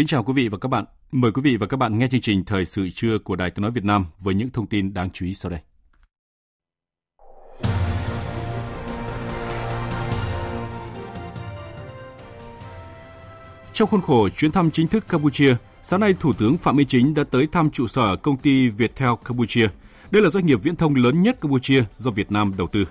Kính 0.00 0.06
chào 0.06 0.22
quý 0.22 0.32
vị 0.32 0.48
và 0.48 0.58
các 0.58 0.68
bạn. 0.68 0.84
Mời 1.12 1.32
quý 1.32 1.42
vị 1.42 1.56
và 1.56 1.66
các 1.66 1.76
bạn 1.76 1.98
nghe 1.98 2.08
chương 2.10 2.20
trình 2.20 2.44
Thời 2.44 2.64
sự 2.64 2.88
trưa 2.94 3.18
của 3.18 3.36
Đài 3.36 3.50
Tiếng 3.50 3.62
Nói 3.62 3.70
Việt 3.70 3.84
Nam 3.84 4.06
với 4.20 4.34
những 4.34 4.50
thông 4.50 4.66
tin 4.66 4.94
đáng 4.94 5.10
chú 5.10 5.26
ý 5.26 5.34
sau 5.34 5.50
đây. 5.50 5.60
Trong 13.72 13.88
khuôn 13.88 14.00
khổ 14.00 14.28
chuyến 14.28 14.52
thăm 14.52 14.70
chính 14.70 14.88
thức 14.88 15.08
Campuchia, 15.08 15.56
sáng 15.82 16.00
nay 16.00 16.14
Thủ 16.20 16.32
tướng 16.32 16.56
Phạm 16.56 16.76
Minh 16.76 16.86
Chính 16.86 17.14
đã 17.14 17.24
tới 17.24 17.46
thăm 17.52 17.70
trụ 17.70 17.86
sở 17.86 18.16
công 18.16 18.36
ty 18.36 18.68
Viettel 18.68 19.10
Campuchia. 19.24 19.68
Đây 20.10 20.22
là 20.22 20.28
doanh 20.30 20.46
nghiệp 20.46 20.62
viễn 20.62 20.76
thông 20.76 20.94
lớn 20.94 21.22
nhất 21.22 21.40
Campuchia 21.40 21.84
do 21.96 22.10
Việt 22.10 22.32
Nam 22.32 22.52
đầu 22.56 22.66
tư. 22.66 22.84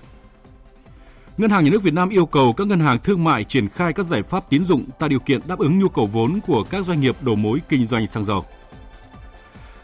Ngân 1.40 1.52
hàng 1.52 1.64
Nhà 1.64 1.70
nước 1.72 1.84
Việt 1.84 1.94
Nam 1.94 2.10
yêu 2.10 2.26
cầu 2.26 2.54
các 2.54 2.68
ngân 2.68 2.80
hàng 2.80 3.00
thương 3.00 3.24
mại 3.24 3.44
triển 3.44 3.70
khai 3.70 3.94
các 3.94 4.06
giải 4.06 4.24
pháp 4.24 4.50
tín 4.50 4.64
dụng 4.64 4.86
tạo 5.00 5.10
điều 5.10 5.20
kiện 5.20 5.42
đáp 5.48 5.60
ứng 5.60 5.80
nhu 5.80 5.90
cầu 5.90 6.08
vốn 6.08 6.40
của 6.48 6.64
các 6.64 6.86
doanh 6.86 7.02
nghiệp 7.02 7.16
đầu 7.22 7.36
mối 7.36 7.60
kinh 7.70 7.86
doanh 7.86 8.08
xăng 8.08 8.24
dầu. 8.24 8.46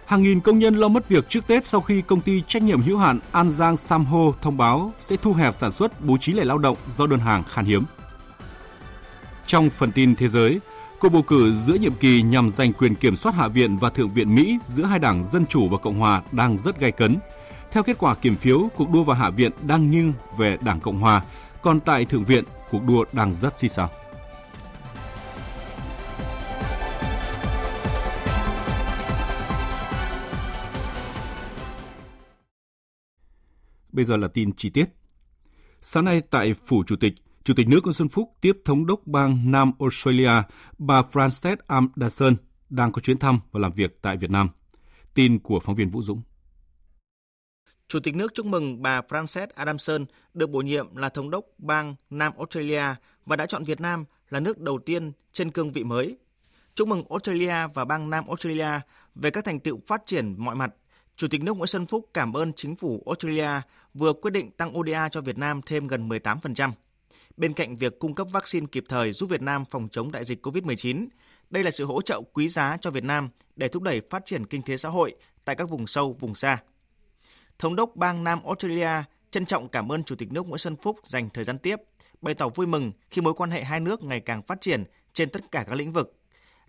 Hàng 0.05 0.21
nghìn 0.21 0.39
công 0.39 0.57
nhân 0.57 0.75
lo 0.75 0.87
mất 0.87 1.09
việc 1.09 1.29
trước 1.29 1.47
Tết 1.47 1.65
sau 1.65 1.81
khi 1.81 2.01
công 2.01 2.21
ty 2.21 2.41
trách 2.47 2.63
nhiệm 2.63 2.81
hữu 2.81 2.97
hạn 2.97 3.19
An 3.31 3.49
Giang 3.49 3.77
Samho 3.77 4.31
thông 4.41 4.57
báo 4.57 4.93
sẽ 4.99 5.15
thu 5.21 5.33
hẹp 5.33 5.55
sản 5.55 5.71
xuất 5.71 6.05
bố 6.05 6.17
trí 6.17 6.33
lại 6.33 6.45
lao 6.45 6.57
động 6.57 6.77
do 6.87 7.07
đơn 7.07 7.19
hàng 7.19 7.43
khan 7.43 7.65
hiếm. 7.65 7.83
Trong 9.45 9.69
phần 9.69 9.91
tin 9.91 10.15
thế 10.15 10.27
giới, 10.27 10.59
cuộc 10.99 11.09
bầu 11.09 11.21
cử 11.21 11.53
giữa 11.53 11.75
nhiệm 11.75 11.93
kỳ 11.93 12.21
nhằm 12.21 12.49
giành 12.49 12.73
quyền 12.73 12.95
kiểm 12.95 13.15
soát 13.15 13.35
Hạ 13.35 13.47
viện 13.47 13.77
và 13.77 13.89
Thượng 13.89 14.13
viện 14.13 14.35
Mỹ 14.35 14.57
giữa 14.63 14.83
hai 14.83 14.99
đảng 14.99 15.23
Dân 15.23 15.45
Chủ 15.45 15.69
và 15.69 15.77
Cộng 15.77 15.99
Hòa 15.99 16.21
đang 16.31 16.57
rất 16.57 16.79
gay 16.79 16.91
cấn. 16.91 17.17
Theo 17.71 17.83
kết 17.83 17.97
quả 17.99 18.15
kiểm 18.15 18.35
phiếu, 18.35 18.69
cuộc 18.75 18.89
đua 18.89 19.03
vào 19.03 19.17
Hạ 19.17 19.29
viện 19.29 19.51
đang 19.61 19.91
nghiêng 19.91 20.13
về 20.37 20.57
Đảng 20.61 20.79
Cộng 20.79 20.97
Hòa 20.97 21.21
còn 21.65 21.79
tại 21.79 22.05
Thượng 22.05 22.23
viện, 22.23 22.43
cuộc 22.69 22.83
đua 22.83 23.05
đang 23.11 23.33
rất 23.33 23.55
xì 23.55 23.67
xào. 23.67 23.89
Bây 33.91 34.05
giờ 34.05 34.17
là 34.17 34.27
tin 34.27 34.53
chi 34.53 34.69
tiết. 34.69 34.85
Sáng 35.81 36.05
nay 36.05 36.21
tại 36.29 36.53
Phủ 36.65 36.83
Chủ 36.87 36.95
tịch, 36.95 37.13
Chủ 37.43 37.53
tịch 37.53 37.67
nước 37.67 37.79
Nguyễn 37.83 37.93
Xuân 37.93 38.09
Phúc 38.09 38.29
tiếp 38.41 38.57
thống 38.65 38.85
đốc 38.85 39.07
bang 39.07 39.51
Nam 39.51 39.71
Australia, 39.79 40.31
bà 40.77 41.01
Frances 41.11 41.57
Anderson, 41.67 42.35
đang 42.69 42.91
có 42.91 42.99
chuyến 42.99 43.19
thăm 43.19 43.39
và 43.51 43.59
làm 43.59 43.71
việc 43.71 44.01
tại 44.01 44.17
Việt 44.17 44.29
Nam. 44.29 44.49
Tin 45.13 45.39
của 45.39 45.59
phóng 45.59 45.75
viên 45.75 45.89
Vũ 45.89 46.01
Dũng. 46.01 46.21
Chủ 47.95 47.99
tịch 47.99 48.15
nước 48.15 48.33
chúc 48.33 48.45
mừng 48.45 48.81
bà 48.81 49.01
Frances 49.01 49.47
Adamson 49.55 50.05
được 50.33 50.49
bổ 50.49 50.59
nhiệm 50.59 50.95
là 50.95 51.09
thống 51.09 51.29
đốc 51.29 51.45
bang 51.57 51.95
Nam 52.09 52.33
Australia 52.37 52.83
và 53.25 53.35
đã 53.35 53.45
chọn 53.45 53.63
Việt 53.63 53.81
Nam 53.81 54.05
là 54.29 54.39
nước 54.39 54.59
đầu 54.59 54.79
tiên 54.85 55.11
trên 55.31 55.51
cương 55.51 55.71
vị 55.71 55.83
mới. 55.83 56.17
Chúc 56.73 56.87
mừng 56.87 57.03
Australia 57.09 57.67
và 57.73 57.85
bang 57.85 58.09
Nam 58.09 58.27
Australia 58.27 58.69
về 59.15 59.31
các 59.31 59.45
thành 59.45 59.59
tựu 59.59 59.79
phát 59.87 60.01
triển 60.05 60.35
mọi 60.37 60.55
mặt. 60.55 60.73
Chủ 61.15 61.27
tịch 61.27 61.43
nước 61.43 61.57
Nguyễn 61.57 61.67
Xuân 61.67 61.85
Phúc 61.85 62.09
cảm 62.13 62.33
ơn 62.33 62.53
chính 62.53 62.75
phủ 62.75 63.03
Australia 63.05 63.61
vừa 63.93 64.13
quyết 64.13 64.31
định 64.31 64.51
tăng 64.51 64.77
ODA 64.77 65.09
cho 65.09 65.21
Việt 65.21 65.37
Nam 65.37 65.61
thêm 65.65 65.87
gần 65.87 66.09
18%. 66.09 66.71
Bên 67.37 67.53
cạnh 67.53 67.75
việc 67.75 67.99
cung 67.99 68.15
cấp 68.15 68.27
vaccine 68.31 68.67
kịp 68.71 68.85
thời 68.89 69.11
giúp 69.11 69.29
Việt 69.29 69.41
Nam 69.41 69.65
phòng 69.65 69.87
chống 69.91 70.11
đại 70.11 70.25
dịch 70.25 70.47
COVID-19, 70.47 71.07
đây 71.49 71.63
là 71.63 71.71
sự 71.71 71.85
hỗ 71.85 72.01
trợ 72.01 72.21
quý 72.33 72.47
giá 72.47 72.77
cho 72.81 72.91
Việt 72.91 73.03
Nam 73.03 73.29
để 73.55 73.67
thúc 73.67 73.83
đẩy 73.83 74.01
phát 74.01 74.25
triển 74.25 74.45
kinh 74.45 74.61
tế 74.61 74.77
xã 74.77 74.89
hội 74.89 75.15
tại 75.45 75.55
các 75.55 75.69
vùng 75.69 75.87
sâu, 75.87 76.15
vùng 76.19 76.35
xa. 76.35 76.59
Thống 77.59 77.75
đốc 77.75 77.95
bang 77.95 78.23
Nam 78.23 78.43
Australia 78.43 79.03
trân 79.31 79.45
trọng 79.45 79.69
cảm 79.69 79.91
ơn 79.91 80.03
Chủ 80.03 80.15
tịch 80.15 80.31
nước 80.31 80.47
Nguyễn 80.47 80.57
Xuân 80.57 80.75
Phúc 80.75 80.99
dành 81.03 81.29
thời 81.29 81.43
gian 81.43 81.59
tiếp, 81.59 81.75
bày 82.21 82.33
tỏ 82.33 82.49
vui 82.49 82.67
mừng 82.67 82.91
khi 83.09 83.21
mối 83.21 83.33
quan 83.33 83.49
hệ 83.49 83.63
hai 83.63 83.79
nước 83.79 84.03
ngày 84.03 84.19
càng 84.19 84.41
phát 84.41 84.61
triển 84.61 84.83
trên 85.13 85.29
tất 85.29 85.51
cả 85.51 85.63
các 85.67 85.75
lĩnh 85.75 85.93
vực. 85.93 86.19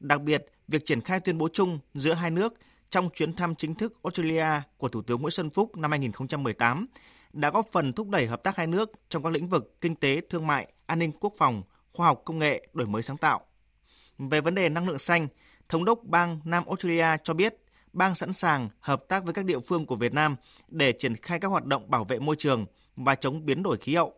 Đặc 0.00 0.20
biệt, 0.20 0.46
việc 0.69 0.86
triển 0.86 1.00
khai 1.00 1.20
tuyên 1.20 1.38
bố 1.38 1.48
chung 1.52 1.78
giữa 1.94 2.12
hai 2.12 2.30
nước 2.30 2.54
trong 2.91 3.08
chuyến 3.14 3.32
thăm 3.32 3.54
chính 3.54 3.75
thức 3.75 3.92
Australia 4.02 4.46
của 4.76 4.88
Thủ 4.88 5.02
tướng 5.02 5.20
Nguyễn 5.20 5.30
Xuân 5.30 5.50
Phúc 5.50 5.76
năm 5.76 5.91
2018 5.91 6.86
đã 7.32 7.50
góp 7.50 7.66
phần 7.72 7.92
thúc 7.92 8.08
đẩy 8.08 8.26
hợp 8.26 8.42
tác 8.42 8.56
hai 8.56 8.66
nước 8.66 8.91
trong 9.08 9.22
các 9.22 9.32
lĩnh 9.32 9.48
vực 9.48 9.80
kinh 9.80 9.94
tế, 9.94 10.20
thương 10.30 10.46
mại, 10.46 10.72
an 10.86 10.98
ninh 10.98 11.12
quốc 11.20 11.32
phòng, 11.38 11.62
khoa 11.92 12.06
học 12.06 12.22
công 12.25 12.38
nghệ, 12.38 12.69
đổi 12.72 12.88
mới 12.88 13.02
sáng 13.02 13.16
tạo. 13.16 13.41
Về 14.19 14.41
vấn 14.41 14.54
đề 14.54 14.69
năng 14.69 14.88
lượng 14.88 14.98
xanh, 14.98 15.28
Thống 15.69 15.84
đốc 15.84 16.00
bang 16.04 16.41
Nam 16.44 16.64
Australia 16.66 17.06
cho 17.25 17.34
biết 17.34 17.54
bang 17.96 18.14
sẵn 18.14 18.32
sàng 18.32 18.68
hợp 18.80 19.04
tác 19.08 19.24
với 19.24 19.34
các 19.34 19.44
địa 19.44 19.58
phương 19.60 19.86
của 19.86 19.96
Việt 19.96 20.14
Nam 20.14 20.36
để 20.68 20.92
triển 20.92 21.16
khai 21.16 21.40
các 21.40 21.48
hoạt 21.48 21.64
động 21.64 21.90
bảo 21.90 22.04
vệ 22.04 22.18
môi 22.18 22.36
trường 22.36 22.66
và 22.96 23.14
chống 23.14 23.46
biến 23.46 23.62
đổi 23.62 23.76
khí 23.76 23.94
hậu. 23.94 24.14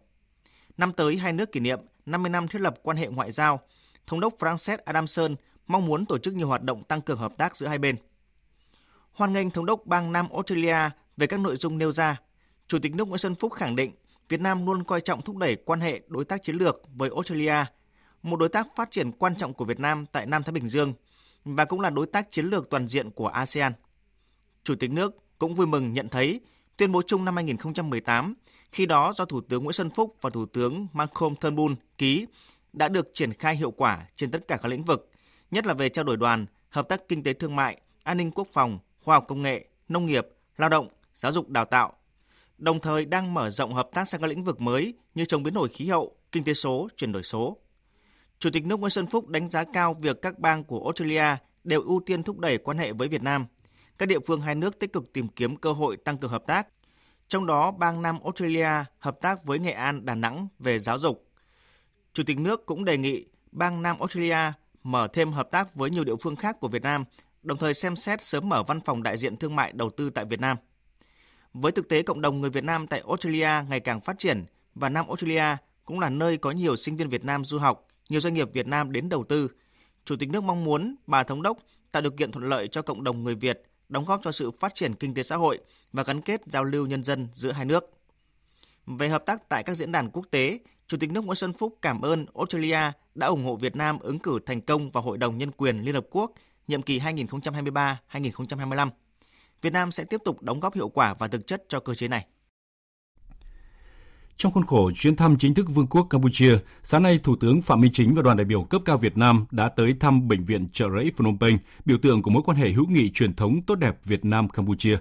Năm 0.77 0.93
tới, 0.93 1.17
hai 1.17 1.33
nước 1.33 1.53
kỷ 1.53 1.61
niệm 1.61 1.81
50 2.07 2.31
năm 2.31 2.49
thiết 2.49 2.61
lập 2.61 2.75
quan 2.83 2.97
hệ 2.97 3.07
ngoại 3.07 3.33
giao. 3.33 3.61
Thống 4.07 4.21
đốc 4.21 4.39
Frances 4.39 4.79
Adamson 4.85 5.37
mong 5.67 5.87
muốn 5.87 6.07
tổ 6.07 6.19
chức 6.19 6.35
nhiều 6.35 6.49
hoạt 6.49 6.63
động 6.63 6.83
tăng 6.83 7.01
cường 7.01 7.19
hợp 7.19 7.33
tác 7.39 7.57
giữa 7.57 7.67
hai 7.67 7.79
bên. 7.79 7.97
Hoan 9.13 9.33
nghênh 9.33 9.51
Thống 9.51 9.67
đốc 9.67 9.87
bang 9.87 10.13
Nam 10.13 10.29
Australia 10.33 10.91
về 11.17 11.27
các 11.27 11.41
nội 11.41 11.57
dung 11.57 11.79
nêu 11.79 11.93
ra, 11.93 12.21
Chủ 12.67 12.79
tịch 12.79 12.95
nước 12.95 13.09
Nguyễn 13.09 13.19
Xuân 13.19 13.35
Phúc 13.35 13.53
khẳng 13.53 13.77
định 13.77 13.93
Việt 14.29 14.41
Nam 14.41 14.67
luôn 14.67 14.85
coi 14.85 15.01
trọng 15.01 15.23
thúc 15.23 15.37
đẩy 15.37 15.57
quan 15.57 15.81
hệ 15.81 16.01
đối 16.07 16.25
tác 16.25 16.43
chiến 16.43 16.57
lược 16.57 16.83
với 16.95 17.11
Australia, 17.15 17.65
một 18.23 18.37
đối 18.37 18.49
tác 18.49 18.67
phát 18.77 18.91
triển 18.91 19.13
quan 19.13 19.37
trọng 19.37 19.55
của 19.55 19.65
Việt 19.65 19.81
Nam 19.81 20.07
tại 20.13 20.27
Nam 20.27 20.43
Thái 20.43 20.53
Bình 20.53 20.69
Dương– 20.69 20.93
và 21.45 21.65
cũng 21.65 21.81
là 21.81 21.91
đối 21.91 22.07
tác 22.07 22.31
chiến 22.31 22.47
lược 22.47 22.71
toàn 22.71 22.89
diện 22.89 23.11
của 23.11 23.29
ASEAN. 23.29 23.73
Chủ 24.65 24.75
tịch 24.75 24.91
nước 24.91 25.39
cũng 25.39 25.55
vui 25.55 25.67
mừng 25.67 25.93
nhận 25.93 26.09
thấy 26.09 26.41
tuyên 26.77 26.93
bố 26.93 27.03
chung 27.03 27.25
năm 27.25 27.37
2018, 27.37 28.35
khi 28.73 28.87
đó 28.87 29.13
do 29.17 29.25
Thủ 29.25 29.41
tướng 29.41 29.65
Nguyễn 29.65 29.73
Xuân 29.73 29.91
Phúc 29.91 30.17
và 30.21 30.31
Thủ 30.31 30.47
tướng 30.47 30.87
Malcolm 30.93 31.35
Turnbull 31.35 31.75
ký, 31.99 32.27
đã 32.73 32.89
được 32.89 33.11
triển 33.13 33.33
khai 33.33 33.57
hiệu 33.57 33.71
quả 33.71 34.07
trên 34.15 34.31
tất 34.31 34.49
cả 34.49 34.57
các 34.63 34.69
lĩnh 34.69 34.85
vực, 34.85 35.11
nhất 35.51 35.67
là 35.67 35.75
về 35.75 35.89
trao 35.89 36.05
đổi 36.05 36.17
đoàn, 36.17 36.47
hợp 36.69 36.89
tác 36.89 37.09
kinh 37.09 37.23
tế 37.23 37.33
thương 37.33 37.57
mại, 37.57 37.81
an 38.03 38.17
ninh 38.17 38.31
quốc 38.31 38.49
phòng, 38.53 38.79
khoa 39.01 39.17
học 39.17 39.25
công 39.29 39.43
nghệ, 39.43 39.69
nông 39.89 40.07
nghiệp, 40.07 40.27
lao 40.57 40.69
động, 40.69 40.89
giáo 41.15 41.33
dục 41.33 41.49
đào 41.49 41.65
tạo. 41.65 41.93
Đồng 42.59 42.81
thời 42.81 43.05
đang 43.05 43.35
mở 43.35 43.51
rộng 43.51 43.75
hợp 43.75 43.89
tác 43.93 44.09
sang 44.09 44.21
các 44.21 44.27
lĩnh 44.27 44.45
vực 44.45 44.61
mới 44.61 44.95
như 45.15 45.25
chống 45.25 45.43
biến 45.43 45.55
đổi 45.55 45.69
khí 45.69 45.87
hậu, 45.87 46.17
kinh 46.33 46.45
tế 46.45 46.55
số, 46.55 46.89
chuyển 46.97 47.13
đổi 47.13 47.23
số. 47.23 47.57
Chủ 48.39 48.51
tịch 48.51 48.67
nước 48.67 48.81
Nguyễn 48.81 48.91
Xuân 48.91 49.07
Phúc 49.07 49.29
đánh 49.29 49.49
giá 49.49 49.65
cao 49.65 49.95
việc 49.95 50.23
các 50.23 50.39
bang 50.39 50.65
của 50.65 50.85
Australia 50.85 51.37
đều 51.65 51.83
ưu 51.83 52.01
tiên 52.07 52.23
thúc 52.23 52.39
đẩy 52.39 52.59
quan 52.59 52.79
hệ 52.79 52.93
với 52.93 53.09
Việt 53.09 53.23
Nam. 53.23 53.47
Các 53.99 54.07
địa 54.07 54.19
phương 54.27 54.41
hai 54.41 54.55
nước 54.55 54.79
tích 54.79 54.93
cực 54.93 55.13
tìm 55.13 55.29
kiếm 55.29 55.57
cơ 55.57 55.73
hội 55.73 55.97
tăng 55.97 56.19
cường 56.19 56.31
hợp 56.31 56.43
tác. 56.47 56.69
Trong 57.29 57.47
đó, 57.47 57.71
bang 57.71 58.03
Nam 58.03 58.19
Australia 58.25 58.69
hợp 58.99 59.21
tác 59.21 59.45
với 59.45 59.59
Nghệ 59.59 59.73
An, 59.73 60.05
Đà 60.05 60.15
Nẵng 60.15 60.49
về 60.59 60.79
giáo 60.79 60.99
dục. 60.99 61.29
Chủ 62.13 62.23
tịch 62.27 62.39
nước 62.39 62.67
cũng 62.67 62.85
đề 62.85 62.99
nghị 62.99 63.27
bang 63.53 63.83
Nam 63.83 63.99
Australia 63.99 64.53
mở 64.83 65.09
thêm 65.13 65.33
hợp 65.33 65.51
tác 65.51 65.75
với 65.75 65.91
nhiều 65.91 66.05
địa 66.05 66.17
phương 66.23 66.37
khác 66.37 66.57
của 66.61 66.69
Việt 66.69 66.83
Nam, 66.83 67.05
đồng 67.43 67.59
thời 67.59 67.75
xem 67.75 67.97
xét 67.97 68.25
sớm 68.25 68.49
mở 68.49 68.63
văn 68.63 68.81
phòng 68.81 69.03
đại 69.03 69.17
diện 69.17 69.37
thương 69.37 69.57
mại 69.57 69.73
đầu 69.73 69.91
tư 69.91 70.11
tại 70.11 70.25
Việt 70.25 70.41
Nam. 70.41 70.57
Với 71.53 71.73
thực 71.73 71.89
tế 71.89 72.03
cộng 72.03 72.21
đồng 72.21 72.41
người 72.41 72.51
Việt 72.51 72.65
Nam 72.65 72.87
tại 72.87 73.03
Australia 73.09 73.51
ngày 73.69 73.81
càng 73.81 74.01
phát 74.01 74.19
triển 74.19 74.45
và 74.75 74.89
Nam 74.89 75.07
Australia 75.07 75.57
cũng 75.85 76.01
là 76.01 76.11
nơi 76.11 76.37
có 76.37 76.51
nhiều 76.51 76.77
sinh 76.77 76.97
viên 76.97 77.09
Việt 77.09 77.25
Nam 77.25 77.45
du 77.45 77.59
học, 77.59 77.88
nhiều 78.09 78.21
doanh 78.21 78.35
nghiệp 78.35 78.49
Việt 78.53 78.67
Nam 78.67 78.93
đến 78.93 79.09
đầu 79.09 79.25
tư. 79.25 79.49
Chủ 80.05 80.17
tịch 80.17 80.29
nước 80.29 80.45
mong 80.45 80.65
muốn 80.65 80.97
bà 81.07 81.23
thống 81.23 81.43
đốc 81.43 81.59
tạo 81.93 82.03
điều 82.03 82.13
kiện 82.13 82.33
thuận 82.33 82.49
lợi 82.49 82.69
cho 82.69 82.83
cộng 82.83 83.05
đồng 83.05 83.25
người 83.25 83.35
Việt 83.35 83.63
đóng 83.89 84.05
góp 84.05 84.21
cho 84.25 84.33
sự 84.33 84.51
phát 84.51 84.75
triển 84.75 84.95
kinh 84.95 85.15
tế 85.15 85.23
xã 85.23 85.37
hội 85.37 85.59
và 85.93 86.03
gắn 86.03 86.21
kết 86.21 86.41
giao 86.47 86.65
lưu 86.65 86.87
nhân 86.87 87.05
dân 87.05 87.29
giữa 87.35 87.53
hai 87.53 87.65
nước. 87.65 87.91
Về 88.87 89.09
hợp 89.09 89.27
tác 89.27 89.49
tại 89.49 89.63
các 89.63 89.75
diễn 89.75 89.93
đàn 89.93 90.11
quốc 90.11 90.27
tế, 90.31 90.59
Chủ 90.87 90.97
tịch 90.97 91.11
nước 91.11 91.25
Nguyễn 91.25 91.35
Xuân 91.35 91.53
Phúc 91.53 91.79
cảm 91.83 92.01
ơn 92.01 92.27
Australia 92.35 92.93
đã 93.15 93.27
ủng 93.27 93.45
hộ 93.45 93.57
Việt 93.57 93.77
Nam 93.77 93.99
ứng 93.99 94.19
cử 94.19 94.39
thành 94.47 94.61
công 94.61 94.91
vào 94.91 95.03
Hội 95.03 95.19
đồng 95.19 95.39
Nhân 95.39 95.51
quyền 95.57 95.81
Liên 95.81 95.95
Hợp 95.95 96.07
Quốc 96.11 96.33
nhiệm 96.69 96.83
kỳ 96.83 96.99
2023-2025. 96.99 98.91
Việt 99.63 99.73
Nam 99.73 99.93
sẽ 99.93 100.05
tiếp 100.05 100.21
tục 100.25 100.43
đóng 100.43 100.61
góp 100.61 100.75
hiệu 100.75 100.89
quả 100.89 101.15
và 101.15 101.29
thực 101.29 101.47
chất 101.47 101.65
cho 101.69 101.81
cơ 101.81 101.95
chế 101.95 102.09
này. 102.09 102.27
Trong 104.39 104.53
khuôn 104.53 104.67
khổ 104.67 104.91
chuyến 104.95 105.17
thăm 105.17 105.39
chính 105.39 105.55
thức 105.55 105.67
Vương 105.75 105.87
quốc 105.87 106.07
Campuchia, 106.11 106.59
sáng 106.83 107.03
nay 107.03 107.21
Thủ 107.23 107.37
tướng 107.37 107.63
Phạm 107.63 107.81
Minh 107.81 107.93
Chính 107.93 108.15
và 108.15 108.23
đoàn 108.23 108.37
đại 108.37 108.45
biểu 108.45 108.63
cấp 108.63 108.83
cao 108.85 108.99
Việt 108.99 109.17
Nam 109.17 109.45
đã 109.51 109.69
tới 109.69 109.95
thăm 110.01 110.29
bệnh 110.29 110.45
viện 110.45 110.69
Trợ 110.73 110.87
Rẫy 110.95 111.13
Phnom 111.17 111.39
Penh, 111.39 111.59
biểu 111.85 111.99
tượng 112.03 112.23
của 112.23 112.31
mối 112.31 112.43
quan 112.47 112.59
hệ 112.59 112.71
hữu 112.71 112.87
nghị 112.87 113.11
truyền 113.11 113.35
thống 113.35 113.63
tốt 113.67 113.75
đẹp 113.75 113.99
Việt 114.05 114.25
Nam 114.25 114.49
Campuchia. 114.49 114.99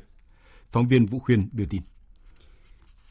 Phóng 0.71 0.87
viên 0.87 1.05
Vũ 1.05 1.19
Khuyên 1.19 1.49
đưa 1.51 1.65
tin. 1.65 1.81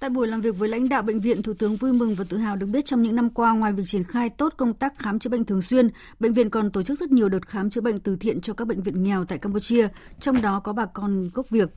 Tại 0.01 0.11
buổi 0.11 0.29
làm 0.29 0.41
việc 0.41 0.59
với 0.59 0.69
lãnh 0.69 0.89
đạo 0.89 1.03
bệnh 1.03 1.21
viện, 1.21 1.43
Thủ 1.43 1.55
tướng 1.55 1.77
vui 1.77 1.93
mừng 1.93 2.15
và 2.15 2.25
tự 2.29 2.37
hào 2.37 2.57
được 2.57 2.67
biết 2.67 2.85
trong 2.85 3.03
những 3.03 3.17
năm 3.17 3.31
qua, 3.31 3.53
ngoài 3.53 3.73
việc 3.73 3.83
triển 3.87 4.05
khai 4.05 4.31
tốt 4.31 4.55
công 4.57 4.75
tác 4.75 4.99
khám 4.99 5.19
chữa 5.19 5.31
bệnh 5.31 5.45
thường 5.45 5.63
xuyên, 5.63 5.89
bệnh 6.21 6.33
viện 6.33 6.51
còn 6.51 6.71
tổ 6.71 6.83
chức 6.83 6.99
rất 6.99 7.11
nhiều 7.11 7.29
đợt 7.29 7.49
khám 7.49 7.71
chữa 7.71 7.81
bệnh 7.81 8.01
từ 8.01 8.17
thiện 8.17 8.41
cho 8.41 8.55
các 8.55 8.69
bệnh 8.69 8.83
viện 8.83 9.03
nghèo 9.03 9.25
tại 9.25 9.39
Campuchia, 9.39 9.89
trong 10.21 10.43
đó 10.43 10.61
có 10.61 10.73
bà 10.73 10.87
con 10.87 11.31
gốc 11.35 11.51
Việt. 11.51 11.69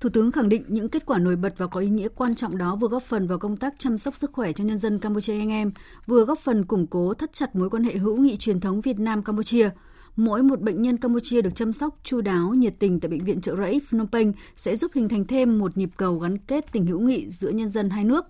Thủ 0.00 0.08
tướng 0.08 0.32
khẳng 0.32 0.48
định 0.48 0.64
những 0.68 0.88
kết 0.88 1.06
quả 1.06 1.18
nổi 1.18 1.36
bật 1.36 1.58
và 1.58 1.66
có 1.66 1.80
ý 1.80 1.88
nghĩa 1.88 2.08
quan 2.08 2.34
trọng 2.34 2.58
đó 2.58 2.76
vừa 2.76 2.88
góp 2.88 3.02
phần 3.02 3.26
vào 3.26 3.38
công 3.38 3.56
tác 3.56 3.74
chăm 3.78 3.98
sóc 3.98 4.16
sức 4.16 4.32
khỏe 4.32 4.52
cho 4.52 4.64
nhân 4.64 4.78
dân 4.78 4.98
Campuchia 4.98 5.38
anh 5.38 5.50
em, 5.50 5.72
vừa 6.06 6.24
góp 6.24 6.38
phần 6.38 6.64
củng 6.64 6.86
cố 6.86 7.14
thắt 7.14 7.32
chặt 7.32 7.56
mối 7.56 7.70
quan 7.70 7.84
hệ 7.84 7.96
hữu 7.96 8.16
nghị 8.16 8.36
truyền 8.36 8.60
thống 8.60 8.80
Việt 8.80 8.98
Nam 8.98 9.22
Campuchia. 9.22 9.70
Mỗi 10.16 10.42
một 10.42 10.60
bệnh 10.60 10.82
nhân 10.82 10.96
Campuchia 10.96 11.42
được 11.42 11.54
chăm 11.54 11.72
sóc 11.72 11.98
chu 12.04 12.20
đáo, 12.20 12.54
nhiệt 12.54 12.74
tình 12.78 13.00
tại 13.00 13.08
bệnh 13.08 13.24
viện 13.24 13.40
trợ 13.40 13.56
rẫy 13.56 13.80
Phnom 13.88 14.06
Penh 14.06 14.32
sẽ 14.56 14.76
giúp 14.76 14.90
hình 14.94 15.08
thành 15.08 15.24
thêm 15.24 15.58
một 15.58 15.76
nhịp 15.76 15.90
cầu 15.96 16.18
gắn 16.18 16.38
kết 16.38 16.72
tình 16.72 16.86
hữu 16.86 17.00
nghị 17.00 17.30
giữa 17.30 17.50
nhân 17.50 17.70
dân 17.70 17.90
hai 17.90 18.04
nước. 18.04 18.24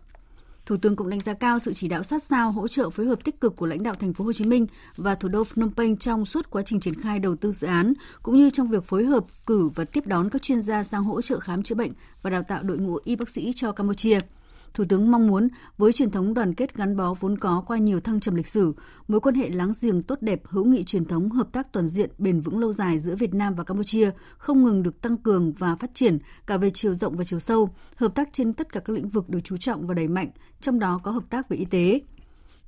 Thủ 0.68 0.76
tướng 0.76 0.96
cũng 0.96 1.08
đánh 1.08 1.20
giá 1.20 1.34
cao 1.34 1.58
sự 1.58 1.72
chỉ 1.72 1.88
đạo 1.88 2.02
sát 2.02 2.22
sao, 2.22 2.52
hỗ 2.52 2.68
trợ, 2.68 2.90
phối 2.90 3.06
hợp 3.06 3.24
tích 3.24 3.40
cực 3.40 3.56
của 3.56 3.66
lãnh 3.66 3.82
đạo 3.82 3.94
thành 3.94 4.12
phố 4.12 4.24
Hồ 4.24 4.32
Chí 4.32 4.44
Minh 4.44 4.66
và 4.96 5.14
thủ 5.14 5.28
đô 5.28 5.44
Phnom 5.44 5.70
Penh 5.76 5.96
trong 5.96 6.26
suốt 6.26 6.50
quá 6.50 6.62
trình 6.62 6.80
triển 6.80 7.00
khai 7.00 7.18
đầu 7.18 7.36
tư 7.36 7.52
dự 7.52 7.66
án, 7.66 7.92
cũng 8.22 8.36
như 8.38 8.50
trong 8.50 8.68
việc 8.68 8.84
phối 8.84 9.04
hợp 9.04 9.24
cử 9.46 9.68
và 9.74 9.84
tiếp 9.84 10.06
đón 10.06 10.30
các 10.30 10.42
chuyên 10.42 10.62
gia 10.62 10.82
sang 10.82 11.04
hỗ 11.04 11.22
trợ 11.22 11.40
khám 11.40 11.62
chữa 11.62 11.74
bệnh 11.74 11.92
và 12.22 12.30
đào 12.30 12.42
tạo 12.48 12.62
đội 12.62 12.78
ngũ 12.78 12.98
y 13.04 13.16
bác 13.16 13.28
sĩ 13.28 13.52
cho 13.56 13.72
Campuchia. 13.72 14.18
Thủ 14.74 14.84
tướng 14.88 15.10
mong 15.10 15.26
muốn 15.26 15.48
với 15.78 15.92
truyền 15.92 16.10
thống 16.10 16.34
đoàn 16.34 16.54
kết 16.54 16.74
gắn 16.74 16.96
bó 16.96 17.14
vốn 17.20 17.38
có 17.38 17.64
qua 17.66 17.78
nhiều 17.78 18.00
thăng 18.00 18.20
trầm 18.20 18.34
lịch 18.34 18.46
sử, 18.46 18.72
mối 19.08 19.20
quan 19.20 19.34
hệ 19.34 19.48
láng 19.48 19.72
giềng 19.82 20.00
tốt 20.00 20.18
đẹp, 20.20 20.42
hữu 20.44 20.64
nghị 20.64 20.84
truyền 20.84 21.04
thống, 21.04 21.30
hợp 21.30 21.48
tác 21.52 21.72
toàn 21.72 21.88
diện, 21.88 22.10
bền 22.18 22.40
vững 22.40 22.58
lâu 22.58 22.72
dài 22.72 22.98
giữa 22.98 23.16
Việt 23.16 23.34
Nam 23.34 23.54
và 23.54 23.64
Campuchia 23.64 24.10
không 24.38 24.64
ngừng 24.64 24.82
được 24.82 25.00
tăng 25.00 25.16
cường 25.16 25.52
và 25.52 25.76
phát 25.76 25.90
triển 25.94 26.18
cả 26.46 26.56
về 26.56 26.70
chiều 26.70 26.94
rộng 26.94 27.16
và 27.16 27.24
chiều 27.24 27.38
sâu, 27.38 27.70
hợp 27.96 28.14
tác 28.14 28.28
trên 28.32 28.52
tất 28.52 28.72
cả 28.72 28.80
các 28.80 28.92
lĩnh 28.92 29.08
vực 29.08 29.28
được 29.28 29.40
chú 29.44 29.56
trọng 29.56 29.86
và 29.86 29.94
đẩy 29.94 30.08
mạnh, 30.08 30.30
trong 30.60 30.78
đó 30.78 31.00
có 31.02 31.10
hợp 31.10 31.24
tác 31.30 31.48
về 31.48 31.56
y 31.56 31.64
tế. 31.64 32.00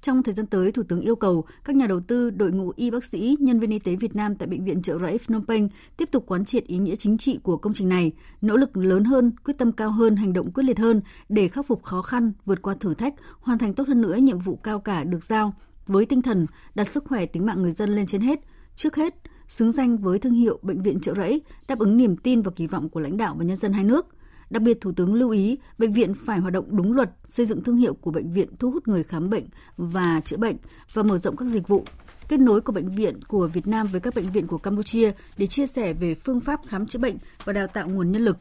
Trong 0.03 0.23
thời 0.23 0.35
gian 0.35 0.47
tới, 0.47 0.73
Thủ 0.73 0.83
tướng 0.83 1.01
yêu 1.01 1.17
cầu 1.17 1.45
các 1.65 1.77
nhà 1.77 1.87
đầu 1.87 2.01
tư, 2.01 2.31
đội 2.31 2.53
ngũ 2.53 2.73
y 2.77 2.91
bác 2.91 3.05
sĩ, 3.05 3.37
nhân 3.41 3.61
viên 3.61 3.71
y 3.71 3.79
tế 3.79 3.97
Việt 3.97 4.17
Nam 4.17 4.35
tại 4.35 4.49
Bệnh 4.49 4.65
viện 4.65 4.83
Trợ 4.83 4.99
Rẫy 4.99 5.19
Phnom 5.19 5.47
Penh 5.47 5.69
tiếp 5.97 6.09
tục 6.13 6.25
quán 6.27 6.45
triệt 6.45 6.65
ý 6.65 6.79
nghĩa 6.79 6.97
chính 6.97 7.19
trị 7.19 7.39
của 7.43 7.57
công 7.57 7.75
trình 7.75 7.89
này, 7.89 8.13
nỗ 8.41 8.57
lực 8.57 8.77
lớn 8.77 9.05
hơn, 9.05 9.33
quyết 9.45 9.59
tâm 9.59 9.73
cao 9.73 9.91
hơn, 9.91 10.17
hành 10.17 10.33
động 10.33 10.53
quyết 10.53 10.65
liệt 10.65 10.79
hơn 10.79 11.01
để 11.29 11.49
khắc 11.49 11.67
phục 11.67 11.83
khó 11.83 12.03
khăn, 12.03 12.33
vượt 12.45 12.63
qua 12.63 12.75
thử 12.81 12.95
thách, 12.95 13.15
hoàn 13.41 13.59
thành 13.59 13.75
tốt 13.75 13.89
hơn 13.89 14.01
nữa 14.01 14.17
nhiệm 14.17 14.39
vụ 14.39 14.57
cao 14.57 14.81
cả 14.81 15.05
được 15.05 15.25
giao 15.25 15.55
với 15.87 16.07
tinh 16.07 16.23
thần 16.23 16.47
đặt 16.75 16.85
sức 16.85 17.05
khỏe 17.09 17.27
tính 17.27 17.47
mạng 17.47 17.63
người 17.63 17.73
dân 17.73 17.91
lên 17.91 18.07
trên 18.07 18.21
hết. 18.21 18.41
Trước 18.77 18.97
hết, 18.97 19.15
xứng 19.49 19.73
danh 19.73 19.99
với 19.99 20.19
thương 20.19 20.35
hiệu 20.35 20.59
Bệnh 20.63 20.83
viện 20.83 21.01
Trợ 21.01 21.15
Rẫy, 21.15 21.43
đáp 21.69 21.79
ứng 21.79 21.97
niềm 21.97 22.17
tin 22.17 22.43
và 22.43 22.51
kỳ 22.57 22.67
vọng 22.67 22.89
của 22.89 23.01
lãnh 23.01 23.17
đạo 23.17 23.35
và 23.39 23.45
nhân 23.45 23.57
dân 23.57 23.73
hai 23.73 23.85
nước– 23.85 24.07
Đặc 24.51 24.63
biệt, 24.63 24.81
Thủ 24.81 24.93
tướng 24.93 25.15
lưu 25.15 25.31
ý 25.31 25.59
bệnh 25.79 25.93
viện 25.93 26.15
phải 26.15 26.39
hoạt 26.39 26.53
động 26.53 26.77
đúng 26.77 26.93
luật, 26.93 27.11
xây 27.27 27.47
dựng 27.47 27.65
thương 27.65 27.77
hiệu 27.77 27.95
của 27.95 28.11
bệnh 28.11 28.33
viện 28.33 28.49
thu 28.59 28.71
hút 28.71 28.89
người 28.89 29.03
khám 29.03 29.31
bệnh 29.31 29.45
và 29.77 30.21
chữa 30.25 30.37
bệnh 30.37 30.57
và 30.93 31.03
mở 31.03 31.19
rộng 31.19 31.37
các 31.37 31.49
dịch 31.49 31.69
vụ. 31.69 31.85
Kết 32.29 32.41
nối 32.41 32.61
của 32.61 32.73
bệnh 32.73 32.95
viện 32.95 33.21
của 33.29 33.49
Việt 33.49 33.67
Nam 33.67 33.87
với 33.87 34.01
các 34.01 34.15
bệnh 34.15 34.33
viện 34.33 34.47
của 34.47 34.59
Campuchia 34.59 35.13
để 35.39 35.47
chia 35.47 35.67
sẻ 35.67 35.93
về 35.93 36.15
phương 36.15 36.41
pháp 36.41 36.61
khám 36.67 36.87
chữa 36.87 36.99
bệnh 36.99 37.17
và 37.45 37.53
đào 37.53 37.67
tạo 37.67 37.89
nguồn 37.89 38.13
nhân 38.13 38.25
lực. 38.25 38.37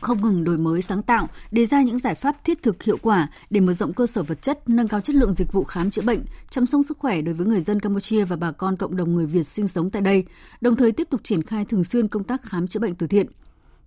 Không 0.00 0.22
ngừng 0.22 0.44
đổi 0.44 0.58
mới 0.58 0.82
sáng 0.82 1.02
tạo, 1.02 1.28
đề 1.50 1.64
ra 1.64 1.82
những 1.82 1.98
giải 1.98 2.14
pháp 2.14 2.44
thiết 2.44 2.62
thực 2.62 2.82
hiệu 2.82 2.96
quả 3.02 3.28
để 3.50 3.60
mở 3.60 3.72
rộng 3.72 3.92
cơ 3.92 4.06
sở 4.06 4.22
vật 4.22 4.42
chất, 4.42 4.68
nâng 4.68 4.88
cao 4.88 5.00
chất 5.00 5.16
lượng 5.16 5.32
dịch 5.32 5.52
vụ 5.52 5.64
khám 5.64 5.90
chữa 5.90 6.02
bệnh, 6.02 6.24
chăm 6.50 6.66
sóc 6.66 6.80
sức 6.88 6.98
khỏe 6.98 7.20
đối 7.20 7.34
với 7.34 7.46
người 7.46 7.60
dân 7.60 7.80
Campuchia 7.80 8.24
và 8.24 8.36
bà 8.36 8.52
con 8.52 8.76
cộng 8.76 8.96
đồng 8.96 9.14
người 9.14 9.26
Việt 9.26 9.42
sinh 9.42 9.68
sống 9.68 9.90
tại 9.90 10.02
đây, 10.02 10.24
đồng 10.60 10.76
thời 10.76 10.92
tiếp 10.92 11.08
tục 11.10 11.20
triển 11.24 11.42
khai 11.42 11.64
thường 11.64 11.84
xuyên 11.84 12.08
công 12.08 12.24
tác 12.24 12.42
khám 12.42 12.68
chữa 12.68 12.80
bệnh 12.80 12.94
từ 12.94 13.06
thiện 13.06 13.26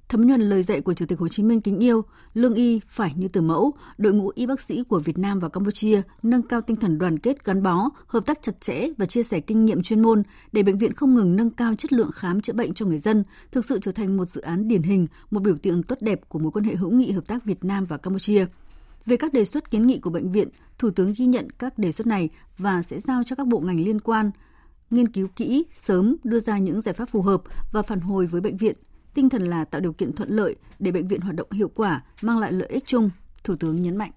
thấm 0.09 0.27
nhuần 0.27 0.41
lời 0.41 0.63
dạy 0.63 0.81
của 0.81 0.93
Chủ 0.93 1.05
tịch 1.05 1.19
Hồ 1.19 1.27
Chí 1.27 1.43
Minh 1.43 1.61
kính 1.61 1.79
yêu, 1.79 2.05
lương 2.33 2.53
y 2.53 2.81
phải 2.87 3.13
như 3.15 3.27
từ 3.27 3.41
mẫu, 3.41 3.73
đội 3.97 4.13
ngũ 4.13 4.31
y 4.35 4.45
bác 4.45 4.61
sĩ 4.61 4.83
của 4.83 4.99
Việt 4.99 5.17
Nam 5.17 5.39
và 5.39 5.49
Campuchia 5.49 6.01
nâng 6.23 6.41
cao 6.41 6.61
tinh 6.61 6.75
thần 6.75 6.97
đoàn 6.97 7.19
kết 7.19 7.45
gắn 7.45 7.63
bó, 7.63 7.89
hợp 8.07 8.25
tác 8.25 8.41
chặt 8.41 8.61
chẽ 8.61 8.87
và 8.97 9.05
chia 9.05 9.23
sẻ 9.23 9.39
kinh 9.39 9.65
nghiệm 9.65 9.83
chuyên 9.83 10.01
môn 10.01 10.23
để 10.51 10.63
bệnh 10.63 10.77
viện 10.77 10.93
không 10.93 11.13
ngừng 11.13 11.35
nâng 11.35 11.49
cao 11.49 11.75
chất 11.75 11.93
lượng 11.93 12.11
khám 12.11 12.41
chữa 12.41 12.53
bệnh 12.53 12.73
cho 12.73 12.85
người 12.85 12.97
dân, 12.97 13.23
thực 13.51 13.65
sự 13.65 13.79
trở 13.81 13.91
thành 13.91 14.17
một 14.17 14.25
dự 14.25 14.41
án 14.41 14.67
điển 14.67 14.83
hình, 14.83 15.07
một 15.31 15.39
biểu 15.39 15.55
tượng 15.57 15.83
tốt 15.83 15.97
đẹp 16.01 16.29
của 16.29 16.39
mối 16.39 16.51
quan 16.51 16.65
hệ 16.65 16.75
hữu 16.75 16.91
nghị 16.91 17.11
hợp 17.11 17.27
tác 17.27 17.45
Việt 17.45 17.63
Nam 17.65 17.85
và 17.85 17.97
Campuchia. 17.97 18.45
Về 19.05 19.17
các 19.17 19.33
đề 19.33 19.45
xuất 19.45 19.71
kiến 19.71 19.87
nghị 19.87 19.99
của 19.99 20.09
bệnh 20.09 20.31
viện, 20.31 20.49
Thủ 20.77 20.89
tướng 20.89 21.13
ghi 21.17 21.25
nhận 21.25 21.49
các 21.59 21.77
đề 21.77 21.91
xuất 21.91 22.07
này 22.07 22.29
và 22.57 22.81
sẽ 22.81 22.99
giao 22.99 23.23
cho 23.23 23.35
các 23.35 23.47
bộ 23.47 23.59
ngành 23.59 23.79
liên 23.79 23.99
quan 23.99 24.31
nghiên 24.89 25.07
cứu 25.07 25.27
kỹ, 25.35 25.65
sớm 25.71 26.15
đưa 26.23 26.39
ra 26.39 26.57
những 26.57 26.81
giải 26.81 26.93
pháp 26.93 27.09
phù 27.09 27.21
hợp 27.21 27.41
và 27.71 27.81
phản 27.81 27.99
hồi 27.99 28.25
với 28.25 28.41
bệnh 28.41 28.57
viện– 28.57 28.75
tinh 29.15 29.29
thần 29.29 29.41
là 29.41 29.65
tạo 29.65 29.81
điều 29.81 29.93
kiện 29.93 30.13
thuận 30.13 30.29
lợi 30.29 30.55
để 30.79 30.91
bệnh 30.91 31.07
viện 31.07 31.21
hoạt 31.21 31.35
động 31.35 31.47
hiệu 31.51 31.71
quả, 31.75 32.01
mang 32.21 32.37
lại 32.37 32.51
lợi 32.51 32.69
ích 32.69 32.83
chung, 32.85 33.09
Thủ 33.43 33.55
tướng 33.59 33.81
nhấn 33.81 33.97
mạnh. 33.97 34.11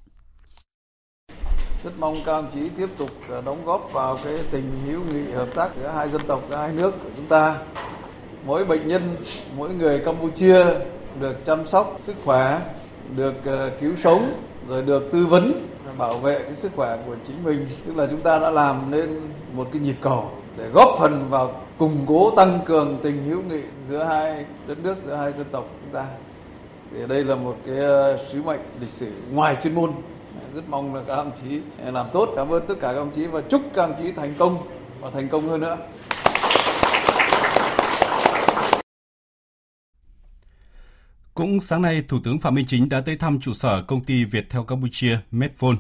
Rất 1.84 1.90
mong 1.98 2.16
các 2.26 2.32
ông 2.32 2.50
chí 2.54 2.68
tiếp 2.68 2.88
tục 2.98 3.10
à, 3.30 3.40
đóng 3.40 3.64
góp 3.64 3.90
vào 3.92 4.18
cái 4.24 4.38
tình 4.50 4.70
hữu 4.86 5.00
nghị 5.12 5.30
hợp 5.30 5.48
tác 5.54 5.70
giữa 5.80 5.88
hai 5.88 6.08
dân 6.08 6.20
tộc, 6.26 6.44
giữa 6.50 6.56
hai 6.56 6.72
nước 6.72 6.90
của 7.02 7.10
chúng 7.16 7.26
ta. 7.26 7.58
Mỗi 8.46 8.64
bệnh 8.64 8.88
nhân, 8.88 9.16
mỗi 9.56 9.74
người 9.74 10.02
Campuchia 10.04 10.64
được 11.20 11.46
chăm 11.46 11.66
sóc 11.66 12.00
sức 12.02 12.16
khỏe, 12.24 12.60
được 13.16 13.44
à, 13.44 13.70
cứu 13.80 13.92
sống, 14.02 14.42
rồi 14.68 14.82
được 14.82 15.08
tư 15.12 15.26
vấn 15.26 15.68
bảo 15.98 16.18
vệ 16.18 16.42
cái 16.42 16.56
sức 16.56 16.72
khỏe 16.76 16.98
của 17.06 17.16
chính 17.26 17.44
mình 17.44 17.66
tức 17.86 17.96
là 17.96 18.06
chúng 18.10 18.20
ta 18.20 18.38
đã 18.38 18.50
làm 18.50 18.90
nên 18.90 19.20
một 19.52 19.68
cái 19.72 19.82
nhịp 19.82 19.96
cầu 20.00 20.30
để 20.56 20.68
góp 20.68 20.88
phần 20.98 21.26
vào 21.30 21.62
củng 21.78 22.04
cố 22.06 22.30
tăng 22.36 22.60
cường 22.64 23.00
tình 23.02 23.24
hữu 23.24 23.42
nghị 23.42 23.62
giữa 23.88 24.04
hai 24.04 24.44
đất 24.66 24.78
nước 24.78 24.96
giữa 25.06 25.16
hai 25.16 25.32
dân 25.32 25.46
tộc 25.52 25.68
chúng 25.84 25.94
ta. 25.94 26.06
Thì 26.92 26.98
đây 27.08 27.24
là 27.24 27.34
một 27.34 27.56
cái 27.66 27.76
ờ, 27.76 28.26
sứ 28.32 28.42
mệnh 28.42 28.60
lịch 28.80 28.90
sử 28.90 29.12
ngoài 29.32 29.56
chuyên 29.62 29.74
môn. 29.74 29.92
Rất 30.54 30.68
mong 30.68 30.94
là 30.94 31.02
các 31.06 31.14
ông 31.14 31.30
chí 31.42 31.60
ờ, 31.84 31.90
làm 31.90 32.06
tốt. 32.12 32.28
Cảm 32.36 32.48
ơn 32.48 32.66
tất 32.68 32.74
cả 32.80 32.92
các 32.92 32.98
ông 32.98 33.10
chí 33.14 33.26
và 33.26 33.40
chúc 33.40 33.62
các 33.74 33.82
ông 33.82 33.94
chí 34.02 34.12
thành 34.12 34.34
công 34.38 34.58
và 35.00 35.10
thành 35.10 35.28
công 35.28 35.48
hơn 35.48 35.60
nữa. 35.60 35.76
Cũng 41.34 41.60
sáng 41.60 41.82
nay, 41.82 42.02
Thủ 42.08 42.18
tướng 42.24 42.40
Phạm 42.40 42.54
Minh 42.54 42.66
Chính 42.68 42.88
đã 42.88 43.00
tới 43.00 43.16
thăm 43.16 43.40
trụ 43.40 43.52
sở 43.52 43.82
công 43.82 44.04
ty 44.04 44.24
Viettel 44.24 44.62
Campuchia 44.68 45.18
Medphone. 45.30 45.76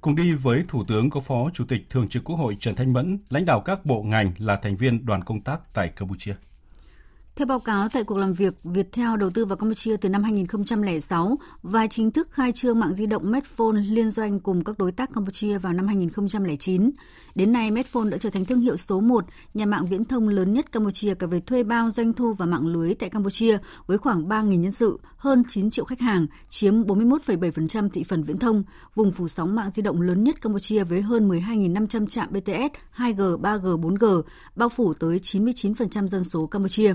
Cùng 0.00 0.16
đi 0.16 0.32
với 0.32 0.64
Thủ 0.68 0.84
tướng 0.84 1.10
có 1.10 1.20
Phó 1.20 1.50
Chủ 1.54 1.64
tịch 1.68 1.90
Thường 1.90 2.08
trực 2.08 2.24
Quốc 2.24 2.36
hội 2.36 2.56
Trần 2.60 2.74
Thanh 2.74 2.92
Mẫn, 2.92 3.18
lãnh 3.30 3.44
đạo 3.44 3.60
các 3.60 3.86
bộ 3.86 4.02
ngành 4.02 4.32
là 4.38 4.56
thành 4.56 4.76
viên 4.76 5.06
đoàn 5.06 5.24
công 5.24 5.40
tác 5.40 5.60
tại 5.74 5.88
Campuchia. 5.88 6.34
Theo 7.38 7.46
báo 7.46 7.58
cáo 7.58 7.88
tại 7.88 8.04
cuộc 8.04 8.16
làm 8.16 8.32
việc, 8.32 8.54
Viettel 8.64 9.16
đầu 9.18 9.30
tư 9.30 9.44
vào 9.44 9.56
Campuchia 9.56 9.96
từ 9.96 10.08
năm 10.08 10.22
2006 10.22 11.38
và 11.62 11.86
chính 11.86 12.10
thức 12.10 12.28
khai 12.30 12.52
trương 12.52 12.80
mạng 12.80 12.94
di 12.94 13.06
động 13.06 13.30
Medphone 13.30 13.80
liên 13.88 14.10
doanh 14.10 14.40
cùng 14.40 14.64
các 14.64 14.78
đối 14.78 14.92
tác 14.92 15.10
Campuchia 15.14 15.58
vào 15.58 15.72
năm 15.72 15.86
2009. 15.86 16.90
Đến 17.34 17.52
nay, 17.52 17.70
Medphone 17.70 18.10
đã 18.10 18.18
trở 18.18 18.30
thành 18.30 18.44
thương 18.44 18.60
hiệu 18.60 18.76
số 18.76 19.00
1, 19.00 19.24
nhà 19.54 19.66
mạng 19.66 19.86
viễn 19.90 20.04
thông 20.04 20.28
lớn 20.28 20.52
nhất 20.52 20.72
Campuchia 20.72 21.14
cả 21.14 21.26
về 21.26 21.40
thuê 21.40 21.62
bao 21.62 21.90
doanh 21.90 22.12
thu 22.12 22.32
và 22.32 22.46
mạng 22.46 22.66
lưới 22.66 22.94
tại 22.94 23.08
Campuchia 23.10 23.58
với 23.86 23.98
khoảng 23.98 24.28
3.000 24.28 24.60
nhân 24.60 24.72
sự, 24.72 24.98
hơn 25.16 25.42
9 25.48 25.70
triệu 25.70 25.84
khách 25.84 26.00
hàng, 26.00 26.26
chiếm 26.48 26.82
41,7% 26.82 27.88
thị 27.88 28.04
phần 28.04 28.22
viễn 28.22 28.38
thông, 28.38 28.62
vùng 28.94 29.10
phủ 29.10 29.28
sóng 29.28 29.54
mạng 29.54 29.70
di 29.70 29.82
động 29.82 30.00
lớn 30.00 30.24
nhất 30.24 30.42
Campuchia 30.42 30.84
với 30.84 31.02
hơn 31.02 31.28
12.500 31.28 32.06
trạm 32.06 32.28
BTS 32.30 32.96
2G, 32.96 33.40
3G, 33.40 33.80
4G, 33.80 34.22
bao 34.56 34.68
phủ 34.68 34.94
tới 34.94 35.18
99% 35.18 36.06
dân 36.06 36.24
số 36.24 36.46
Campuchia. 36.46 36.94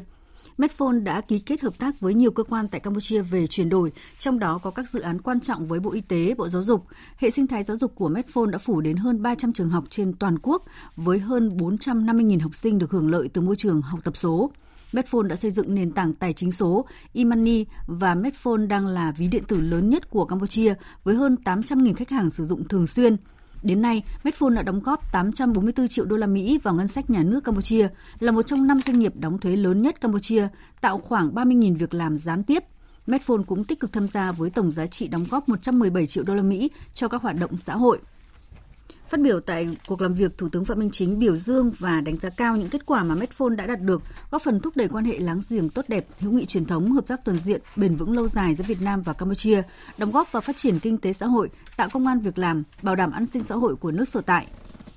Medphone 0.58 1.00
đã 1.00 1.22
ký 1.22 1.40
kết 1.40 1.62
hợp 1.62 1.80
tác 1.80 2.00
với 2.00 2.14
nhiều 2.14 2.32
cơ 2.32 2.44
quan 2.44 2.68
tại 2.68 2.80
Campuchia 2.80 3.22
về 3.22 3.48
chuyển 3.48 3.70
đổi, 3.70 3.92
trong 4.20 4.40
đó 4.40 4.60
có 4.64 4.72
các 4.72 4.88
dự 4.88 5.00
án 5.00 5.22
quan 5.22 5.40
trọng 5.40 5.66
với 5.66 5.80
Bộ 5.80 5.92
Y 5.92 6.02
tế, 6.02 6.34
Bộ 6.38 6.50
Giáo 6.50 6.62
dục. 6.62 6.86
Hệ 7.18 7.30
sinh 7.30 7.48
thái 7.48 7.64
giáo 7.64 7.78
dục 7.78 7.96
của 7.96 8.10
Medphone 8.10 8.52
đã 8.52 8.58
phủ 8.58 8.82
đến 8.82 8.98
hơn 8.98 9.22
300 9.22 9.54
trường 9.54 9.70
học 9.70 9.84
trên 9.90 10.14
toàn 10.14 10.40
quốc 10.40 10.64
với 10.96 11.20
hơn 11.20 11.58
450.000 11.58 12.42
học 12.42 12.56
sinh 12.56 12.78
được 12.78 12.92
hưởng 12.92 13.12
lợi 13.12 13.30
từ 13.34 13.42
môi 13.42 13.56
trường 13.56 13.82
học 13.82 14.00
tập 14.04 14.18
số. 14.18 14.52
Medphone 14.94 15.28
đã 15.28 15.36
xây 15.36 15.52
dựng 15.52 15.76
nền 15.76 15.92
tảng 15.92 16.14
tài 16.14 16.34
chính 16.34 16.52
số 16.52 16.86
e-money 17.14 17.66
và 17.88 18.16
Medphone 18.16 18.66
đang 18.68 18.88
là 18.88 19.12
ví 19.12 19.28
điện 19.28 19.44
tử 19.48 19.62
lớn 19.62 19.90
nhất 19.90 20.10
của 20.10 20.26
Campuchia 20.26 20.74
với 21.04 21.16
hơn 21.16 21.38
800.000 21.44 21.94
khách 21.94 22.10
hàng 22.10 22.30
sử 22.30 22.46
dụng 22.46 22.68
thường 22.68 22.88
xuyên. 22.88 23.18
Đến 23.64 23.82
nay, 23.82 24.04
Medphone 24.24 24.56
đã 24.56 24.62
đóng 24.62 24.80
góp 24.80 25.12
844 25.12 25.88
triệu 25.88 26.06
đô 26.06 26.18
la 26.18 26.28
Mỹ 26.28 26.60
vào 26.64 26.74
ngân 26.74 26.88
sách 26.88 27.10
nhà 27.10 27.24
nước 27.24 27.44
Campuchia, 27.44 27.88
là 28.20 28.32
một 28.32 28.42
trong 28.42 28.68
năm 28.68 28.80
doanh 28.86 29.00
nghiệp 29.00 29.14
đóng 29.16 29.40
thuế 29.40 29.56
lớn 29.56 29.82
nhất 29.82 30.02
Campuchia, 30.02 30.48
tạo 30.82 31.00
khoảng 31.00 31.34
30.000 31.34 31.78
việc 31.78 31.94
làm 31.94 32.18
gián 32.18 32.44
tiếp. 32.44 32.64
Medphone 33.08 33.44
cũng 33.48 33.64
tích 33.64 33.80
cực 33.80 33.94
tham 33.94 34.08
gia 34.08 34.32
với 34.32 34.50
tổng 34.50 34.72
giá 34.72 34.88
trị 34.88 35.08
đóng 35.08 35.26
góp 35.30 35.50
117 35.50 36.08
triệu 36.08 36.24
đô 36.24 36.36
la 36.36 36.42
Mỹ 36.42 36.72
cho 36.94 37.08
các 37.08 37.22
hoạt 37.22 37.36
động 37.40 37.58
xã 37.58 37.76
hội. 37.76 38.00
Phát 39.14 39.22
biểu 39.22 39.40
tại 39.40 39.78
cuộc 39.88 40.02
làm 40.02 40.14
việc, 40.14 40.38
Thủ 40.38 40.50
tướng 40.50 40.66
Phạm 40.66 40.80
Minh 40.80 40.90
Chính 40.92 41.20
biểu 41.20 41.38
dương 41.38 41.72
và 41.80 42.02
đánh 42.02 42.18
giá 42.18 42.30
cao 42.30 42.58
những 42.58 42.70
kết 42.70 42.86
quả 42.86 43.04
mà 43.04 43.16
Medphone 43.16 43.56
đã 43.56 43.66
đạt 43.66 43.82
được, 43.82 44.02
góp 44.32 44.42
phần 44.42 44.60
thúc 44.60 44.78
đẩy 44.78 44.88
quan 44.88 45.06
hệ 45.06 45.20
láng 45.20 45.42
giềng 45.50 45.70
tốt 45.70 45.86
đẹp, 45.88 46.08
hữu 46.20 46.32
nghị 46.32 46.46
truyền 46.46 46.66
thống, 46.66 46.92
hợp 46.92 47.08
tác 47.08 47.26
toàn 47.26 47.38
diện, 47.38 47.62
bền 47.76 47.96
vững 47.96 48.16
lâu 48.16 48.28
dài 48.28 48.56
giữa 48.56 48.64
Việt 48.68 48.82
Nam 48.82 49.02
và 49.02 49.14
Campuchia, 49.14 49.62
đóng 49.98 50.12
góp 50.12 50.32
vào 50.32 50.42
phát 50.42 50.58
triển 50.58 50.80
kinh 50.80 50.98
tế 50.98 51.14
xã 51.14 51.26
hội, 51.26 51.50
tạo 51.78 51.90
công 51.94 52.08
an 52.08 52.20
việc 52.20 52.38
làm, 52.38 52.64
bảo 52.82 52.96
đảm 52.96 53.12
an 53.12 53.26
sinh 53.26 53.44
xã 53.44 53.56
hội 53.56 53.76
của 53.76 53.92
nước 53.92 54.08
sở 54.08 54.22
tại. 54.22 54.48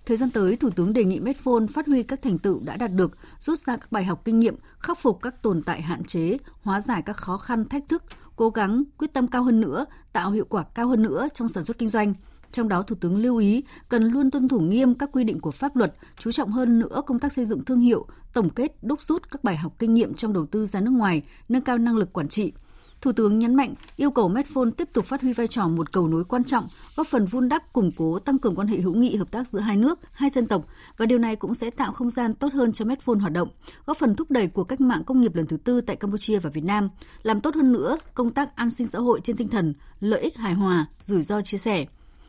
Thời 0.07 0.17
gian 0.17 0.31
tới, 0.31 0.57
Thủ 0.57 0.71
tướng 0.71 0.93
đề 0.93 1.05
nghị 1.05 1.21
Medphone 1.21 1.67
phát 1.75 1.87
huy 1.87 2.03
các 2.03 2.23
thành 2.23 2.39
tựu 2.39 2.61
đã 2.65 2.77
đạt 2.77 2.93
được, 2.93 3.19
rút 3.41 3.59
ra 3.59 3.77
các 3.77 3.93
bài 3.93 4.05
học 4.05 4.23
kinh 4.25 4.41
nghiệm, 4.41 4.57
khắc 4.79 4.99
phục 4.99 5.23
các 5.23 5.43
tồn 5.43 5.63
tại 5.63 5.83
hạn 5.83 6.05
chế, 6.05 6.39
hóa 6.63 6.81
giải 6.81 7.03
các 7.03 7.17
khó 7.17 7.37
khăn 7.37 7.65
thách 7.65 7.89
thức, 7.89 8.03
cố 8.37 8.51
gắng 8.51 8.85
quyết 8.99 9.13
tâm 9.13 9.27
cao 9.27 9.43
hơn 9.43 9.61
nữa, 9.61 9.87
tạo 10.13 10.31
hiệu 10.31 10.47
quả 10.49 10.65
cao 10.75 10.89
hơn 10.89 11.03
nữa 11.03 11.29
trong 11.35 11.49
sản 11.49 11.65
xuất 11.65 11.79
kinh 11.79 11.89
doanh. 11.89 12.15
Trong 12.57 12.69
đó, 12.69 12.83
Thủ 12.83 12.97
tướng 13.01 13.17
lưu 13.17 13.37
ý 13.37 13.65
cần 13.89 14.05
luôn 14.05 14.31
tuân 14.31 14.49
thủ 14.49 14.59
nghiêm 14.61 14.95
các 14.95 15.11
quy 15.13 15.25
định 15.25 15.41
của 15.41 15.51
pháp 15.51 15.77
luật, 15.77 15.95
chú 16.19 16.31
trọng 16.33 16.53
hơn 16.53 16.79
nữa 16.79 17.03
công 17.07 17.19
tác 17.19 17.33
xây 17.33 17.45
dựng 17.45 17.65
thương 17.65 17.81
hiệu, 17.81 18.07
tổng 18.33 18.51
kết, 18.51 18.77
đúc 18.83 19.03
rút 19.03 19.31
các 19.31 19.45
bài 19.45 19.57
học 19.57 19.73
kinh 19.79 19.95
nghiệm 19.95 20.15
trong 20.15 20.33
đầu 20.33 20.47
tư 20.47 20.67
ra 20.67 20.81
nước 20.81 20.91
ngoài, 20.91 21.23
nâng 21.49 21.63
cao 21.63 21.79
năng 21.79 21.97
lực 21.97 22.13
quản 22.13 22.29
trị, 22.29 22.53
Thủ 23.01 23.13
tướng 23.13 23.39
nhấn 23.39 23.55
mạnh 23.55 23.75
yêu 23.97 24.11
cầu 24.11 24.29
Medphone 24.29 24.71
tiếp 24.77 24.89
tục 24.93 25.05
phát 25.05 25.23
huy 25.23 25.33
vai 25.33 25.49
trò 25.49 25.69
một 25.69 25.93
cầu 25.93 26.09
nối 26.09 26.25
quan 26.25 26.45
trọng, 26.45 26.67
góp 26.97 27.07
phần 27.07 27.27
vun 27.27 27.49
đắp, 27.49 27.73
củng 27.73 27.91
cố, 27.97 28.19
tăng 28.19 28.39
cường 28.39 28.55
quan 28.55 28.69
hệ 28.69 28.79
hữu 28.79 28.95
nghị 28.95 29.17
hợp 29.17 29.31
tác 29.31 29.49
giữa 29.49 29.61
hai 29.61 29.77
nước, 29.77 29.99
hai 30.13 30.31
dân 30.31 30.47
tộc 30.47 30.67
và 30.97 31.07
điều 31.07 31.19
này 31.19 31.37
cũng 31.37 31.55
sẽ 31.55 31.71
tạo 31.71 31.93
không 31.93 32.11
gian 32.11 32.35
tốt 32.35 32.53
hơn 32.53 32.73
cho 32.73 32.85
Medphone 32.85 33.21
hoạt 33.21 33.33
động, 33.33 33.49
góp 33.87 33.97
phần 33.97 34.15
thúc 34.15 34.31
đẩy 34.31 34.47
cuộc 34.47 34.65
cách 34.65 34.81
mạng 34.81 35.05
công 35.05 35.21
nghiệp 35.21 35.35
lần 35.35 35.47
thứ 35.47 35.57
tư 35.57 35.81
tại 35.81 35.97
Campuchia 35.97 36.39
và 36.39 36.51
Việt 36.51 36.65
Nam, 36.65 36.89
làm 37.23 37.41
tốt 37.41 37.55
hơn 37.55 37.73
nữa 37.73 37.99
công 38.15 38.31
tác 38.31 38.57
an 38.57 38.71
sinh 38.71 38.87
xã 38.87 38.99
hội 38.99 39.21
trên 39.25 39.37
tinh 39.37 39.49
thần 39.49 39.75
lợi 40.01 40.21
ích 40.21 40.37
hài 40.37 40.55
hòa, 40.55 40.87
rủi 41.01 41.23
ro 41.23 41.43
chia 41.43 41.59
sẻ. 41.59 41.87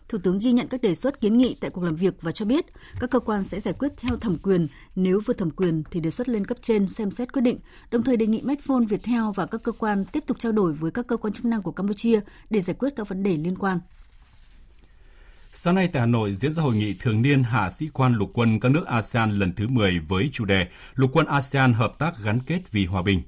Thủ 0.09 0.17
tướng 0.23 0.39
ghi 0.39 0.51
nhận 0.51 0.67
các 0.67 0.81
đề 0.81 0.95
xuất 0.95 1.21
kiến 1.21 1.37
nghị 1.37 1.55
tại 1.61 1.69
cuộc 1.69 1.83
làm 1.83 1.95
việc 1.95 2.13
và 2.21 2.31
cho 2.31 2.45
biết 2.45 2.65
các 2.99 3.11
cơ 3.11 3.19
quan 3.19 3.43
sẽ 3.43 3.59
giải 3.59 3.73
quyết 3.73 3.91
theo 3.97 4.17
thẩm 4.17 4.37
quyền, 4.37 4.67
nếu 4.95 5.19
vượt 5.25 5.37
thẩm 5.37 5.51
quyền 5.51 5.83
thì 5.91 5.99
đề 5.99 6.09
xuất 6.09 6.29
lên 6.29 6.45
cấp 6.45 6.57
trên 6.61 6.87
xem 6.87 7.11
xét 7.11 7.33
quyết 7.33 7.41
định, 7.41 7.59
đồng 7.91 8.03
thời 8.03 8.17
đề 8.17 8.27
nghị 8.27 8.41
Medphone, 8.41 8.85
Viettel 8.89 9.21
và 9.35 9.45
các 9.45 9.63
cơ 9.63 9.71
quan 9.71 10.05
tiếp 10.05 10.23
tục 10.27 10.39
trao 10.39 10.51
đổi 10.51 10.73
với 10.73 10.91
các 10.91 11.07
cơ 11.07 11.17
quan 11.17 11.33
chức 11.33 11.45
năng 11.45 11.61
của 11.61 11.71
Campuchia 11.71 12.19
để 12.49 12.59
giải 12.59 12.75
quyết 12.79 12.89
các 12.95 13.09
vấn 13.09 13.23
đề 13.23 13.37
liên 13.37 13.57
quan. 13.57 13.79
Sáng 15.51 15.75
nay 15.75 15.89
tại 15.93 15.99
Hà 15.99 16.05
Nội 16.05 16.33
diễn 16.33 16.53
ra 16.53 16.63
hội 16.63 16.75
nghị 16.75 16.93
thường 16.93 17.21
niên 17.21 17.43
hạ 17.43 17.69
sĩ 17.69 17.89
quan 17.93 18.13
lục 18.13 18.29
quân 18.33 18.59
các 18.59 18.69
nước 18.69 18.85
ASEAN 18.85 19.31
lần 19.31 19.53
thứ 19.53 19.67
10 19.67 19.99
với 19.99 20.29
chủ 20.33 20.45
đề 20.45 20.67
Lục 20.93 21.09
quân 21.13 21.25
ASEAN 21.25 21.73
hợp 21.73 21.99
tác 21.99 22.13
gắn 22.23 22.39
kết 22.39 22.71
vì 22.71 22.85
hòa 22.85 23.01
bình. 23.01 23.21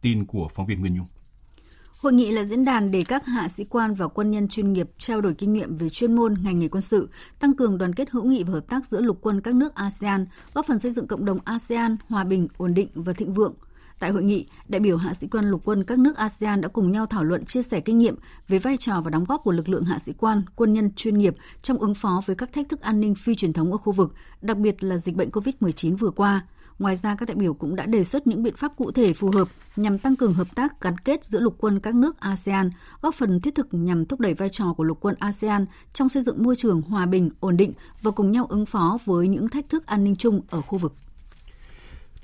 Tin 0.00 0.24
của 0.24 0.48
phóng 0.54 0.66
viên 0.66 0.80
Nguyên 0.80 0.94
Nhung. 0.94 1.06
Hội 2.04 2.12
nghị 2.12 2.30
là 2.30 2.44
diễn 2.44 2.64
đàn 2.64 2.90
để 2.90 3.02
các 3.08 3.26
hạ 3.26 3.48
sĩ 3.48 3.64
quan 3.64 3.94
và 3.94 4.08
quân 4.08 4.30
nhân 4.30 4.48
chuyên 4.48 4.72
nghiệp 4.72 4.90
trao 4.98 5.20
đổi 5.20 5.34
kinh 5.34 5.52
nghiệm 5.52 5.76
về 5.76 5.88
chuyên 5.88 6.14
môn 6.14 6.34
ngành 6.44 6.58
nghề 6.58 6.68
quân 6.68 6.80
sự, 6.80 7.08
tăng 7.38 7.54
cường 7.54 7.78
đoàn 7.78 7.92
kết 7.92 8.10
hữu 8.10 8.24
nghị 8.24 8.42
và 8.42 8.52
hợp 8.52 8.68
tác 8.68 8.86
giữa 8.86 9.00
lục 9.00 9.18
quân 9.20 9.40
các 9.40 9.54
nước 9.54 9.74
ASEAN, 9.74 10.26
góp 10.54 10.66
phần 10.66 10.78
xây 10.78 10.90
dựng 10.90 11.06
cộng 11.06 11.24
đồng 11.24 11.38
ASEAN 11.44 11.96
hòa 12.08 12.24
bình, 12.24 12.48
ổn 12.56 12.74
định 12.74 12.88
và 12.94 13.12
thịnh 13.12 13.34
vượng. 13.34 13.54
Tại 13.98 14.10
hội 14.10 14.22
nghị, 14.22 14.46
đại 14.68 14.80
biểu 14.80 14.96
hạ 14.96 15.14
sĩ 15.14 15.26
quan 15.26 15.50
lục 15.50 15.60
quân 15.64 15.84
các 15.84 15.98
nước 15.98 16.16
ASEAN 16.16 16.60
đã 16.60 16.68
cùng 16.68 16.92
nhau 16.92 17.06
thảo 17.06 17.24
luận 17.24 17.44
chia 17.44 17.62
sẻ 17.62 17.80
kinh 17.80 17.98
nghiệm 17.98 18.14
về 18.48 18.58
vai 18.58 18.76
trò 18.76 19.00
và 19.00 19.10
đóng 19.10 19.24
góp 19.24 19.40
của 19.44 19.52
lực 19.52 19.68
lượng 19.68 19.84
hạ 19.84 19.98
sĩ 19.98 20.12
quan, 20.12 20.42
quân 20.56 20.72
nhân 20.72 20.90
chuyên 20.96 21.18
nghiệp 21.18 21.34
trong 21.62 21.78
ứng 21.78 21.94
phó 21.94 22.22
với 22.26 22.36
các 22.36 22.52
thách 22.52 22.68
thức 22.68 22.80
an 22.80 23.00
ninh 23.00 23.14
phi 23.14 23.34
truyền 23.34 23.52
thống 23.52 23.72
ở 23.72 23.78
khu 23.78 23.92
vực, 23.92 24.14
đặc 24.40 24.56
biệt 24.56 24.84
là 24.84 24.98
dịch 24.98 25.16
bệnh 25.16 25.30
COVID-19 25.30 25.96
vừa 25.96 26.10
qua, 26.10 26.46
Ngoài 26.78 26.96
ra, 26.96 27.16
các 27.18 27.28
đại 27.28 27.36
biểu 27.36 27.54
cũng 27.54 27.76
đã 27.76 27.86
đề 27.86 28.04
xuất 28.04 28.26
những 28.26 28.42
biện 28.42 28.56
pháp 28.56 28.76
cụ 28.76 28.90
thể 28.90 29.12
phù 29.12 29.30
hợp 29.34 29.48
nhằm 29.76 29.98
tăng 29.98 30.16
cường 30.16 30.34
hợp 30.34 30.54
tác 30.54 30.80
gắn 30.80 30.98
kết 30.98 31.24
giữa 31.24 31.40
lục 31.40 31.54
quân 31.58 31.80
các 31.80 31.94
nước 31.94 32.20
ASEAN, 32.20 32.70
góp 33.00 33.14
phần 33.14 33.40
thiết 33.40 33.54
thực 33.54 33.68
nhằm 33.70 34.06
thúc 34.06 34.20
đẩy 34.20 34.34
vai 34.34 34.48
trò 34.48 34.72
của 34.76 34.84
lục 34.84 34.98
quân 35.00 35.14
ASEAN 35.18 35.66
trong 35.92 36.08
xây 36.08 36.22
dựng 36.22 36.42
môi 36.42 36.56
trường 36.56 36.82
hòa 36.82 37.06
bình, 37.06 37.30
ổn 37.40 37.56
định 37.56 37.72
và 38.02 38.10
cùng 38.10 38.32
nhau 38.32 38.46
ứng 38.48 38.66
phó 38.66 38.98
với 39.04 39.28
những 39.28 39.48
thách 39.48 39.68
thức 39.68 39.86
an 39.86 40.04
ninh 40.04 40.16
chung 40.16 40.40
ở 40.50 40.60
khu 40.60 40.78
vực. 40.78 40.94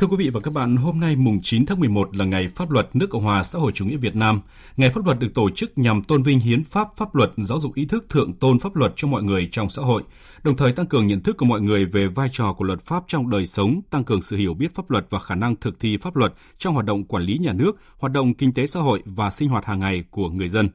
Thưa 0.00 0.06
quý 0.06 0.16
vị 0.16 0.30
và 0.30 0.40
các 0.40 0.54
bạn, 0.54 0.76
hôm 0.76 1.00
nay 1.00 1.16
mùng 1.16 1.38
9 1.42 1.66
tháng 1.66 1.80
11 1.80 2.16
là 2.16 2.24
ngày 2.24 2.48
pháp 2.48 2.70
luật 2.70 2.96
nước 2.96 3.06
Cộng 3.10 3.22
hòa 3.22 3.42
xã 3.42 3.58
hội 3.58 3.72
chủ 3.72 3.84
nghĩa 3.84 3.96
Việt 3.96 4.16
Nam. 4.16 4.40
Ngày 4.76 4.90
pháp 4.90 5.04
luật 5.04 5.18
được 5.18 5.34
tổ 5.34 5.50
chức 5.50 5.78
nhằm 5.78 6.02
tôn 6.02 6.22
vinh 6.22 6.40
hiến 6.40 6.64
pháp, 6.64 6.88
pháp 6.96 7.14
luật, 7.14 7.32
giáo 7.36 7.58
dục 7.58 7.74
ý 7.74 7.86
thức 7.86 8.06
thượng 8.08 8.32
tôn 8.32 8.58
pháp 8.58 8.76
luật 8.76 8.92
cho 8.96 9.08
mọi 9.08 9.22
người 9.22 9.48
trong 9.52 9.70
xã 9.70 9.82
hội, 9.82 10.02
đồng 10.42 10.56
thời 10.56 10.72
tăng 10.72 10.86
cường 10.86 11.06
nhận 11.06 11.20
thức 11.20 11.36
của 11.36 11.46
mọi 11.46 11.60
người 11.60 11.84
về 11.84 12.06
vai 12.06 12.28
trò 12.32 12.52
của 12.52 12.64
luật 12.64 12.80
pháp 12.80 13.04
trong 13.08 13.30
đời 13.30 13.46
sống, 13.46 13.80
tăng 13.90 14.04
cường 14.04 14.22
sự 14.22 14.36
hiểu 14.36 14.54
biết 14.54 14.74
pháp 14.74 14.90
luật 14.90 15.06
và 15.10 15.18
khả 15.18 15.34
năng 15.34 15.56
thực 15.56 15.80
thi 15.80 15.96
pháp 15.96 16.16
luật 16.16 16.34
trong 16.58 16.74
hoạt 16.74 16.86
động 16.86 17.04
quản 17.04 17.22
lý 17.22 17.38
nhà 17.38 17.52
nước, 17.52 17.72
hoạt 17.98 18.12
động 18.12 18.34
kinh 18.34 18.52
tế 18.52 18.66
xã 18.66 18.80
hội 18.80 19.02
và 19.04 19.30
sinh 19.30 19.48
hoạt 19.48 19.64
hàng 19.64 19.80
ngày 19.80 20.04
của 20.10 20.28
người 20.28 20.48
dân. 20.48 20.68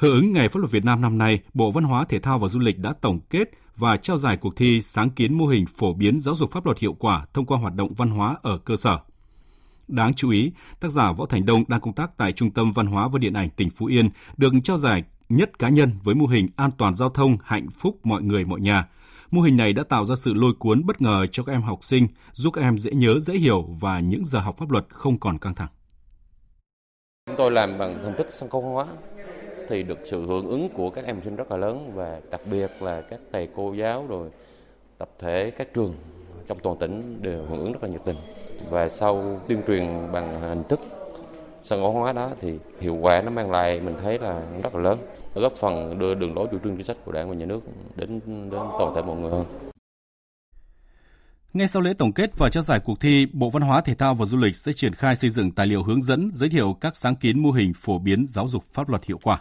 Hưởng 0.00 0.14
ứng 0.14 0.32
Ngày 0.32 0.48
Pháp 0.48 0.58
luật 0.58 0.70
Việt 0.70 0.84
Nam 0.84 1.00
năm 1.00 1.18
nay, 1.18 1.40
Bộ 1.54 1.70
Văn 1.70 1.84
hóa, 1.84 2.04
Thể 2.04 2.18
thao 2.18 2.38
và 2.38 2.48
Du 2.48 2.60
lịch 2.60 2.78
đã 2.78 2.92
tổng 3.00 3.20
kết 3.30 3.50
và 3.76 3.96
trao 3.96 4.16
giải 4.16 4.36
cuộc 4.36 4.56
thi 4.56 4.82
sáng 4.82 5.10
kiến 5.10 5.38
mô 5.38 5.46
hình 5.46 5.66
phổ 5.66 5.92
biến 5.92 6.20
giáo 6.20 6.34
dục 6.34 6.50
pháp 6.52 6.66
luật 6.66 6.78
hiệu 6.78 6.92
quả 6.92 7.26
thông 7.34 7.46
qua 7.46 7.58
hoạt 7.58 7.74
động 7.74 7.94
văn 7.94 8.10
hóa 8.10 8.36
ở 8.42 8.58
cơ 8.58 8.76
sở. 8.76 8.98
Đáng 9.88 10.14
chú 10.14 10.30
ý, 10.30 10.52
tác 10.80 10.88
giả 10.88 11.12
Võ 11.12 11.26
Thành 11.26 11.46
Đông 11.46 11.64
đang 11.68 11.80
công 11.80 11.92
tác 11.92 12.16
tại 12.16 12.32
Trung 12.32 12.50
tâm 12.50 12.72
Văn 12.72 12.86
hóa 12.86 13.08
và 13.08 13.18
Điện 13.18 13.32
ảnh 13.32 13.50
tỉnh 13.50 13.70
Phú 13.70 13.86
Yên 13.86 14.10
được 14.36 14.52
trao 14.64 14.76
giải 14.76 15.04
nhất 15.28 15.58
cá 15.58 15.68
nhân 15.68 15.98
với 16.04 16.14
mô 16.14 16.26
hình 16.26 16.48
an 16.56 16.70
toàn 16.78 16.94
giao 16.94 17.08
thông 17.08 17.36
hạnh 17.44 17.70
phúc 17.70 18.00
mọi 18.04 18.22
người 18.22 18.44
mọi 18.44 18.60
nhà. 18.60 18.88
Mô 19.30 19.40
hình 19.40 19.56
này 19.56 19.72
đã 19.72 19.82
tạo 19.82 20.04
ra 20.04 20.14
sự 20.14 20.34
lôi 20.34 20.52
cuốn 20.58 20.86
bất 20.86 21.02
ngờ 21.02 21.26
cho 21.32 21.42
các 21.42 21.52
em 21.52 21.62
học 21.62 21.84
sinh, 21.84 22.08
giúp 22.32 22.50
các 22.50 22.62
em 22.62 22.78
dễ 22.78 22.90
nhớ, 22.90 23.20
dễ 23.20 23.34
hiểu 23.34 23.62
và 23.80 24.00
những 24.00 24.24
giờ 24.24 24.40
học 24.40 24.56
pháp 24.58 24.70
luật 24.70 24.86
không 24.88 25.18
còn 25.18 25.38
căng 25.38 25.54
thẳng. 25.54 25.68
Chúng 27.26 27.36
tôi 27.38 27.50
làm 27.50 27.78
bằng 27.78 28.04
hình 28.04 28.14
thức 28.18 28.26
sân 28.30 28.50
khấu 28.50 28.60
hóa 28.62 28.86
thì 29.70 29.82
được 29.82 29.98
sự 30.04 30.26
hưởng 30.26 30.48
ứng 30.48 30.68
của 30.68 30.90
các 30.90 31.04
em 31.04 31.16
học 31.16 31.24
sinh 31.24 31.36
rất 31.36 31.50
là 31.50 31.56
lớn 31.56 31.92
và 31.94 32.20
đặc 32.30 32.40
biệt 32.50 32.70
là 32.80 33.00
các 33.00 33.20
thầy 33.32 33.48
cô 33.56 33.72
giáo 33.72 34.06
rồi 34.08 34.30
tập 34.98 35.08
thể 35.18 35.50
các 35.50 35.74
trường 35.74 35.94
trong 36.46 36.58
toàn 36.62 36.78
tỉnh 36.78 37.22
đều 37.22 37.44
hưởng 37.44 37.60
ứng 37.60 37.72
rất 37.72 37.82
là 37.82 37.88
nhiệt 37.88 38.00
tình 38.04 38.16
và 38.70 38.88
sau 38.88 39.40
tuyên 39.48 39.62
truyền 39.66 40.12
bằng 40.12 40.40
hình 40.40 40.62
thức 40.68 40.80
sân 41.62 41.80
khấu 41.80 41.92
hóa 41.92 42.12
đó 42.12 42.30
thì 42.40 42.58
hiệu 42.80 42.94
quả 42.94 43.22
nó 43.22 43.30
mang 43.30 43.50
lại 43.50 43.80
mình 43.80 43.94
thấy 44.02 44.18
là 44.18 44.42
rất 44.62 44.74
là 44.74 44.80
lớn 44.80 44.98
góp 45.34 45.52
phần 45.52 45.98
đưa 45.98 46.14
đường 46.14 46.34
lối 46.34 46.48
chủ 46.50 46.58
trương 46.64 46.76
chính 46.76 46.86
sách 46.86 46.96
của 47.04 47.12
đảng 47.12 47.28
và 47.28 47.34
nhà 47.34 47.46
nước 47.46 47.60
đến 47.96 48.20
đến 48.26 48.50
toàn 48.50 48.94
thể 48.94 49.02
mọi 49.02 49.16
người 49.16 49.30
hơn. 49.30 49.44
Ngay 51.52 51.68
sau 51.68 51.82
lễ 51.82 51.94
tổng 51.98 52.12
kết 52.12 52.30
và 52.38 52.50
trao 52.50 52.62
giải 52.62 52.80
cuộc 52.84 53.00
thi, 53.00 53.26
Bộ 53.32 53.50
Văn 53.50 53.62
hóa 53.62 53.80
Thể 53.80 53.94
thao 53.94 54.14
và 54.14 54.26
Du 54.26 54.38
lịch 54.38 54.56
sẽ 54.56 54.72
triển 54.72 54.94
khai 54.94 55.16
xây 55.16 55.30
dựng 55.30 55.50
tài 55.50 55.66
liệu 55.66 55.82
hướng 55.82 56.02
dẫn 56.02 56.30
giới 56.32 56.48
thiệu 56.48 56.76
các 56.80 56.96
sáng 56.96 57.16
kiến 57.16 57.42
mô 57.42 57.50
hình 57.50 57.72
phổ 57.76 57.98
biến 57.98 58.26
giáo 58.28 58.48
dục 58.48 58.64
pháp 58.72 58.88
luật 58.88 59.04
hiệu 59.04 59.18
quả. 59.22 59.40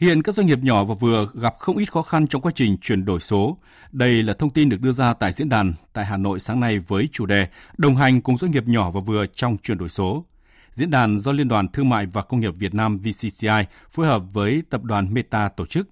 Hiện 0.00 0.22
các 0.22 0.34
doanh 0.34 0.46
nghiệp 0.46 0.58
nhỏ 0.62 0.84
và 0.84 0.94
vừa 1.00 1.28
gặp 1.34 1.54
không 1.58 1.76
ít 1.76 1.92
khó 1.92 2.02
khăn 2.02 2.26
trong 2.26 2.42
quá 2.42 2.52
trình 2.54 2.76
chuyển 2.78 3.04
đổi 3.04 3.20
số. 3.20 3.58
Đây 3.92 4.22
là 4.22 4.34
thông 4.34 4.50
tin 4.50 4.68
được 4.68 4.80
đưa 4.80 4.92
ra 4.92 5.14
tại 5.14 5.32
diễn 5.32 5.48
đàn 5.48 5.74
tại 5.92 6.04
Hà 6.04 6.16
Nội 6.16 6.40
sáng 6.40 6.60
nay 6.60 6.78
với 6.78 7.08
chủ 7.12 7.26
đề 7.26 7.48
Đồng 7.78 7.96
hành 7.96 8.20
cùng 8.20 8.36
doanh 8.36 8.50
nghiệp 8.50 8.68
nhỏ 8.68 8.90
và 8.90 9.00
vừa 9.06 9.26
trong 9.34 9.56
chuyển 9.62 9.78
đổi 9.78 9.88
số. 9.88 10.24
Diễn 10.72 10.90
đàn 10.90 11.18
do 11.18 11.32
Liên 11.32 11.48
đoàn 11.48 11.68
Thương 11.68 11.88
mại 11.88 12.06
và 12.06 12.22
Công 12.22 12.40
nghiệp 12.40 12.54
Việt 12.58 12.74
Nam 12.74 12.98
VCCI 12.98 13.64
phối 13.90 14.06
hợp 14.06 14.22
với 14.32 14.62
tập 14.70 14.82
đoàn 14.84 15.14
Meta 15.14 15.48
tổ 15.48 15.66
chức. 15.66 15.88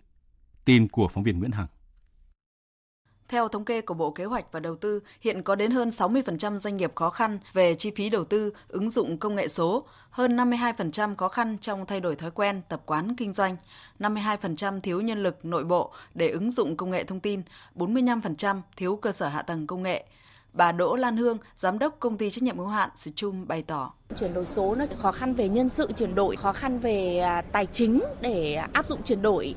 Tin 0.65 0.89
của 0.89 1.09
phóng 1.09 1.25
viên 1.25 1.39
Nguyễn 1.39 1.53
Hằng. 1.53 1.67
Theo 3.28 3.49
thống 3.49 3.64
kê 3.64 3.81
của 3.81 3.95
Bộ 3.95 4.11
Kế 4.11 4.25
hoạch 4.25 4.52
và 4.52 4.61
Đầu 4.61 4.76
tư, 4.76 5.00
hiện 5.21 5.43
có 5.43 5.54
đến 5.54 5.71
hơn 5.71 5.90
60% 5.90 6.59
doanh 6.59 6.76
nghiệp 6.76 6.93
khó 6.95 7.11
khăn 7.11 7.38
về 7.52 7.75
chi 7.75 7.90
phí 7.90 8.11
đầu 8.11 8.25
tư, 8.25 8.52
ứng 8.69 8.90
dụng 8.90 9.19
công 9.19 9.37
nghệ 9.37 9.49
số, 9.49 9.85
hơn 10.11 10.37
52% 10.37 11.16
khó 11.16 11.28
khăn 11.28 11.57
trong 11.61 11.87
thay 11.87 12.00
đổi 12.00 12.16
thói 12.16 12.31
quen, 12.31 12.62
tập 12.69 12.83
quán 12.87 13.16
kinh 13.16 13.33
doanh, 13.33 13.57
52% 13.99 14.81
thiếu 14.81 15.00
nhân 15.00 15.23
lực 15.23 15.45
nội 15.45 15.64
bộ 15.64 15.93
để 16.14 16.28
ứng 16.28 16.50
dụng 16.50 16.76
công 16.76 16.90
nghệ 16.90 17.04
thông 17.04 17.21
tin, 17.21 17.43
45% 17.76 18.61
thiếu 18.76 18.97
cơ 18.97 19.12
sở 19.12 19.28
hạ 19.28 19.43
tầng 19.43 19.66
công 19.66 19.83
nghệ. 19.83 20.04
Bà 20.52 20.73
Đỗ 20.73 20.97
Lan 20.97 21.16
Hương, 21.16 21.38
giám 21.57 21.78
đốc 21.78 21.97
công 22.00 22.19
ty 22.19 22.31
trách 22.31 22.43
nhiệm 22.43 22.59
hữu 22.59 22.66
hạn 22.66 22.90
Strum 22.97 23.47
bày 23.47 23.62
tỏ. 23.62 23.93
Chuyển 24.16 24.35
đổi 24.35 24.47
số 24.47 24.75
nó 24.75 24.85
khó 24.97 25.12
khăn 25.12 25.35
về 25.35 25.49
nhân 25.49 25.69
sự 25.69 25.93
chuyển 25.97 26.14
đổi, 26.14 26.37
khó 26.37 26.52
khăn 26.52 26.78
về 26.78 27.19
à, 27.19 27.43
tài 27.43 27.66
chính 27.66 28.00
để 28.21 28.54
áp 28.73 28.87
dụng 28.87 29.02
chuyển 29.02 29.23
đổi 29.23 29.54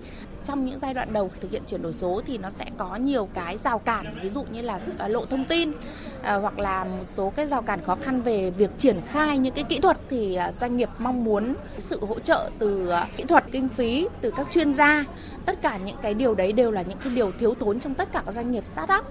trong 0.47 0.65
những 0.65 0.79
giai 0.79 0.93
đoạn 0.93 1.13
đầu 1.13 1.31
thực 1.41 1.51
hiện 1.51 1.61
chuyển 1.67 1.81
đổi 1.81 1.93
số 1.93 2.21
thì 2.25 2.37
nó 2.37 2.49
sẽ 2.49 2.65
có 2.77 2.95
nhiều 2.95 3.29
cái 3.33 3.57
rào 3.57 3.79
cản 3.79 4.19
ví 4.21 4.29
dụ 4.29 4.43
như 4.43 4.61
là 4.61 4.79
à, 4.97 5.07
lộ 5.07 5.25
thông 5.25 5.45
tin 5.45 5.71
à, 6.21 6.35
hoặc 6.35 6.59
là 6.59 6.83
một 6.83 7.05
số 7.05 7.33
cái 7.35 7.47
rào 7.47 7.61
cản 7.61 7.81
khó 7.83 7.95
khăn 7.95 8.21
về 8.21 8.51
việc 8.51 8.69
triển 8.77 9.01
khai 9.07 9.37
những 9.37 9.53
cái 9.53 9.63
kỹ 9.63 9.79
thuật 9.79 9.97
thì 10.09 10.35
à, 10.35 10.51
doanh 10.51 10.77
nghiệp 10.77 10.89
mong 10.99 11.23
muốn 11.23 11.55
sự 11.77 12.05
hỗ 12.05 12.19
trợ 12.19 12.49
từ 12.59 12.91
kỹ 13.17 13.23
thuật 13.23 13.43
kinh 13.51 13.69
phí 13.69 14.07
từ 14.21 14.31
các 14.37 14.47
chuyên 14.51 14.73
gia. 14.73 15.05
Tất 15.45 15.61
cả 15.61 15.77
những 15.85 15.97
cái 16.01 16.13
điều 16.13 16.35
đấy 16.35 16.51
đều 16.51 16.71
là 16.71 16.81
những 16.81 16.97
cái 16.97 17.13
điều 17.15 17.31
thiếu 17.31 17.53
thốn 17.53 17.79
trong 17.79 17.93
tất 17.93 18.09
cả 18.13 18.23
các 18.25 18.31
doanh 18.31 18.51
nghiệp 18.51 18.65
startup. 18.65 19.05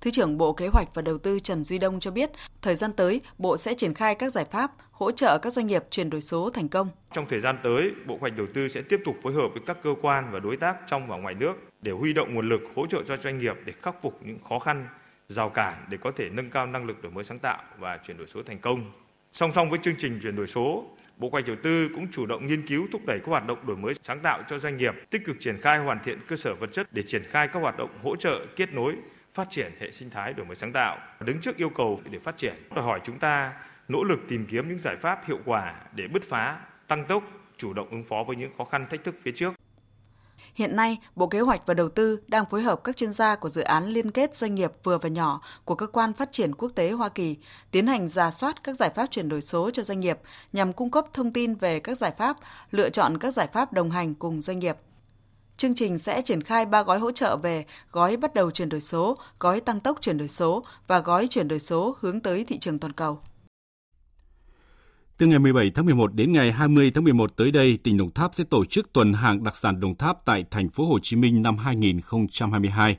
Thứ 0.00 0.10
trưởng 0.10 0.38
Bộ 0.38 0.52
Kế 0.52 0.68
hoạch 0.68 0.94
và 0.94 1.02
Đầu 1.02 1.18
tư 1.18 1.38
Trần 1.40 1.64
Duy 1.64 1.78
Đông 1.78 2.00
cho 2.00 2.10
biết, 2.10 2.30
thời 2.62 2.76
gian 2.76 2.92
tới, 2.92 3.20
Bộ 3.38 3.56
sẽ 3.56 3.74
triển 3.74 3.94
khai 3.94 4.14
các 4.14 4.32
giải 4.32 4.44
pháp 4.44 4.72
hỗ 4.90 5.12
trợ 5.12 5.38
các 5.38 5.52
doanh 5.52 5.66
nghiệp 5.66 5.84
chuyển 5.90 6.10
đổi 6.10 6.20
số 6.20 6.50
thành 6.50 6.68
công. 6.68 6.88
Trong 7.12 7.26
thời 7.28 7.40
gian 7.40 7.58
tới, 7.62 7.92
Bộ 8.06 8.18
hoạch 8.20 8.36
Đầu 8.36 8.46
tư 8.54 8.68
sẽ 8.68 8.82
tiếp 8.82 9.00
tục 9.04 9.16
phối 9.22 9.32
hợp 9.32 9.48
với 9.52 9.62
các 9.66 9.78
cơ 9.82 9.94
quan 10.02 10.32
và 10.32 10.40
đối 10.40 10.56
tác 10.56 10.76
trong 10.86 11.08
và 11.08 11.16
ngoài 11.16 11.34
nước 11.34 11.54
để 11.82 11.92
huy 11.92 12.12
động 12.12 12.34
nguồn 12.34 12.48
lực 12.48 12.60
hỗ 12.76 12.86
trợ 12.86 13.02
cho 13.06 13.16
doanh 13.16 13.38
nghiệp 13.38 13.56
để 13.64 13.72
khắc 13.82 14.02
phục 14.02 14.20
những 14.26 14.38
khó 14.48 14.58
khăn, 14.58 14.88
rào 15.28 15.48
cản 15.48 15.86
để 15.90 15.98
có 16.00 16.10
thể 16.10 16.28
nâng 16.28 16.50
cao 16.50 16.66
năng 16.66 16.86
lực 16.86 17.02
đổi 17.02 17.12
mới 17.12 17.24
sáng 17.24 17.38
tạo 17.38 17.62
và 17.78 17.98
chuyển 18.06 18.16
đổi 18.16 18.26
số 18.26 18.42
thành 18.42 18.58
công. 18.58 18.92
Song 19.32 19.52
song 19.52 19.70
với 19.70 19.78
chương 19.82 19.96
trình 19.98 20.18
chuyển 20.22 20.36
đổi 20.36 20.46
số, 20.46 20.84
Bộ 21.16 21.28
hoạch 21.32 21.46
Đầu 21.46 21.56
tư 21.62 21.88
cũng 21.94 22.06
chủ 22.12 22.26
động 22.26 22.46
nghiên 22.46 22.66
cứu 22.66 22.86
thúc 22.92 23.02
đẩy 23.06 23.18
các 23.18 23.28
hoạt 23.28 23.46
động 23.46 23.66
đổi 23.66 23.76
mới 23.76 23.94
sáng 24.02 24.20
tạo 24.20 24.42
cho 24.48 24.58
doanh 24.58 24.76
nghiệp, 24.76 24.94
tích 25.10 25.24
cực 25.24 25.36
triển 25.40 25.60
khai 25.60 25.78
hoàn 25.78 25.98
thiện 26.04 26.18
cơ 26.28 26.36
sở 26.36 26.54
vật 26.54 26.72
chất 26.72 26.92
để 26.92 27.02
triển 27.02 27.22
khai 27.24 27.48
các 27.48 27.60
hoạt 27.60 27.78
động 27.78 27.90
hỗ 28.02 28.16
trợ 28.16 28.46
kết 28.56 28.72
nối 28.72 28.94
phát 29.38 29.50
triển 29.50 29.72
hệ 29.80 29.90
sinh 29.90 30.10
thái 30.10 30.32
đổi 30.32 30.46
mới 30.46 30.56
sáng 30.56 30.72
tạo. 30.72 30.98
Đứng 31.20 31.40
trước 31.40 31.56
yêu 31.56 31.70
cầu 31.70 32.00
để 32.10 32.18
phát 32.18 32.36
triển, 32.36 32.54
đòi 32.74 32.84
hỏi 32.84 33.00
chúng 33.04 33.18
ta 33.18 33.52
nỗ 33.88 34.04
lực 34.04 34.18
tìm 34.28 34.46
kiếm 34.50 34.68
những 34.68 34.78
giải 34.78 34.96
pháp 34.96 35.26
hiệu 35.26 35.38
quả 35.44 35.74
để 35.94 36.08
bứt 36.08 36.22
phá, 36.28 36.60
tăng 36.88 37.04
tốc, 37.04 37.22
chủ 37.56 37.72
động 37.72 37.88
ứng 37.90 38.04
phó 38.04 38.24
với 38.26 38.36
những 38.36 38.50
khó 38.58 38.64
khăn 38.64 38.86
thách 38.90 39.04
thức 39.04 39.14
phía 39.22 39.32
trước. 39.34 39.54
Hiện 40.54 40.76
nay, 40.76 40.98
Bộ 41.14 41.26
Kế 41.26 41.40
hoạch 41.40 41.66
và 41.66 41.74
Đầu 41.74 41.88
tư 41.88 42.20
đang 42.26 42.44
phối 42.50 42.62
hợp 42.62 42.84
các 42.84 42.96
chuyên 42.96 43.12
gia 43.12 43.36
của 43.36 43.48
dự 43.48 43.62
án 43.62 43.84
liên 43.84 44.10
kết 44.10 44.36
doanh 44.36 44.54
nghiệp 44.54 44.72
vừa 44.84 44.98
và 44.98 45.08
nhỏ 45.08 45.40
của 45.64 45.74
Cơ 45.74 45.86
quan 45.86 46.12
Phát 46.12 46.32
triển 46.32 46.54
Quốc 46.54 46.72
tế 46.74 46.90
Hoa 46.90 47.08
Kỳ 47.08 47.36
tiến 47.70 47.86
hành 47.86 48.08
giả 48.08 48.30
soát 48.30 48.64
các 48.64 48.76
giải 48.76 48.90
pháp 48.90 49.06
chuyển 49.10 49.28
đổi 49.28 49.42
số 49.42 49.70
cho 49.70 49.82
doanh 49.82 50.00
nghiệp 50.00 50.18
nhằm 50.52 50.72
cung 50.72 50.90
cấp 50.90 51.04
thông 51.12 51.32
tin 51.32 51.54
về 51.54 51.80
các 51.80 51.98
giải 51.98 52.12
pháp, 52.18 52.36
lựa 52.70 52.90
chọn 52.90 53.18
các 53.18 53.34
giải 53.34 53.46
pháp 53.52 53.72
đồng 53.72 53.90
hành 53.90 54.14
cùng 54.14 54.42
doanh 54.42 54.58
nghiệp. 54.58 54.76
Chương 55.58 55.74
trình 55.74 55.98
sẽ 55.98 56.22
triển 56.22 56.42
khai 56.42 56.66
3 56.66 56.82
gói 56.82 56.98
hỗ 56.98 57.12
trợ 57.12 57.36
về 57.36 57.64
gói 57.92 58.16
bắt 58.16 58.34
đầu 58.34 58.50
chuyển 58.50 58.68
đổi 58.68 58.80
số, 58.80 59.16
gói 59.40 59.60
tăng 59.60 59.80
tốc 59.80 59.98
chuyển 60.00 60.18
đổi 60.18 60.28
số 60.28 60.64
và 60.86 60.98
gói 60.98 61.26
chuyển 61.26 61.48
đổi 61.48 61.60
số 61.60 61.96
hướng 62.00 62.20
tới 62.20 62.44
thị 62.44 62.58
trường 62.58 62.78
toàn 62.78 62.92
cầu. 62.92 63.20
Từ 65.16 65.26
ngày 65.26 65.38
17 65.38 65.70
tháng 65.70 65.86
11 65.86 66.14
đến 66.14 66.32
ngày 66.32 66.52
20 66.52 66.90
tháng 66.94 67.04
11 67.04 67.36
tới 67.36 67.50
đây, 67.50 67.78
tỉnh 67.82 67.96
Đồng 67.96 68.10
Tháp 68.10 68.34
sẽ 68.34 68.44
tổ 68.44 68.64
chức 68.64 68.92
tuần 68.92 69.12
hàng 69.12 69.44
đặc 69.44 69.56
sản 69.56 69.80
Đồng 69.80 69.94
Tháp 69.94 70.24
tại 70.24 70.44
thành 70.50 70.68
phố 70.68 70.86
Hồ 70.86 70.98
Chí 71.02 71.16
Minh 71.16 71.42
năm 71.42 71.56
2022. 71.56 72.96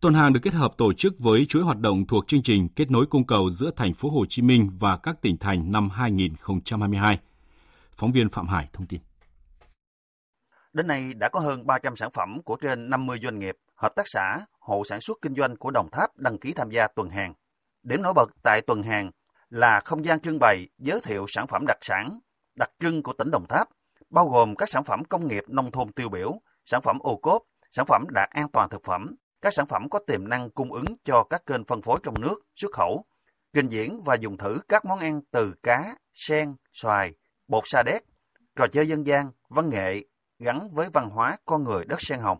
Tuần 0.00 0.14
hàng 0.14 0.32
được 0.32 0.40
kết 0.42 0.54
hợp 0.54 0.76
tổ 0.76 0.92
chức 0.92 1.18
với 1.18 1.46
chuỗi 1.46 1.62
hoạt 1.62 1.78
động 1.78 2.06
thuộc 2.06 2.26
chương 2.26 2.42
trình 2.42 2.68
kết 2.68 2.90
nối 2.90 3.06
cung 3.06 3.26
cầu 3.26 3.50
giữa 3.50 3.70
thành 3.76 3.94
phố 3.94 4.10
Hồ 4.10 4.26
Chí 4.28 4.42
Minh 4.42 4.70
và 4.78 4.96
các 4.96 5.22
tỉnh 5.22 5.36
thành 5.38 5.72
năm 5.72 5.90
2022. 5.90 7.18
Phóng 7.96 8.12
viên 8.12 8.28
Phạm 8.28 8.48
Hải 8.48 8.68
thông 8.72 8.86
tin. 8.86 9.05
Đến 10.76 10.86
nay 10.86 11.14
đã 11.14 11.28
có 11.28 11.40
hơn 11.40 11.66
300 11.66 11.96
sản 11.96 12.10
phẩm 12.10 12.42
của 12.42 12.56
trên 12.56 12.90
50 12.90 13.18
doanh 13.22 13.38
nghiệp, 13.38 13.56
hợp 13.74 13.92
tác 13.96 14.02
xã, 14.06 14.40
hộ 14.60 14.82
sản 14.84 15.00
xuất 15.00 15.18
kinh 15.22 15.34
doanh 15.34 15.56
của 15.56 15.70
Đồng 15.70 15.88
Tháp 15.92 16.16
đăng 16.16 16.38
ký 16.38 16.52
tham 16.52 16.70
gia 16.70 16.86
tuần 16.86 17.10
hàng. 17.10 17.34
Điểm 17.82 18.02
nổi 18.02 18.12
bật 18.16 18.30
tại 18.42 18.60
tuần 18.60 18.82
hàng 18.82 19.10
là 19.50 19.80
không 19.80 20.04
gian 20.04 20.20
trưng 20.20 20.38
bày 20.40 20.68
giới 20.78 21.00
thiệu 21.00 21.26
sản 21.28 21.46
phẩm 21.46 21.64
đặc 21.66 21.78
sản, 21.80 22.18
đặc 22.54 22.70
trưng 22.80 23.02
của 23.02 23.12
tỉnh 23.12 23.30
Đồng 23.32 23.46
Tháp, 23.48 23.68
bao 24.10 24.28
gồm 24.28 24.56
các 24.56 24.68
sản 24.68 24.84
phẩm 24.84 25.04
công 25.04 25.28
nghiệp 25.28 25.44
nông 25.48 25.70
thôn 25.70 25.92
tiêu 25.92 26.08
biểu, 26.08 26.32
sản 26.64 26.82
phẩm 26.82 26.98
ô 26.98 27.16
cốp, 27.16 27.42
sản 27.70 27.86
phẩm 27.86 28.04
đạt 28.10 28.30
an 28.30 28.48
toàn 28.52 28.68
thực 28.68 28.84
phẩm, 28.84 29.16
các 29.40 29.52
sản 29.54 29.66
phẩm 29.66 29.88
có 29.88 29.98
tiềm 30.06 30.28
năng 30.28 30.50
cung 30.50 30.72
ứng 30.72 30.96
cho 31.04 31.24
các 31.30 31.46
kênh 31.46 31.64
phân 31.64 31.82
phối 31.82 31.98
trong 32.02 32.20
nước, 32.20 32.42
xuất 32.56 32.72
khẩu, 32.72 33.04
trình 33.52 33.68
diễn 33.68 34.02
và 34.02 34.14
dùng 34.14 34.36
thử 34.36 34.58
các 34.68 34.84
món 34.84 34.98
ăn 34.98 35.20
từ 35.30 35.54
cá, 35.62 35.94
sen, 36.14 36.54
xoài, 36.72 37.14
bột 37.48 37.62
sa 37.66 37.82
đéc, 37.82 38.04
trò 38.56 38.66
chơi 38.72 38.88
dân 38.88 39.06
gian, 39.06 39.30
văn 39.48 39.70
nghệ 39.70 40.02
gắn 40.38 40.68
với 40.72 40.88
văn 40.92 41.10
hóa 41.10 41.36
con 41.44 41.64
người 41.64 41.84
đất 41.84 42.00
sen 42.00 42.20
hồng. 42.20 42.38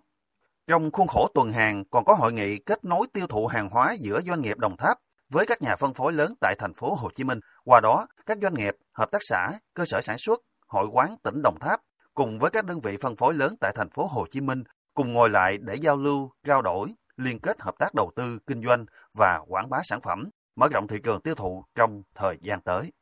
Trong 0.67 0.91
khuôn 0.91 1.07
khổ 1.07 1.29
tuần 1.35 1.53
hàng 1.53 1.85
còn 1.91 2.05
có 2.05 2.15
hội 2.15 2.33
nghị 2.33 2.59
kết 2.59 2.85
nối 2.85 3.07
tiêu 3.13 3.27
thụ 3.27 3.47
hàng 3.47 3.69
hóa 3.69 3.95
giữa 4.01 4.21
doanh 4.21 4.43
nghiệp 4.43 4.59
Đồng 4.59 4.77
Tháp 4.77 4.99
với 5.29 5.47
các 5.47 5.63
nhà 5.63 5.77
phân 5.77 5.95
phối 5.95 6.13
lớn 6.13 6.35
tại 6.41 6.55
thành 6.59 6.75
phố 6.75 6.95
Hồ 6.95 7.11
Chí 7.15 7.25
Minh. 7.25 7.41
Qua 7.65 7.81
đó, 7.81 8.07
các 8.27 8.39
doanh 8.43 8.55
nghiệp, 8.55 8.77
hợp 8.93 9.11
tác 9.11 9.19
xã, 9.21 9.53
cơ 9.75 9.85
sở 9.87 10.01
sản 10.01 10.19
xuất, 10.19 10.41
hội 10.67 10.87
quán 10.93 11.17
tỉnh 11.23 11.43
Đồng 11.43 11.59
Tháp 11.61 11.81
cùng 12.15 12.39
với 12.39 12.51
các 12.51 12.65
đơn 12.65 12.81
vị 12.81 12.97
phân 13.01 13.17
phối 13.17 13.35
lớn 13.35 13.55
tại 13.61 13.73
thành 13.77 13.91
phố 13.91 14.07
Hồ 14.07 14.27
Chí 14.31 14.41
Minh 14.41 14.63
cùng 14.95 15.13
ngồi 15.13 15.31
lại 15.31 15.59
để 15.59 15.75
giao 15.75 15.97
lưu, 15.97 16.31
trao 16.45 16.63
đổi, 16.63 16.95
liên 17.17 17.39
kết 17.41 17.61
hợp 17.61 17.75
tác 17.79 17.95
đầu 17.95 18.11
tư, 18.17 18.39
kinh 18.47 18.63
doanh 18.67 18.87
và 19.15 19.41
quảng 19.47 19.71
bá 19.71 19.81
sản 19.85 20.01
phẩm, 20.01 20.29
mở 20.57 20.69
rộng 20.69 20.89
thị 20.89 20.97
trường 21.05 21.21
tiêu 21.21 21.35
thụ 21.35 21.65
trong 21.75 22.03
thời 22.15 22.39
gian 22.41 22.61
tới. 22.61 22.93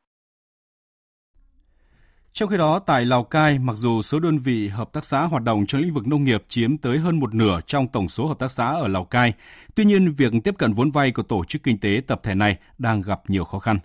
Trong 2.37 2.49
khi 2.49 2.57
đó, 2.57 2.79
tại 2.79 3.05
Lào 3.05 3.23
Cai, 3.23 3.59
mặc 3.59 3.73
dù 3.73 4.01
số 4.01 4.19
đơn 4.19 4.37
vị 4.37 4.67
hợp 4.67 4.93
tác 4.93 5.05
xã 5.05 5.23
hoạt 5.23 5.43
động 5.43 5.65
trong 5.65 5.81
lĩnh 5.81 5.93
vực 5.93 6.07
nông 6.07 6.23
nghiệp 6.23 6.43
chiếm 6.47 6.77
tới 6.77 6.97
hơn 6.97 7.19
một 7.19 7.33
nửa 7.33 7.59
trong 7.65 7.87
tổng 7.87 8.09
số 8.09 8.27
hợp 8.27 8.39
tác 8.39 8.51
xã 8.51 8.65
ở 8.65 8.87
Lào 8.87 9.05
Cai, 9.05 9.33
tuy 9.75 9.85
nhiên 9.85 10.13
việc 10.17 10.33
tiếp 10.43 10.55
cận 10.57 10.73
vốn 10.73 10.91
vay 10.91 11.11
của 11.11 11.23
tổ 11.23 11.43
chức 11.43 11.63
kinh 11.63 11.79
tế 11.79 12.01
tập 12.07 12.19
thể 12.23 12.35
này 12.35 12.57
đang 12.77 13.01
gặp 13.01 13.21
nhiều 13.27 13.43
khó 13.43 13.59
khăn. 13.59 13.79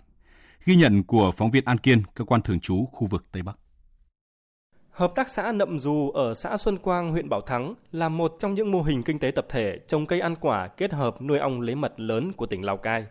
Ghi 0.65 0.75
nhận 0.75 1.03
của 1.03 1.31
phóng 1.31 1.51
viên 1.51 1.65
An 1.65 1.77
Kiên, 1.77 2.03
cơ 2.15 2.25
quan 2.25 2.41
thường 2.41 2.59
trú 2.59 2.85
khu 2.91 3.07
vực 3.07 3.25
Tây 3.31 3.43
Bắc. 3.43 3.57
Hợp 4.91 5.11
tác 5.15 5.29
xã 5.29 5.51
Nậm 5.51 5.79
Dù 5.79 6.11
ở 6.11 6.33
xã 6.33 6.57
Xuân 6.57 6.77
Quang, 6.77 7.11
huyện 7.11 7.29
Bảo 7.29 7.41
Thắng 7.41 7.75
là 7.91 8.09
một 8.09 8.35
trong 8.39 8.53
những 8.53 8.71
mô 8.71 8.81
hình 8.81 9.03
kinh 9.03 9.19
tế 9.19 9.31
tập 9.31 9.45
thể 9.49 9.79
trồng 9.87 10.05
cây 10.05 10.19
ăn 10.19 10.35
quả 10.35 10.67
kết 10.67 10.93
hợp 10.93 11.21
nuôi 11.21 11.39
ong 11.39 11.61
lấy 11.61 11.75
mật 11.75 11.99
lớn 11.99 12.31
của 12.33 12.45
tỉnh 12.45 12.65
Lào 12.65 12.77
Cai. 12.77 13.05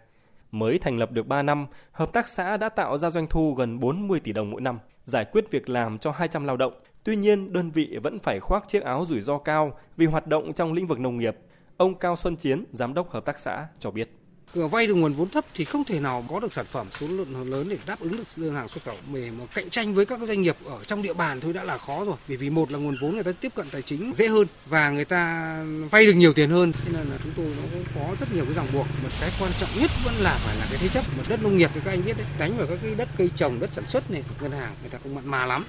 Mới 0.50 0.78
thành 0.78 0.98
lập 0.98 1.12
được 1.12 1.26
3 1.26 1.42
năm, 1.42 1.66
hợp 1.92 2.12
tác 2.12 2.28
xã 2.28 2.56
đã 2.56 2.68
tạo 2.68 2.98
ra 2.98 3.10
doanh 3.10 3.26
thu 3.26 3.54
gần 3.54 3.80
40 3.80 4.20
tỷ 4.20 4.32
đồng 4.32 4.50
mỗi 4.50 4.60
năm, 4.60 4.78
giải 5.04 5.24
quyết 5.24 5.50
việc 5.50 5.68
làm 5.68 5.98
cho 5.98 6.10
200 6.10 6.44
lao 6.44 6.56
động. 6.56 6.72
Tuy 7.04 7.16
nhiên, 7.16 7.52
đơn 7.52 7.70
vị 7.70 7.98
vẫn 8.02 8.18
phải 8.18 8.40
khoác 8.40 8.68
chiếc 8.68 8.82
áo 8.82 9.04
rủi 9.08 9.20
ro 9.20 9.38
cao 9.38 9.78
vì 9.96 10.06
hoạt 10.06 10.26
động 10.26 10.52
trong 10.52 10.72
lĩnh 10.72 10.86
vực 10.86 11.00
nông 11.00 11.18
nghiệp. 11.18 11.36
Ông 11.76 11.94
Cao 11.94 12.16
Xuân 12.16 12.36
Chiến, 12.36 12.64
giám 12.70 12.94
đốc 12.94 13.10
hợp 13.10 13.24
tác 13.24 13.38
xã 13.38 13.66
cho 13.78 13.90
biết 13.90 14.19
vay 14.54 14.86
được 14.86 14.94
nguồn 14.94 15.12
vốn 15.12 15.28
thấp 15.28 15.44
thì 15.54 15.64
không 15.64 15.84
thể 15.84 16.00
nào 16.00 16.24
có 16.28 16.40
được 16.40 16.52
sản 16.52 16.66
phẩm 16.70 16.86
số 17.00 17.06
lượng 17.08 17.50
lớn 17.50 17.66
để 17.70 17.78
đáp 17.86 18.00
ứng 18.00 18.16
được 18.16 18.24
đơn 18.36 18.54
hàng 18.54 18.68
xuất 18.68 18.84
khẩu. 18.84 18.94
Để 19.14 19.30
mà 19.38 19.44
cạnh 19.54 19.70
tranh 19.70 19.94
với 19.94 20.06
các 20.06 20.20
doanh 20.20 20.42
nghiệp 20.42 20.56
ở 20.64 20.84
trong 20.86 21.02
địa 21.02 21.12
bàn 21.12 21.40
thôi 21.40 21.52
đã 21.52 21.64
là 21.64 21.78
khó 21.78 22.04
rồi. 22.04 22.16
Bởi 22.28 22.36
vì 22.36 22.50
một 22.50 22.72
là 22.72 22.78
nguồn 22.78 22.96
vốn 23.00 23.14
người 23.14 23.24
ta 23.24 23.32
tiếp 23.40 23.52
cận 23.54 23.66
tài 23.72 23.82
chính 23.82 24.12
dễ 24.16 24.28
hơn 24.28 24.46
và 24.66 24.90
người 24.90 25.04
ta 25.04 25.56
vay 25.90 26.06
được 26.06 26.12
nhiều 26.12 26.32
tiền 26.32 26.50
hơn. 26.50 26.72
Nên 26.86 26.94
là 26.94 27.16
chúng 27.22 27.32
tôi 27.36 27.46
nó 27.46 27.62
cũng 27.72 27.84
có 27.94 28.16
rất 28.20 28.34
nhiều 28.34 28.44
cái 28.44 28.54
ràng 28.54 28.66
buộc. 28.72 28.86
Một 29.02 29.10
cái 29.20 29.30
quan 29.40 29.52
trọng 29.60 29.70
nhất 29.80 29.90
vẫn 30.04 30.14
là 30.14 30.38
phải 30.44 30.56
là 30.56 30.66
cái 30.70 30.78
thế 30.82 30.88
chấp. 30.88 31.04
Một 31.16 31.22
đất 31.28 31.42
nông 31.42 31.56
nghiệp 31.56 31.70
thì 31.74 31.80
các 31.84 31.90
anh 31.90 32.02
biết 32.06 32.16
đấy 32.18 32.26
đánh 32.38 32.52
vào 32.56 32.66
các 32.66 32.78
cái 32.82 32.94
đất 32.94 33.08
cây 33.16 33.30
trồng 33.36 33.60
đất 33.60 33.70
sản 33.72 33.84
xuất 33.86 34.10
này 34.10 34.22
của 34.28 34.34
ngân 34.48 34.60
hàng 34.60 34.72
người 34.80 34.90
ta 34.90 34.98
không 35.02 35.14
mặn 35.14 35.26
mà 35.26 35.46
lắm. 35.46 35.64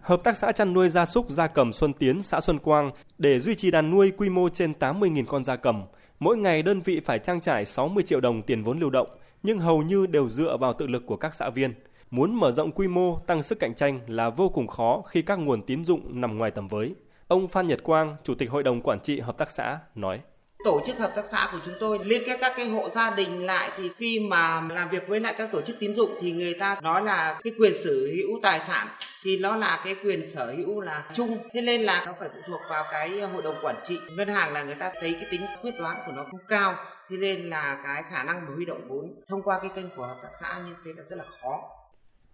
Hợp 0.00 0.20
tác 0.24 0.36
xã 0.36 0.52
chăn 0.52 0.72
nuôi 0.72 0.88
gia 0.88 1.06
súc 1.06 1.30
gia 1.30 1.46
cầm 1.46 1.72
Xuân 1.72 1.92
Tiến, 1.92 2.22
xã 2.22 2.40
Xuân 2.40 2.58
Quang 2.58 2.90
để 3.18 3.40
duy 3.40 3.54
trì 3.54 3.70
đàn 3.70 3.90
nuôi 3.90 4.12
quy 4.16 4.28
mô 4.28 4.48
trên 4.48 4.72
80.000 4.80 5.24
con 5.26 5.44
gia 5.44 5.56
cầm. 5.56 5.82
Mỗi 6.18 6.36
ngày 6.36 6.62
đơn 6.62 6.80
vị 6.80 7.00
phải 7.00 7.18
trang 7.18 7.40
trải 7.40 7.64
60 7.64 8.04
triệu 8.04 8.20
đồng 8.20 8.42
tiền 8.42 8.62
vốn 8.62 8.78
lưu 8.78 8.90
động, 8.90 9.08
nhưng 9.42 9.58
hầu 9.58 9.82
như 9.82 10.06
đều 10.06 10.28
dựa 10.28 10.56
vào 10.56 10.72
tự 10.72 10.86
lực 10.86 11.02
của 11.06 11.16
các 11.16 11.34
xã 11.34 11.50
viên. 11.50 11.74
Muốn 12.10 12.34
mở 12.34 12.52
rộng 12.52 12.72
quy 12.72 12.88
mô, 12.88 13.18
tăng 13.18 13.42
sức 13.42 13.58
cạnh 13.60 13.74
tranh 13.74 14.00
là 14.06 14.30
vô 14.30 14.48
cùng 14.48 14.66
khó 14.66 15.02
khi 15.02 15.22
các 15.22 15.36
nguồn 15.38 15.62
tín 15.62 15.84
dụng 15.84 16.20
nằm 16.20 16.38
ngoài 16.38 16.50
tầm 16.50 16.68
với. 16.68 16.94
Ông 17.28 17.48
Phan 17.48 17.66
Nhật 17.66 17.82
Quang, 17.82 18.16
Chủ 18.24 18.34
tịch 18.34 18.50
Hội 18.50 18.62
đồng 18.62 18.80
Quản 18.80 19.00
trị 19.00 19.20
Hợp 19.20 19.38
tác 19.38 19.50
xã, 19.50 19.78
nói 19.94 20.20
tổ 20.66 20.80
chức 20.86 20.98
hợp 20.98 21.12
tác 21.16 21.26
xã 21.30 21.48
của 21.52 21.58
chúng 21.64 21.74
tôi 21.80 21.98
liên 22.04 22.22
kết 22.26 22.38
các 22.40 22.52
cái 22.56 22.66
hộ 22.66 22.88
gia 22.94 23.10
đình 23.10 23.46
lại 23.46 23.70
thì 23.76 23.90
khi 23.96 24.20
mà 24.20 24.62
làm 24.70 24.88
việc 24.88 25.08
với 25.08 25.20
lại 25.20 25.34
các 25.38 25.52
tổ 25.52 25.60
chức 25.60 25.76
tín 25.80 25.94
dụng 25.94 26.10
thì 26.20 26.32
người 26.32 26.54
ta 26.54 26.76
nói 26.82 27.02
là 27.02 27.38
cái 27.44 27.52
quyền 27.58 27.72
sở 27.84 27.90
hữu 27.90 28.40
tài 28.42 28.60
sản 28.66 28.88
thì 29.24 29.38
nó 29.38 29.56
là 29.56 29.80
cái 29.84 29.96
quyền 30.04 30.30
sở 30.34 30.54
hữu 30.56 30.80
là 30.80 31.10
chung. 31.14 31.38
Thế 31.52 31.60
nên 31.60 31.80
là 31.80 32.02
nó 32.06 32.12
phải 32.20 32.28
phụ 32.34 32.40
thuộc 32.46 32.60
vào 32.70 32.84
cái 32.92 33.20
hội 33.20 33.42
đồng 33.42 33.54
quản 33.62 33.76
trị. 33.88 33.98
Ngân 34.16 34.28
hàng 34.28 34.52
là 34.52 34.62
người 34.62 34.74
ta 34.74 34.92
thấy 35.00 35.12
cái 35.12 35.26
tính 35.30 35.40
quyết 35.62 35.70
đoán 35.80 35.96
của 36.06 36.12
nó 36.16 36.24
không 36.30 36.40
cao 36.48 36.74
thế 37.10 37.16
nên 37.16 37.50
là 37.50 37.80
cái 37.84 38.02
khả 38.10 38.22
năng 38.22 38.46
mà 38.46 38.54
huy 38.54 38.64
động 38.64 38.80
vốn 38.88 39.04
thông 39.28 39.42
qua 39.42 39.58
cái 39.58 39.70
kênh 39.76 39.86
của 39.96 40.06
hợp 40.06 40.18
tác 40.22 40.30
xã 40.40 40.60
như 40.66 40.74
thế 40.84 40.90
là 40.96 41.02
rất 41.08 41.16
là 41.16 41.24
khó. 41.42 41.60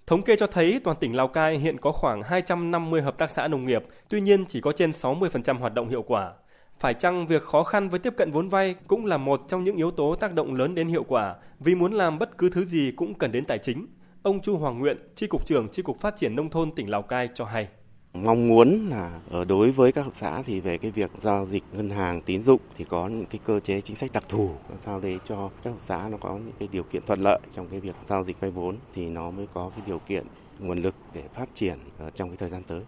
Thống 0.06 0.22
kê 0.22 0.36
cho 0.36 0.46
thấy 0.46 0.80
toàn 0.84 0.96
tỉnh 1.00 1.16
Lào 1.16 1.28
Cai 1.28 1.58
hiện 1.58 1.78
có 1.80 1.92
khoảng 1.92 2.22
250 2.22 3.02
hợp 3.02 3.18
tác 3.18 3.30
xã 3.30 3.48
nông 3.48 3.64
nghiệp, 3.64 3.82
tuy 4.08 4.20
nhiên 4.20 4.44
chỉ 4.46 4.60
có 4.60 4.72
trên 4.72 4.90
60% 4.90 5.58
hoạt 5.58 5.74
động 5.74 5.88
hiệu 5.88 6.02
quả. 6.02 6.32
Phải 6.78 6.94
chăng 6.94 7.26
việc 7.26 7.42
khó 7.42 7.62
khăn 7.64 7.88
với 7.88 7.98
tiếp 8.00 8.14
cận 8.16 8.30
vốn 8.32 8.48
vay 8.48 8.74
cũng 8.86 9.06
là 9.06 9.16
một 9.16 9.42
trong 9.48 9.64
những 9.64 9.76
yếu 9.76 9.90
tố 9.90 10.14
tác 10.14 10.34
động 10.34 10.54
lớn 10.54 10.74
đến 10.74 10.88
hiệu 10.88 11.04
quả, 11.04 11.36
vì 11.60 11.74
muốn 11.74 11.92
làm 11.92 12.18
bất 12.18 12.38
cứ 12.38 12.50
thứ 12.50 12.64
gì 12.64 12.92
cũng 12.96 13.14
cần 13.14 13.32
đến 13.32 13.44
tài 13.44 13.58
chính. 13.58 13.86
Ông 14.22 14.40
Chu 14.40 14.56
Hoàng 14.56 14.78
Nguyện, 14.78 14.96
Tri 15.14 15.26
Cục 15.26 15.46
trưởng 15.46 15.68
Tri 15.72 15.82
Cục 15.82 16.00
Phát 16.00 16.16
triển 16.16 16.36
Nông 16.36 16.50
thôn 16.50 16.70
tỉnh 16.70 16.90
Lào 16.90 17.02
Cai 17.02 17.28
cho 17.34 17.44
hay. 17.44 17.68
Mong 18.14 18.48
muốn 18.48 18.88
là 18.90 19.20
ở 19.30 19.44
đối 19.44 19.70
với 19.70 19.92
các 19.92 20.04
hợp 20.04 20.12
xã 20.14 20.42
thì 20.42 20.60
về 20.60 20.78
cái 20.78 20.90
việc 20.90 21.10
giao 21.20 21.46
dịch 21.46 21.62
ngân 21.72 21.90
hàng 21.90 22.22
tín 22.22 22.42
dụng 22.42 22.60
thì 22.76 22.84
có 22.84 23.08
những 23.08 23.26
cái 23.26 23.40
cơ 23.44 23.60
chế 23.60 23.80
chính 23.80 23.96
sách 23.96 24.12
đặc 24.12 24.24
thù 24.28 24.50
làm 24.68 24.78
sao 24.84 25.00
để 25.02 25.18
cho 25.24 25.50
các 25.62 25.70
hợp 25.70 25.76
xã 25.80 26.08
nó 26.08 26.16
có 26.16 26.30
những 26.32 26.52
cái 26.58 26.68
điều 26.72 26.82
kiện 26.82 27.02
thuận 27.06 27.22
lợi 27.22 27.40
trong 27.56 27.68
cái 27.68 27.80
việc 27.80 27.94
giao 28.08 28.24
dịch 28.24 28.40
vay 28.40 28.50
vốn 28.50 28.76
thì 28.94 29.08
nó 29.08 29.30
mới 29.30 29.46
có 29.54 29.70
cái 29.76 29.84
điều 29.86 29.98
kiện 29.98 30.26
nguồn 30.58 30.82
lực 30.82 30.94
để 31.14 31.22
phát 31.34 31.48
triển 31.54 31.78
ờ, 31.98 32.10
trong 32.10 32.28
cái 32.28 32.36
thời 32.36 32.50
gian 32.50 32.62
tới. 32.62 32.82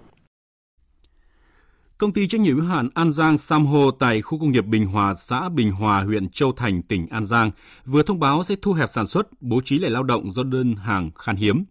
Công 1.98 2.12
ty 2.12 2.26
trách 2.26 2.40
nhiệm 2.40 2.56
hữu 2.56 2.64
hạn 2.64 2.88
An 2.94 3.12
Giang 3.12 3.38
Samho 3.38 3.90
tại 3.98 4.22
khu 4.22 4.38
công 4.38 4.52
nghiệp 4.52 4.66
Bình 4.66 4.86
Hòa, 4.86 5.14
xã 5.14 5.48
Bình 5.48 5.72
Hòa, 5.72 6.02
huyện 6.02 6.28
Châu 6.28 6.52
Thành, 6.52 6.82
tỉnh 6.82 7.06
An 7.08 7.24
Giang 7.24 7.50
vừa 7.84 8.02
thông 8.02 8.20
báo 8.20 8.42
sẽ 8.42 8.54
thu 8.62 8.72
hẹp 8.72 8.90
sản 8.90 9.06
xuất, 9.06 9.28
bố 9.40 9.60
trí 9.64 9.78
lại 9.78 9.90
lao 9.90 10.02
động 10.02 10.30
do 10.30 10.42
đơn 10.42 10.74
hàng 10.76 11.10
khan 11.18 11.36
hiếm. 11.36 11.64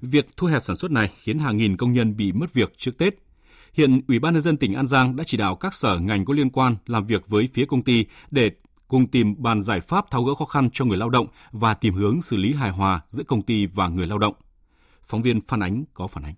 Việc 0.00 0.28
thu 0.36 0.46
hẹp 0.46 0.62
sản 0.62 0.76
xuất 0.76 0.90
này 0.90 1.10
khiến 1.22 1.38
hàng 1.38 1.56
nghìn 1.56 1.76
công 1.76 1.92
nhân 1.92 2.16
bị 2.16 2.32
mất 2.32 2.52
việc 2.52 2.78
trước 2.78 2.98
Tết. 2.98 3.14
Hiện 3.72 4.00
Ủy 4.08 4.18
ban 4.18 4.34
nhân 4.34 4.42
dân 4.42 4.56
tỉnh 4.56 4.74
An 4.74 4.86
Giang 4.86 5.16
đã 5.16 5.24
chỉ 5.26 5.36
đạo 5.36 5.56
các 5.56 5.74
sở 5.74 5.98
ngành 5.98 6.24
có 6.24 6.34
liên 6.34 6.50
quan 6.50 6.76
làm 6.86 7.06
việc 7.06 7.28
với 7.28 7.48
phía 7.54 7.64
công 7.66 7.82
ty 7.82 8.06
để 8.30 8.50
cùng 8.88 9.06
tìm 9.06 9.34
bàn 9.38 9.62
giải 9.62 9.80
pháp 9.80 10.10
tháo 10.10 10.24
gỡ 10.24 10.34
khó 10.34 10.44
khăn 10.44 10.68
cho 10.72 10.84
người 10.84 10.98
lao 10.98 11.10
động 11.10 11.26
và 11.52 11.74
tìm 11.74 11.94
hướng 11.94 12.22
xử 12.22 12.36
lý 12.36 12.52
hài 12.52 12.70
hòa 12.70 13.00
giữa 13.08 13.22
công 13.22 13.42
ty 13.42 13.66
và 13.66 13.88
người 13.88 14.06
lao 14.06 14.18
động. 14.18 14.34
Phóng 15.06 15.22
viên 15.22 15.40
Phan 15.48 15.60
Ánh 15.60 15.84
có 15.94 16.06
phản 16.06 16.24
ánh. 16.24 16.34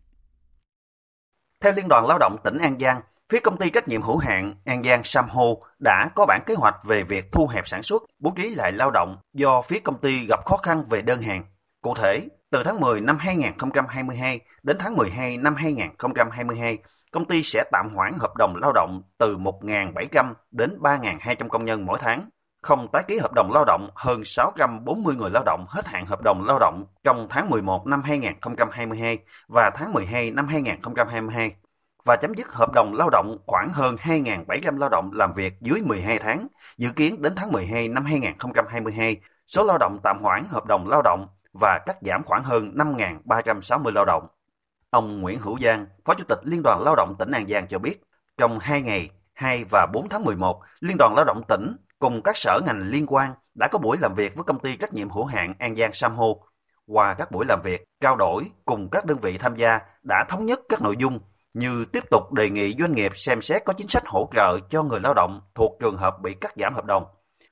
Theo 1.61 1.72
Liên 1.77 1.88
đoàn 1.88 2.05
Lao 2.09 2.18
động 2.18 2.37
tỉnh 2.44 2.59
An 2.59 2.79
Giang, 2.79 3.01
Phía 3.33 3.41
công 3.41 3.57
ty 3.57 3.71
trách 3.71 3.89
nhiệm 3.89 4.03
hữu 4.03 4.17
hạn 4.17 4.55
An 4.65 4.83
Giang 4.83 5.05
Sam 5.05 5.29
Ho 5.29 5.45
đã 5.79 6.09
có 6.15 6.27
bản 6.27 6.41
kế 6.47 6.55
hoạch 6.55 6.75
về 6.85 7.03
việc 7.03 7.33
thu 7.33 7.47
hẹp 7.47 7.69
sản 7.69 7.83
xuất, 7.83 8.03
bố 8.19 8.33
trí 8.37 8.55
lại 8.55 8.73
lao 8.73 8.91
động 8.91 9.17
do 9.35 9.62
phía 9.62 9.79
công 9.79 10.01
ty 10.01 10.27
gặp 10.29 10.41
khó 10.45 10.57
khăn 10.57 10.85
về 10.91 11.03
đơn 11.03 11.21
hàng. 11.21 11.45
Cụ 11.83 11.95
thể, 11.95 12.29
Từ 12.51 12.62
tháng 12.65 12.81
10 12.81 13.01
năm 13.01 13.19
2022 13.19 14.41
đến 14.62 14.77
tháng 14.81 14.97
12 14.97 15.37
năm 15.37 15.55
2022, 15.55 16.79
công 17.11 17.25
ty 17.25 17.43
sẽ 17.43 17.65
tạm 17.73 17.89
hoãn 17.95 18.12
hợp 18.19 18.37
đồng 18.37 18.57
lao 18.57 18.73
động 18.73 19.03
từ 19.19 19.37
1.700 19.37 20.35
đến 20.51 20.79
3.200 20.81 21.49
công 21.49 21.65
nhân 21.65 21.87
mỗi 21.87 21.99
tháng, 22.03 22.25
không 22.62 22.89
tái 22.93 23.03
ký 23.09 23.19
hợp 23.19 23.33
đồng 23.33 23.53
lao 23.53 23.65
động 23.65 23.91
hơn 23.95 24.25
640 24.25 25.17
người 25.17 25.31
lao 25.31 25.43
động 25.47 25.65
hết 25.69 25.87
hạn 25.87 26.07
hợp 26.07 26.23
đồng 26.25 26.45
lao 26.47 26.59
động 26.59 26.85
trong 27.05 27.27
tháng 27.31 27.51
11 27.51 27.87
năm 27.87 28.03
2022 28.03 29.19
và 29.49 29.71
tháng 29.75 29.93
12 29.93 30.31
năm 30.31 30.47
2022 30.47 31.53
và 32.07 32.16
chấm 32.16 32.35
dứt 32.35 32.53
hợp 32.53 32.73
đồng 32.73 32.95
lao 32.95 33.11
động 33.11 33.38
khoảng 33.47 33.69
hơn 33.73 33.97
2.700 33.97 34.79
lao 34.79 34.88
động 34.88 35.11
làm 35.12 35.33
việc 35.33 35.61
dưới 35.61 35.81
12 35.81 36.19
tháng. 36.19 36.47
Dự 36.79 36.90
kiến 36.90 37.23
đến 37.23 37.33
tháng 37.37 37.53
12 37.53 37.88
năm 37.88 38.05
2022, 38.05 39.16
số 39.47 39.64
lao 39.64 39.79
động 39.79 39.99
tạm 40.03 40.19
hoãn 40.23 40.45
hợp 40.49 40.66
đồng 40.66 40.88
lao 40.88 41.03
động 41.03 41.27
và 41.53 41.79
cắt 41.87 41.97
giảm 42.01 42.23
khoảng 42.23 42.42
hơn 42.42 42.73
5.360 42.75 43.90
lao 43.90 44.05
động. 44.05 44.27
Ông 44.90 45.21
Nguyễn 45.21 45.38
Hữu 45.38 45.59
Giang, 45.61 45.87
Phó 46.05 46.14
Chủ 46.14 46.25
tịch 46.29 46.38
Liên 46.42 46.62
đoàn 46.64 46.83
Lao 46.83 46.97
động 46.97 47.14
tỉnh 47.19 47.31
An 47.31 47.47
Giang 47.49 47.66
cho 47.69 47.79
biết, 47.79 48.03
trong 48.38 48.59
2 48.59 48.83
ngày 48.83 49.11
2 49.33 49.64
và 49.64 49.87
4 49.92 50.09
tháng 50.09 50.25
11, 50.25 50.61
Liên 50.81 50.97
đoàn 50.99 51.14
Lao 51.14 51.25
động 51.25 51.42
tỉnh 51.49 51.73
cùng 51.99 52.23
các 52.23 52.37
sở 52.37 52.61
ngành 52.66 52.83
liên 52.90 53.07
quan 53.07 53.31
đã 53.55 53.69
có 53.73 53.79
buổi 53.79 53.97
làm 54.01 54.14
việc 54.14 54.35
với 54.35 54.45
công 54.45 54.59
ty 54.59 54.77
trách 54.77 54.92
nhiệm 54.92 55.11
hữu 55.11 55.25
hạn 55.25 55.55
An 55.59 55.77
Giang 55.77 55.92
Sam 55.92 56.14
Hô. 56.14 56.42
Qua 56.87 57.14
các 57.14 57.31
buổi 57.31 57.47
làm 57.49 57.62
việc, 57.62 57.85
trao 58.01 58.16
đổi 58.16 58.45
cùng 58.64 58.88
các 58.90 59.05
đơn 59.05 59.19
vị 59.19 59.38
tham 59.38 59.57
gia 59.57 59.81
đã 60.03 60.25
thống 60.29 60.47
nhất 60.47 60.61
các 60.69 60.83
nội 60.83 60.97
dung 60.99 61.19
như 61.57 61.85
tiếp 61.92 62.05
tục 62.11 62.33
đề 62.33 62.51
nghị 62.51 62.75
doanh 62.79 62.95
nghiệp 62.95 63.12
xem 63.14 63.42
xét 63.42 63.64
có 63.64 63.73
chính 63.73 63.88
sách 63.88 64.07
hỗ 64.07 64.29
trợ 64.35 64.59
cho 64.71 64.83
người 64.83 65.01
lao 65.01 65.14
động 65.14 65.40
thuộc 65.55 65.77
trường 65.81 65.97
hợp 65.97 66.21
bị 66.23 66.35
cắt 66.35 66.53
giảm 66.57 66.75
hợp 66.75 66.85
đồng. 66.85 67.05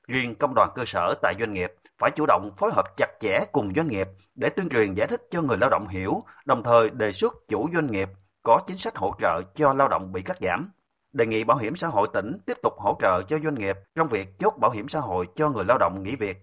Riêng 0.07 0.35
công 0.35 0.55
đoàn 0.55 0.69
cơ 0.75 0.83
sở 0.85 1.13
tại 1.21 1.33
doanh 1.39 1.53
nghiệp 1.53 1.73
phải 1.97 2.11
chủ 2.11 2.25
động 2.25 2.51
phối 2.57 2.71
hợp 2.73 2.85
chặt 2.97 3.07
chẽ 3.19 3.39
cùng 3.51 3.73
doanh 3.75 3.87
nghiệp 3.87 4.07
để 4.35 4.49
tuyên 4.49 4.69
truyền 4.69 4.93
giải 4.93 5.07
thích 5.07 5.21
cho 5.31 5.41
người 5.41 5.57
lao 5.57 5.69
động 5.69 5.87
hiểu, 5.87 6.23
đồng 6.45 6.63
thời 6.63 6.89
đề 6.89 7.11
xuất 7.11 7.33
chủ 7.47 7.69
doanh 7.73 7.91
nghiệp 7.91 8.09
có 8.43 8.59
chính 8.67 8.77
sách 8.77 8.95
hỗ 8.95 9.11
trợ 9.19 9.41
cho 9.55 9.73
lao 9.73 9.87
động 9.87 10.11
bị 10.11 10.21
cắt 10.21 10.37
giảm. 10.41 10.69
Đề 11.13 11.25
nghị 11.25 11.43
Bảo 11.43 11.57
hiểm 11.57 11.75
xã 11.75 11.87
hội 11.87 12.07
tỉnh 12.13 12.37
tiếp 12.45 12.57
tục 12.63 12.73
hỗ 12.77 12.97
trợ 13.01 13.21
cho 13.21 13.37
doanh 13.39 13.55
nghiệp 13.55 13.77
trong 13.95 14.07
việc 14.07 14.39
chốt 14.39 14.53
bảo 14.59 14.71
hiểm 14.71 14.87
xã 14.87 14.99
hội 14.99 15.27
cho 15.35 15.49
người 15.49 15.65
lao 15.65 15.77
động 15.77 16.03
nghỉ 16.03 16.15
việc. 16.15 16.37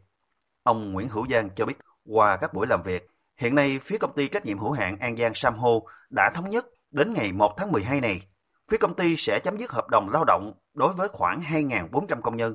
Ông 0.63 0.93
Nguyễn 0.93 1.09
Hữu 1.09 1.27
Giang 1.31 1.51
cho 1.57 1.67
biết, 1.67 1.79
qua 2.05 2.37
các 2.37 2.55
buổi 2.55 2.67
làm 2.67 2.83
việc, 2.83 3.11
hiện 3.37 3.55
nay 3.55 3.79
phía 3.83 3.99
công 3.99 4.15
ty 4.15 4.29
trách 4.29 4.47
nhiệm 4.47 4.59
hữu 4.59 4.71
hạn 4.73 4.97
An 4.99 5.17
Giang 5.17 5.35
Samho 5.35 5.71
đã 6.11 6.31
thống 6.35 6.51
nhất 6.51 6.67
đến 6.93 7.13
ngày 7.13 7.33
1 7.33 7.55
tháng 7.57 7.73
12 7.73 8.01
này, 8.01 8.23
phía 8.71 8.77
công 8.77 8.95
ty 8.95 9.17
sẽ 9.17 9.39
chấm 9.43 9.57
dứt 9.57 9.71
hợp 9.71 9.89
đồng 9.89 10.09
lao 10.13 10.25
động 10.25 10.53
đối 10.75 10.93
với 10.93 11.09
khoảng 11.09 11.41
2.400 11.41 12.21
công 12.23 12.37
nhân, 12.37 12.55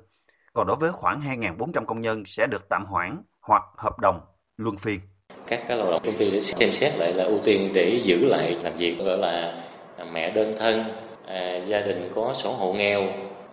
còn 0.54 0.68
đối 0.68 0.76
với 0.76 0.92
khoảng 0.92 1.22
2.400 1.22 1.86
công 1.86 2.02
nhân 2.02 2.24
sẽ 2.26 2.48
được 2.48 2.70
tạm 2.70 2.86
hoãn 2.86 3.18
hoặc 3.42 3.64
hợp 3.78 4.00
đồng 4.00 4.22
luân 4.58 4.78
phiên. 4.78 5.00
Các 5.48 5.64
cái 5.68 5.78
lao 5.78 5.92
động 5.92 6.02
công 6.06 6.18
ty 6.18 6.32
để 6.32 6.42
xem 6.42 6.74
xét 6.74 6.98
lại 6.98 7.14
là 7.14 7.24
ưu 7.24 7.40
tiên 7.44 7.72
để 7.74 8.02
giữ 8.04 8.26
lại 8.26 8.58
làm 8.64 8.76
việc 8.76 8.98
gọi 9.00 9.18
là 9.18 9.64
mẹ 10.12 10.32
đơn 10.32 10.56
thân, 10.58 10.84
à, 11.26 11.58
gia 11.68 11.82
đình 11.82 12.12
có 12.16 12.34
sổ 12.38 12.54
hộ 12.54 12.74
nghèo, 12.74 13.02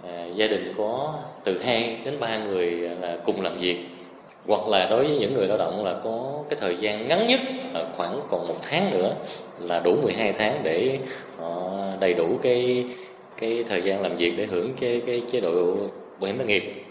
à, 0.04 0.24
gia 0.24 0.46
đình 0.46 0.74
có 0.76 1.18
từ 1.44 1.62
2 1.62 2.02
đến 2.04 2.20
3 2.20 2.38
người 2.38 2.70
là 2.70 3.18
cùng 3.24 3.40
làm 3.40 3.58
việc 3.58 3.93
hoặc 4.46 4.68
là 4.68 4.86
đối 4.90 5.04
với 5.04 5.16
những 5.18 5.34
người 5.34 5.46
lao 5.46 5.58
động 5.58 5.84
là 5.84 6.00
có 6.04 6.44
cái 6.50 6.58
thời 6.60 6.76
gian 6.76 7.08
ngắn 7.08 7.28
nhất 7.28 7.40
là 7.72 7.86
khoảng 7.96 8.20
còn 8.30 8.48
một 8.48 8.56
tháng 8.62 8.90
nữa 8.90 9.14
là 9.58 9.80
đủ 9.80 9.96
12 10.02 10.32
tháng 10.32 10.60
để 10.64 10.98
họ 11.38 11.70
đầy 12.00 12.14
đủ 12.14 12.38
cái 12.42 12.84
cái 13.38 13.64
thời 13.68 13.82
gian 13.82 14.02
làm 14.02 14.16
việc 14.16 14.34
để 14.36 14.46
hưởng 14.46 14.74
cái 14.80 15.02
cái 15.06 15.22
chế 15.30 15.40
độ 15.40 15.76
bảo 16.20 16.26
hiểm 16.26 16.38
thất 16.38 16.46
nghiệp. 16.46 16.84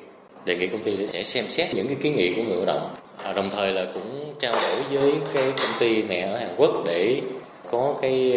Đề 0.45 0.55
nghị 0.55 0.67
công 0.67 0.83
ty 0.83 1.07
sẽ 1.07 1.23
xem 1.23 1.45
xét 1.47 1.75
những 1.75 1.87
cái 1.87 1.97
kiến 2.01 2.15
nghị 2.15 2.33
của 2.35 2.43
người 2.43 2.55
lao 2.55 2.65
động. 2.65 2.95
À, 3.17 3.33
đồng 3.33 3.49
thời 3.49 3.73
là 3.73 3.85
cũng 3.93 4.35
trao 4.39 4.53
đổi 4.53 4.81
với 4.91 5.13
cái 5.33 5.51
công 5.57 5.71
ty 5.79 6.03
mẹ 6.03 6.19
ở 6.19 6.37
Hàn 6.37 6.55
Quốc 6.57 6.71
để 6.85 7.21
có 7.71 7.95
cái 8.01 8.33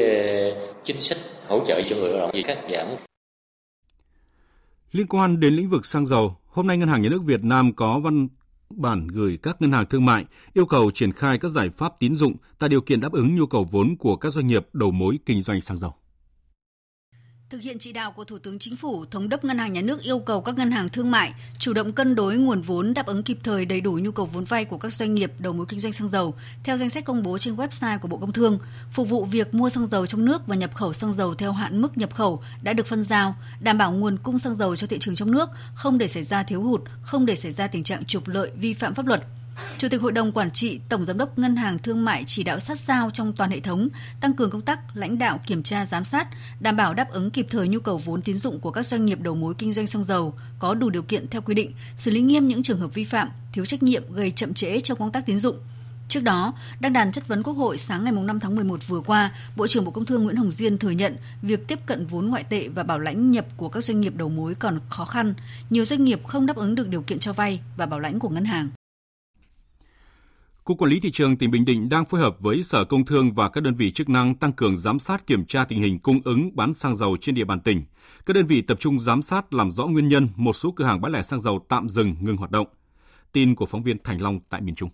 chính 0.85 1.01
sách 1.01 1.19
hỗ 1.49 1.61
trợ 1.67 1.83
cho 1.87 1.97
người 1.97 2.11
lao 2.11 2.21
động 2.21 2.31
gì 2.35 2.43
cắt 2.43 2.59
giảm. 2.71 2.87
Liên 4.93 5.07
quan 5.07 5.41
đến 5.41 5.55
lĩnh 5.55 5.69
vực 5.69 5.87
xăng 5.87 6.07
dầu, 6.07 6.37
hôm 6.47 6.67
nay 6.67 6.77
Ngân 6.77 6.89
hàng 6.89 7.03
Nhà 7.03 7.09
nước 7.09 7.23
Việt 7.25 7.45
Nam 7.45 7.73
có 7.73 7.99
văn 7.99 8.29
bản 8.71 9.09
gửi 9.09 9.39
các 9.43 9.63
ngân 9.63 9.73
hàng 9.73 9.87
thương 9.87 10.05
mại 10.05 10.25
yêu 10.53 10.67
cầu 10.67 10.91
triển 10.91 11.13
khai 11.13 11.39
các 11.39 11.49
giải 11.49 11.71
pháp 11.71 11.93
tín 12.01 12.15
dụng, 12.15 12.35
tạo 12.59 12.69
điều 12.69 12.81
kiện 12.81 13.01
đáp 13.01 13.13
ứng 13.13 13.37
nhu 13.37 13.47
cầu 13.47 13.65
vốn 13.65 13.97
của 13.99 14.17
các 14.17 14.33
doanh 14.33 14.47
nghiệp 14.47 14.69
đầu 14.73 14.91
mối 14.91 15.19
kinh 15.27 15.43
doanh 15.43 15.61
xăng 15.61 15.77
dầu. 15.77 15.95
Thực 17.51 17.61
hiện 17.61 17.79
chỉ 17.79 17.93
đạo 17.93 18.13
của 18.13 18.25
Thủ 18.25 18.39
tướng 18.39 18.59
Chính 18.59 18.77
phủ, 18.77 19.05
Thống 19.11 19.29
đốc 19.29 19.45
Ngân 19.45 19.59
hàng 19.59 19.73
Nhà 19.73 19.81
nước 19.81 20.03
yêu 20.03 20.19
cầu 20.19 20.41
các 20.41 20.55
ngân 20.59 20.71
hàng 20.71 20.89
thương 20.89 21.11
mại 21.11 21.35
chủ 21.59 21.73
động 21.73 21.93
cân 21.93 22.15
đối 22.15 22.37
nguồn 22.37 22.61
vốn 22.61 22.95
đáp 22.95 23.07
ứng 23.07 23.23
kịp 23.23 23.39
thời 23.43 23.65
đầy 23.65 23.81
đủ 23.81 23.93
nhu 23.93 24.11
cầu 24.11 24.27
vốn 24.27 24.45
vay 24.45 24.65
của 24.65 24.79
các 24.79 24.93
doanh 24.93 25.15
nghiệp 25.15 25.33
đầu 25.39 25.53
mối 25.53 25.67
kinh 25.69 25.81
doanh 25.81 25.93
xăng 25.93 26.09
dầu 26.09 26.35
theo 26.65 26.77
danh 26.77 26.91
sách 26.91 27.05
công 27.05 27.23
bố 27.23 27.39
trên 27.39 27.57
website 27.57 27.99
của 27.99 28.09
Bộ 28.09 28.17
Công 28.17 28.33
Thương, 28.33 28.59
phục 28.93 29.09
vụ 29.09 29.25
việc 29.25 29.55
mua 29.55 29.71
xăng 29.71 29.87
dầu 29.87 30.07
trong 30.07 30.25
nước 30.25 30.47
và 30.47 30.57
nhập 30.57 30.75
khẩu 30.75 30.93
xăng 30.93 31.13
dầu 31.13 31.35
theo 31.35 31.53
hạn 31.53 31.83
mức 31.83 31.99
nhập 31.99 32.15
khẩu 32.15 32.43
đã 32.63 32.73
được 32.73 32.87
phân 32.87 33.05
giao, 33.05 33.35
đảm 33.61 33.79
bảo 33.79 33.93
nguồn 33.93 34.17
cung 34.19 34.39
xăng 34.39 34.55
dầu 34.55 34.77
cho 34.77 34.87
thị 34.87 34.99
trường 35.01 35.15
trong 35.15 35.31
nước, 35.31 35.51
không 35.75 35.99
để 35.99 36.09
xảy 36.09 36.23
ra 36.23 36.43
thiếu 36.43 36.63
hụt, 36.63 36.81
không 37.03 37.27
để 37.27 37.37
xảy 37.37 37.53
ra 37.53 37.67
tình 37.67 37.85
trạng 37.85 38.05
trục 38.05 38.29
lợi 38.29 38.51
vi 38.57 38.75
phạm 38.75 38.95
pháp 38.95 39.07
luật. 39.07 39.23
Chủ 39.79 39.89
tịch 39.89 40.01
Hội 40.01 40.13
đồng 40.13 40.33
Quản 40.33 40.51
trị, 40.51 40.81
Tổng 40.89 41.05
Giám 41.05 41.19
đốc 41.19 41.39
Ngân 41.39 41.57
hàng 41.57 41.79
Thương 41.79 42.05
mại 42.05 42.25
chỉ 42.27 42.43
đạo 42.43 42.61
sát 42.61 42.79
sao 42.79 43.11
trong 43.11 43.33
toàn 43.33 43.51
hệ 43.51 43.61
thống, 43.61 43.89
tăng 44.21 44.35
cường 44.35 44.51
công 44.51 44.61
tác 44.61 44.97
lãnh 44.97 45.19
đạo 45.19 45.41
kiểm 45.47 45.63
tra 45.63 45.87
giám 45.87 46.05
sát, 46.05 46.29
đảm 46.61 46.77
bảo 46.77 46.95
đáp 46.95 47.11
ứng 47.11 47.31
kịp 47.31 47.47
thời 47.51 47.69
nhu 47.69 47.81
cầu 47.81 47.99
vốn 47.99 48.23
tín 48.23 48.37
dụng 48.37 48.61
của 48.61 48.71
các 48.71 48.87
doanh 48.87 49.07
nghiệp 49.07 49.21
đầu 49.21 49.35
mối 49.35 49.55
kinh 49.55 49.73
doanh 49.73 49.87
xăng 49.87 50.05
dầu 50.05 50.35
có 50.59 50.75
đủ 50.75 50.91
điều 50.91 51.03
kiện 51.03 51.29
theo 51.29 51.43
quy 51.43 51.55
định, 51.55 51.73
xử 51.97 52.11
lý 52.11 52.21
nghiêm 52.21 52.49
những 52.49 52.63
trường 52.63 52.81
hợp 52.81 52.95
vi 52.95 53.05
phạm, 53.05 53.31
thiếu 53.53 53.65
trách 53.65 53.83
nhiệm 53.83 54.13
gây 54.13 54.31
chậm 54.31 54.55
trễ 54.55 54.81
trong 54.81 54.99
công 54.99 55.13
tác 55.13 55.27
tín 55.27 55.39
dụng. 55.39 55.57
Trước 56.09 56.23
đó, 56.23 56.55
đăng 56.81 56.93
đàn 56.93 57.13
chất 57.13 57.29
vấn 57.29 57.43
Quốc 57.43 57.55
hội 57.55 57.79
sáng 57.79 58.05
ngày 58.05 58.13
5 58.13 58.41
tháng 58.41 58.55
11 58.55 58.89
vừa 58.89 59.01
qua, 59.01 59.33
Bộ 59.57 59.67
trưởng 59.67 59.85
Bộ 59.85 59.91
Công 59.91 60.07
Thương 60.07 60.25
Nguyễn 60.25 60.37
Hồng 60.37 60.53
Diên 60.53 60.79
thừa 60.79 60.91
nhận 60.91 61.17
việc 61.43 61.67
tiếp 61.69 61.79
cận 61.87 62.07
vốn 62.07 62.27
ngoại 62.27 62.45
tệ 62.45 62.69
và 62.69 62.83
bảo 62.83 62.99
lãnh 62.99 63.31
nhập 63.31 63.47
của 63.57 63.69
các 63.69 63.85
doanh 63.85 64.01
nghiệp 64.01 64.17
đầu 64.17 64.29
mối 64.29 64.55
còn 64.55 64.81
khó 64.89 65.05
khăn, 65.05 65.35
nhiều 65.71 65.85
doanh 65.85 66.05
nghiệp 66.05 66.21
không 66.27 66.47
đáp 66.47 66.57
ứng 66.57 66.75
được 66.75 66.89
điều 66.89 67.03
kiện 67.03 67.19
cho 67.19 67.33
vay 67.33 67.61
và 67.77 67.87
bảo 67.87 68.01
lãnh 68.01 68.19
của 68.19 68.29
ngân 68.29 68.45
hàng. 68.45 68.69
Cục 70.67 70.79
Quản 70.79 70.91
lý 70.91 71.01
Thị 71.01 71.11
trường 71.11 71.37
tỉnh 71.37 71.51
Bình 71.51 71.65
Định 71.65 71.89
đang 71.89 72.05
phối 72.05 72.21
hợp 72.21 72.37
với 72.41 72.63
Sở 72.63 72.85
Công 72.85 73.05
Thương 73.05 73.33
và 73.33 73.49
các 73.49 73.61
đơn 73.61 73.75
vị 73.75 73.91
chức 73.91 74.09
năng 74.09 74.35
tăng 74.35 74.53
cường 74.53 74.77
giám 74.77 74.99
sát 74.99 75.27
kiểm 75.27 75.45
tra 75.45 75.65
tình 75.65 75.81
hình 75.81 75.99
cung 75.99 76.21
ứng 76.25 76.57
bán 76.57 76.75
xăng 76.75 76.97
dầu 76.97 77.17
trên 77.21 77.35
địa 77.35 77.45
bàn 77.45 77.61
tỉnh. 77.61 77.85
Các 78.27 78.35
đơn 78.35 78.47
vị 78.47 78.63
tập 78.63 78.81
trung 78.81 79.01
giám 79.01 79.23
sát 79.23 79.55
làm 79.55 79.71
rõ 79.71 79.87
nguyên 79.87 80.09
nhân 80.09 80.29
một 80.37 80.53
số 80.53 80.71
cửa 80.71 80.85
hàng 80.85 81.01
bán 81.01 81.13
lẻ 81.13 81.23
xăng 81.23 81.41
dầu 81.41 81.67
tạm 81.69 81.89
dừng 81.89 82.17
ngừng 82.21 82.37
hoạt 82.37 82.51
động. 82.51 82.67
Tin 83.33 83.55
của 83.55 83.67
phóng 83.67 83.83
viên 83.83 83.99
Thành 84.05 84.23
Long 84.23 84.41
tại 84.49 84.61
miền 84.61 84.75
Trung. 84.75 84.91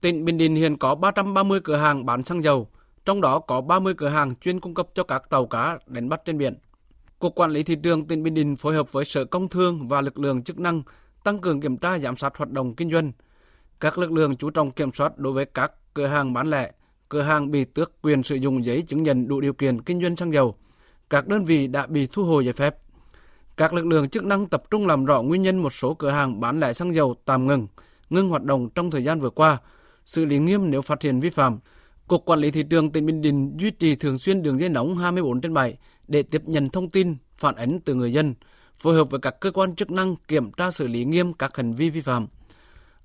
Tỉnh 0.00 0.24
Bình 0.24 0.38
Định 0.38 0.54
hiện 0.54 0.76
có 0.76 0.94
330 0.94 1.60
cửa 1.64 1.76
hàng 1.76 2.06
bán 2.06 2.22
xăng 2.22 2.42
dầu, 2.42 2.68
trong 3.04 3.20
đó 3.20 3.38
có 3.38 3.60
30 3.60 3.94
cửa 3.96 4.08
hàng 4.08 4.36
chuyên 4.36 4.60
cung 4.60 4.74
cấp 4.74 4.86
cho 4.94 5.02
các 5.02 5.30
tàu 5.30 5.46
cá 5.46 5.78
đánh 5.86 6.08
bắt 6.08 6.20
trên 6.24 6.38
biển. 6.38 6.58
Cục 7.18 7.34
Quản 7.34 7.50
lý 7.50 7.62
Thị 7.62 7.76
trường 7.82 8.06
tỉnh 8.06 8.22
Bình 8.22 8.34
Định 8.34 8.56
phối 8.56 8.74
hợp 8.74 8.92
với 8.92 9.04
Sở 9.04 9.24
Công 9.24 9.48
Thương 9.48 9.88
và 9.88 10.00
lực 10.00 10.18
lượng 10.18 10.42
chức 10.42 10.58
năng 10.58 10.82
tăng 11.24 11.38
cường 11.38 11.60
kiểm 11.60 11.76
tra 11.76 11.98
giám 11.98 12.16
sát 12.16 12.36
hoạt 12.36 12.50
động 12.50 12.74
kinh 12.74 12.90
doanh, 12.90 13.12
các 13.82 13.98
lực 13.98 14.12
lượng 14.12 14.36
chú 14.36 14.50
trọng 14.50 14.70
kiểm 14.70 14.92
soát 14.92 15.18
đối 15.18 15.32
với 15.32 15.44
các 15.44 15.72
cửa 15.94 16.06
hàng 16.06 16.32
bán 16.32 16.50
lẻ, 16.50 16.72
cửa 17.08 17.22
hàng 17.22 17.50
bị 17.50 17.64
tước 17.64 18.02
quyền 18.02 18.22
sử 18.22 18.34
dụng 18.34 18.64
giấy 18.64 18.82
chứng 18.82 19.02
nhận 19.02 19.28
đủ 19.28 19.40
điều 19.40 19.52
kiện 19.52 19.82
kinh 19.82 20.02
doanh 20.02 20.16
xăng 20.16 20.32
dầu, 20.32 20.54
các 21.10 21.26
đơn 21.26 21.44
vị 21.44 21.66
đã 21.66 21.86
bị 21.86 22.06
thu 22.12 22.24
hồi 22.24 22.44
giấy 22.44 22.52
phép. 22.52 22.76
Các 23.56 23.74
lực 23.74 23.86
lượng 23.86 24.08
chức 24.08 24.24
năng 24.24 24.46
tập 24.46 24.62
trung 24.70 24.86
làm 24.86 25.04
rõ 25.04 25.22
nguyên 25.22 25.42
nhân 25.42 25.62
một 25.62 25.72
số 25.72 25.94
cửa 25.94 26.10
hàng 26.10 26.40
bán 26.40 26.60
lẻ 26.60 26.72
xăng 26.72 26.94
dầu 26.94 27.14
tạm 27.24 27.46
ngừng, 27.46 27.66
ngưng 28.10 28.28
hoạt 28.28 28.42
động 28.42 28.68
trong 28.74 28.90
thời 28.90 29.04
gian 29.04 29.20
vừa 29.20 29.30
qua, 29.30 29.58
xử 30.04 30.24
lý 30.24 30.38
nghiêm 30.38 30.70
nếu 30.70 30.82
phát 30.82 31.02
hiện 31.02 31.20
vi 31.20 31.30
phạm. 31.30 31.58
Cục 32.08 32.24
Quản 32.24 32.38
lý 32.38 32.50
Thị 32.50 32.62
trường 32.70 32.90
tỉnh 32.90 33.06
Bình 33.06 33.22
Định 33.22 33.56
duy 33.58 33.70
trì 33.70 33.94
thường 33.94 34.18
xuyên 34.18 34.42
đường 34.42 34.60
dây 34.60 34.68
nóng 34.68 34.96
24 34.96 35.40
trên 35.40 35.54
7 35.54 35.76
để 36.08 36.22
tiếp 36.22 36.42
nhận 36.44 36.68
thông 36.68 36.90
tin, 36.90 37.16
phản 37.38 37.54
ánh 37.54 37.80
từ 37.80 37.94
người 37.94 38.12
dân, 38.12 38.34
phối 38.80 38.94
hợp 38.94 39.10
với 39.10 39.20
các 39.20 39.40
cơ 39.40 39.50
quan 39.50 39.74
chức 39.74 39.90
năng 39.90 40.16
kiểm 40.28 40.52
tra 40.52 40.70
xử 40.70 40.86
lý 40.86 41.04
nghiêm 41.04 41.32
các 41.32 41.56
hành 41.56 41.72
vi 41.72 41.88
vi 41.90 42.00
phạm. 42.00 42.26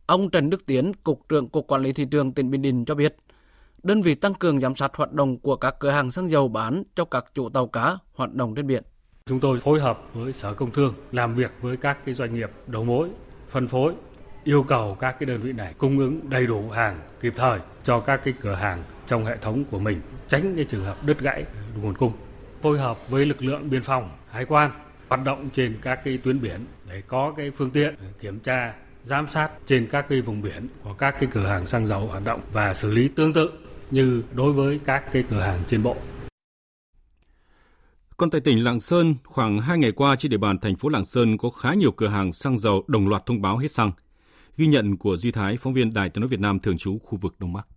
Ông 0.08 0.30
Trần 0.30 0.50
Đức 0.50 0.65
Tiến, 0.65 0.91
Cục 0.93 1.30
trưởng 1.30 1.50
Cục 1.50 1.67
Quản 1.67 1.82
lý 1.82 1.93
Thị 1.93 2.06
trường 2.12 2.32
tỉnh 2.32 2.52
Bình 2.52 2.62
Định 2.62 2.86
cho 2.86 2.96
biết, 2.96 3.15
đơn 3.84 4.02
vị 4.02 4.15
tăng 4.15 4.34
cường 4.34 4.60
giám 4.60 4.76
sát 4.76 4.96
hoạt 4.96 5.13
động 5.13 5.39
của 5.39 5.56
các 5.56 5.76
cửa 5.80 5.89
hàng 5.89 6.12
xăng 6.12 6.30
dầu 6.30 6.48
bán 6.48 6.84
cho 6.96 7.06
các 7.06 7.26
chủ 7.34 7.50
tàu 7.50 7.67
cá 7.67 7.96
hoạt 8.13 8.34
động 8.34 8.56
trên 8.56 8.67
biển. 8.67 8.84
Chúng 9.26 9.39
tôi 9.39 9.60
phối 9.60 9.80
hợp 9.80 10.13
với 10.13 10.34
Sở 10.34 10.54
Công 10.54 10.72
Thương 10.72 10.93
làm 11.12 11.36
việc 11.36 11.52
với 11.62 11.78
các 11.78 12.06
cái 12.06 12.15
doanh 12.15 12.34
nghiệp 12.34 12.52
đầu 12.67 12.84
mối, 12.84 13.10
phân 13.50 13.67
phối, 13.67 13.93
yêu 14.43 14.63
cầu 14.63 14.98
các 15.00 15.20
cái 15.20 15.28
đơn 15.28 15.41
vị 15.41 15.54
này 15.54 15.74
cung 15.78 16.00
ứng 16.00 16.30
đầy 16.30 16.48
đủ 16.48 16.70
hàng 16.70 17.00
kịp 17.22 17.34
thời 17.36 17.60
cho 17.84 18.00
các 18.00 18.22
cái 18.24 18.34
cửa 18.41 18.56
hàng 18.56 18.84
trong 19.08 19.26
hệ 19.26 19.38
thống 19.38 19.63
của 19.72 19.80
mình, 19.80 20.02
tránh 20.28 20.56
cái 20.56 20.65
trường 20.65 20.86
hợp 20.86 21.06
đứt 21.06 21.20
gãy 21.20 21.46
nguồn 21.82 21.98
cung. 21.98 22.12
Phối 22.62 22.80
hợp 22.80 23.10
với 23.10 23.26
lực 23.26 23.43
lượng 23.43 23.70
biên 23.70 23.82
phòng, 23.82 24.10
hải 24.30 24.46
quan 24.46 24.72
hoạt 25.08 25.24
động 25.24 25.50
trên 25.54 25.78
các 25.82 26.00
cái 26.04 26.17
tuyến 26.17 26.41
biển 26.41 26.65
để 26.89 27.02
có 27.08 27.34
cái 27.38 27.52
phương 27.52 27.72
tiện 27.72 27.96
kiểm 28.20 28.39
tra 28.39 28.74
giám 29.08 29.28
sát 29.28 29.50
trên 29.65 29.88
các 29.91 30.06
cái 30.10 30.22
vùng 30.22 30.41
biển 30.41 30.67
của 30.84 30.93
các 30.93 31.15
cái 31.20 31.30
cửa 31.34 31.48
hàng 31.48 31.67
xăng 31.67 31.88
dầu 31.88 32.08
hoạt 32.08 32.24
động 32.26 32.41
và 32.54 32.74
xử 32.74 32.91
lý 32.91 33.08
tương 33.08 33.34
tự 33.34 33.52
như 33.91 34.24
đối 34.34 34.54
với 34.54 34.80
các 34.86 35.04
cái 35.12 35.24
cửa 35.30 35.41
hàng 35.41 35.60
trên 35.67 35.84
bộ. 35.84 35.96
Còn 38.17 38.30
tại 38.30 38.41
tỉnh 38.41 38.63
Lạng 38.63 38.80
Sơn, 38.80 39.15
khoảng 39.24 39.60
2 39.60 39.78
ngày 39.78 39.91
qua 39.91 40.15
trên 40.20 40.30
địa 40.30 40.38
bàn 40.38 40.60
thành 40.60 40.76
phố 40.76 40.89
Lạng 40.89 41.06
Sơn 41.06 41.38
có 41.38 41.50
khá 41.50 41.74
nhiều 41.74 41.91
cửa 41.91 42.08
hàng 42.08 42.32
xăng 42.32 42.58
dầu 42.58 42.84
đồng 42.88 43.08
loạt 43.08 43.26
thông 43.26 43.41
báo 43.41 43.58
hết 43.58 43.72
xăng. 43.72 43.91
Ghi 44.58 44.67
nhận 44.67 44.98
của 44.98 45.17
Duy 45.17 45.32
Thái, 45.32 45.58
phóng 45.58 45.74
viên 45.74 45.93
Đài 45.93 46.10
tiếng 46.10 46.22
nói 46.22 46.28
Việt 46.28 46.39
Nam 46.39 46.60
thường 46.60 46.78
trú 46.78 47.00
khu 47.04 47.17
vực 47.22 47.36
Đông 47.39 47.54
Bắc. 47.54 47.67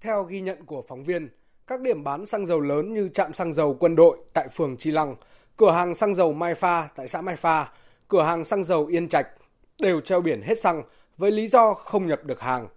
Theo 0.00 0.22
ghi 0.24 0.40
nhận 0.40 0.66
của 0.66 0.82
phóng 0.88 1.04
viên, 1.04 1.28
các 1.66 1.80
điểm 1.80 2.04
bán 2.04 2.26
xăng 2.26 2.46
dầu 2.46 2.60
lớn 2.60 2.94
như 2.94 3.08
trạm 3.08 3.32
xăng 3.32 3.52
dầu 3.52 3.76
quân 3.80 3.96
đội 3.96 4.18
tại 4.32 4.48
phường 4.48 4.76
Chi 4.76 4.90
Lăng, 4.90 5.16
cửa 5.56 5.72
hàng 5.72 5.94
xăng 5.94 6.14
dầu 6.14 6.32
Mai 6.32 6.54
Pha 6.54 6.88
tại 6.96 7.08
xã 7.08 7.20
Mai 7.20 7.36
Pha, 7.36 7.68
cửa 8.08 8.22
hàng 8.22 8.44
xăng 8.44 8.64
dầu 8.64 8.86
Yên 8.86 9.08
Trạch 9.08 9.26
đều 9.80 10.00
treo 10.00 10.20
biển 10.20 10.42
hết 10.42 10.58
xăng 10.60 10.82
với 11.16 11.30
lý 11.30 11.48
do 11.48 11.74
không 11.74 12.06
nhập 12.06 12.24
được 12.24 12.40
hàng. 12.40 12.68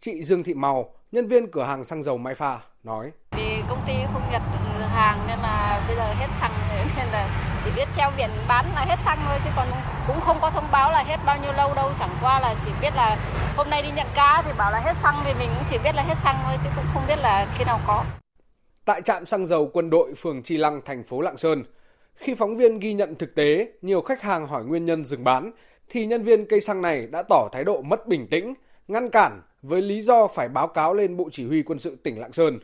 Chị 0.00 0.22
Dương 0.22 0.42
Thị 0.42 0.54
Màu, 0.54 0.94
nhân 1.12 1.28
viên 1.28 1.50
cửa 1.50 1.64
hàng 1.64 1.84
xăng 1.84 2.02
dầu 2.02 2.18
Mai 2.18 2.34
Pha, 2.34 2.60
nói. 2.84 3.10
Vì 3.36 3.62
công 3.68 3.84
ty 3.86 3.92
không 4.12 4.22
nhập 4.32 4.42
hàng 4.94 5.24
nên 5.28 5.38
là 5.38 5.84
bây 5.86 5.96
giờ 5.96 6.14
hết 6.18 6.28
xăng 6.40 6.52
nên 6.96 7.06
là 7.12 7.28
chỉ 7.64 7.70
biết 7.76 7.88
treo 7.96 8.10
biển 8.16 8.30
bán 8.48 8.66
là 8.74 8.84
hết 8.84 8.96
xăng 9.04 9.18
thôi 9.28 9.38
chứ 9.44 9.50
còn 9.56 9.66
cũng 10.06 10.20
không 10.20 10.38
có 10.40 10.50
thông 10.50 10.68
báo 10.72 10.92
là 10.92 11.02
hết 11.02 11.16
bao 11.26 11.36
nhiêu 11.42 11.52
lâu 11.52 11.74
đâu 11.74 11.90
chẳng 11.98 12.16
qua 12.22 12.40
là 12.40 12.54
chỉ 12.64 12.70
biết 12.80 12.90
là 12.96 13.16
hôm 13.56 13.70
nay 13.70 13.82
đi 13.82 13.88
nhận 13.96 14.06
cá 14.14 14.42
thì 14.46 14.52
bảo 14.58 14.72
là 14.72 14.80
hết 14.80 14.96
xăng 15.02 15.14
thì 15.24 15.32
mình 15.38 15.48
cũng 15.54 15.64
chỉ 15.70 15.78
biết 15.84 15.94
là 15.94 16.02
hết 16.02 16.14
xăng 16.24 16.36
thôi 16.44 16.56
chứ 16.64 16.70
cũng 16.76 16.84
không 16.94 17.02
biết 17.08 17.18
là 17.18 17.46
khi 17.58 17.64
nào 17.64 17.80
có. 17.86 18.04
Tại 18.84 19.02
trạm 19.02 19.26
xăng 19.26 19.46
dầu 19.46 19.70
quân 19.72 19.90
đội 19.90 20.14
phường 20.14 20.42
Chi 20.42 20.56
Lăng, 20.56 20.80
thành 20.84 21.04
phố 21.04 21.20
Lạng 21.20 21.36
Sơn, 21.36 21.64
khi 22.14 22.34
phóng 22.34 22.56
viên 22.56 22.78
ghi 22.78 22.92
nhận 22.92 23.14
thực 23.14 23.34
tế, 23.34 23.68
nhiều 23.82 24.02
khách 24.02 24.22
hàng 24.22 24.46
hỏi 24.46 24.64
nguyên 24.64 24.84
nhân 24.84 25.04
dừng 25.04 25.24
bán, 25.24 25.52
thì 25.88 26.06
nhân 26.06 26.22
viên 26.22 26.46
cây 26.46 26.60
xăng 26.60 26.82
này 26.82 27.06
đã 27.06 27.22
tỏ 27.28 27.48
thái 27.52 27.64
độ 27.64 27.82
mất 27.82 28.06
bình 28.06 28.26
tĩnh, 28.30 28.54
ngăn 28.88 29.10
cản 29.10 29.42
với 29.62 29.82
lý 29.82 30.02
do 30.02 30.26
phải 30.26 30.48
báo 30.48 30.68
cáo 30.68 30.94
lên 30.94 31.16
Bộ 31.16 31.28
Chỉ 31.32 31.46
huy 31.46 31.62
Quân 31.62 31.78
sự 31.78 31.96
tỉnh 32.02 32.20
Lạng 32.20 32.32
Sơn. 32.32 32.58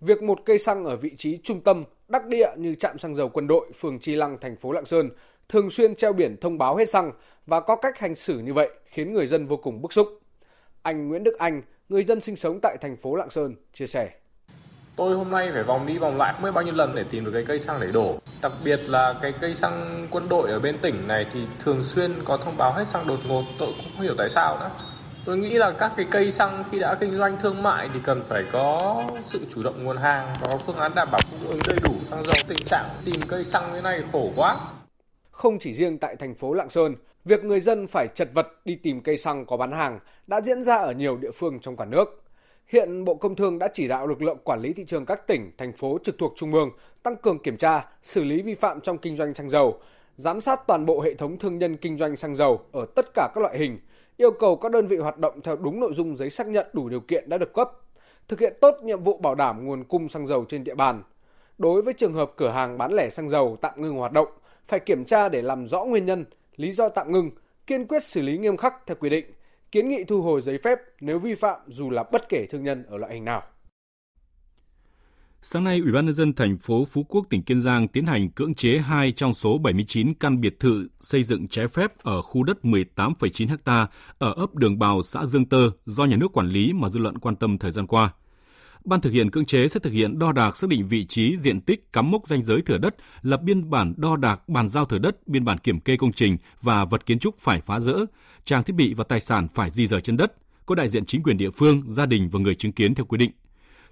Việc 0.00 0.22
một 0.22 0.38
cây 0.44 0.58
xăng 0.58 0.84
ở 0.84 0.96
vị 0.96 1.10
trí 1.16 1.38
trung 1.42 1.60
tâm, 1.60 1.84
đắc 2.08 2.26
địa 2.26 2.50
như 2.56 2.74
trạm 2.74 2.98
xăng 2.98 3.14
dầu 3.14 3.28
quân 3.28 3.46
đội 3.46 3.72
phường 3.74 3.98
Chi 3.98 4.14
Lăng, 4.14 4.38
thành 4.40 4.56
phố 4.56 4.72
Lạng 4.72 4.84
Sơn 4.84 5.10
thường 5.48 5.70
xuyên 5.70 5.94
treo 5.94 6.12
biển 6.12 6.36
thông 6.40 6.58
báo 6.58 6.76
hết 6.76 6.88
xăng 6.88 7.12
và 7.46 7.60
có 7.60 7.76
cách 7.76 7.98
hành 7.98 8.14
xử 8.14 8.38
như 8.38 8.52
vậy 8.52 8.68
khiến 8.84 9.12
người 9.12 9.26
dân 9.26 9.46
vô 9.46 9.56
cùng 9.56 9.82
bức 9.82 9.92
xúc. 9.92 10.08
Anh 10.82 11.08
Nguyễn 11.08 11.24
Đức 11.24 11.38
Anh, 11.38 11.62
người 11.88 12.04
dân 12.04 12.20
sinh 12.20 12.36
sống 12.36 12.58
tại 12.62 12.76
thành 12.80 12.96
phố 12.96 13.14
Lạng 13.14 13.30
Sơn, 13.30 13.54
chia 13.72 13.86
sẻ. 13.86 14.10
Tôi 14.98 15.16
hôm 15.16 15.30
nay 15.30 15.50
phải 15.54 15.62
vòng 15.62 15.86
đi 15.86 15.98
vòng 15.98 16.16
lại 16.16 16.32
không 16.34 16.42
biết 16.44 16.50
bao 16.50 16.64
nhiêu 16.64 16.74
lần 16.74 16.92
để 16.94 17.04
tìm 17.10 17.24
được 17.24 17.30
cái 17.34 17.44
cây 17.46 17.58
xăng 17.58 17.80
để 17.80 17.86
đổ. 17.86 18.18
Đặc 18.42 18.52
biệt 18.64 18.80
là 18.86 19.14
cái 19.22 19.32
cây 19.40 19.54
xăng 19.54 20.06
quân 20.10 20.28
đội 20.28 20.50
ở 20.50 20.60
bên 20.60 20.78
tỉnh 20.78 21.08
này 21.08 21.26
thì 21.32 21.40
thường 21.64 21.84
xuyên 21.84 22.14
có 22.24 22.36
thông 22.36 22.56
báo 22.56 22.72
hết 22.72 22.84
xăng 22.88 23.06
đột 23.06 23.18
ngột, 23.28 23.42
tôi 23.58 23.68
cũng 23.76 23.86
không 23.94 24.02
hiểu 24.02 24.14
tại 24.18 24.28
sao 24.30 24.58
nữa. 24.60 24.70
Tôi 25.24 25.38
nghĩ 25.38 25.50
là 25.50 25.72
các 25.78 25.92
cái 25.96 26.06
cây 26.10 26.30
xăng 26.32 26.64
khi 26.70 26.78
đã 26.78 26.96
kinh 27.00 27.18
doanh 27.18 27.36
thương 27.42 27.62
mại 27.62 27.88
thì 27.94 28.00
cần 28.04 28.22
phải 28.28 28.44
có 28.52 29.02
sự 29.24 29.40
chủ 29.54 29.62
động 29.62 29.84
nguồn 29.84 29.96
hàng 29.96 30.36
và 30.40 30.48
có 30.48 30.58
phương 30.66 30.76
án 30.76 30.94
đảm 30.94 31.08
bảo 31.12 31.20
cung 31.30 31.50
ứng 31.50 31.60
đầy 31.66 31.78
đủ 31.82 31.92
xăng 32.10 32.24
dầu. 32.24 32.34
Tình 32.48 32.64
trạng 32.66 32.90
tìm 33.04 33.20
cây 33.28 33.44
xăng 33.44 33.72
như 33.74 33.80
này 33.80 34.02
khổ 34.12 34.30
quá. 34.36 34.56
Không 35.30 35.58
chỉ 35.58 35.74
riêng 35.74 35.98
tại 35.98 36.16
thành 36.16 36.34
phố 36.34 36.52
Lạng 36.54 36.70
Sơn, 36.70 36.94
việc 37.24 37.44
người 37.44 37.60
dân 37.60 37.86
phải 37.86 38.08
chật 38.14 38.28
vật 38.34 38.46
đi 38.64 38.76
tìm 38.82 39.00
cây 39.00 39.16
xăng 39.16 39.46
có 39.46 39.56
bán 39.56 39.72
hàng 39.72 39.98
đã 40.26 40.40
diễn 40.40 40.62
ra 40.62 40.76
ở 40.76 40.92
nhiều 40.92 41.16
địa 41.16 41.30
phương 41.34 41.60
trong 41.60 41.76
cả 41.76 41.84
nước. 41.84 42.22
Hiện 42.72 43.04
Bộ 43.04 43.14
Công 43.14 43.36
Thương 43.36 43.58
đã 43.58 43.68
chỉ 43.72 43.88
đạo 43.88 44.06
lực 44.06 44.22
lượng 44.22 44.38
quản 44.44 44.60
lý 44.60 44.72
thị 44.72 44.84
trường 44.84 45.06
các 45.06 45.26
tỉnh, 45.26 45.50
thành 45.58 45.72
phố 45.72 45.98
trực 46.04 46.18
thuộc 46.18 46.32
Trung 46.36 46.52
ương 46.52 46.70
tăng 47.02 47.16
cường 47.16 47.38
kiểm 47.38 47.56
tra, 47.56 47.86
xử 48.02 48.24
lý 48.24 48.42
vi 48.42 48.54
phạm 48.54 48.80
trong 48.80 48.98
kinh 48.98 49.16
doanh 49.16 49.34
xăng 49.34 49.50
dầu, 49.50 49.78
giám 50.16 50.40
sát 50.40 50.66
toàn 50.66 50.86
bộ 50.86 51.00
hệ 51.00 51.14
thống 51.14 51.38
thương 51.38 51.58
nhân 51.58 51.76
kinh 51.76 51.98
doanh 51.98 52.16
xăng 52.16 52.36
dầu 52.36 52.60
ở 52.72 52.86
tất 52.94 53.06
cả 53.14 53.28
các 53.34 53.40
loại 53.40 53.58
hình, 53.58 53.78
yêu 54.16 54.30
cầu 54.30 54.56
các 54.56 54.72
đơn 54.72 54.86
vị 54.86 54.96
hoạt 54.96 55.18
động 55.18 55.40
theo 55.42 55.56
đúng 55.56 55.80
nội 55.80 55.92
dung 55.92 56.16
giấy 56.16 56.30
xác 56.30 56.46
nhận 56.46 56.66
đủ 56.72 56.88
điều 56.88 57.00
kiện 57.00 57.28
đã 57.28 57.38
được 57.38 57.52
cấp, 57.52 57.70
thực 58.28 58.40
hiện 58.40 58.52
tốt 58.60 58.74
nhiệm 58.82 59.02
vụ 59.02 59.16
bảo 59.16 59.34
đảm 59.34 59.66
nguồn 59.66 59.84
cung 59.84 60.08
xăng 60.08 60.26
dầu 60.26 60.44
trên 60.48 60.64
địa 60.64 60.74
bàn. 60.74 61.02
Đối 61.58 61.82
với 61.82 61.94
trường 61.94 62.14
hợp 62.14 62.32
cửa 62.36 62.50
hàng 62.50 62.78
bán 62.78 62.92
lẻ 62.92 63.10
xăng 63.10 63.28
dầu 63.28 63.56
tạm 63.60 63.82
ngừng 63.82 63.96
hoạt 63.96 64.12
động, 64.12 64.28
phải 64.64 64.80
kiểm 64.80 65.04
tra 65.04 65.28
để 65.28 65.42
làm 65.42 65.66
rõ 65.66 65.84
nguyên 65.84 66.06
nhân, 66.06 66.24
lý 66.56 66.72
do 66.72 66.88
tạm 66.88 67.12
ngừng, 67.12 67.30
kiên 67.66 67.86
quyết 67.86 68.04
xử 68.04 68.22
lý 68.22 68.38
nghiêm 68.38 68.56
khắc 68.56 68.86
theo 68.86 68.96
quy 69.00 69.10
định, 69.10 69.26
kiến 69.72 69.88
nghị 69.88 70.04
thu 70.04 70.22
hồi 70.22 70.40
giấy 70.40 70.58
phép 70.64 70.78
nếu 71.00 71.18
vi 71.18 71.34
phạm 71.34 71.60
dù 71.66 71.90
là 71.90 72.04
bất 72.12 72.28
kể 72.28 72.46
thương 72.46 72.62
nhân 72.62 72.84
ở 72.86 72.96
loại 72.96 73.14
hình 73.14 73.24
nào. 73.24 73.42
Sáng 75.42 75.64
nay, 75.64 75.80
Ủy 75.80 75.92
ban 75.92 76.04
nhân 76.04 76.14
dân 76.14 76.32
thành 76.32 76.58
phố 76.58 76.84
Phú 76.84 77.04
Quốc, 77.08 77.26
tỉnh 77.30 77.42
Kiên 77.42 77.60
Giang 77.60 77.88
tiến 77.88 78.06
hành 78.06 78.30
cưỡng 78.30 78.54
chế 78.54 78.78
2 78.78 79.12
trong 79.12 79.34
số 79.34 79.58
79 79.58 80.14
căn 80.14 80.40
biệt 80.40 80.60
thự 80.60 80.88
xây 81.00 81.22
dựng 81.22 81.48
trái 81.48 81.68
phép 81.68 81.98
ở 81.98 82.22
khu 82.22 82.42
đất 82.42 82.58
18,9 82.62 83.56
ha 83.64 83.86
ở 84.18 84.32
ấp 84.32 84.54
Đường 84.54 84.78
Bào, 84.78 85.02
xã 85.02 85.24
Dương 85.26 85.46
Tơ 85.46 85.70
do 85.86 86.04
nhà 86.04 86.16
nước 86.16 86.32
quản 86.32 86.48
lý 86.48 86.72
mà 86.72 86.88
dư 86.88 87.00
luận 87.00 87.18
quan 87.18 87.36
tâm 87.36 87.58
thời 87.58 87.70
gian 87.70 87.86
qua. 87.86 88.12
Ban 88.84 89.00
thực 89.00 89.12
hiện 89.12 89.30
cưỡng 89.30 89.44
chế 89.44 89.68
sẽ 89.68 89.80
thực 89.80 89.92
hiện 89.92 90.18
đo 90.18 90.32
đạc 90.32 90.56
xác 90.56 90.70
định 90.70 90.88
vị 90.88 91.04
trí, 91.04 91.36
diện 91.36 91.60
tích, 91.60 91.92
cắm 91.92 92.10
mốc 92.10 92.26
danh 92.26 92.42
giới 92.42 92.62
thửa 92.62 92.78
đất, 92.78 92.96
lập 93.22 93.42
biên 93.42 93.70
bản 93.70 93.94
đo 93.96 94.16
đạc 94.16 94.48
bàn 94.48 94.68
giao 94.68 94.84
thửa 94.84 94.98
đất, 94.98 95.28
biên 95.28 95.44
bản 95.44 95.58
kiểm 95.58 95.80
kê 95.80 95.96
công 95.96 96.12
trình 96.12 96.36
và 96.62 96.84
vật 96.84 97.06
kiến 97.06 97.18
trúc 97.18 97.38
phải 97.38 97.60
phá 97.60 97.80
rỡ, 97.80 97.96
trang 98.44 98.62
thiết 98.62 98.76
bị 98.76 98.94
và 98.94 99.04
tài 99.04 99.20
sản 99.20 99.48
phải 99.54 99.70
di 99.70 99.86
rời 99.86 100.00
trên 100.00 100.16
đất, 100.16 100.32
có 100.66 100.74
đại 100.74 100.88
diện 100.88 101.06
chính 101.06 101.22
quyền 101.22 101.38
địa 101.38 101.50
phương, 101.50 101.82
gia 101.86 102.06
đình 102.06 102.28
và 102.28 102.40
người 102.40 102.54
chứng 102.54 102.72
kiến 102.72 102.94
theo 102.94 103.04
quy 103.04 103.18
định. 103.18 103.30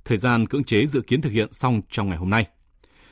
Thời 0.05 0.19
gian 0.19 0.47
cưỡng 0.47 0.65
chế 0.65 0.87
dự 0.87 1.01
kiến 1.01 1.21
thực 1.21 1.33
hiện 1.33 1.53
xong 1.53 1.81
trong 1.91 2.09
ngày 2.09 2.19
hôm 2.19 2.31
nay. 2.31 2.47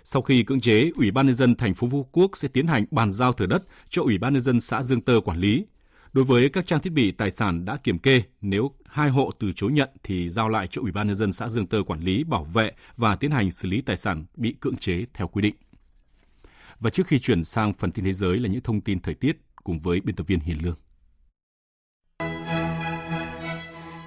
Sau 0.05 0.23
khi 0.23 0.43
cưỡng 0.43 0.61
chế, 0.61 0.91
Ủy 0.97 1.11
ban 1.11 1.27
nhân 1.27 1.35
dân 1.35 1.55
thành 1.55 1.75
phố 1.75 1.89
Phú 1.91 2.09
Quốc 2.13 2.31
sẽ 2.35 2.49
tiến 2.49 2.67
hành 2.67 2.85
bàn 2.91 3.13
giao 3.13 3.33
thửa 3.33 3.47
đất 3.47 3.63
cho 3.91 4.03
Ủy 4.03 4.19
ban 4.19 4.33
nhân 4.33 4.43
dân 4.43 4.61
xã 4.61 4.83
Dương 4.83 5.01
Tơ 5.01 5.21
quản 5.25 5.39
lý. 5.39 5.65
Đối 6.15 6.25
với 6.25 6.49
các 6.49 6.67
trang 6.67 6.81
thiết 6.81 6.93
bị 6.93 7.11
tài 7.11 7.31
sản 7.31 7.65
đã 7.65 7.77
kiểm 7.77 7.99
kê, 7.99 8.23
nếu 8.41 8.71
hai 8.87 9.11
hộ 9.11 9.31
từ 9.39 9.53
chối 9.57 9.73
nhận 9.73 9.89
thì 10.03 10.29
giao 10.29 10.49
lại 10.49 10.67
cho 10.67 10.83
Ủy 10.83 10.93
ban 10.93 11.07
nhân 11.07 11.17
dân 11.17 11.33
xã 11.33 11.49
Dương 11.49 11.67
Tơ 11.67 11.83
quản 11.83 12.01
lý, 12.01 12.25
bảo 12.25 12.45
vệ 12.45 12.73
và 12.97 13.17
tiến 13.17 13.31
hành 13.31 13.53
xử 13.53 13.69
lý 13.69 13.81
tài 13.81 13.97
sản 13.97 14.25
bị 14.35 14.55
cưỡng 14.61 14.77
chế 14.77 15.05
theo 15.15 15.29
quy 15.29 15.43
định. 15.43 15.55
Và 16.81 16.91
trước 16.91 17.07
khi 17.07 17.19
chuyển 17.19 17.45
sang 17.45 17.73
phần 17.73 17.93
tin 17.93 18.05
thế 18.05 18.13
giới 18.13 18.39
là 18.39 18.49
những 18.49 18.61
thông 18.61 18.81
tin 18.81 19.01
thời 19.01 19.15
tiết 19.15 19.37
cùng 19.65 19.79
với 19.79 20.01
biên 20.01 20.17
tập 20.17 20.27
viên 20.27 20.41
Hiền 20.41 20.59
Lương. 20.63 20.77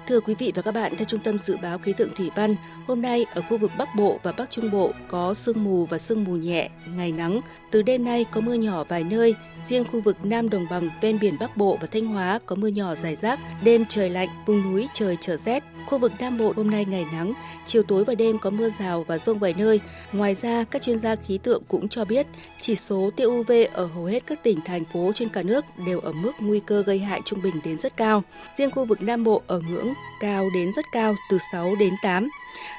Thưa 0.08 0.20
quý 0.20 0.34
vị 0.38 0.52
và 0.54 0.62
các 0.62 0.74
bạn, 0.74 0.92
theo 0.96 1.04
Trung 1.04 1.20
tâm 1.24 1.38
Dự 1.38 1.56
báo 1.62 1.78
Khí 1.78 1.92
tượng 1.92 2.14
Thủy 2.16 2.30
văn, 2.36 2.54
hôm 2.86 3.02
nay 3.02 3.24
ở 3.34 3.42
khu 3.42 3.58
vực 3.58 3.70
Bắc 3.78 3.88
Bộ 3.96 4.20
và 4.22 4.32
Bắc 4.38 4.50
Trung 4.50 4.70
Bộ 4.70 4.92
có 5.08 5.34
sương 5.34 5.64
mù 5.64 5.86
và 5.86 5.98
sương 5.98 6.24
mù 6.24 6.36
nhẹ, 6.36 6.70
ngày 6.86 7.12
nắng. 7.12 7.40
Từ 7.70 7.82
đêm 7.82 8.04
nay 8.04 8.26
có 8.32 8.40
mưa 8.40 8.54
nhỏ 8.54 8.84
vài 8.88 9.04
nơi, 9.04 9.34
riêng 9.68 9.84
khu 9.92 10.00
vực 10.00 10.16
Nam 10.24 10.50
Đồng 10.50 10.66
bằng 10.70 10.88
ven 11.00 11.18
biển 11.18 11.36
Bắc 11.40 11.56
Bộ 11.56 11.78
và 11.80 11.86
Thanh 11.86 12.06
Hóa 12.06 12.38
có 12.46 12.56
mưa 12.56 12.68
nhỏ 12.68 12.94
rải 12.94 13.16
rác, 13.16 13.40
đêm 13.62 13.84
trời 13.88 14.10
lạnh, 14.10 14.28
vùng 14.46 14.62
núi 14.62 14.88
trời 14.94 15.16
trở 15.20 15.36
rét. 15.36 15.64
Khu 15.86 15.98
vực 15.98 16.12
Nam 16.20 16.38
Bộ 16.38 16.52
hôm 16.56 16.70
nay 16.70 16.84
ngày 16.84 17.04
nắng, 17.12 17.32
chiều 17.66 17.82
tối 17.82 18.04
và 18.04 18.14
đêm 18.14 18.38
có 18.38 18.50
mưa 18.50 18.70
rào 18.80 19.04
và 19.04 19.18
rông 19.18 19.38
vài 19.38 19.54
nơi. 19.58 19.80
Ngoài 20.12 20.34
ra, 20.34 20.64
các 20.70 20.82
chuyên 20.82 20.98
gia 20.98 21.14
khí 21.14 21.38
tượng 21.38 21.62
cũng 21.68 21.88
cho 21.88 22.04
biết 22.04 22.26
chỉ 22.60 22.76
số 22.76 23.10
tia 23.16 23.24
UV 23.24 23.52
ở 23.72 23.86
hầu 23.86 24.04
hết 24.04 24.26
các 24.26 24.42
tỉnh 24.42 24.58
thành 24.64 24.84
phố 24.84 25.12
trên 25.14 25.28
cả 25.28 25.42
nước 25.42 25.64
đều 25.86 26.00
ở 26.00 26.12
mức 26.12 26.32
nguy 26.40 26.60
cơ 26.60 26.82
gây 26.82 26.98
hại 26.98 27.20
trung 27.24 27.42
bình 27.42 27.54
đến 27.64 27.78
rất 27.78 27.96
cao. 27.96 28.22
Riêng 28.56 28.70
khu 28.70 28.84
vực 28.84 29.02
Nam 29.02 29.24
Bộ 29.24 29.42
ở 29.46 29.60
ngưỡng 29.60 29.94
cao 30.20 30.50
đến 30.54 30.72
rất 30.72 30.84
cao 30.92 31.16
từ 31.30 31.38
6 31.52 31.76
đến 31.76 31.94
8. 32.02 32.28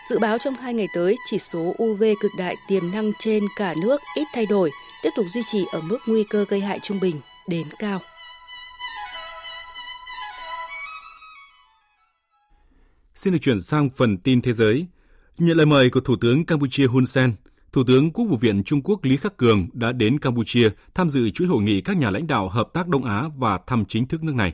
Dự 0.09 0.19
báo 0.19 0.37
trong 0.37 0.53
hai 0.53 0.73
ngày 0.73 0.87
tới, 0.93 1.17
chỉ 1.25 1.39
số 1.39 1.75
UV 1.83 2.03
cực 2.21 2.31
đại 2.37 2.55
tiềm 2.67 2.91
năng 2.91 3.11
trên 3.19 3.43
cả 3.57 3.73
nước 3.81 4.01
ít 4.15 4.27
thay 4.33 4.45
đổi, 4.45 4.71
tiếp 5.03 5.09
tục 5.15 5.25
duy 5.33 5.41
trì 5.51 5.65
ở 5.71 5.81
mức 5.81 5.97
nguy 6.07 6.23
cơ 6.23 6.45
gây 6.49 6.61
hại 6.61 6.79
trung 6.79 6.99
bình 6.99 7.15
đến 7.47 7.67
cao. 7.79 7.99
Xin 13.15 13.33
được 13.33 13.39
chuyển 13.41 13.61
sang 13.61 13.89
phần 13.89 14.17
tin 14.17 14.41
thế 14.41 14.53
giới. 14.53 14.87
Nhận 15.37 15.57
lời 15.57 15.65
mời 15.65 15.89
của 15.89 15.99
Thủ 15.99 16.15
tướng 16.21 16.45
Campuchia 16.45 16.85
Hun 16.85 17.05
Sen, 17.05 17.33
Thủ 17.71 17.83
tướng 17.87 18.11
Quốc 18.11 18.25
vụ 18.25 18.37
viện 18.37 18.63
Trung 18.63 18.81
Quốc 18.81 19.03
Lý 19.03 19.17
Khắc 19.17 19.37
Cường 19.37 19.67
đã 19.73 19.91
đến 19.91 20.19
Campuchia 20.19 20.69
tham 20.93 21.09
dự 21.09 21.29
chuỗi 21.29 21.47
hội 21.47 21.61
nghị 21.61 21.81
các 21.81 21.97
nhà 21.97 22.09
lãnh 22.09 22.27
đạo 22.27 22.49
hợp 22.49 22.69
tác 22.73 22.87
Đông 22.87 23.03
Á 23.03 23.23
và 23.37 23.59
thăm 23.67 23.85
chính 23.85 24.07
thức 24.07 24.23
nước 24.23 24.35
này. 24.35 24.53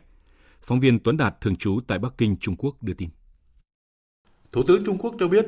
Phóng 0.66 0.80
viên 0.80 1.00
Tuấn 1.00 1.18
Đạt 1.18 1.42
thường 1.42 1.56
trú 1.56 1.80
tại 1.88 2.00
Bắc 2.00 2.14
Kinh, 2.18 2.38
Trung 2.38 2.56
Quốc 2.56 2.84
đưa 2.84 2.94
tin. 2.94 3.10
Thủ 4.52 4.64
tướng 4.68 4.86
Trung 4.86 4.98
Quốc 4.98 5.16
cho 5.20 5.28
biết, 5.28 5.46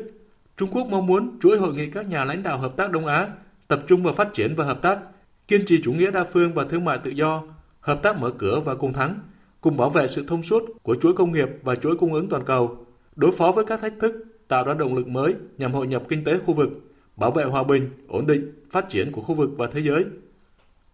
Trung 0.58 0.70
Quốc 0.72 0.88
mong 0.88 1.08
muốn 1.08 1.40
chuỗi 1.42 1.58
hội 1.58 1.74
nghị 1.74 1.90
các 1.90 2.08
nhà 2.08 2.26
lãnh 2.26 2.44
đạo 2.44 2.58
hợp 2.58 2.74
tác 2.78 2.92
Đông 2.92 3.06
Á 3.06 3.28
tập 3.68 3.84
trung 3.88 4.04
vào 4.04 4.14
phát 4.14 4.30
triển 4.34 4.56
và 4.56 4.66
hợp 4.66 4.82
tác, 4.82 5.00
kiên 5.48 5.66
trì 5.66 5.82
chủ 5.84 5.94
nghĩa 5.94 6.12
đa 6.12 6.24
phương 6.24 6.54
và 6.54 6.64
thương 6.64 6.86
mại 6.86 6.98
tự 6.98 7.12
do, 7.12 7.44
hợp 7.80 8.00
tác 8.04 8.20
mở 8.20 8.32
cửa 8.38 8.60
và 8.60 8.76
cùng 8.76 8.94
thắng, 8.94 9.20
cùng 9.62 9.78
bảo 9.78 9.90
vệ 9.90 10.08
sự 10.08 10.26
thông 10.28 10.44
suốt 10.44 10.64
của 10.84 10.96
chuỗi 11.02 11.14
công 11.14 11.32
nghiệp 11.32 11.50
và 11.64 11.76
chuỗi 11.76 11.98
cung 11.98 12.14
ứng 12.14 12.30
toàn 12.30 12.46
cầu, 12.46 12.86
đối 13.16 13.32
phó 13.32 13.52
với 13.52 13.66
các 13.66 13.82
thách 13.82 13.94
thức, 14.02 14.14
tạo 14.48 14.64
ra 14.64 14.74
động 14.74 14.96
lực 14.96 15.08
mới 15.08 15.36
nhằm 15.58 15.74
hội 15.74 15.88
nhập 15.88 16.04
kinh 16.10 16.24
tế 16.24 16.38
khu 16.38 16.54
vực, 16.54 16.70
bảo 17.16 17.32
vệ 17.32 17.44
hòa 17.44 17.64
bình, 17.64 17.90
ổn 18.08 18.28
định, 18.28 18.66
phát 18.72 18.90
triển 18.90 19.12
của 19.12 19.22
khu 19.22 19.36
vực 19.36 19.50
và 19.58 19.68
thế 19.74 19.82
giới. 19.82 20.06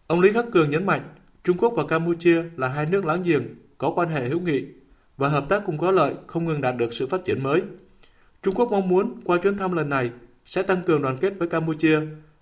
Ông 0.08 0.22
Lý 0.22 0.34
Khắc 0.34 0.46
Cường 0.52 0.70
nhấn 0.70 0.86
mạnh, 0.86 1.02
Trung 1.44 1.58
Quốc 1.58 1.74
và 1.76 1.86
Campuchia 1.86 2.44
là 2.58 2.68
hai 2.68 2.86
nước 2.86 3.06
láng 3.06 3.22
giềng 3.22 3.44
có 3.84 3.92
quan 3.96 4.10
hệ 4.10 4.26
hữu 4.26 4.40
nghị 4.40 4.64
và 5.18 5.30
hợp 5.30 5.46
tác 5.50 5.64
cùng 5.66 5.78
có 5.78 5.92
lợi 5.92 6.14
không 6.28 6.46
ngừng 6.46 6.62
đạt 6.62 6.78
được 6.78 6.94
sự 6.94 7.08
phát 7.08 7.26
triển 7.26 7.44
mới. 7.44 7.62
Trung 8.44 8.56
Quốc 8.56 8.72
mong 8.72 8.90
muốn 8.90 9.22
qua 9.24 9.38
chuyến 9.38 9.58
thăm 9.58 9.72
lần 9.72 9.90
này 9.90 10.12
sẽ 10.46 10.64
tăng 10.64 10.82
cường 10.86 11.02
đoàn 11.02 11.18
kết 11.22 11.34
với 11.40 11.48
Campuchia, 11.48 12.00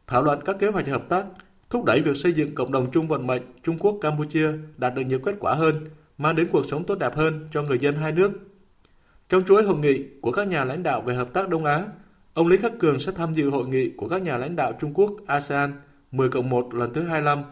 thảo 0.07 0.23
luận 0.23 0.39
các 0.45 0.55
kế 0.59 0.67
hoạch 0.67 0.87
hợp 0.87 1.09
tác, 1.09 1.25
thúc 1.69 1.85
đẩy 1.85 2.01
việc 2.01 2.17
xây 2.17 2.33
dựng 2.33 2.55
cộng 2.55 2.71
đồng 2.71 2.91
chung 2.91 3.07
vận 3.07 3.27
mệnh 3.27 3.41
Trung 3.63 3.77
Quốc 3.79 3.97
Campuchia 4.01 4.51
đạt 4.77 4.95
được 4.95 5.01
nhiều 5.01 5.19
kết 5.19 5.35
quả 5.39 5.53
hơn, 5.53 5.85
mang 6.17 6.35
đến 6.35 6.47
cuộc 6.51 6.65
sống 6.65 6.83
tốt 6.83 6.95
đẹp 6.95 7.15
hơn 7.15 7.47
cho 7.53 7.61
người 7.61 7.79
dân 7.79 7.95
hai 7.95 8.11
nước. 8.11 8.31
Trong 9.29 9.43
chuỗi 9.43 9.63
hội 9.63 9.77
nghị 9.77 10.03
của 10.21 10.31
các 10.31 10.47
nhà 10.47 10.63
lãnh 10.63 10.83
đạo 10.83 11.01
về 11.01 11.15
hợp 11.15 11.33
tác 11.33 11.49
Đông 11.49 11.65
Á, 11.65 11.85
ông 12.33 12.47
Lý 12.47 12.57
Khắc 12.57 12.71
Cường 12.79 12.99
sẽ 12.99 13.11
tham 13.11 13.33
dự 13.33 13.49
hội 13.49 13.67
nghị 13.67 13.91
của 13.97 14.07
các 14.07 14.21
nhà 14.21 14.37
lãnh 14.37 14.55
đạo 14.55 14.73
Trung 14.81 14.93
Quốc 14.93 15.11
ASEAN 15.27 15.73
10 16.11 16.29
cộng 16.29 16.49
1 16.49 16.73
lần 16.73 16.93
thứ 16.93 17.03
25, 17.03 17.43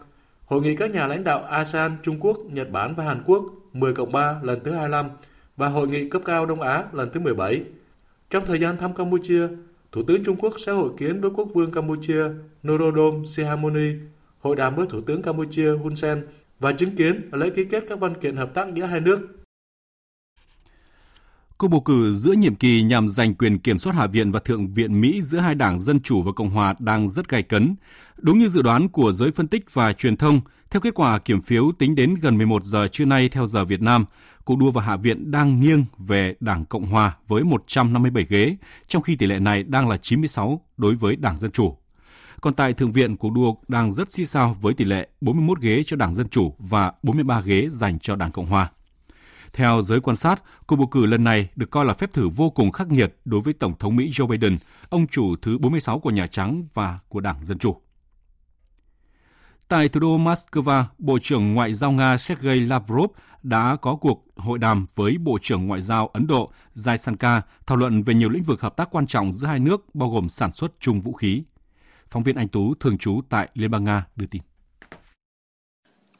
Hội 0.50 0.62
nghị 0.62 0.76
các 0.76 0.92
nhà 0.92 1.08
lãnh 1.08 1.24
đạo 1.24 1.44
ASEAN, 1.44 1.98
Trung 2.04 2.18
Quốc, 2.20 2.38
Nhật 2.52 2.72
Bản 2.72 2.96
và 2.96 3.04
Hàn 3.04 3.24
Quốc 3.26 3.46
10 3.74 3.94
cộng 3.94 4.12
3 4.12 4.40
lần 4.44 4.60
thứ 4.64 4.72
25 4.72 5.06
và 5.58 5.68
Hội 5.68 5.88
nghị 5.88 6.10
cấp 6.10 6.22
cao 6.26 6.46
Đông 6.46 6.62
Á 6.62 6.84
lần 6.94 7.10
thứ 7.14 7.20
17. 7.20 7.64
Trong 8.30 8.46
thời 8.46 8.60
gian 8.60 8.78
thăm 8.78 8.94
Campuchia, 8.94 9.48
Thủ 9.92 10.04
tướng 10.04 10.24
Trung 10.24 10.36
Quốc 10.40 10.54
sẽ 10.58 10.72
hội 10.72 10.90
kiến 10.98 11.22
với 11.22 11.32
Quốc 11.36 11.48
vương 11.54 11.72
Campuchia 11.72 12.24
Norodom 12.68 13.26
Sihamoni, 13.26 13.94
hội 14.40 14.56
đàm 14.56 14.76
với 14.76 14.88
Thủ 14.88 15.02
tướng 15.02 15.22
Campuchia 15.22 15.72
Hun 15.72 15.96
Sen 15.96 16.28
và 16.60 16.72
chứng 16.72 16.96
kiến 16.96 17.30
lễ 17.32 17.50
ký 17.50 17.66
kết 17.66 17.84
các 17.90 18.00
văn 18.00 18.16
kiện 18.22 18.36
hợp 18.36 18.54
tác 18.54 18.74
giữa 18.74 18.86
hai 18.86 19.00
nước. 19.00 19.20
Cuộc 21.60 21.68
bầu 21.68 21.82
cử 21.82 22.14
giữa 22.14 22.32
nhiệm 22.32 22.56
kỳ 22.56 22.84
nhằm 22.84 23.10
giành 23.10 23.36
quyền 23.36 23.60
kiểm 23.60 23.80
soát 23.80 23.94
Hạ 23.96 24.08
viện 24.08 24.32
và 24.32 24.40
Thượng 24.40 24.74
viện 24.74 25.02
Mỹ 25.02 25.22
giữa 25.22 25.40
hai 25.40 25.56
đảng 25.56 25.80
Dân 25.80 26.00
Chủ 26.00 26.22
và 26.22 26.32
Cộng 26.32 26.50
Hòa 26.50 26.76
đang 26.80 27.10
rất 27.10 27.30
gay 27.30 27.44
cấn. 27.44 27.76
Đúng 28.18 28.40
như 28.40 28.48
dự 28.48 28.62
đoán 28.62 28.90
của 28.90 29.12
giới 29.12 29.32
phân 29.32 29.48
tích 29.48 29.74
và 29.74 29.94
truyền 29.94 30.18
thông, 30.18 30.42
theo 30.70 30.82
kết 30.82 30.94
quả 30.94 31.20
kiểm 31.20 31.42
phiếu 31.42 31.72
tính 31.80 31.96
đến 31.96 32.16
gần 32.22 32.38
11 32.38 32.66
giờ 32.66 32.88
trưa 32.88 33.06
nay 33.06 33.30
theo 33.30 33.46
giờ 33.46 33.66
Việt 33.66 33.82
Nam, 33.82 34.06
cuộc 34.46 34.58
đua 34.58 34.72
vào 34.72 34.86
Hạ 34.86 34.96
viện 34.96 35.32
đang 35.32 35.60
nghiêng 35.60 35.86
về 35.98 36.36
Đảng 36.40 36.66
Cộng 36.66 36.86
Hòa 36.86 37.18
với 37.28 37.44
157 37.44 38.26
ghế, 38.30 38.56
trong 38.88 39.02
khi 39.02 39.16
tỷ 39.16 39.26
lệ 39.26 39.40
này 39.40 39.64
đang 39.64 39.90
là 39.90 39.98
96 39.98 40.62
đối 40.78 40.96
với 40.96 41.16
Đảng 41.16 41.38
Dân 41.38 41.52
Chủ. 41.52 41.78
Còn 42.42 42.54
tại 42.54 42.74
Thượng 42.74 42.92
viện, 42.92 43.18
cuộc 43.18 43.34
đua 43.34 43.54
đang 43.68 43.92
rất 43.92 44.12
xì 44.12 44.26
sao 44.26 44.56
với 44.62 44.74
tỷ 44.74 44.86
lệ 44.86 45.08
41 45.22 45.62
ghế 45.62 45.84
cho 45.86 45.98
Đảng 45.98 46.16
Dân 46.16 46.30
Chủ 46.30 46.56
và 46.60 46.92
43 47.04 47.42
ghế 47.42 47.68
dành 47.72 48.00
cho 48.00 48.16
Đảng 48.16 48.32
Cộng 48.32 48.46
Hòa. 48.46 48.70
Theo 49.54 49.82
giới 49.82 50.00
quan 50.00 50.16
sát, 50.16 50.44
cuộc 50.68 50.76
bầu 50.76 50.88
cử 50.88 51.06
lần 51.06 51.24
này 51.24 51.50
được 51.56 51.72
coi 51.72 51.86
là 51.86 51.94
phép 51.94 52.14
thử 52.14 52.30
vô 52.30 52.50
cùng 52.50 52.72
khắc 52.72 52.92
nghiệt 52.92 53.16
đối 53.26 53.42
với 53.42 53.54
Tổng 53.54 53.74
thống 53.80 53.96
Mỹ 53.96 54.12
Joe 54.12 54.28
Biden, 54.28 54.58
ông 54.90 55.08
chủ 55.08 55.36
thứ 55.42 55.58
46 55.58 56.00
của 56.00 56.12
Nhà 56.12 56.28
Trắng 56.28 56.64
và 56.74 57.00
của 57.08 57.20
Đảng 57.20 57.46
Dân 57.46 57.58
Chủ. 57.58 57.76
Tại 59.68 59.90
thủ 59.90 60.00
đô 60.00 60.18
Moscow, 60.18 60.84
Bộ 60.98 61.20
trưởng 61.22 61.54
Ngoại 61.54 61.74
giao 61.74 61.92
Nga 61.92 62.18
Sergei 62.18 62.60
Lavrov 62.60 63.12
đã 63.44 63.76
có 63.82 63.96
cuộc 63.96 64.26
hội 64.36 64.60
đàm 64.60 64.86
với 64.96 65.18
Bộ 65.18 65.38
trưởng 65.42 65.68
Ngoại 65.68 65.82
giao 65.82 66.08
Ấn 66.08 66.28
Độ 66.28 66.52
Jaisankar 66.76 67.42
thảo 67.68 67.78
luận 67.78 68.04
về 68.04 68.14
nhiều 68.14 68.30
lĩnh 68.30 68.44
vực 68.44 68.62
hợp 68.62 68.78
tác 68.78 68.90
quan 68.92 69.08
trọng 69.08 69.34
giữa 69.34 69.48
hai 69.48 69.60
nước 69.60 69.96
bao 69.96 70.10
gồm 70.10 70.30
sản 70.30 70.52
xuất 70.52 70.74
chung 70.80 71.02
vũ 71.02 71.14
khí. 71.14 71.44
Phóng 72.10 72.24
viên 72.24 72.36
Anh 72.36 72.48
Tú 72.48 72.74
thường 72.80 72.98
trú 72.98 73.22
tại 73.30 73.50
Liên 73.54 73.72
bang 73.72 73.84
Nga 73.84 74.06
đưa 74.16 74.26
tin. 74.26 74.42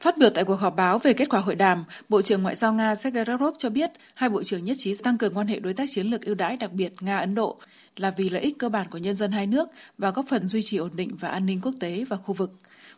Phát 0.00 0.18
biểu 0.18 0.30
tại 0.30 0.44
cuộc 0.44 0.56
họp 0.56 0.76
báo 0.76 0.98
về 0.98 1.12
kết 1.12 1.28
quả 1.28 1.40
hội 1.40 1.54
đàm, 1.54 1.84
Bộ 2.08 2.22
trưởng 2.22 2.42
Ngoại 2.42 2.54
giao 2.54 2.72
Nga 2.72 2.94
Sergei 2.94 3.24
Lavrov 3.24 3.54
cho 3.58 3.70
biết 3.70 3.90
hai 4.14 4.30
bộ 4.30 4.42
trưởng 4.42 4.64
nhất 4.64 4.76
trí 4.78 4.94
tăng 5.02 5.18
cường 5.18 5.34
quan 5.34 5.46
hệ 5.46 5.60
đối 5.60 5.74
tác 5.74 5.88
chiến 5.90 6.06
lược 6.06 6.22
ưu 6.22 6.34
đãi 6.34 6.56
đặc 6.56 6.72
biệt 6.72 6.92
Nga-Ấn 7.00 7.34
Độ 7.34 7.58
là 7.96 8.10
vì 8.10 8.28
lợi 8.28 8.42
ích 8.42 8.58
cơ 8.58 8.68
bản 8.68 8.86
của 8.90 8.98
nhân 8.98 9.16
dân 9.16 9.32
hai 9.32 9.46
nước 9.46 9.68
và 9.98 10.10
góp 10.10 10.26
phần 10.28 10.48
duy 10.48 10.62
trì 10.62 10.76
ổn 10.76 10.90
định 10.94 11.16
và 11.20 11.28
an 11.28 11.46
ninh 11.46 11.60
quốc 11.60 11.74
tế 11.80 12.04
và 12.08 12.16
khu 12.16 12.34
vực. 12.34 12.52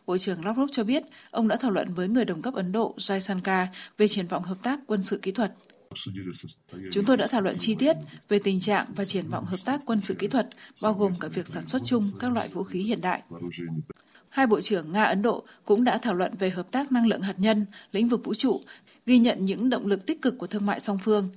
Bộ 0.07 0.19
trưởng 0.19 0.45
Lavrov 0.45 0.69
cho 0.73 0.85
biết 0.85 1.03
ông 1.31 1.49
đã 1.49 1.57
thảo 1.57 1.71
luận 1.71 1.95
với 1.95 2.09
người 2.09 2.25
đồng 2.25 2.43
cấp 2.43 2.55
Ấn 2.55 2.73
Độ 2.73 2.95
Jaisankar 2.99 3.67
về 3.99 4.09
triển 4.09 4.27
vọng 4.27 4.43
hợp 4.43 4.63
tác 4.63 4.81
quân 4.87 5.05
sự 5.05 5.19
kỹ 5.23 5.33
thuật. 5.33 5.53
Chúng 6.93 7.05
tôi 7.05 7.17
đã 7.17 7.27
thảo 7.27 7.41
luận 7.41 7.57
chi 7.59 7.75
tiết 7.75 7.97
về 8.29 8.39
tình 8.39 8.61
trạng 8.61 8.87
và 8.97 9.05
triển 9.05 9.29
vọng 9.31 9.45
hợp 9.45 9.59
tác 9.65 9.81
quân 9.87 10.01
sự 10.01 10.15
kỹ 10.15 10.29
thuật, 10.29 10.49
bao 10.83 10.93
gồm 10.95 11.13
cả 11.21 11.29
việc 11.29 11.49
sản 11.49 11.67
xuất 11.67 11.83
chung 11.85 12.05
các 12.21 12.33
loại 12.33 12.49
vũ 12.49 12.65
khí 12.65 12.83
hiện 12.83 13.01
đại. 13.01 13.23
Hai 14.33 14.47
bộ 14.47 14.61
trưởng 14.61 14.93
Nga-Ấn 14.93 15.23
Độ 15.23 15.43
cũng 15.65 15.85
đã 15.85 15.99
thảo 15.99 16.15
luận 16.15 16.33
về 16.39 16.51
hợp 16.51 16.71
tác 16.71 16.93
năng 16.93 17.07
lượng 17.07 17.23
hạt 17.23 17.35
nhân, 17.39 17.67
lĩnh 17.93 18.09
vực 18.09 18.25
vũ 18.25 18.35
trụ, 18.35 18.61
ghi 19.07 19.19
nhận 19.19 19.45
những 19.45 19.71
động 19.71 19.87
lực 19.87 20.07
tích 20.07 20.23
cực 20.23 20.39
của 20.39 20.47
thương 20.47 20.67
mại 20.67 20.81
song 20.81 20.99
phương. 21.05 21.29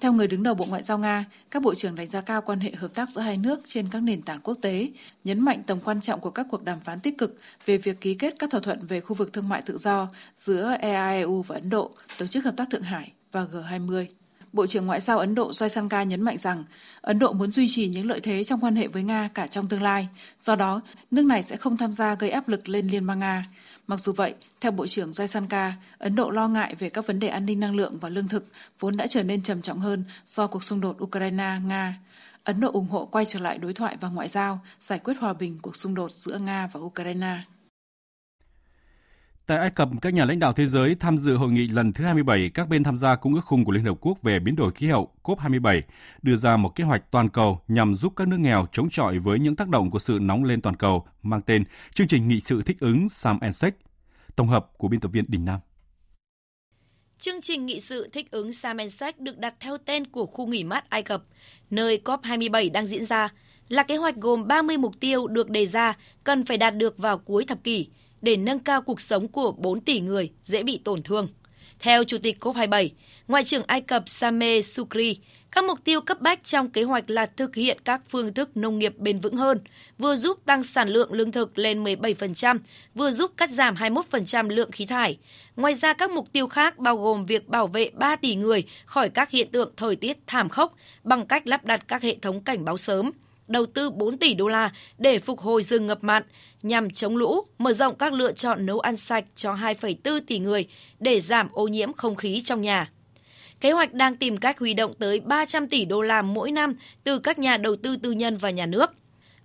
Theo 0.00 0.12
người 0.12 0.28
đứng 0.28 0.42
đầu 0.42 0.54
Bộ 0.54 0.64
Ngoại 0.68 0.82
giao 0.82 0.98
Nga, 0.98 1.24
các 1.50 1.62
bộ 1.62 1.74
trưởng 1.74 1.94
đánh 1.94 2.10
giá 2.10 2.20
cao 2.20 2.42
quan 2.42 2.60
hệ 2.60 2.70
hợp 2.70 2.94
tác 2.94 3.08
giữa 3.10 3.20
hai 3.20 3.36
nước 3.36 3.60
trên 3.64 3.88
các 3.90 4.02
nền 4.02 4.22
tảng 4.22 4.40
quốc 4.42 4.58
tế, 4.62 4.88
nhấn 5.24 5.40
mạnh 5.40 5.62
tầm 5.66 5.80
quan 5.80 6.00
trọng 6.00 6.20
của 6.20 6.30
các 6.30 6.46
cuộc 6.50 6.64
đàm 6.64 6.80
phán 6.80 7.00
tích 7.00 7.18
cực 7.18 7.36
về 7.66 7.78
việc 7.78 8.00
ký 8.00 8.14
kết 8.14 8.34
các 8.38 8.50
thỏa 8.50 8.60
thuận 8.60 8.86
về 8.86 9.00
khu 9.00 9.14
vực 9.14 9.32
thương 9.32 9.48
mại 9.48 9.62
tự 9.62 9.76
do 9.76 10.08
giữa 10.36 10.76
EAEU 10.80 11.42
và 11.42 11.54
Ấn 11.54 11.70
Độ, 11.70 11.90
Tổ 12.18 12.26
chức 12.26 12.44
Hợp 12.44 12.56
tác 12.56 12.70
Thượng 12.70 12.82
Hải 12.82 13.12
và 13.32 13.44
G20. 13.44 14.06
Bộ 14.54 14.66
trưởng 14.66 14.86
Ngoại 14.86 15.00
giao 15.00 15.18
Ấn 15.18 15.34
Độ 15.34 15.50
Jaisankar 15.50 16.04
nhấn 16.04 16.20
mạnh 16.20 16.38
rằng 16.38 16.64
Ấn 17.00 17.18
Độ 17.18 17.32
muốn 17.32 17.52
duy 17.52 17.68
trì 17.68 17.88
những 17.88 18.08
lợi 18.08 18.20
thế 18.20 18.44
trong 18.44 18.60
quan 18.60 18.76
hệ 18.76 18.86
với 18.86 19.02
Nga 19.02 19.28
cả 19.34 19.46
trong 19.46 19.68
tương 19.68 19.82
lai. 19.82 20.08
Do 20.40 20.56
đó, 20.56 20.80
nước 21.10 21.24
này 21.24 21.42
sẽ 21.42 21.56
không 21.56 21.76
tham 21.76 21.92
gia 21.92 22.14
gây 22.14 22.30
áp 22.30 22.48
lực 22.48 22.68
lên 22.68 22.88
Liên 22.88 23.06
bang 23.06 23.18
Nga. 23.18 23.46
Mặc 23.86 24.00
dù 24.00 24.12
vậy, 24.12 24.34
theo 24.60 24.72
Bộ 24.72 24.86
trưởng 24.86 25.10
Jaisankar, 25.10 25.72
Ấn 25.98 26.16
Độ 26.16 26.30
lo 26.30 26.48
ngại 26.48 26.74
về 26.78 26.90
các 26.90 27.06
vấn 27.06 27.20
đề 27.20 27.28
an 27.28 27.46
ninh 27.46 27.60
năng 27.60 27.76
lượng 27.76 27.98
và 28.00 28.08
lương 28.08 28.28
thực 28.28 28.46
vốn 28.80 28.96
đã 28.96 29.06
trở 29.06 29.22
nên 29.22 29.42
trầm 29.42 29.62
trọng 29.62 29.78
hơn 29.78 30.04
do 30.26 30.46
cuộc 30.46 30.64
xung 30.64 30.80
đột 30.80 30.96
Ukraine-Nga. 30.98 31.92
Ấn 32.44 32.60
Độ 32.60 32.70
ủng 32.72 32.88
hộ 32.88 33.06
quay 33.06 33.24
trở 33.24 33.40
lại 33.40 33.58
đối 33.58 33.74
thoại 33.74 33.96
và 34.00 34.08
ngoại 34.08 34.28
giao, 34.28 34.60
giải 34.80 34.98
quyết 34.98 35.14
hòa 35.18 35.32
bình 35.32 35.58
cuộc 35.62 35.76
xung 35.76 35.94
đột 35.94 36.12
giữa 36.12 36.38
Nga 36.38 36.68
và 36.72 36.80
Ukraine. 36.80 37.38
Tại 39.46 39.58
Ai 39.58 39.70
Cập, 39.70 39.88
các 40.02 40.14
nhà 40.14 40.24
lãnh 40.24 40.38
đạo 40.38 40.52
thế 40.52 40.66
giới 40.66 40.94
tham 41.00 41.18
dự 41.18 41.36
hội 41.36 41.52
nghị 41.52 41.68
lần 41.68 41.92
thứ 41.92 42.04
27 42.04 42.50
các 42.54 42.68
bên 42.68 42.84
tham 42.84 42.96
gia 42.96 43.16
Công 43.16 43.34
ước 43.34 43.40
khung 43.44 43.64
của 43.64 43.72
Liên 43.72 43.84
Hợp 43.84 43.96
Quốc 44.00 44.22
về 44.22 44.38
biến 44.38 44.56
đổi 44.56 44.72
khí 44.72 44.86
hậu 44.86 45.12
COP27 45.22 45.82
đưa 46.22 46.36
ra 46.36 46.56
một 46.56 46.74
kế 46.74 46.84
hoạch 46.84 47.10
toàn 47.10 47.28
cầu 47.28 47.60
nhằm 47.68 47.94
giúp 47.94 48.12
các 48.16 48.28
nước 48.28 48.40
nghèo 48.40 48.66
chống 48.72 48.90
chọi 48.90 49.18
với 49.18 49.38
những 49.38 49.56
tác 49.56 49.68
động 49.68 49.90
của 49.90 49.98
sự 49.98 50.18
nóng 50.20 50.44
lên 50.44 50.60
toàn 50.60 50.76
cầu 50.76 51.06
mang 51.22 51.42
tên 51.42 51.64
Chương 51.94 52.06
trình 52.06 52.28
Nghị 52.28 52.40
sự 52.40 52.62
thích 52.62 52.80
ứng 52.80 53.08
Sam 53.08 53.40
Ensek. 53.40 53.74
Tổng 54.36 54.48
hợp 54.48 54.66
của 54.78 54.88
biên 54.88 55.00
tập 55.00 55.08
viên 55.08 55.24
Đình 55.28 55.44
Nam. 55.44 55.60
Chương 57.18 57.40
trình 57.40 57.66
nghị 57.66 57.80
sự 57.80 58.08
thích 58.12 58.30
ứng 58.30 58.52
Sam 58.52 58.76
Ensek 58.76 59.20
được 59.20 59.38
đặt 59.38 59.54
theo 59.60 59.78
tên 59.78 60.06
của 60.06 60.26
khu 60.26 60.46
nghỉ 60.46 60.64
mát 60.64 60.90
Ai 60.90 61.02
Cập, 61.02 61.24
nơi 61.70 62.00
COP27 62.04 62.72
đang 62.72 62.86
diễn 62.86 63.06
ra, 63.06 63.28
là 63.68 63.82
kế 63.82 63.96
hoạch 63.96 64.16
gồm 64.16 64.46
30 64.48 64.76
mục 64.76 65.00
tiêu 65.00 65.26
được 65.26 65.50
đề 65.50 65.66
ra 65.66 65.96
cần 66.24 66.44
phải 66.44 66.56
đạt 66.56 66.76
được 66.76 66.98
vào 66.98 67.18
cuối 67.18 67.44
thập 67.44 67.64
kỷ– 67.64 67.88
để 68.24 68.36
nâng 68.36 68.58
cao 68.58 68.82
cuộc 68.82 69.00
sống 69.00 69.28
của 69.28 69.52
4 69.52 69.80
tỷ 69.80 70.00
người 70.00 70.30
dễ 70.42 70.62
bị 70.62 70.80
tổn 70.84 71.02
thương. 71.02 71.28
Theo 71.78 72.04
Chủ 72.04 72.18
tịch 72.18 72.44
COP27, 72.44 72.88
Ngoại 73.28 73.44
trưởng 73.44 73.62
Ai 73.66 73.80
Cập 73.80 74.08
Sameh 74.08 74.64
Sukri, 74.64 75.18
các 75.50 75.64
mục 75.64 75.84
tiêu 75.84 76.00
cấp 76.00 76.20
bách 76.20 76.44
trong 76.44 76.70
kế 76.70 76.82
hoạch 76.82 77.10
là 77.10 77.26
thực 77.26 77.54
hiện 77.54 77.78
các 77.84 78.00
phương 78.08 78.34
thức 78.34 78.56
nông 78.56 78.78
nghiệp 78.78 78.98
bền 78.98 79.20
vững 79.20 79.36
hơn, 79.36 79.58
vừa 79.98 80.16
giúp 80.16 80.38
tăng 80.44 80.64
sản 80.64 80.88
lượng 80.88 81.12
lương 81.12 81.32
thực 81.32 81.58
lên 81.58 81.84
17%, 81.84 82.58
vừa 82.94 83.10
giúp 83.10 83.30
cắt 83.36 83.50
giảm 83.50 83.74
21% 83.74 84.48
lượng 84.48 84.70
khí 84.70 84.86
thải. 84.86 85.18
Ngoài 85.56 85.74
ra 85.74 85.92
các 85.92 86.10
mục 86.10 86.32
tiêu 86.32 86.46
khác 86.46 86.78
bao 86.78 86.96
gồm 86.96 87.26
việc 87.26 87.48
bảo 87.48 87.66
vệ 87.66 87.90
3 87.94 88.16
tỷ 88.16 88.34
người 88.34 88.64
khỏi 88.84 89.08
các 89.08 89.30
hiện 89.30 89.48
tượng 89.52 89.72
thời 89.76 89.96
tiết 89.96 90.18
thảm 90.26 90.48
khốc 90.48 90.74
bằng 91.04 91.26
cách 91.26 91.46
lắp 91.46 91.64
đặt 91.64 91.88
các 91.88 92.02
hệ 92.02 92.16
thống 92.22 92.40
cảnh 92.40 92.64
báo 92.64 92.76
sớm, 92.76 93.10
đầu 93.48 93.66
tư 93.66 93.90
4 93.90 94.18
tỷ 94.18 94.34
đô 94.34 94.48
la 94.48 94.72
để 94.98 95.18
phục 95.18 95.40
hồi 95.40 95.62
rừng 95.62 95.86
ngập 95.86 96.04
mặn 96.04 96.22
nhằm 96.62 96.90
chống 96.90 97.16
lũ, 97.16 97.46
mở 97.58 97.72
rộng 97.72 97.94
các 97.98 98.12
lựa 98.12 98.32
chọn 98.32 98.66
nấu 98.66 98.80
ăn 98.80 98.96
sạch 98.96 99.24
cho 99.36 99.54
2,4 99.54 100.20
tỷ 100.26 100.38
người 100.38 100.68
để 101.00 101.20
giảm 101.20 101.48
ô 101.52 101.68
nhiễm 101.68 101.92
không 101.92 102.14
khí 102.14 102.42
trong 102.44 102.62
nhà. 102.62 102.90
Kế 103.60 103.70
hoạch 103.70 103.94
đang 103.94 104.16
tìm 104.16 104.36
cách 104.36 104.58
huy 104.58 104.74
động 104.74 104.94
tới 104.98 105.20
300 105.20 105.68
tỷ 105.68 105.84
đô 105.84 106.00
la 106.00 106.22
mỗi 106.22 106.50
năm 106.50 106.74
từ 107.04 107.18
các 107.18 107.38
nhà 107.38 107.56
đầu 107.56 107.76
tư 107.76 107.96
tư 107.96 108.12
nhân 108.12 108.36
và 108.36 108.50
nhà 108.50 108.66
nước. 108.66 108.90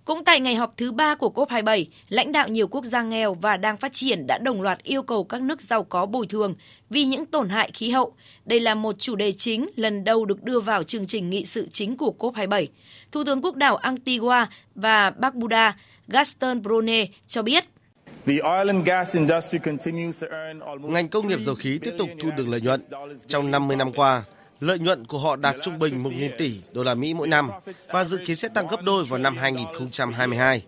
Cũng 0.04 0.24
tại 0.24 0.40
ngày 0.40 0.54
họp 0.54 0.76
thứ 0.76 0.92
ba 0.92 1.14
của 1.14 1.32
COP27, 1.34 1.84
lãnh 2.08 2.32
đạo 2.32 2.48
nhiều 2.48 2.68
quốc 2.68 2.84
gia 2.84 3.02
nghèo 3.02 3.34
và 3.34 3.56
đang 3.56 3.76
phát 3.76 3.92
triển 3.92 4.26
đã 4.26 4.38
đồng 4.38 4.62
loạt 4.62 4.82
yêu 4.82 5.02
cầu 5.02 5.24
các 5.24 5.42
nước 5.42 5.60
giàu 5.62 5.84
có 5.84 6.06
bồi 6.06 6.26
thường 6.26 6.54
vì 6.90 7.04
những 7.04 7.26
tổn 7.26 7.48
hại 7.48 7.70
khí 7.74 7.90
hậu. 7.90 8.12
Đây 8.44 8.60
là 8.60 8.74
một 8.74 8.98
chủ 8.98 9.16
đề 9.16 9.32
chính 9.32 9.66
lần 9.76 10.04
đầu 10.04 10.24
được 10.24 10.42
đưa 10.42 10.60
vào 10.60 10.82
chương 10.82 11.06
trình 11.06 11.30
nghị 11.30 11.44
sự 11.44 11.68
chính 11.72 11.96
của 11.96 12.14
COP27. 12.18 12.66
Thủ 13.12 13.24
tướng 13.24 13.42
quốc 13.42 13.56
đảo 13.56 13.76
Antigua 13.76 14.46
và 14.74 15.10
Barbuda 15.10 15.76
Gaston 16.08 16.62
Brune 16.62 17.06
cho 17.26 17.42
biết 17.42 17.64
Ngành 20.82 21.08
công 21.08 21.28
nghiệp 21.28 21.40
dầu 21.40 21.54
khí 21.54 21.78
tiếp 21.82 21.92
tục 21.98 22.08
thu 22.22 22.30
được 22.36 22.48
lợi 22.48 22.60
nhuận. 22.60 22.80
Trong 23.28 23.50
50 23.50 23.76
năm 23.76 23.92
qua, 23.92 24.22
Lợi 24.60 24.78
nhuận 24.78 25.06
của 25.06 25.18
họ 25.18 25.36
đạt 25.36 25.56
trung 25.62 25.78
bình 25.78 26.02
1.000 26.02 26.30
tỷ 26.38 26.52
đô 26.72 26.82
la 26.82 26.94
Mỹ 26.94 27.14
mỗi 27.14 27.28
năm 27.28 27.50
và 27.88 28.04
dự 28.04 28.18
kiến 28.26 28.36
sẽ 28.36 28.48
tăng 28.48 28.66
gấp 28.66 28.82
đôi 28.82 29.04
vào 29.04 29.18
năm 29.18 29.36
2022. 29.36 30.62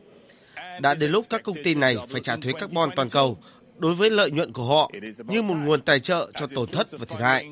Đã 0.81 0.95
đến 0.95 1.11
lúc 1.11 1.25
các 1.31 1.43
công 1.43 1.57
ty 1.65 1.75
này 1.75 1.97
phải 2.11 2.21
trả 2.21 2.37
thuế 2.37 2.53
carbon 2.53 2.91
toàn 2.97 3.09
cầu 3.09 3.39
đối 3.79 3.95
với 3.95 4.11
lợi 4.11 4.31
nhuận 4.31 4.53
của 4.53 4.65
họ 4.65 4.91
như 5.27 5.43
một 5.43 5.55
nguồn 5.55 5.83
tài 5.83 6.01
trợ 6.01 6.31
cho 6.35 6.47
tổn 6.55 6.67
thất 6.73 6.87
và 6.93 7.07
thiệt 7.09 7.21
hại. 7.21 7.49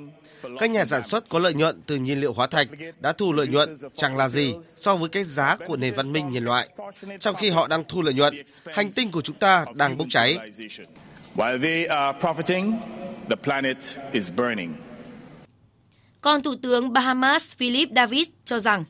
Các 0.58 0.70
nhà 0.70 0.84
sản 0.84 1.02
xuất 1.02 1.28
có 1.28 1.38
lợi 1.38 1.54
nhuận 1.54 1.82
từ 1.86 1.96
nhiên 1.96 2.20
liệu 2.20 2.32
hóa 2.32 2.46
thạch 2.46 2.68
đã 3.00 3.12
thu 3.12 3.32
lợi 3.32 3.46
nhuận 3.46 3.74
chẳng 3.96 4.16
là 4.16 4.28
gì 4.28 4.54
so 4.62 4.96
với 4.96 5.08
cái 5.08 5.24
giá 5.24 5.56
của 5.66 5.76
nền 5.76 5.94
văn 5.94 6.12
minh 6.12 6.30
nhân 6.30 6.44
loại. 6.44 6.68
Trong 7.20 7.36
khi 7.36 7.50
họ 7.50 7.66
đang 7.66 7.82
thu 7.88 8.02
lợi 8.02 8.14
nhuận, 8.14 8.42
hành 8.74 8.90
tinh 8.90 9.08
của 9.12 9.22
chúng 9.22 9.36
ta 9.36 9.64
đang 9.74 9.98
bốc 9.98 10.06
cháy. 10.10 10.38
While 11.36 11.62
they 11.62 11.84
are 11.84 12.18
profiting, 12.18 12.72
the 13.28 13.36
planet 13.36 13.76
is 14.12 14.32
burning. 14.36 14.74
Còn 16.20 16.42
Thủ 16.42 16.54
tướng 16.62 16.92
Bahamas 16.92 17.56
Philip 17.56 17.88
David 17.96 18.28
cho 18.44 18.58
rằng 18.58 18.84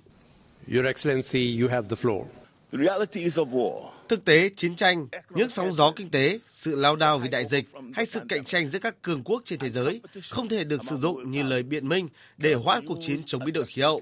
Your 0.73 0.87
Excellency, 0.87 1.61
you 1.61 1.69
have 1.69 1.89
the 1.89 1.97
floor. 1.97 2.25
The 2.73 2.79
reality 2.79 3.21
is 3.25 3.39
of 3.39 3.49
war. 3.53 3.93
Thực 4.11 4.25
tế, 4.25 4.51
chiến 4.57 4.77
tranh, 4.77 5.07
những 5.31 5.51
sóng 5.51 5.73
gió 5.73 5.93
kinh 5.97 6.11
tế, 6.11 6.39
sự 6.49 6.77
lao 6.77 6.97
đao 6.97 7.19
vì 7.19 7.29
đại 7.29 7.45
dịch 7.45 7.65
hay 7.95 8.07
sự 8.07 8.21
cạnh 8.29 8.45
tranh 8.45 8.67
giữa 8.67 8.79
các 8.79 9.03
cường 9.03 9.25
quốc 9.25 9.43
trên 9.45 9.59
thế 9.59 9.71
giới 9.71 10.01
không 10.31 10.49
thể 10.49 10.65
được 10.65 10.85
sử 10.85 10.97
dụng 10.97 11.31
như 11.31 11.43
lời 11.43 11.63
biện 11.63 11.89
minh 11.89 12.09
để 12.39 12.55
hoãn 12.55 12.87
cuộc 12.87 12.99
chiến 13.01 13.17
chống 13.27 13.45
biến 13.45 13.55
đổi 13.55 13.67
khí 13.67 13.83
hậu. 13.83 14.01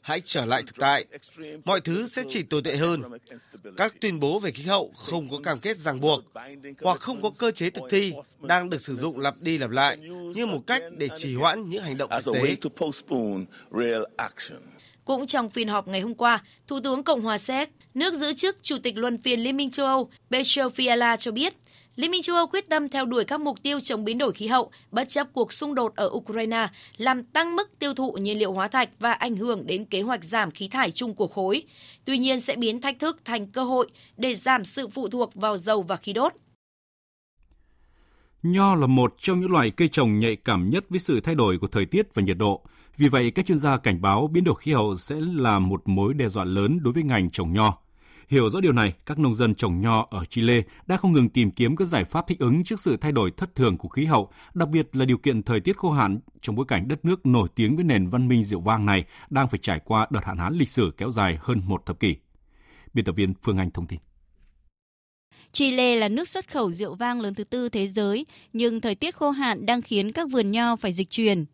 Hãy 0.00 0.20
trở 0.24 0.44
lại 0.44 0.62
thực 0.66 0.76
tại. 0.78 1.04
Mọi 1.64 1.80
thứ 1.80 2.08
sẽ 2.08 2.22
chỉ 2.28 2.42
tồi 2.42 2.62
tệ 2.62 2.76
hơn. 2.76 3.02
Các 3.76 3.94
tuyên 4.00 4.20
bố 4.20 4.38
về 4.38 4.50
khí 4.50 4.62
hậu 4.62 4.92
không 4.94 5.30
có 5.30 5.40
cam 5.44 5.58
kết 5.62 5.76
ràng 5.76 6.00
buộc 6.00 6.24
hoặc 6.80 7.00
không 7.00 7.22
có 7.22 7.30
cơ 7.38 7.50
chế 7.50 7.70
thực 7.70 7.84
thi 7.90 8.12
đang 8.40 8.70
được 8.70 8.80
sử 8.80 8.96
dụng 8.96 9.18
lặp 9.18 9.34
đi 9.42 9.58
lặp 9.58 9.70
lại 9.70 9.96
như 10.34 10.46
một 10.46 10.60
cách 10.66 10.82
để 10.96 11.08
trì 11.16 11.34
hoãn 11.34 11.68
những 11.68 11.82
hành 11.82 11.98
động 11.98 12.10
thực 12.24 12.34
tế. 12.34 12.56
Cũng 15.04 15.26
trong 15.26 15.50
phiên 15.50 15.68
họp 15.68 15.88
ngày 15.88 16.00
hôm 16.00 16.14
qua, 16.14 16.44
Thủ 16.66 16.80
tướng 16.80 17.04
Cộng 17.04 17.20
hòa 17.20 17.38
Séc, 17.38 17.70
nước 17.94 18.14
giữ 18.14 18.32
chức 18.32 18.56
Chủ 18.62 18.76
tịch 18.82 18.96
luân 18.96 19.18
phiên 19.18 19.40
Liên 19.40 19.56
minh 19.56 19.70
châu 19.70 19.86
Âu 19.86 20.10
Petro 20.30 20.68
Fiala 20.68 21.16
cho 21.16 21.32
biết, 21.32 21.54
Liên 21.98 22.10
minh 22.10 22.22
châu 22.22 22.36
Âu 22.36 22.46
quyết 22.46 22.68
tâm 22.68 22.88
theo 22.88 23.04
đuổi 23.04 23.24
các 23.24 23.40
mục 23.40 23.62
tiêu 23.62 23.80
chống 23.80 24.04
biến 24.04 24.18
đổi 24.18 24.32
khí 24.32 24.46
hậu, 24.46 24.70
bất 24.90 25.08
chấp 25.08 25.28
cuộc 25.32 25.52
xung 25.52 25.74
đột 25.74 25.92
ở 25.96 26.10
Ukraine, 26.12 26.68
làm 26.96 27.22
tăng 27.22 27.56
mức 27.56 27.78
tiêu 27.78 27.94
thụ 27.94 28.12
nhiên 28.12 28.38
liệu 28.38 28.52
hóa 28.52 28.68
thạch 28.68 28.88
và 28.98 29.12
ảnh 29.12 29.36
hưởng 29.36 29.66
đến 29.66 29.84
kế 29.84 30.02
hoạch 30.02 30.24
giảm 30.24 30.50
khí 30.50 30.68
thải 30.68 30.90
chung 30.90 31.14
của 31.14 31.26
khối. 31.26 31.62
Tuy 32.04 32.18
nhiên 32.18 32.40
sẽ 32.40 32.56
biến 32.56 32.80
thách 32.80 32.98
thức 32.98 33.20
thành 33.24 33.46
cơ 33.46 33.64
hội 33.64 33.88
để 34.16 34.34
giảm 34.34 34.64
sự 34.64 34.88
phụ 34.88 35.08
thuộc 35.08 35.34
vào 35.34 35.56
dầu 35.56 35.82
và 35.82 35.96
khí 35.96 36.12
đốt. 36.12 36.32
Nho 38.42 38.74
là 38.74 38.86
một 38.86 39.14
trong 39.18 39.40
những 39.40 39.50
loại 39.50 39.70
cây 39.70 39.88
trồng 39.88 40.18
nhạy 40.18 40.36
cảm 40.36 40.70
nhất 40.70 40.84
với 40.90 41.00
sự 41.00 41.20
thay 41.20 41.34
đổi 41.34 41.58
của 41.58 41.66
thời 41.66 41.86
tiết 41.86 42.14
và 42.14 42.22
nhiệt 42.22 42.36
độ. 42.38 42.62
Vì 42.98 43.08
vậy, 43.08 43.30
các 43.30 43.46
chuyên 43.46 43.58
gia 43.58 43.76
cảnh 43.76 44.00
báo 44.00 44.28
biến 44.32 44.44
đổi 44.44 44.54
khí 44.58 44.72
hậu 44.72 44.94
sẽ 44.94 45.16
là 45.20 45.58
một 45.58 45.82
mối 45.88 46.14
đe 46.14 46.28
dọa 46.28 46.44
lớn 46.44 46.78
đối 46.82 46.92
với 46.92 47.02
ngành 47.02 47.30
trồng 47.30 47.52
nho. 47.52 47.78
Hiểu 48.28 48.50
rõ 48.50 48.60
điều 48.60 48.72
này, 48.72 48.92
các 49.06 49.18
nông 49.18 49.34
dân 49.34 49.54
trồng 49.54 49.80
nho 49.80 50.06
ở 50.10 50.24
Chile 50.24 50.62
đã 50.86 50.96
không 50.96 51.12
ngừng 51.12 51.28
tìm 51.28 51.50
kiếm 51.50 51.76
các 51.76 51.84
giải 51.84 52.04
pháp 52.04 52.26
thích 52.26 52.38
ứng 52.38 52.64
trước 52.64 52.80
sự 52.80 52.96
thay 52.96 53.12
đổi 53.12 53.30
thất 53.30 53.54
thường 53.54 53.78
của 53.78 53.88
khí 53.88 54.04
hậu, 54.04 54.30
đặc 54.54 54.68
biệt 54.68 54.96
là 54.96 55.04
điều 55.04 55.18
kiện 55.18 55.42
thời 55.42 55.60
tiết 55.60 55.76
khô 55.76 55.90
hạn 55.90 56.18
trong 56.40 56.56
bối 56.56 56.66
cảnh 56.68 56.88
đất 56.88 57.04
nước 57.04 57.26
nổi 57.26 57.48
tiếng 57.54 57.76
với 57.76 57.84
nền 57.84 58.08
văn 58.08 58.28
minh 58.28 58.44
rượu 58.44 58.60
vang 58.60 58.86
này 58.86 59.04
đang 59.30 59.48
phải 59.48 59.58
trải 59.62 59.80
qua 59.84 60.06
đợt 60.10 60.24
hạn 60.24 60.38
hán 60.38 60.54
lịch 60.54 60.70
sử 60.70 60.92
kéo 60.96 61.10
dài 61.10 61.38
hơn 61.40 61.62
một 61.66 61.86
thập 61.86 62.00
kỷ. 62.00 62.16
Biên 62.94 63.04
tập 63.04 63.12
viên 63.12 63.34
Phương 63.42 63.58
Anh 63.58 63.70
thông 63.70 63.86
tin. 63.86 63.98
Chile 65.52 65.96
là 65.96 66.08
nước 66.08 66.28
xuất 66.28 66.50
khẩu 66.50 66.70
rượu 66.70 66.94
vang 66.94 67.20
lớn 67.20 67.34
thứ 67.34 67.44
tư 67.44 67.68
thế 67.68 67.88
giới, 67.88 68.26
nhưng 68.52 68.80
thời 68.80 68.94
tiết 68.94 69.16
khô 69.16 69.30
hạn 69.30 69.66
đang 69.66 69.82
khiến 69.82 70.12
các 70.12 70.28
vườn 70.30 70.50
nho 70.50 70.76
phải 70.76 70.92
dịch 70.92 71.10
chuyển. 71.10 71.44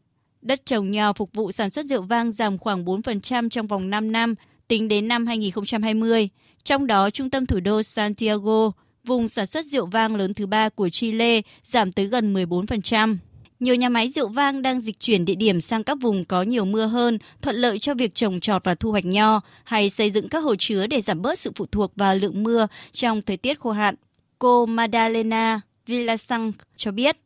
Đất 0.44 0.66
trồng 0.66 0.90
nho 0.90 1.12
phục 1.12 1.30
vụ 1.32 1.52
sản 1.52 1.70
xuất 1.70 1.86
rượu 1.86 2.02
vang 2.02 2.32
giảm 2.32 2.58
khoảng 2.58 2.84
4% 2.84 3.48
trong 3.48 3.66
vòng 3.66 3.90
5 3.90 4.12
năm, 4.12 4.34
tính 4.68 4.88
đến 4.88 5.08
năm 5.08 5.26
2020. 5.26 6.28
Trong 6.64 6.86
đó, 6.86 7.10
trung 7.10 7.30
tâm 7.30 7.46
thủ 7.46 7.60
đô 7.60 7.82
Santiago, 7.82 8.70
vùng 9.04 9.28
sản 9.28 9.46
xuất 9.46 9.64
rượu 9.64 9.86
vang 9.86 10.16
lớn 10.16 10.34
thứ 10.34 10.46
ba 10.46 10.68
của 10.68 10.88
Chile, 10.88 11.40
giảm 11.64 11.92
tới 11.92 12.06
gần 12.06 12.34
14%. 12.34 13.16
Nhiều 13.60 13.74
nhà 13.74 13.88
máy 13.88 14.08
rượu 14.08 14.28
vang 14.28 14.62
đang 14.62 14.80
dịch 14.80 15.00
chuyển 15.00 15.24
địa 15.24 15.34
điểm 15.34 15.60
sang 15.60 15.84
các 15.84 15.98
vùng 16.00 16.24
có 16.24 16.42
nhiều 16.42 16.64
mưa 16.64 16.86
hơn, 16.86 17.18
thuận 17.42 17.56
lợi 17.56 17.78
cho 17.78 17.94
việc 17.94 18.14
trồng 18.14 18.40
trọt 18.40 18.64
và 18.64 18.74
thu 18.74 18.90
hoạch 18.90 19.04
nho, 19.04 19.40
hay 19.64 19.90
xây 19.90 20.10
dựng 20.10 20.28
các 20.28 20.38
hồ 20.38 20.54
chứa 20.58 20.86
để 20.86 21.00
giảm 21.00 21.22
bớt 21.22 21.38
sự 21.38 21.52
phụ 21.56 21.66
thuộc 21.66 21.92
vào 21.96 22.16
lượng 22.16 22.42
mưa 22.42 22.66
trong 22.92 23.22
thời 23.22 23.36
tiết 23.36 23.60
khô 23.60 23.70
hạn. 23.70 23.94
Cô 24.38 24.66
Madalena 24.66 25.60
Villasang 25.86 26.52
cho 26.76 26.90
biết. 26.90 27.23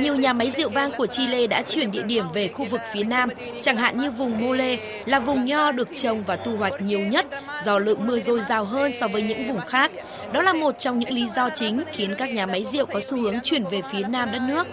Nhiều 0.00 0.16
nhà 0.16 0.32
máy 0.32 0.52
rượu 0.56 0.68
vang 0.68 0.90
của 0.98 1.06
Chile 1.06 1.46
đã 1.46 1.62
chuyển 1.62 1.90
địa 1.90 2.02
điểm 2.02 2.24
về 2.34 2.48
khu 2.48 2.64
vực 2.70 2.80
phía 2.92 3.04
Nam, 3.04 3.28
chẳng 3.60 3.76
hạn 3.76 3.98
như 3.98 4.10
vùng 4.10 4.40
Mole, 4.40 4.78
là 5.04 5.20
vùng 5.20 5.44
nho 5.44 5.72
được 5.72 5.88
trồng 5.94 6.24
và 6.24 6.36
thu 6.36 6.56
hoạch 6.56 6.80
nhiều 6.80 7.00
nhất 7.00 7.26
do 7.64 7.78
lượng 7.78 8.06
mưa 8.06 8.20
dồi 8.20 8.40
dào 8.48 8.64
hơn 8.64 8.92
so 9.00 9.08
với 9.08 9.22
những 9.22 9.48
vùng 9.48 9.60
khác. 9.60 9.90
Đó 10.32 10.42
là 10.42 10.52
một 10.52 10.78
trong 10.78 10.98
những 10.98 11.12
lý 11.12 11.28
do 11.36 11.48
chính 11.54 11.82
khiến 11.92 12.14
các 12.18 12.30
nhà 12.32 12.46
máy 12.46 12.66
rượu 12.72 12.86
có 12.86 13.00
xu 13.00 13.18
hướng 13.20 13.40
chuyển 13.40 13.64
về 13.64 13.80
phía 13.92 14.02
Nam 14.08 14.32
đất 14.32 14.42
nước. 14.48 14.66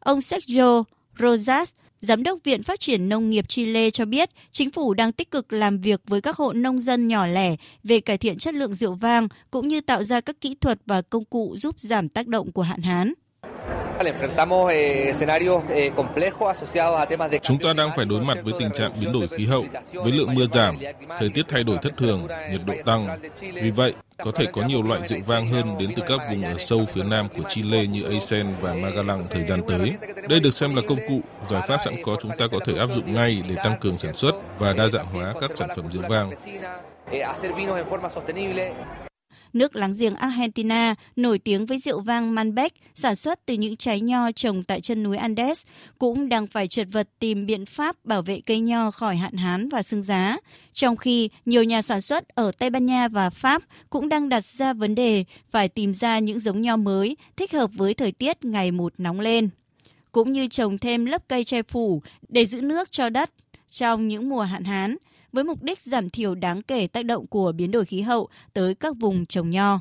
Ông 0.00 0.20
Sergio 0.20 0.82
Rosas, 1.18 1.70
Giám 2.00 2.22
đốc 2.22 2.38
Viện 2.44 2.62
Phát 2.62 2.80
triển 2.80 3.08
Nông 3.08 3.30
nghiệp 3.30 3.48
Chile 3.48 3.90
cho 3.90 4.04
biết, 4.04 4.30
chính 4.52 4.70
phủ 4.70 4.94
đang 4.94 5.12
tích 5.12 5.30
cực 5.30 5.52
làm 5.52 5.80
việc 5.80 6.00
với 6.06 6.20
các 6.20 6.36
hộ 6.36 6.52
nông 6.52 6.80
dân 6.80 7.08
nhỏ 7.08 7.26
lẻ 7.26 7.56
về 7.84 8.00
cải 8.00 8.18
thiện 8.18 8.38
chất 8.38 8.54
lượng 8.54 8.74
rượu 8.74 8.94
vang, 8.94 9.28
cũng 9.50 9.68
như 9.68 9.80
tạo 9.80 10.02
ra 10.02 10.20
các 10.20 10.40
kỹ 10.40 10.54
thuật 10.60 10.78
và 10.86 11.02
công 11.02 11.24
cụ 11.24 11.56
giúp 11.56 11.80
giảm 11.80 12.08
tác 12.08 12.26
động 12.26 12.52
của 12.52 12.62
hạn 12.62 12.82
hán. 12.82 13.12
Chúng 17.42 17.58
ta 17.58 17.72
đang 17.72 17.90
phải 17.96 18.04
đối 18.04 18.20
mặt 18.20 18.38
với 18.44 18.54
tình 18.58 18.70
trạng 18.70 18.92
biến 19.00 19.12
đổi 19.12 19.28
khí 19.28 19.46
hậu, 19.46 19.64
với 19.92 20.12
lượng 20.12 20.34
mưa 20.34 20.46
giảm, 20.52 20.78
thời 21.18 21.28
tiết 21.28 21.42
thay 21.48 21.64
đổi 21.64 21.78
thất 21.82 21.92
thường, 21.96 22.26
nhiệt 22.50 22.60
độ 22.66 22.74
tăng. 22.84 23.08
Vì 23.52 23.70
vậy, 23.70 23.94
có 24.24 24.32
thể 24.34 24.46
có 24.52 24.62
nhiều 24.62 24.82
loại 24.82 25.00
rượu 25.08 25.18
vang 25.26 25.52
hơn 25.52 25.78
đến 25.78 25.92
từ 25.96 26.02
các 26.08 26.20
vùng 26.30 26.42
ở 26.42 26.54
sâu 26.58 26.86
phía 26.92 27.02
nam 27.02 27.28
của 27.36 27.42
Chile 27.48 27.86
như 27.86 28.02
Aysén 28.02 28.46
và 28.60 28.74
Magalang 28.74 29.22
thời 29.30 29.44
gian 29.44 29.62
tới. 29.68 29.92
Đây 30.28 30.40
được 30.40 30.54
xem 30.54 30.76
là 30.76 30.82
công 30.88 30.98
cụ, 31.08 31.20
giải 31.50 31.62
pháp 31.68 31.80
sẵn 31.84 32.02
có 32.04 32.16
chúng 32.22 32.30
ta 32.38 32.46
có 32.50 32.58
thể 32.66 32.72
áp 32.78 32.88
dụng 32.94 33.14
ngay 33.14 33.42
để 33.48 33.54
tăng 33.64 33.78
cường 33.80 33.96
sản 33.96 34.16
xuất 34.16 34.34
và 34.58 34.72
đa 34.72 34.88
dạng 34.88 35.06
hóa 35.06 35.34
các 35.40 35.50
sản 35.54 35.68
phẩm 35.76 35.84
rượu 35.92 36.02
vang. 36.08 36.30
Nước 39.52 39.76
láng 39.76 39.92
giềng 39.98 40.14
Argentina, 40.14 40.94
nổi 41.16 41.38
tiếng 41.38 41.66
với 41.66 41.78
rượu 41.78 42.00
vang 42.00 42.34
Malbec 42.34 42.72
sản 42.94 43.16
xuất 43.16 43.46
từ 43.46 43.54
những 43.54 43.76
trái 43.76 44.00
nho 44.00 44.32
trồng 44.32 44.64
tại 44.64 44.80
chân 44.80 45.02
núi 45.02 45.16
Andes, 45.16 45.62
cũng 45.98 46.28
đang 46.28 46.46
phải 46.46 46.68
trượt 46.68 46.86
vật 46.92 47.08
tìm 47.18 47.46
biện 47.46 47.66
pháp 47.66 48.04
bảo 48.04 48.22
vệ 48.22 48.40
cây 48.46 48.60
nho 48.60 48.90
khỏi 48.90 49.16
hạn 49.16 49.36
hán 49.36 49.68
và 49.68 49.82
sương 49.82 50.02
giá. 50.02 50.36
Trong 50.72 50.96
khi 50.96 51.28
nhiều 51.44 51.64
nhà 51.64 51.82
sản 51.82 52.00
xuất 52.00 52.28
ở 52.28 52.52
Tây 52.58 52.70
Ban 52.70 52.86
Nha 52.86 53.08
và 53.08 53.30
Pháp 53.30 53.62
cũng 53.90 54.08
đang 54.08 54.28
đặt 54.28 54.44
ra 54.44 54.72
vấn 54.72 54.94
đề 54.94 55.24
phải 55.50 55.68
tìm 55.68 55.94
ra 55.94 56.18
những 56.18 56.38
giống 56.38 56.60
nho 56.60 56.76
mới 56.76 57.16
thích 57.36 57.52
hợp 57.52 57.70
với 57.74 57.94
thời 57.94 58.12
tiết 58.12 58.44
ngày 58.44 58.70
một 58.70 58.92
nóng 58.98 59.20
lên, 59.20 59.48
cũng 60.12 60.32
như 60.32 60.46
trồng 60.46 60.78
thêm 60.78 61.04
lớp 61.04 61.28
cây 61.28 61.44
che 61.44 61.62
phủ 61.62 62.02
để 62.28 62.46
giữ 62.46 62.60
nước 62.60 62.92
cho 62.92 63.08
đất 63.08 63.30
trong 63.68 64.08
những 64.08 64.28
mùa 64.28 64.42
hạn 64.42 64.64
hán 64.64 64.96
với 65.32 65.44
mục 65.44 65.62
đích 65.62 65.82
giảm 65.82 66.10
thiểu 66.10 66.34
đáng 66.34 66.62
kể 66.62 66.86
tác 66.86 67.04
động 67.04 67.26
của 67.26 67.52
biến 67.52 67.70
đổi 67.70 67.84
khí 67.84 68.00
hậu 68.00 68.28
tới 68.52 68.74
các 68.74 68.96
vùng 69.00 69.26
trồng 69.26 69.50
nho. 69.50 69.80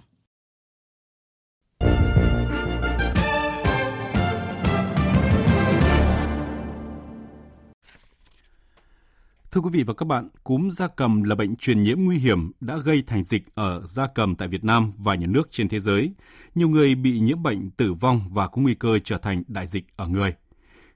Thưa 9.52 9.62
quý 9.62 9.70
vị 9.74 9.84
và 9.84 9.94
các 9.94 10.06
bạn, 10.06 10.30
cúm 10.44 10.70
gia 10.70 10.88
cầm 10.88 11.24
là 11.24 11.36
bệnh 11.36 11.56
truyền 11.56 11.82
nhiễm 11.82 12.00
nguy 12.00 12.18
hiểm 12.18 12.52
đã 12.60 12.78
gây 12.78 13.04
thành 13.08 13.24
dịch 13.24 13.56
ở 13.56 13.82
gia 13.86 14.08
cầm 14.16 14.36
tại 14.36 14.48
Việt 14.48 14.64
Nam 14.64 14.92
và 14.98 15.16
nhiều 15.16 15.30
nước 15.30 15.52
trên 15.52 15.70
thế 15.70 15.80
giới. 15.80 16.14
Nhiều 16.56 16.70
người 16.70 16.96
bị 16.96 17.20
nhiễm 17.20 17.44
bệnh 17.44 17.70
tử 17.72 17.94
vong 17.94 18.22
và 18.32 18.48
có 18.48 18.62
nguy 18.62 18.74
cơ 18.74 19.00
trở 19.04 19.18
thành 19.18 19.44
đại 19.48 19.68
dịch 19.68 19.86
ở 19.96 20.08
người. 20.08 20.34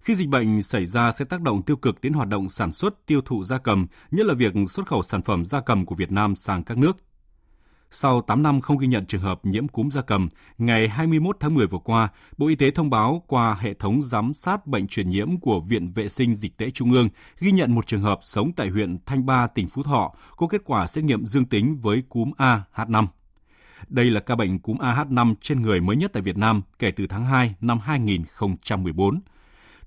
Khi 0.04 0.16
dịch 0.16 0.28
bệnh 0.28 0.62
xảy 0.62 0.86
ra 0.86 1.12
sẽ 1.12 1.26
tác 1.26 1.41
động 1.41 1.62
tiêu 1.62 1.76
cực 1.76 2.01
đến 2.01 2.14
hoạt 2.14 2.28
động 2.28 2.49
sản 2.49 2.72
xuất, 2.72 3.06
tiêu 3.06 3.22
thụ 3.22 3.43
gia 3.43 3.58
cầm, 3.58 3.88
nhất 4.12 4.26
là 4.26 4.34
việc 4.34 4.54
xuất 4.70 4.88
khẩu 4.88 5.01
sản 5.01 5.22
phẩm 5.22 5.45
gia 5.45 5.62
cầm 5.62 5.86
của 5.86 5.95
Việt 5.95 6.12
Nam 6.12 6.36
sang 6.36 6.64
các 6.64 6.78
nước. 6.78 6.97
Sau 7.91 8.22
8 8.22 8.43
năm 8.43 8.62
không 8.62 8.78
ghi 8.78 8.88
nhận 8.88 9.06
trường 9.06 9.22
hợp 9.22 9.45
nhiễm 9.45 9.68
cúm 9.68 9.89
gia 9.89 10.01
cầm, 10.01 10.30
ngày 10.58 10.88
21 10.88 11.38
tháng 11.39 11.54
10 11.54 11.68
vừa 11.68 11.78
qua, 11.78 12.10
Bộ 12.38 12.47
Y 12.47 12.56
tế 12.56 12.72
thông 12.72 12.89
báo 12.89 13.24
qua 13.28 13.58
hệ 13.60 13.74
thống 13.74 14.01
giám 14.01 14.34
sát 14.34 14.68
bệnh 14.68 14.88
truyền 14.88 15.10
nhiễm 15.10 15.39
của 15.39 15.60
Viện 15.60 15.91
Vệ 15.91 16.10
sinh 16.10 16.36
Dịch 16.36 16.58
tễ 16.58 16.70
Trung 16.70 16.93
ương 16.93 17.10
ghi 17.39 17.51
nhận 17.51 17.76
một 17.76 17.88
trường 17.88 18.01
hợp 18.01 18.20
sống 18.24 18.51
tại 18.56 18.70
huyện 18.70 18.97
Thanh 19.06 19.26
Ba, 19.26 19.47
tỉnh 19.47 19.68
Phú 19.68 19.84
Thọ 19.84 20.12
có 20.38 20.47
kết 20.47 20.62
quả 20.66 20.88
xét 20.88 21.04
nghiệm 21.04 21.26
dương 21.26 21.45
tính 21.45 21.78
với 21.82 22.04
cúm 22.10 22.32
AH5. 22.38 23.08
Đây 23.88 24.06
là 24.12 24.20
ca 24.20 24.36
bệnh 24.36 24.60
cúm 24.60 24.78
AH5 24.78 25.36
trên 25.41 25.62
người 25.62 25.82
mới 25.82 25.95
nhất 25.95 26.12
tại 26.14 26.24
Việt 26.24 26.38
Nam 26.38 26.62
kể 26.80 26.91
từ 26.91 27.08
tháng 27.08 27.26
2 27.26 27.56
năm 27.62 27.80
2014. 27.80 29.20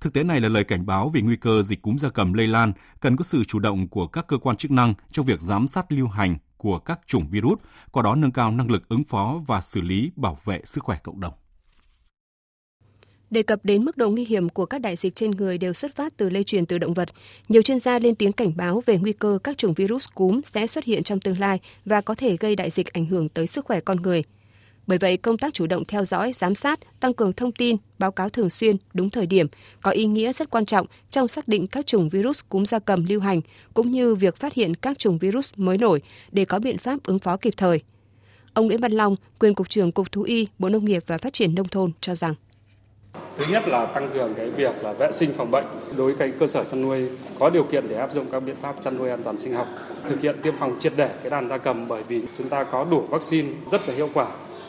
Thực 0.01 0.13
tế 0.13 0.25
này 0.25 0.41
là 0.41 0.49
lời 0.49 0.65
cảnh 0.65 0.87
báo 0.87 1.09
về 1.09 1.21
nguy 1.21 1.37
cơ 1.37 1.63
dịch 1.63 1.83
cúm 1.83 1.97
gia 1.97 2.09
cầm 2.09 2.33
lây 2.33 2.47
lan, 2.47 2.73
cần 3.01 3.17
có 3.17 3.25
sự 3.25 3.45
chủ 3.45 3.59
động 3.59 3.89
của 3.89 4.07
các 4.07 4.27
cơ 4.27 4.39
quan 4.39 4.57
chức 4.57 4.71
năng 4.71 4.95
trong 5.11 5.27
việc 5.27 5.41
giám 5.41 5.69
sát 5.69 5.93
lưu 5.93 6.09
hành 6.09 6.37
của 6.57 6.79
các 6.79 7.01
chủng 7.07 7.29
virus, 7.31 7.59
qua 7.91 8.03
đó 8.03 8.15
nâng 8.15 8.33
cao 8.33 8.51
năng 8.51 8.71
lực 8.71 8.89
ứng 8.89 9.05
phó 9.05 9.41
và 9.47 9.61
xử 9.61 9.81
lý 9.81 10.11
bảo 10.17 10.39
vệ 10.45 10.61
sức 10.65 10.85
khỏe 10.85 10.99
cộng 11.03 11.21
đồng. 11.21 11.35
Đề 13.31 13.43
cập 13.43 13.65
đến 13.65 13.85
mức 13.85 13.97
độ 13.97 14.11
nguy 14.11 14.25
hiểm 14.25 14.49
của 14.49 14.67
các 14.67 14.81
đại 14.81 14.97
dịch 14.97 15.15
trên 15.15 15.31
người 15.31 15.59
đều 15.59 15.73
xuất 15.73 15.97
phát 15.97 16.17
từ 16.17 16.31
lây 16.31 16.45
truyền 16.45 16.67
từ 16.67 16.79
động 16.79 16.95
vật, 16.95 17.09
nhiều 17.49 17.63
chuyên 17.63 17.79
gia 17.79 17.99
lên 17.99 18.15
tiếng 18.15 18.33
cảnh 18.33 18.53
báo 18.57 18.83
về 18.87 18.99
nguy 18.99 19.13
cơ 19.13 19.39
các 19.45 19.59
chủng 19.59 19.75
virus 19.75 20.07
cúm 20.15 20.41
sẽ 20.45 20.67
xuất 20.67 20.85
hiện 20.85 21.03
trong 21.03 21.21
tương 21.21 21.39
lai 21.39 21.61
và 21.85 22.01
có 22.01 22.15
thể 22.15 22.37
gây 22.37 22.57
đại 22.57 22.71
dịch 22.71 22.93
ảnh 22.93 23.07
hưởng 23.07 23.29
tới 23.29 23.47
sức 23.47 23.65
khỏe 23.65 23.81
con 23.81 24.03
người– 24.03 24.23
bởi 24.87 24.99
vậy, 24.99 25.17
công 25.17 25.39
tác 25.39 25.55
chủ 25.55 25.67
động 25.67 25.85
theo 25.85 26.05
dõi, 26.05 26.33
giám 26.33 26.55
sát, 26.55 26.81
tăng 27.01 27.15
cường 27.15 27.33
thông 27.33 27.53
tin, 27.53 27.77
báo 27.99 28.13
cáo 28.13 28.29
thường 28.29 28.51
xuyên, 28.51 28.77
đúng 28.95 29.11
thời 29.11 29.27
điểm 29.27 29.47
có 29.83 29.91
ý 29.91 30.05
nghĩa 30.05 30.33
rất 30.33 30.51
quan 30.51 30.67
trọng 30.67 30.87
trong 31.11 31.29
xác 31.29 31.49
định 31.49 31.67
các 31.67 31.87
chủng 31.87 32.09
virus 32.09 32.41
cúm 32.49 32.65
gia 32.65 32.79
cầm 32.79 33.05
lưu 33.05 33.21
hành 33.21 33.41
cũng 33.75 33.91
như 33.91 34.15
việc 34.15 34.37
phát 34.37 34.55
hiện 34.55 34.75
các 34.75 34.99
chủng 34.99 35.19
virus 35.19 35.51
mới 35.57 35.79
nổi 35.79 36.03
để 36.33 36.45
có 36.45 36.59
biện 36.59 36.79
pháp 36.79 36.99
ứng 37.05 37.19
phó 37.19 37.37
kịp 37.37 37.55
thời. 37.57 37.81
Ông 38.55 38.67
Nguyễn 38.67 38.81
Văn 38.81 38.93
Long, 38.93 39.17
quyền 39.39 39.55
cục 39.55 39.71
trưởng 39.71 39.93
Cục 39.93 40.13
Thú 40.13 40.23
y, 40.23 40.49
Bộ 40.59 40.69
Nông 40.69 40.85
nghiệp 40.85 41.03
và 41.07 41.19
Phát 41.19 41.33
triển 41.33 41.55
nông 41.55 41.69
thôn 41.69 41.93
cho 42.01 42.15
rằng 42.15 42.35
Thứ 43.37 43.45
nhất 43.51 43.69
là 43.69 43.87
tăng 43.87 44.11
cường 44.15 44.35
cái 44.35 44.51
việc 44.51 44.75
là 44.83 44.93
vệ 44.93 45.13
sinh 45.13 45.33
phòng 45.37 45.51
bệnh 45.51 45.65
đối 45.97 46.07
với 46.07 46.15
cái 46.19 46.33
cơ 46.39 46.47
sở 46.47 46.65
chăn 46.65 46.83
nuôi 46.83 47.09
có 47.39 47.51
điều 47.51 47.65
kiện 47.65 47.89
để 47.89 47.97
áp 47.97 48.13
dụng 48.13 48.27
các 48.31 48.41
biện 48.41 48.57
pháp 48.63 48.77
chăn 48.81 48.99
nuôi 48.99 49.11
an 49.11 49.23
toàn 49.25 49.39
sinh 49.39 49.53
học, 49.53 49.69
thực 50.09 50.21
hiện 50.21 50.37
tiêm 50.43 50.55
phòng 50.59 50.77
triệt 50.81 50.93
để 50.97 51.11
cái 51.23 51.31
đàn 51.31 51.49
gia 51.49 51.59
cầm 51.59 51.89
bởi 51.89 52.03
vì 52.09 52.23
chúng 52.39 52.49
ta 52.49 52.65
có 52.65 52.85
đủ 52.85 53.01
vaccine 53.01 53.49
rất 53.71 53.89
là 53.89 53.95
hiệu 53.95 54.11
quả 54.15 54.27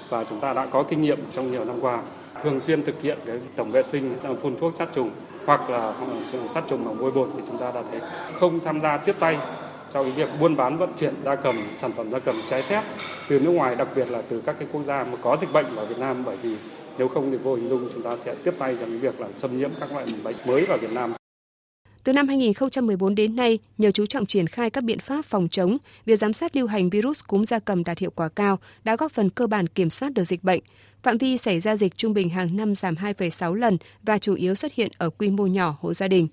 và 0.09 0.23
chúng 0.23 0.39
ta 0.39 0.53
đã 0.53 0.65
có 0.65 0.83
kinh 0.83 1.01
nghiệm 1.01 1.19
trong 1.31 1.51
nhiều 1.51 1.65
năm 1.65 1.75
qua 1.81 2.01
thường 2.43 2.59
xuyên 2.59 2.83
thực 2.83 3.01
hiện 3.01 3.17
cái 3.25 3.39
tổng 3.55 3.71
vệ 3.71 3.83
sinh 3.83 4.15
phun 4.41 4.55
thuốc 4.55 4.73
sát 4.73 4.89
trùng 4.93 5.09
hoặc 5.45 5.69
là 5.69 5.93
sát 6.49 6.63
trùng 6.67 6.85
bằng 6.85 6.97
vôi 6.97 7.11
bột 7.11 7.29
thì 7.37 7.43
chúng 7.47 7.57
ta 7.57 7.71
đã 7.71 7.83
thấy 7.91 8.01
không 8.39 8.59
tham 8.59 8.81
gia 8.81 8.97
tiếp 8.97 9.15
tay 9.19 9.37
cho 9.91 10.03
cái 10.03 10.11
việc 10.11 10.29
buôn 10.39 10.55
bán, 10.55 10.77
vận 10.77 10.89
chuyển, 10.97 11.13
gia 11.25 11.35
cầm, 11.35 11.67
sản 11.77 11.91
phẩm 11.91 12.11
gia 12.11 12.19
cầm 12.19 12.41
trái 12.49 12.61
phép 12.61 12.83
từ 13.29 13.39
nước 13.39 13.51
ngoài, 13.51 13.75
đặc 13.75 13.87
biệt 13.95 14.11
là 14.11 14.21
từ 14.29 14.41
các 14.41 14.55
cái 14.59 14.67
quốc 14.71 14.81
gia 14.85 15.03
mà 15.03 15.17
có 15.21 15.37
dịch 15.37 15.53
bệnh 15.53 15.65
vào 15.75 15.85
Việt 15.85 15.99
Nam 15.99 16.23
bởi 16.25 16.35
vì 16.41 16.55
nếu 16.97 17.07
không 17.07 17.31
thì 17.31 17.37
vô 17.37 17.55
hình 17.55 17.67
dung 17.67 17.89
chúng 17.93 18.03
ta 18.03 18.17
sẽ 18.17 18.35
tiếp 18.43 18.53
tay 18.57 18.75
cho 18.79 18.85
cái 18.85 18.97
việc 18.97 19.21
là 19.21 19.31
xâm 19.31 19.57
nhiễm 19.57 19.69
các 19.79 19.91
loại 19.91 20.05
bệnh 20.23 20.35
mới 20.45 20.65
vào 20.65 20.77
Việt 20.77 20.91
Nam. 20.93 21.16
Từ 22.07 22.13
năm 22.13 22.27
2014 22.27 23.15
đến 23.15 23.35
nay, 23.35 23.59
nhờ 23.77 23.91
chú 23.91 24.05
trọng 24.05 24.25
triển 24.25 24.47
khai 24.47 24.69
các 24.69 24.83
biện 24.83 24.99
pháp 24.99 25.25
phòng 25.25 25.47
chống, 25.51 25.77
việc 26.05 26.15
giám 26.15 26.33
sát 26.33 26.55
lưu 26.55 26.67
hành 26.67 26.89
virus 26.89 27.19
cúm 27.27 27.43
gia 27.43 27.59
cầm 27.59 27.83
đạt 27.83 27.99
hiệu 27.99 28.11
quả 28.15 28.29
cao 28.29 28.59
đã 28.83 28.95
góp 28.95 29.11
phần 29.11 29.29
cơ 29.29 29.47
bản 29.47 29.67
kiểm 29.67 29.89
soát 29.89 30.13
được 30.13 30.23
dịch 30.23 30.43
bệnh. 30.43 30.61
Phạm 31.03 31.17
vi 31.17 31.37
xảy 31.37 31.59
ra 31.59 31.75
dịch 31.75 31.97
trung 31.97 32.13
bình 32.13 32.29
hàng 32.29 32.57
năm 32.57 32.75
giảm 32.75 32.95
2,6 32.95 33.53
lần 33.53 33.77
và 34.03 34.17
chủ 34.17 34.33
yếu 34.33 34.55
xuất 34.55 34.73
hiện 34.73 34.91
ở 34.97 35.09
quy 35.09 35.29
mô 35.29 35.47
nhỏ 35.47 35.77
hộ 35.81 35.93
gia 35.93 36.07
đình. 36.07 36.27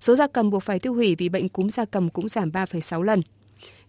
Số 0.00 0.16
gia 0.16 0.26
cầm 0.26 0.50
buộc 0.50 0.62
phải 0.62 0.78
tiêu 0.78 0.94
hủy 0.94 1.14
vì 1.14 1.28
bệnh 1.28 1.48
cúm 1.48 1.68
gia 1.68 1.84
cầm 1.84 2.10
cũng 2.10 2.28
giảm 2.28 2.50
3,6 2.50 3.02
lần. 3.02 3.22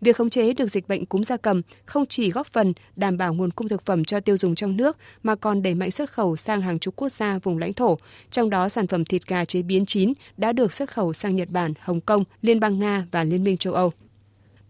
Việc 0.02 0.18
khống 0.18 0.30
chế 0.30 0.54
được 0.54 0.68
dịch 0.68 0.88
bệnh 0.88 1.06
cúm 1.06 1.24
gia 1.24 1.38
cầm 1.38 1.62
không 1.86 2.06
chỉ 2.06 2.32
góp 2.32 2.48
phần 2.48 2.74
đảm 2.96 3.18
bảo 3.18 3.34
nguồn 3.34 3.52
cung 3.52 3.68
thực 3.68 3.86
phẩm 3.86 4.06
cho 4.06 4.20
tiêu 4.20 4.38
dùng 4.38 4.56
trong 4.56 4.78
nước 4.78 4.98
mà 5.24 5.36
còn 5.36 5.64
đẩy 5.64 5.76
mạnh 5.76 5.92
xuất 5.92 6.12
khẩu 6.12 6.36
sang 6.36 6.62
hàng 6.62 6.80
chục 6.80 6.96
quốc 6.96 7.10
gia 7.10 7.40
vùng 7.40 7.58
lãnh 7.58 7.74
thổ, 7.74 7.98
trong 8.32 8.50
đó 8.50 8.70
sản 8.70 8.88
phẩm 8.88 9.06
thịt 9.06 9.28
gà 9.28 9.46
chế 9.46 9.62
biến 9.62 9.86
chín 9.86 10.14
đã 10.38 10.54
được 10.54 10.74
xuất 10.74 10.94
khẩu 10.94 11.14
sang 11.14 11.36
Nhật 11.36 11.50
Bản, 11.50 11.74
Hồng 11.80 12.02
Kông, 12.02 12.24
Liên 12.42 12.60
bang 12.60 12.80
Nga 12.80 13.08
và 13.12 13.24
Liên 13.24 13.44
minh 13.44 13.58
châu 13.58 13.74
Âu. 13.74 13.92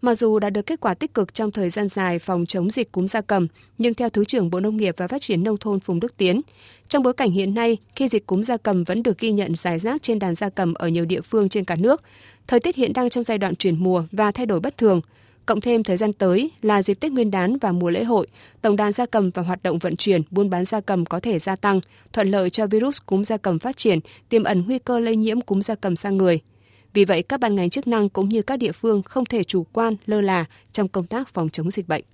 Mặc 0.02 0.14
dù 0.14 0.38
đã 0.38 0.50
được 0.50 0.66
kết 0.66 0.80
quả 0.80 0.94
tích 0.94 1.14
cực 1.14 1.34
trong 1.34 1.50
thời 1.50 1.70
gian 1.70 1.88
dài 1.88 2.18
phòng 2.18 2.46
chống 2.46 2.70
dịch 2.70 2.92
cúm 2.92 3.06
gia 3.06 3.20
cầm, 3.20 3.46
nhưng 3.78 3.94
theo 3.94 4.08
Thứ 4.08 4.24
trưởng 4.24 4.50
Bộ 4.50 4.60
Nông 4.60 4.76
nghiệp 4.76 4.94
và 4.98 5.08
Phát 5.08 5.22
triển 5.22 5.42
Nông 5.42 5.56
thôn 5.56 5.80
Phùng 5.80 6.00
Đức 6.00 6.16
Tiến, 6.16 6.40
trong 6.88 7.02
bối 7.02 7.12
cảnh 7.12 7.30
hiện 7.30 7.54
nay, 7.54 7.76
khi 7.96 8.08
dịch 8.08 8.26
cúm 8.26 8.42
gia 8.42 8.56
cầm 8.56 8.84
vẫn 8.84 9.02
được 9.02 9.18
ghi 9.18 9.32
nhận 9.32 9.54
rải 9.54 9.78
rác 9.78 10.02
trên 10.02 10.18
đàn 10.18 10.34
gia 10.34 10.48
cầm 10.48 10.74
ở 10.74 10.88
nhiều 10.88 11.04
địa 11.04 11.20
phương 11.20 11.48
trên 11.48 11.64
cả 11.64 11.76
nước, 11.76 12.02
thời 12.46 12.60
tiết 12.60 12.76
hiện 12.76 12.92
đang 12.92 13.08
trong 13.08 13.24
giai 13.24 13.38
đoạn 13.38 13.56
chuyển 13.56 13.84
mùa 13.84 14.04
và 14.12 14.32
thay 14.32 14.46
đổi 14.46 14.60
bất 14.60 14.76
thường, 14.76 15.00
cộng 15.48 15.60
thêm 15.60 15.82
thời 15.82 15.96
gian 15.96 16.12
tới 16.12 16.50
là 16.62 16.82
dịp 16.82 16.94
Tết 16.94 17.12
Nguyên 17.12 17.30
đán 17.30 17.58
và 17.58 17.72
mùa 17.72 17.90
lễ 17.90 18.04
hội, 18.04 18.26
tổng 18.62 18.76
đàn 18.76 18.92
gia 18.92 19.06
cầm 19.06 19.30
và 19.30 19.42
hoạt 19.42 19.62
động 19.62 19.78
vận 19.78 19.96
chuyển, 19.96 20.22
buôn 20.30 20.50
bán 20.50 20.64
gia 20.64 20.80
cầm 20.80 21.06
có 21.06 21.20
thể 21.20 21.38
gia 21.38 21.56
tăng, 21.56 21.80
thuận 22.12 22.30
lợi 22.30 22.50
cho 22.50 22.66
virus 22.66 22.98
cúm 23.06 23.22
gia 23.22 23.36
cầm 23.36 23.58
phát 23.58 23.76
triển, 23.76 23.98
tiềm 24.28 24.44
ẩn 24.44 24.64
nguy 24.66 24.78
cơ 24.78 24.98
lây 24.98 25.16
nhiễm 25.16 25.40
cúm 25.40 25.60
gia 25.60 25.74
cầm 25.74 25.96
sang 25.96 26.16
người. 26.16 26.40
Vì 26.92 27.04
vậy, 27.04 27.22
các 27.22 27.40
ban 27.40 27.56
ngành 27.56 27.70
chức 27.70 27.86
năng 27.86 28.08
cũng 28.08 28.28
như 28.28 28.42
các 28.42 28.58
địa 28.58 28.72
phương 28.72 29.02
không 29.02 29.24
thể 29.24 29.44
chủ 29.44 29.66
quan, 29.72 29.96
lơ 30.06 30.20
là 30.20 30.44
trong 30.72 30.88
công 30.88 31.06
tác 31.06 31.28
phòng 31.28 31.48
chống 31.52 31.70
dịch 31.70 31.88
bệnh. 31.88 32.04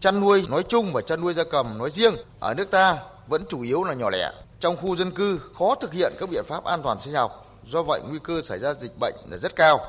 Chăn 0.00 0.20
nuôi 0.20 0.44
nói 0.50 0.62
chung 0.68 0.92
và 0.92 1.00
chăn 1.00 1.20
nuôi 1.20 1.34
gia 1.34 1.44
cầm 1.44 1.78
nói 1.78 1.90
riêng 1.90 2.14
ở 2.40 2.54
nước 2.54 2.70
ta 2.70 2.98
vẫn 3.28 3.42
chủ 3.48 3.62
yếu 3.62 3.84
là 3.84 3.94
nhỏ 3.94 4.10
lẻ. 4.10 4.30
Trong 4.60 4.76
khu 4.76 4.96
dân 4.96 5.10
cư 5.10 5.40
khó 5.54 5.74
thực 5.74 5.92
hiện 5.92 6.12
các 6.20 6.30
biện 6.30 6.44
pháp 6.44 6.64
an 6.64 6.80
toàn 6.82 7.00
sinh 7.00 7.14
học, 7.14 7.60
do 7.66 7.82
vậy 7.82 8.00
nguy 8.08 8.18
cơ 8.22 8.40
xảy 8.42 8.58
ra 8.58 8.74
dịch 8.74 8.98
bệnh 9.00 9.14
là 9.30 9.36
rất 9.36 9.56
cao. 9.56 9.80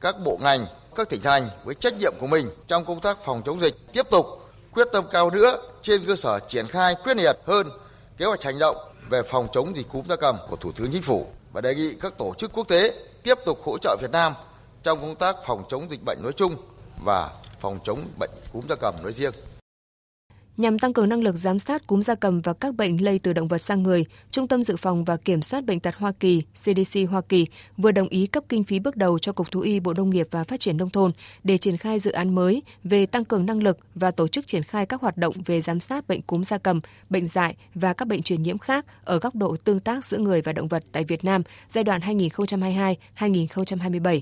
Các 0.00 0.16
bộ 0.24 0.38
ngành, 0.42 0.66
các 0.96 1.08
tỉnh 1.08 1.22
thành 1.22 1.48
với 1.64 1.74
trách 1.74 1.94
nhiệm 1.98 2.12
của 2.20 2.26
mình 2.26 2.50
trong 2.66 2.84
công 2.84 3.00
tác 3.00 3.18
phòng 3.24 3.42
chống 3.46 3.60
dịch 3.60 3.74
tiếp 3.92 4.06
tục 4.10 4.26
quyết 4.72 4.88
tâm 4.92 5.04
cao 5.10 5.30
nữa 5.30 5.58
trên 5.82 6.04
cơ 6.06 6.16
sở 6.16 6.40
triển 6.48 6.66
khai 6.66 6.94
quyết 7.04 7.16
liệt 7.16 7.36
hơn 7.46 7.70
kế 8.18 8.26
hoạch 8.26 8.42
hành 8.42 8.58
động 8.58 8.76
về 9.10 9.22
phòng 9.22 9.48
chống 9.52 9.76
dịch 9.76 9.88
cúm 9.88 10.04
gia 10.08 10.16
cầm 10.16 10.36
của 10.50 10.56
Thủ 10.56 10.72
tướng 10.72 10.90
Chính 10.92 11.02
phủ 11.02 11.26
và 11.52 11.60
đề 11.60 11.74
nghị 11.74 11.94
các 12.00 12.18
tổ 12.18 12.34
chức 12.38 12.52
quốc 12.52 12.68
tế 12.68 12.94
tiếp 13.22 13.38
tục 13.46 13.60
hỗ 13.64 13.78
trợ 13.78 13.96
Việt 14.00 14.10
Nam 14.10 14.34
trong 14.82 15.00
công 15.00 15.16
tác 15.16 15.36
phòng 15.46 15.64
chống 15.68 15.90
dịch 15.90 16.00
bệnh 16.04 16.18
nói 16.22 16.32
chung 16.32 16.56
và 17.04 17.30
phòng 17.60 17.78
chống 17.84 17.98
bệnh 18.18 18.30
cúm 18.52 18.62
gia 18.68 18.76
cầm 18.76 18.94
nói 19.02 19.12
riêng. 19.12 19.32
Nhằm 20.56 20.78
tăng 20.78 20.92
cường 20.92 21.08
năng 21.08 21.22
lực 21.22 21.36
giám 21.36 21.58
sát 21.58 21.86
cúm 21.86 22.02
gia 22.02 22.14
cầm 22.14 22.40
và 22.40 22.52
các 22.52 22.74
bệnh 22.74 23.04
lây 23.04 23.18
từ 23.18 23.32
động 23.32 23.48
vật 23.48 23.58
sang 23.58 23.82
người, 23.82 24.04
Trung 24.30 24.48
tâm 24.48 24.62
Dự 24.62 24.76
phòng 24.76 25.04
và 25.04 25.16
Kiểm 25.16 25.42
soát 25.42 25.64
Bệnh 25.64 25.80
tật 25.80 25.94
Hoa 25.96 26.12
Kỳ 26.20 26.42
CDC 26.54 26.98
Hoa 27.10 27.20
Kỳ 27.20 27.46
vừa 27.76 27.92
đồng 27.92 28.08
ý 28.08 28.26
cấp 28.26 28.44
kinh 28.48 28.64
phí 28.64 28.78
bước 28.78 28.96
đầu 28.96 29.18
cho 29.18 29.32
Cục 29.32 29.50
Thú 29.50 29.60
y 29.60 29.80
Bộ 29.80 29.92
Nông 29.92 30.10
nghiệp 30.10 30.28
và 30.30 30.44
Phát 30.44 30.60
triển 30.60 30.76
Nông 30.76 30.90
thôn 30.90 31.10
để 31.44 31.58
triển 31.58 31.76
khai 31.76 31.98
dự 31.98 32.12
án 32.12 32.34
mới 32.34 32.62
về 32.84 33.06
tăng 33.06 33.24
cường 33.24 33.46
năng 33.46 33.62
lực 33.62 33.78
và 33.94 34.10
tổ 34.10 34.28
chức 34.28 34.46
triển 34.46 34.62
khai 34.62 34.86
các 34.86 35.00
hoạt 35.00 35.16
động 35.16 35.34
về 35.46 35.60
giám 35.60 35.80
sát 35.80 36.08
bệnh 36.08 36.22
cúm 36.22 36.42
gia 36.42 36.58
cầm, 36.58 36.80
bệnh 37.10 37.26
dại 37.26 37.56
và 37.74 37.92
các 37.92 38.08
bệnh 38.08 38.22
truyền 38.22 38.42
nhiễm 38.42 38.58
khác 38.58 38.86
ở 39.04 39.18
góc 39.18 39.34
độ 39.34 39.56
tương 39.64 39.80
tác 39.80 40.04
giữa 40.04 40.18
người 40.18 40.42
và 40.42 40.52
động 40.52 40.68
vật 40.68 40.84
tại 40.92 41.04
Việt 41.04 41.24
Nam 41.24 41.42
giai 41.68 41.84
đoạn 41.84 42.00
2022-2027. 43.18 44.20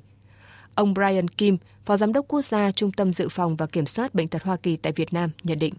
Ông 0.75 0.95
Brian 0.95 1.29
Kim, 1.29 1.57
Phó 1.87 1.97
Giám 1.97 2.13
đốc 2.13 2.29
Quốc 2.29 2.43
gia 2.43 2.71
Trung 2.71 2.93
tâm 2.93 3.13
Dự 3.13 3.29
phòng 3.29 3.57
và 3.57 3.67
Kiểm 3.67 3.87
soát 3.87 4.15
Bệnh 4.15 4.29
tật 4.29 4.43
Hoa 4.43 4.57
Kỳ 4.57 4.77
tại 4.77 4.93
Việt 4.93 5.13
Nam 5.13 5.31
nhận 5.43 5.59
định. 5.59 5.75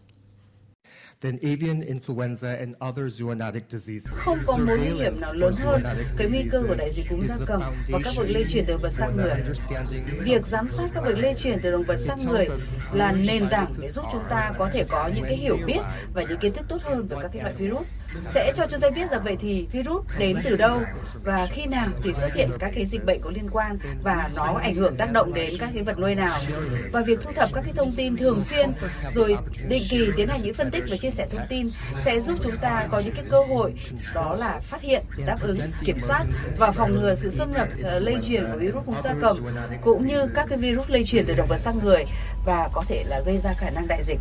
Không 4.14 4.40
có 4.46 4.58
mối 4.58 4.78
nguy 4.78 4.90
hiểm 4.90 5.22
nào 5.22 5.34
lớn 5.34 5.54
hơn 5.58 5.84
cái 6.18 6.28
nguy 6.30 6.44
cơ 6.52 6.62
của 6.68 6.76
đại 6.76 6.90
dịch 6.94 7.06
cúm 7.10 7.24
gia 7.24 7.36
cầm 7.46 7.62
và 7.92 8.00
các 8.04 8.14
bệnh 8.18 8.34
lây 8.34 8.46
truyền 8.52 8.66
từ 8.66 8.74
động 8.74 8.82
vật 8.82 8.92
sang 8.94 9.16
người. 9.18 9.32
Việc 10.24 10.46
giám 10.46 10.70
sát 10.70 10.90
các 10.94 11.02
bệnh 11.02 11.20
lây 11.20 11.34
truyền 11.36 11.60
từ 11.64 11.72
động 11.72 11.84
vật 11.88 11.98
sang 11.98 12.18
người 12.26 12.48
là 12.94 13.12
nền 13.12 13.50
tảng 13.50 13.68
để 13.82 13.90
giúp 13.90 14.06
chúng 14.12 14.24
ta 14.30 14.52
có 14.58 14.70
thể 14.74 14.84
có 14.90 15.10
những 15.16 15.24
cái 15.24 15.38
hiểu 15.38 15.58
biết 15.66 15.80
và 16.14 16.24
những 16.24 16.40
kiến 16.40 16.54
thức 16.54 16.66
tốt 16.70 16.78
hơn 16.84 17.08
về 17.08 17.18
các 17.22 17.32
cái 17.34 17.42
loại 17.44 17.54
virus. 17.58 17.88
Sẽ 18.34 18.54
cho 18.56 18.68
chúng 18.72 18.80
ta 18.80 18.90
biết 18.90 19.12
rằng 19.12 19.22
vậy 19.24 19.38
thì 19.40 19.68
virus 19.72 20.06
đến 20.18 20.38
từ 20.44 20.56
đâu 20.56 20.82
và 21.24 21.48
khi 21.52 21.66
nào 21.66 21.88
thì 22.04 22.14
xuất 22.14 22.34
hiện 22.34 22.50
các 22.60 22.72
cái 22.76 22.86
dịch 22.86 23.06
bệnh 23.06 23.22
có 23.22 23.32
liên 23.36 23.50
quan 23.52 23.78
và 24.04 24.30
nó 24.36 24.60
ảnh 24.64 24.76
hưởng 24.76 24.96
tác 24.96 25.12
động 25.12 25.34
đến 25.34 25.54
các 25.60 25.70
cái 25.74 25.84
vật 25.84 26.00
nuôi 26.00 26.16
nào. 26.16 26.40
Và 26.92 27.02
việc 27.02 27.20
thu 27.24 27.32
thập 27.32 27.50
các 27.54 27.62
cái 27.62 27.74
thông 27.76 27.92
tin 27.92 28.18
thường 28.18 28.44
xuyên 28.44 28.72
rồi 29.14 29.38
định 29.68 29.84
kỳ 29.90 30.10
tiến 30.18 30.28
hành 30.28 30.40
những 30.44 30.54
phân 30.54 30.72
tích 30.72 30.84
và 30.90 30.98
chia 30.98 31.12
sẻ 31.12 31.28
thông 31.32 31.46
tin 31.50 31.68
sẽ 32.06 32.20
giúp 32.20 32.38
chúng 32.44 32.58
ta 32.58 32.88
có 32.92 33.00
những 33.00 33.16
cái 33.16 33.26
cơ 33.30 33.44
hội 33.50 33.74
đó 34.16 34.36
là 34.40 34.60
phát 34.60 34.82
hiện, 34.82 35.04
đáp 35.26 35.38
ứng, 35.42 35.58
kiểm 35.86 36.00
soát 36.00 36.24
và 36.58 36.72
phòng 36.72 36.96
ngừa 36.96 37.16
sự 37.16 37.32
xâm 37.32 37.54
nhập 37.54 37.68
uh, 37.80 38.04
lây 38.04 38.16
truyền 38.28 38.52
của 38.52 38.58
virus 38.58 38.86
cúm 38.86 38.96
gia 39.04 39.16
cầm 39.22 39.38
cũng 39.82 40.08
như 40.08 40.28
các 40.36 40.46
cái 40.50 40.58
virus 40.58 40.90
lây 40.90 41.04
truyền 41.04 41.26
từ 41.28 41.34
động 41.34 41.48
vật 41.48 41.58
sang 41.58 41.80
người 41.84 42.04
và 42.46 42.70
có 42.74 42.84
thể 42.88 43.04
là 43.08 43.22
gây 43.26 43.38
ra 43.38 43.54
khả 43.58 43.70
năng 43.70 43.88
đại 43.88 44.04
dịch. 44.04 44.20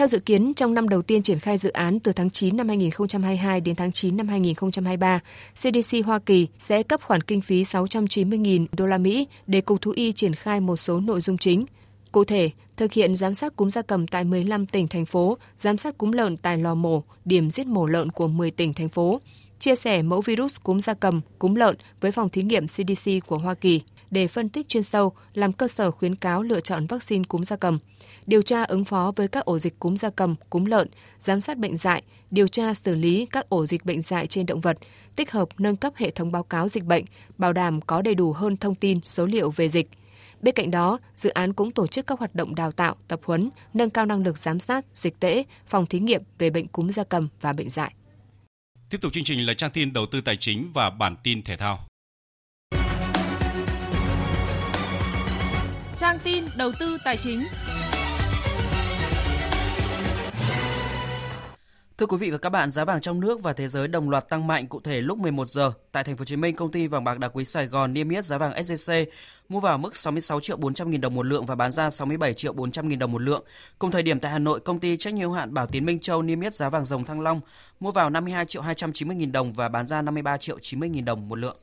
Theo 0.00 0.06
dự 0.06 0.18
kiến, 0.18 0.52
trong 0.54 0.74
năm 0.74 0.88
đầu 0.88 1.02
tiên 1.02 1.22
triển 1.22 1.38
khai 1.38 1.56
dự 1.56 1.70
án 1.70 2.00
từ 2.00 2.12
tháng 2.12 2.30
9 2.30 2.56
năm 2.56 2.68
2022 2.68 3.60
đến 3.60 3.76
tháng 3.76 3.92
9 3.92 4.16
năm 4.16 4.28
2023, 4.28 5.20
CDC 5.54 5.96
Hoa 6.04 6.18
Kỳ 6.18 6.46
sẽ 6.58 6.82
cấp 6.82 7.00
khoản 7.02 7.22
kinh 7.22 7.40
phí 7.40 7.62
690.000 7.62 8.66
đô 8.72 8.86
la 8.86 8.98
Mỹ 8.98 9.26
để 9.46 9.60
Cục 9.60 9.80
Thú 9.80 9.92
y 9.96 10.12
triển 10.12 10.34
khai 10.34 10.60
một 10.60 10.76
số 10.76 11.00
nội 11.00 11.20
dung 11.20 11.38
chính. 11.38 11.64
Cụ 12.12 12.24
thể, 12.24 12.50
thực 12.76 12.92
hiện 12.92 13.16
giám 13.16 13.34
sát 13.34 13.56
cúm 13.56 13.68
gia 13.68 13.82
cầm 13.82 14.06
tại 14.06 14.24
15 14.24 14.66
tỉnh, 14.66 14.88
thành 14.88 15.06
phố, 15.06 15.38
giám 15.58 15.76
sát 15.76 15.98
cúm 15.98 16.12
lợn 16.12 16.36
tại 16.36 16.58
lò 16.58 16.74
mổ, 16.74 17.02
điểm 17.24 17.50
giết 17.50 17.66
mổ 17.66 17.86
lợn 17.86 18.10
của 18.10 18.28
10 18.28 18.50
tỉnh, 18.50 18.74
thành 18.74 18.88
phố, 18.88 19.20
chia 19.58 19.74
sẻ 19.74 20.02
mẫu 20.02 20.20
virus 20.20 20.54
cúm 20.62 20.78
gia 20.78 20.94
cầm, 20.94 21.20
cúm 21.38 21.54
lợn 21.54 21.76
với 22.00 22.12
phòng 22.12 22.28
thí 22.28 22.42
nghiệm 22.42 22.66
CDC 22.66 23.10
của 23.26 23.38
Hoa 23.38 23.54
Kỳ 23.54 23.80
để 24.10 24.28
phân 24.28 24.48
tích 24.48 24.68
chuyên 24.68 24.82
sâu, 24.82 25.12
làm 25.34 25.52
cơ 25.52 25.68
sở 25.68 25.90
khuyến 25.90 26.14
cáo 26.14 26.42
lựa 26.42 26.60
chọn 26.60 26.86
vaccine 26.86 27.24
cúm 27.28 27.42
gia 27.42 27.56
cầm, 27.56 27.78
điều 28.30 28.42
tra 28.42 28.62
ứng 28.62 28.84
phó 28.84 29.12
với 29.16 29.28
các 29.28 29.44
ổ 29.44 29.58
dịch 29.58 29.78
cúm 29.78 29.96
gia 29.96 30.10
cầm, 30.10 30.34
cúm 30.50 30.64
lợn, 30.64 30.88
giám 31.18 31.40
sát 31.40 31.58
bệnh 31.58 31.76
dại, 31.76 32.02
điều 32.30 32.46
tra 32.46 32.74
xử 32.74 32.94
lý 32.94 33.26
các 33.30 33.48
ổ 33.48 33.66
dịch 33.66 33.84
bệnh 33.84 34.02
dại 34.02 34.26
trên 34.26 34.46
động 34.46 34.60
vật, 34.60 34.78
tích 35.16 35.32
hợp 35.32 35.48
nâng 35.58 35.76
cấp 35.76 35.92
hệ 35.96 36.10
thống 36.10 36.32
báo 36.32 36.42
cáo 36.42 36.68
dịch 36.68 36.84
bệnh, 36.84 37.04
bảo 37.38 37.52
đảm 37.52 37.80
có 37.80 38.02
đầy 38.02 38.14
đủ 38.14 38.32
hơn 38.32 38.56
thông 38.56 38.74
tin, 38.74 39.00
số 39.04 39.26
liệu 39.26 39.50
về 39.50 39.68
dịch. 39.68 39.88
Bên 40.42 40.54
cạnh 40.54 40.70
đó, 40.70 40.98
dự 41.16 41.30
án 41.30 41.52
cũng 41.52 41.72
tổ 41.72 41.86
chức 41.86 42.06
các 42.06 42.18
hoạt 42.18 42.34
động 42.34 42.54
đào 42.54 42.72
tạo, 42.72 42.96
tập 43.08 43.20
huấn, 43.24 43.50
nâng 43.74 43.90
cao 43.90 44.06
năng 44.06 44.22
lực 44.22 44.36
giám 44.38 44.60
sát, 44.60 44.86
dịch 44.94 45.20
tễ, 45.20 45.44
phòng 45.66 45.86
thí 45.86 45.98
nghiệm 45.98 46.22
về 46.38 46.50
bệnh 46.50 46.68
cúm 46.68 46.88
gia 46.88 47.04
cầm 47.04 47.28
và 47.40 47.52
bệnh 47.52 47.68
dại. 47.68 47.94
Tiếp 48.90 48.98
tục 49.00 49.12
chương 49.12 49.24
trình 49.24 49.46
là 49.46 49.54
trang 49.54 49.70
tin 49.70 49.92
đầu 49.92 50.06
tư 50.12 50.20
tài 50.20 50.36
chính 50.36 50.70
và 50.74 50.90
bản 50.90 51.16
tin 51.22 51.42
thể 51.42 51.56
thao. 51.56 51.78
Trang 55.98 56.18
tin 56.24 56.44
đầu 56.56 56.72
tư 56.80 56.98
tài 57.04 57.16
chính. 57.16 57.42
Thưa 62.00 62.06
quý 62.06 62.16
vị 62.16 62.30
và 62.30 62.38
các 62.38 62.50
bạn, 62.50 62.70
giá 62.70 62.84
vàng 62.84 63.00
trong 63.00 63.20
nước 63.20 63.42
và 63.42 63.52
thế 63.52 63.68
giới 63.68 63.88
đồng 63.88 64.10
loạt 64.10 64.28
tăng 64.28 64.46
mạnh 64.46 64.66
cụ 64.66 64.80
thể 64.80 65.00
lúc 65.00 65.18
11 65.18 65.48
giờ. 65.48 65.72
Tại 65.92 66.04
thành 66.04 66.16
phố 66.16 66.20
Hồ 66.20 66.24
Chí 66.24 66.36
Minh, 66.36 66.56
công 66.56 66.70
ty 66.70 66.86
vàng 66.86 67.04
bạc 67.04 67.18
đá 67.18 67.28
quý 67.28 67.44
Sài 67.44 67.66
Gòn 67.66 67.92
niêm 67.92 68.08
yết 68.08 68.24
giá 68.24 68.38
vàng 68.38 68.52
SJC 68.52 69.06
mua 69.48 69.60
vào 69.60 69.78
mức 69.78 69.96
66 69.96 70.40
triệu 70.40 70.56
400 70.56 70.90
000 70.92 71.00
đồng 71.00 71.14
một 71.14 71.26
lượng 71.26 71.46
và 71.46 71.54
bán 71.54 71.72
ra 71.72 71.90
67 71.90 72.34
triệu 72.34 72.52
400 72.52 72.88
000 72.88 72.98
đồng 72.98 73.12
một 73.12 73.22
lượng. 73.22 73.44
Cùng 73.78 73.90
thời 73.90 74.02
điểm 74.02 74.20
tại 74.20 74.32
Hà 74.32 74.38
Nội, 74.38 74.60
công 74.60 74.78
ty 74.78 74.96
trách 74.96 75.14
nhiệm 75.14 75.22
hữu 75.22 75.32
hạn 75.32 75.54
Bảo 75.54 75.66
Tiến 75.66 75.86
Minh 75.86 75.98
Châu 75.98 76.22
niêm 76.22 76.40
yết 76.40 76.54
giá 76.54 76.68
vàng 76.68 76.84
dòng 76.84 77.04
Thăng 77.04 77.20
Long 77.20 77.40
mua 77.80 77.90
vào 77.90 78.10
52 78.10 78.46
triệu 78.46 78.62
290 78.62 79.16
000 79.20 79.32
đồng 79.32 79.52
và 79.52 79.68
bán 79.68 79.86
ra 79.86 80.02
53 80.02 80.36
triệu 80.36 80.58
90 80.62 80.90
000 80.94 81.04
đồng 81.04 81.28
một 81.28 81.36
lượng. 81.36 81.56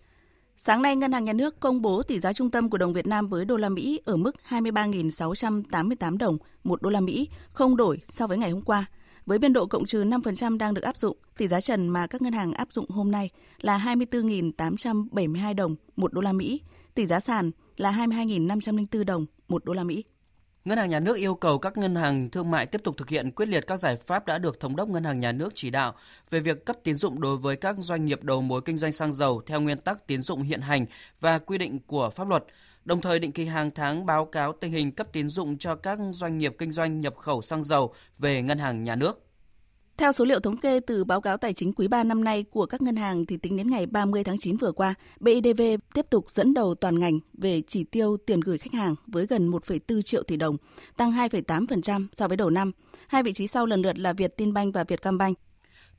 Sáng 0.57 0.81
nay, 0.81 0.95
Ngân 0.95 1.11
hàng 1.11 1.25
Nhà 1.25 1.33
nước 1.33 1.59
công 1.59 1.81
bố 1.81 2.03
tỷ 2.03 2.19
giá 2.19 2.33
trung 2.33 2.51
tâm 2.51 2.69
của 2.69 2.77
đồng 2.77 2.93
Việt 2.93 3.07
Nam 3.07 3.27
với 3.27 3.45
đô 3.45 3.57
la 3.57 3.69
Mỹ 3.69 4.01
ở 4.05 4.15
mức 4.15 4.35
23.688 4.49 6.17
đồng 6.17 6.37
một 6.63 6.81
đô 6.81 6.89
la 6.89 6.99
Mỹ, 6.99 7.29
không 7.53 7.77
đổi 7.77 7.99
so 8.09 8.27
với 8.27 8.37
ngày 8.37 8.51
hôm 8.51 8.61
qua. 8.61 8.85
Với 9.27 9.39
biên 9.39 9.53
độ 9.53 9.65
cộng 9.65 9.85
trừ 9.85 10.03
5% 10.03 10.57
đang 10.57 10.73
được 10.73 10.81
áp 10.81 10.97
dụng, 10.97 11.17
tỷ 11.37 11.47
giá 11.47 11.61
trần 11.61 11.87
mà 11.87 12.07
các 12.07 12.21
ngân 12.21 12.33
hàng 12.33 12.53
áp 12.53 12.67
dụng 12.71 12.89
hôm 12.89 13.11
nay 13.11 13.29
là 13.61 13.77
24.872 13.77 15.55
đồng 15.55 15.75
một 15.95 16.13
đô 16.13 16.21
la 16.21 16.33
Mỹ, 16.33 16.61
tỷ 16.95 17.05
giá 17.05 17.19
sàn 17.19 17.51
là 17.77 17.91
22.504 17.91 19.03
đồng 19.03 19.25
một 19.47 19.65
đô 19.65 19.73
la 19.73 19.83
Mỹ. 19.83 20.03
Ngân 20.65 20.77
hàng 20.77 20.89
Nhà 20.89 20.99
nước 20.99 21.17
yêu 21.17 21.35
cầu 21.35 21.59
các 21.59 21.77
ngân 21.77 21.95
hàng 21.95 22.29
thương 22.29 22.51
mại 22.51 22.65
tiếp 22.65 22.81
tục 22.83 22.97
thực 22.97 23.09
hiện 23.09 23.31
quyết 23.31 23.45
liệt 23.49 23.67
các 23.67 23.77
giải 23.77 23.95
pháp 23.95 24.25
đã 24.25 24.37
được 24.37 24.59
Thống 24.59 24.75
đốc 24.75 24.89
Ngân 24.89 25.03
hàng 25.03 25.19
Nhà 25.19 25.31
nước 25.31 25.49
chỉ 25.55 25.69
đạo 25.69 25.93
về 26.29 26.39
việc 26.39 26.65
cấp 26.65 26.75
tín 26.83 26.95
dụng 26.95 27.21
đối 27.21 27.37
với 27.37 27.55
các 27.55 27.75
doanh 27.79 28.05
nghiệp 28.05 28.23
đầu 28.23 28.41
mối 28.41 28.61
kinh 28.61 28.77
doanh 28.77 28.91
xăng 28.91 29.13
dầu 29.13 29.41
theo 29.45 29.61
nguyên 29.61 29.77
tắc 29.77 30.07
tín 30.07 30.21
dụng 30.21 30.41
hiện 30.41 30.61
hành 30.61 30.85
và 31.21 31.39
quy 31.39 31.57
định 31.57 31.79
của 31.87 32.09
pháp 32.09 32.27
luật, 32.27 32.43
đồng 32.87 33.01
thời 33.01 33.19
định 33.19 33.31
kỳ 33.31 33.45
hàng 33.45 33.71
tháng 33.71 34.05
báo 34.05 34.25
cáo 34.25 34.53
tình 34.53 34.71
hình 34.71 34.91
cấp 34.91 35.07
tín 35.11 35.29
dụng 35.29 35.57
cho 35.57 35.75
các 35.75 35.99
doanh 36.11 36.37
nghiệp 36.37 36.55
kinh 36.57 36.71
doanh 36.71 36.99
nhập 36.99 37.15
khẩu 37.17 37.41
xăng 37.41 37.63
dầu 37.63 37.93
về 38.19 38.41
Ngân 38.41 38.57
hàng 38.57 38.83
Nhà 38.83 38.95
nước. 38.95 39.23
Theo 39.97 40.11
số 40.11 40.25
liệu 40.25 40.39
thống 40.39 40.57
kê 40.57 40.79
từ 40.79 41.03
báo 41.03 41.21
cáo 41.21 41.37
tài 41.37 41.53
chính 41.53 41.73
quý 41.73 41.87
3 41.87 42.03
năm 42.03 42.23
nay 42.23 42.43
của 42.43 42.65
các 42.65 42.81
ngân 42.81 42.95
hàng 42.95 43.25
thì 43.25 43.37
tính 43.37 43.57
đến 43.57 43.69
ngày 43.69 43.85
30 43.85 44.23
tháng 44.23 44.37
9 44.37 44.57
vừa 44.57 44.71
qua, 44.71 44.93
BIDV 45.19 45.61
tiếp 45.93 46.05
tục 46.09 46.29
dẫn 46.29 46.53
đầu 46.53 46.75
toàn 46.75 46.99
ngành 46.99 47.19
về 47.33 47.61
chỉ 47.67 47.83
tiêu 47.83 48.17
tiền 48.17 48.39
gửi 48.39 48.57
khách 48.57 48.73
hàng 48.73 48.95
với 49.07 49.25
gần 49.25 49.51
1,4 49.51 50.01
triệu 50.01 50.23
tỷ 50.23 50.37
đồng, 50.37 50.57
tăng 50.97 51.11
2,8% 51.11 52.07
so 52.13 52.27
với 52.27 52.37
đầu 52.37 52.49
năm. 52.49 52.71
Hai 53.07 53.23
vị 53.23 53.33
trí 53.33 53.47
sau 53.47 53.65
lần 53.65 53.81
lượt 53.81 53.99
là 53.99 54.13
Vietinbank 54.13 54.73
và 54.73 54.83
Vietcombank. 54.83 55.37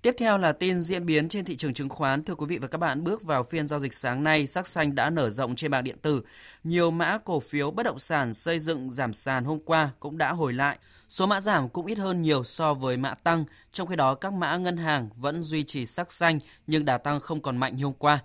Tiếp 0.03 0.15
theo 0.19 0.39
là 0.39 0.53
tin 0.53 0.81
diễn 0.81 1.07
biến 1.07 1.29
trên 1.29 1.45
thị 1.45 1.57
trường 1.57 1.75
chứng 1.75 1.89
khoán. 1.89 2.25
Thưa 2.25 2.35
quý 2.35 2.47
vị 2.47 2.59
và 2.59 2.69
các 2.69 2.79
bạn, 2.79 3.05
bước 3.05 3.23
vào 3.23 3.43
phiên 3.43 3.69
giao 3.69 3.81
dịch 3.81 3.95
sáng 3.95 4.25
nay, 4.25 4.47
sắc 4.47 4.67
xanh 4.67 4.95
đã 4.95 5.11
nở 5.11 5.31
rộng 5.31 5.57
trên 5.57 5.71
mạng 5.71 5.85
điện 5.85 5.99
tử. 6.03 6.23
Nhiều 6.65 6.91
mã 6.91 7.19
cổ 7.19 7.41
phiếu 7.41 7.71
bất 7.71 7.83
động 7.83 7.99
sản 7.99 8.35
xây 8.35 8.61
dựng 8.61 8.91
giảm 8.91 9.13
sàn 9.13 9.45
hôm 9.45 9.59
qua 9.65 9.91
cũng 10.01 10.19
đã 10.19 10.33
hồi 10.33 10.53
lại. 10.53 10.79
Số 11.09 11.27
mã 11.27 11.41
giảm 11.41 11.69
cũng 11.69 11.87
ít 11.87 11.99
hơn 11.99 12.23
nhiều 12.23 12.45
so 12.45 12.75
với 12.75 12.97
mã 12.97 13.15
tăng, 13.15 13.45
trong 13.73 13.89
khi 13.89 13.97
đó 13.97 14.15
các 14.15 14.33
mã 14.33 14.57
ngân 14.57 14.77
hàng 14.77 15.09
vẫn 15.17 15.43
duy 15.43 15.63
trì 15.63 15.87
sắc 15.87 16.13
xanh 16.13 16.39
nhưng 16.67 16.85
đà 16.85 16.99
tăng 16.99 17.21
không 17.21 17.43
còn 17.43 17.57
mạnh 17.57 17.77
như 17.77 17.85
hôm 17.85 17.95
qua. 17.99 18.19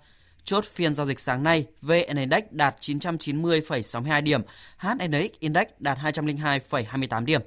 Chốt 0.44 0.64
phiên 0.64 0.94
giao 0.94 1.06
dịch 1.06 1.20
sáng 1.20 1.42
nay, 1.42 1.66
VN 1.82 2.16
Index 2.16 2.44
đạt 2.50 2.76
990,62 2.80 4.22
điểm, 4.22 4.42
HNX 4.78 5.30
Index 5.38 5.66
đạt 5.78 5.98
202,28 5.98 7.24
điểm. 7.24 7.40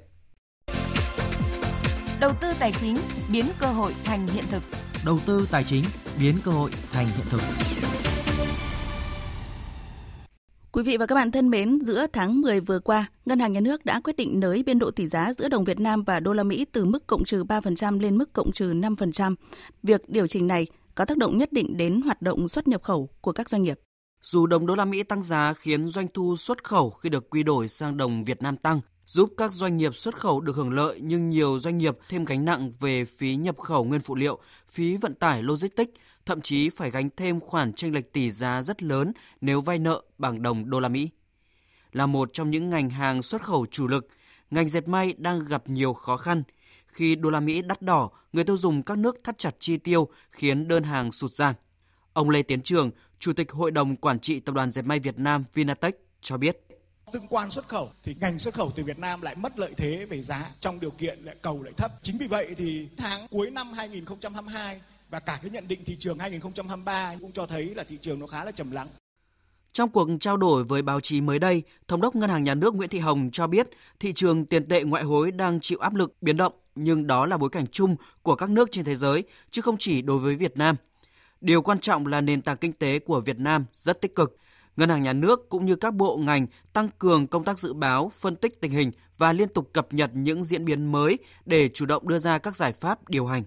Đầu 2.20 2.32
tư 2.40 2.48
tài 2.60 2.72
chính 2.72 2.96
biến 3.32 3.44
cơ 3.58 3.66
hội 3.66 3.94
thành 4.04 4.26
hiện 4.26 4.44
thực. 4.50 4.62
Đầu 5.04 5.18
tư 5.26 5.48
tài 5.50 5.64
chính 5.64 5.84
biến 6.20 6.34
cơ 6.44 6.50
hội 6.50 6.70
thành 6.92 7.06
hiện 7.06 7.26
thực. 7.30 7.40
Quý 10.72 10.82
vị 10.82 10.96
và 10.96 11.06
các 11.06 11.14
bạn 11.14 11.30
thân 11.30 11.50
mến, 11.50 11.78
giữa 11.82 12.06
tháng 12.12 12.40
10 12.40 12.60
vừa 12.60 12.78
qua, 12.78 13.06
Ngân 13.26 13.38
hàng 13.38 13.52
Nhà 13.52 13.60
nước 13.60 13.84
đã 13.84 14.00
quyết 14.04 14.16
định 14.16 14.40
nới 14.40 14.62
biên 14.62 14.78
độ 14.78 14.90
tỷ 14.90 15.06
giá 15.06 15.32
giữa 15.32 15.48
đồng 15.48 15.64
Việt 15.64 15.80
Nam 15.80 16.04
và 16.04 16.20
đô 16.20 16.32
la 16.32 16.42
Mỹ 16.42 16.64
từ 16.72 16.84
mức 16.84 17.06
cộng 17.06 17.24
trừ 17.24 17.44
3% 17.44 18.00
lên 18.00 18.18
mức 18.18 18.32
cộng 18.32 18.52
trừ 18.52 18.72
5%. 18.72 19.34
Việc 19.82 20.08
điều 20.08 20.26
chỉnh 20.26 20.46
này 20.46 20.66
có 20.94 21.04
tác 21.04 21.16
động 21.16 21.38
nhất 21.38 21.52
định 21.52 21.76
đến 21.76 22.00
hoạt 22.00 22.22
động 22.22 22.48
xuất 22.48 22.68
nhập 22.68 22.82
khẩu 22.82 23.08
của 23.20 23.32
các 23.32 23.48
doanh 23.48 23.62
nghiệp. 23.62 23.80
Dù 24.22 24.46
đồng 24.46 24.66
đô 24.66 24.74
la 24.74 24.84
Mỹ 24.84 25.02
tăng 25.02 25.22
giá 25.22 25.52
khiến 25.52 25.86
doanh 25.86 26.06
thu 26.14 26.36
xuất 26.36 26.64
khẩu 26.64 26.90
khi 26.90 27.08
được 27.08 27.30
quy 27.30 27.42
đổi 27.42 27.68
sang 27.68 27.96
đồng 27.96 28.24
Việt 28.24 28.42
Nam 28.42 28.56
tăng, 28.56 28.80
giúp 29.08 29.34
các 29.36 29.52
doanh 29.52 29.76
nghiệp 29.76 29.94
xuất 29.94 30.16
khẩu 30.16 30.40
được 30.40 30.56
hưởng 30.56 30.70
lợi 30.70 31.00
nhưng 31.02 31.30
nhiều 31.30 31.58
doanh 31.58 31.78
nghiệp 31.78 31.98
thêm 32.08 32.24
gánh 32.24 32.44
nặng 32.44 32.72
về 32.80 33.04
phí 33.04 33.36
nhập 33.36 33.58
khẩu 33.58 33.84
nguyên 33.84 34.00
phụ 34.00 34.14
liệu, 34.14 34.38
phí 34.66 34.96
vận 34.96 35.14
tải 35.14 35.42
logistics, 35.42 35.92
thậm 36.26 36.40
chí 36.40 36.68
phải 36.68 36.90
gánh 36.90 37.08
thêm 37.16 37.40
khoản 37.40 37.72
chênh 37.72 37.94
lệch 37.94 38.12
tỷ 38.12 38.30
giá 38.30 38.62
rất 38.62 38.82
lớn 38.82 39.12
nếu 39.40 39.60
vay 39.60 39.78
nợ 39.78 40.02
bằng 40.18 40.42
đồng 40.42 40.70
đô 40.70 40.80
la 40.80 40.88
Mỹ. 40.88 41.08
Là 41.92 42.06
một 42.06 42.30
trong 42.32 42.50
những 42.50 42.70
ngành 42.70 42.90
hàng 42.90 43.22
xuất 43.22 43.42
khẩu 43.42 43.66
chủ 43.66 43.86
lực, 43.86 44.08
ngành 44.50 44.68
dệt 44.68 44.88
may 44.88 45.14
đang 45.18 45.44
gặp 45.44 45.62
nhiều 45.66 45.94
khó 45.94 46.16
khăn. 46.16 46.42
Khi 46.86 47.16
đô 47.16 47.30
la 47.30 47.40
Mỹ 47.40 47.62
đắt 47.62 47.82
đỏ, 47.82 48.10
người 48.32 48.44
tiêu 48.44 48.56
dùng 48.56 48.82
các 48.82 48.98
nước 48.98 49.16
thắt 49.24 49.38
chặt 49.38 49.56
chi 49.58 49.76
tiêu 49.76 50.08
khiến 50.30 50.68
đơn 50.68 50.82
hàng 50.82 51.12
sụt 51.12 51.30
giảm. 51.30 51.54
Ông 52.12 52.30
Lê 52.30 52.42
Tiến 52.42 52.62
Trường, 52.62 52.90
Chủ 53.18 53.32
tịch 53.32 53.52
Hội 53.52 53.70
đồng 53.70 53.96
Quản 53.96 54.20
trị 54.20 54.40
Tập 54.40 54.54
đoàn 54.54 54.70
Dệt 54.70 54.82
may 54.82 54.98
Việt 54.98 55.18
Nam 55.18 55.44
Vinatech 55.54 55.94
cho 56.20 56.36
biết 56.36 56.67
tương 57.12 57.26
quan 57.28 57.50
xuất 57.50 57.68
khẩu 57.68 57.90
thì 58.02 58.14
ngành 58.20 58.38
xuất 58.38 58.54
khẩu 58.54 58.72
từ 58.76 58.84
Việt 58.84 58.98
Nam 58.98 59.22
lại 59.22 59.34
mất 59.34 59.58
lợi 59.58 59.72
thế 59.76 60.06
về 60.10 60.22
giá 60.22 60.50
trong 60.60 60.80
điều 60.80 60.90
kiện 60.90 61.24
lại 61.24 61.36
cầu 61.42 61.62
lại 61.62 61.72
thấp. 61.76 61.92
Chính 62.02 62.18
vì 62.18 62.26
vậy 62.26 62.54
thì 62.56 62.88
tháng 62.96 63.28
cuối 63.30 63.50
năm 63.50 63.72
2022 63.72 64.80
và 65.10 65.20
cả 65.20 65.38
cái 65.42 65.50
nhận 65.50 65.68
định 65.68 65.84
thị 65.84 65.96
trường 66.00 66.18
2023 66.18 67.14
cũng 67.20 67.32
cho 67.32 67.46
thấy 67.46 67.74
là 67.74 67.84
thị 67.84 67.98
trường 68.00 68.20
nó 68.20 68.26
khá 68.26 68.44
là 68.44 68.50
trầm 68.50 68.70
lắng. 68.70 68.88
Trong 69.72 69.90
cuộc 69.90 70.08
trao 70.20 70.36
đổi 70.36 70.64
với 70.64 70.82
báo 70.82 71.00
chí 71.00 71.20
mới 71.20 71.38
đây, 71.38 71.62
Thống 71.88 72.00
đốc 72.00 72.16
Ngân 72.16 72.30
hàng 72.30 72.44
Nhà 72.44 72.54
nước 72.54 72.74
Nguyễn 72.74 72.88
Thị 72.88 72.98
Hồng 72.98 73.30
cho 73.32 73.46
biết 73.46 73.68
thị 74.00 74.12
trường 74.12 74.46
tiền 74.46 74.66
tệ 74.66 74.82
ngoại 74.82 75.04
hối 75.04 75.30
đang 75.30 75.60
chịu 75.60 75.78
áp 75.78 75.94
lực 75.94 76.14
biến 76.20 76.36
động, 76.36 76.52
nhưng 76.74 77.06
đó 77.06 77.26
là 77.26 77.36
bối 77.36 77.50
cảnh 77.50 77.66
chung 77.66 77.96
của 78.22 78.34
các 78.34 78.50
nước 78.50 78.68
trên 78.72 78.84
thế 78.84 78.96
giới, 78.96 79.24
chứ 79.50 79.62
không 79.62 79.76
chỉ 79.78 80.02
đối 80.02 80.18
với 80.18 80.34
Việt 80.34 80.56
Nam. 80.56 80.76
Điều 81.40 81.62
quan 81.62 81.78
trọng 81.78 82.06
là 82.06 82.20
nền 82.20 82.42
tảng 82.42 82.56
kinh 82.56 82.72
tế 82.72 82.98
của 82.98 83.20
Việt 83.20 83.38
Nam 83.38 83.64
rất 83.72 84.00
tích 84.00 84.14
cực. 84.14 84.36
Ngân 84.78 84.88
hàng 84.88 85.02
Nhà 85.02 85.12
nước 85.12 85.48
cũng 85.48 85.66
như 85.66 85.76
các 85.76 85.94
bộ 85.94 86.16
ngành 86.16 86.46
tăng 86.72 86.88
cường 86.98 87.26
công 87.26 87.44
tác 87.44 87.58
dự 87.58 87.72
báo, 87.72 88.10
phân 88.14 88.36
tích 88.36 88.60
tình 88.60 88.72
hình 88.72 88.90
và 89.18 89.32
liên 89.32 89.48
tục 89.48 89.70
cập 89.72 89.86
nhật 89.90 90.10
những 90.14 90.44
diễn 90.44 90.64
biến 90.64 90.92
mới 90.92 91.18
để 91.46 91.68
chủ 91.68 91.86
động 91.86 92.08
đưa 92.08 92.18
ra 92.18 92.38
các 92.38 92.56
giải 92.56 92.72
pháp 92.72 93.08
điều 93.08 93.26
hành. 93.26 93.42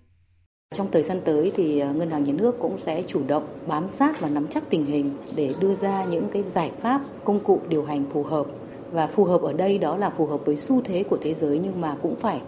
Trong 0.76 0.92
thời 0.92 1.04
gian 1.04 1.22
tới 1.26 1.52
thì 1.56 1.80
ờ, 1.80 1.94
Ngân 1.94 2.12
hàng 2.12 2.24
Nhà 2.24 2.34
nước 2.34 2.56
cũng 2.60 2.78
sẽ 2.78 3.04
chủ 3.08 3.22
động 3.28 3.48
bám 3.68 3.88
sát 3.88 4.22
và 4.22 4.30
nắm 4.30 4.48
chắc 4.48 4.70
tình 4.70 4.86
hình 4.86 5.18
để 5.36 5.54
đưa 5.60 5.74
ra 5.74 6.06
những 6.06 6.30
cái 6.34 6.44
giải 6.44 6.72
pháp 6.82 7.02
công 7.24 7.40
cụ 7.40 7.62
điều 7.68 7.86
hành 7.86 8.06
phù 8.14 8.24
hợp 8.24 8.46
và 8.92 9.08
phù 9.08 9.24
hợp 9.24 9.42
ở 9.42 9.54
đây 9.54 9.78
đó 9.78 9.98
là 9.98 10.10
phù 10.10 10.26
hợp 10.26 10.46
với 10.46 10.58
xu 10.58 10.82
thế 10.82 11.04
của 11.04 11.18
thế 11.22 11.34
giới 11.34 11.60
nhưng 11.64 11.82
mà 11.82 11.96
cũng 12.02 12.16
phải 12.16 12.42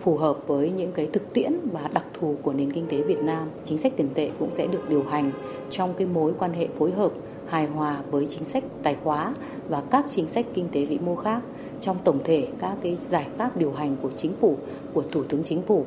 phù 0.00 0.16
hợp 0.16 0.38
với 0.46 0.70
những 0.70 0.92
cái 0.92 1.08
thực 1.12 1.34
tiễn 1.34 1.52
và 1.72 1.88
đặc 1.92 2.04
thù 2.20 2.36
của 2.42 2.52
nền 2.52 2.72
kinh 2.72 2.86
tế 2.88 3.02
Việt 3.02 3.18
Nam. 3.18 3.48
Chính 3.64 3.78
sách 3.78 3.92
tiền 3.96 4.08
tệ 4.14 4.30
cũng 4.38 4.50
sẽ 4.52 4.66
được 4.66 4.88
điều 4.88 5.04
hành 5.04 5.32
trong 5.70 5.94
cái 5.94 6.06
mối 6.06 6.32
quan 6.38 6.52
hệ 6.52 6.68
phối 6.78 6.90
hợp 6.90 7.12
hài 7.50 7.66
hòa 7.66 8.02
với 8.10 8.26
chính 8.26 8.44
sách 8.44 8.64
tài 8.82 8.94
khóa 8.94 9.34
và 9.68 9.82
các 9.90 10.04
chính 10.10 10.28
sách 10.28 10.46
kinh 10.54 10.68
tế 10.72 10.84
vĩ 10.84 10.98
mô 10.98 11.16
khác 11.16 11.42
trong 11.80 11.96
tổng 12.04 12.20
thể 12.24 12.48
các 12.60 12.76
cái 12.82 12.96
giải 12.96 13.26
pháp 13.38 13.56
điều 13.56 13.72
hành 13.72 13.96
của 14.02 14.10
chính 14.16 14.32
phủ 14.40 14.58
của 14.92 15.04
thủ 15.12 15.24
tướng 15.24 15.42
chính 15.42 15.62
phủ 15.62 15.86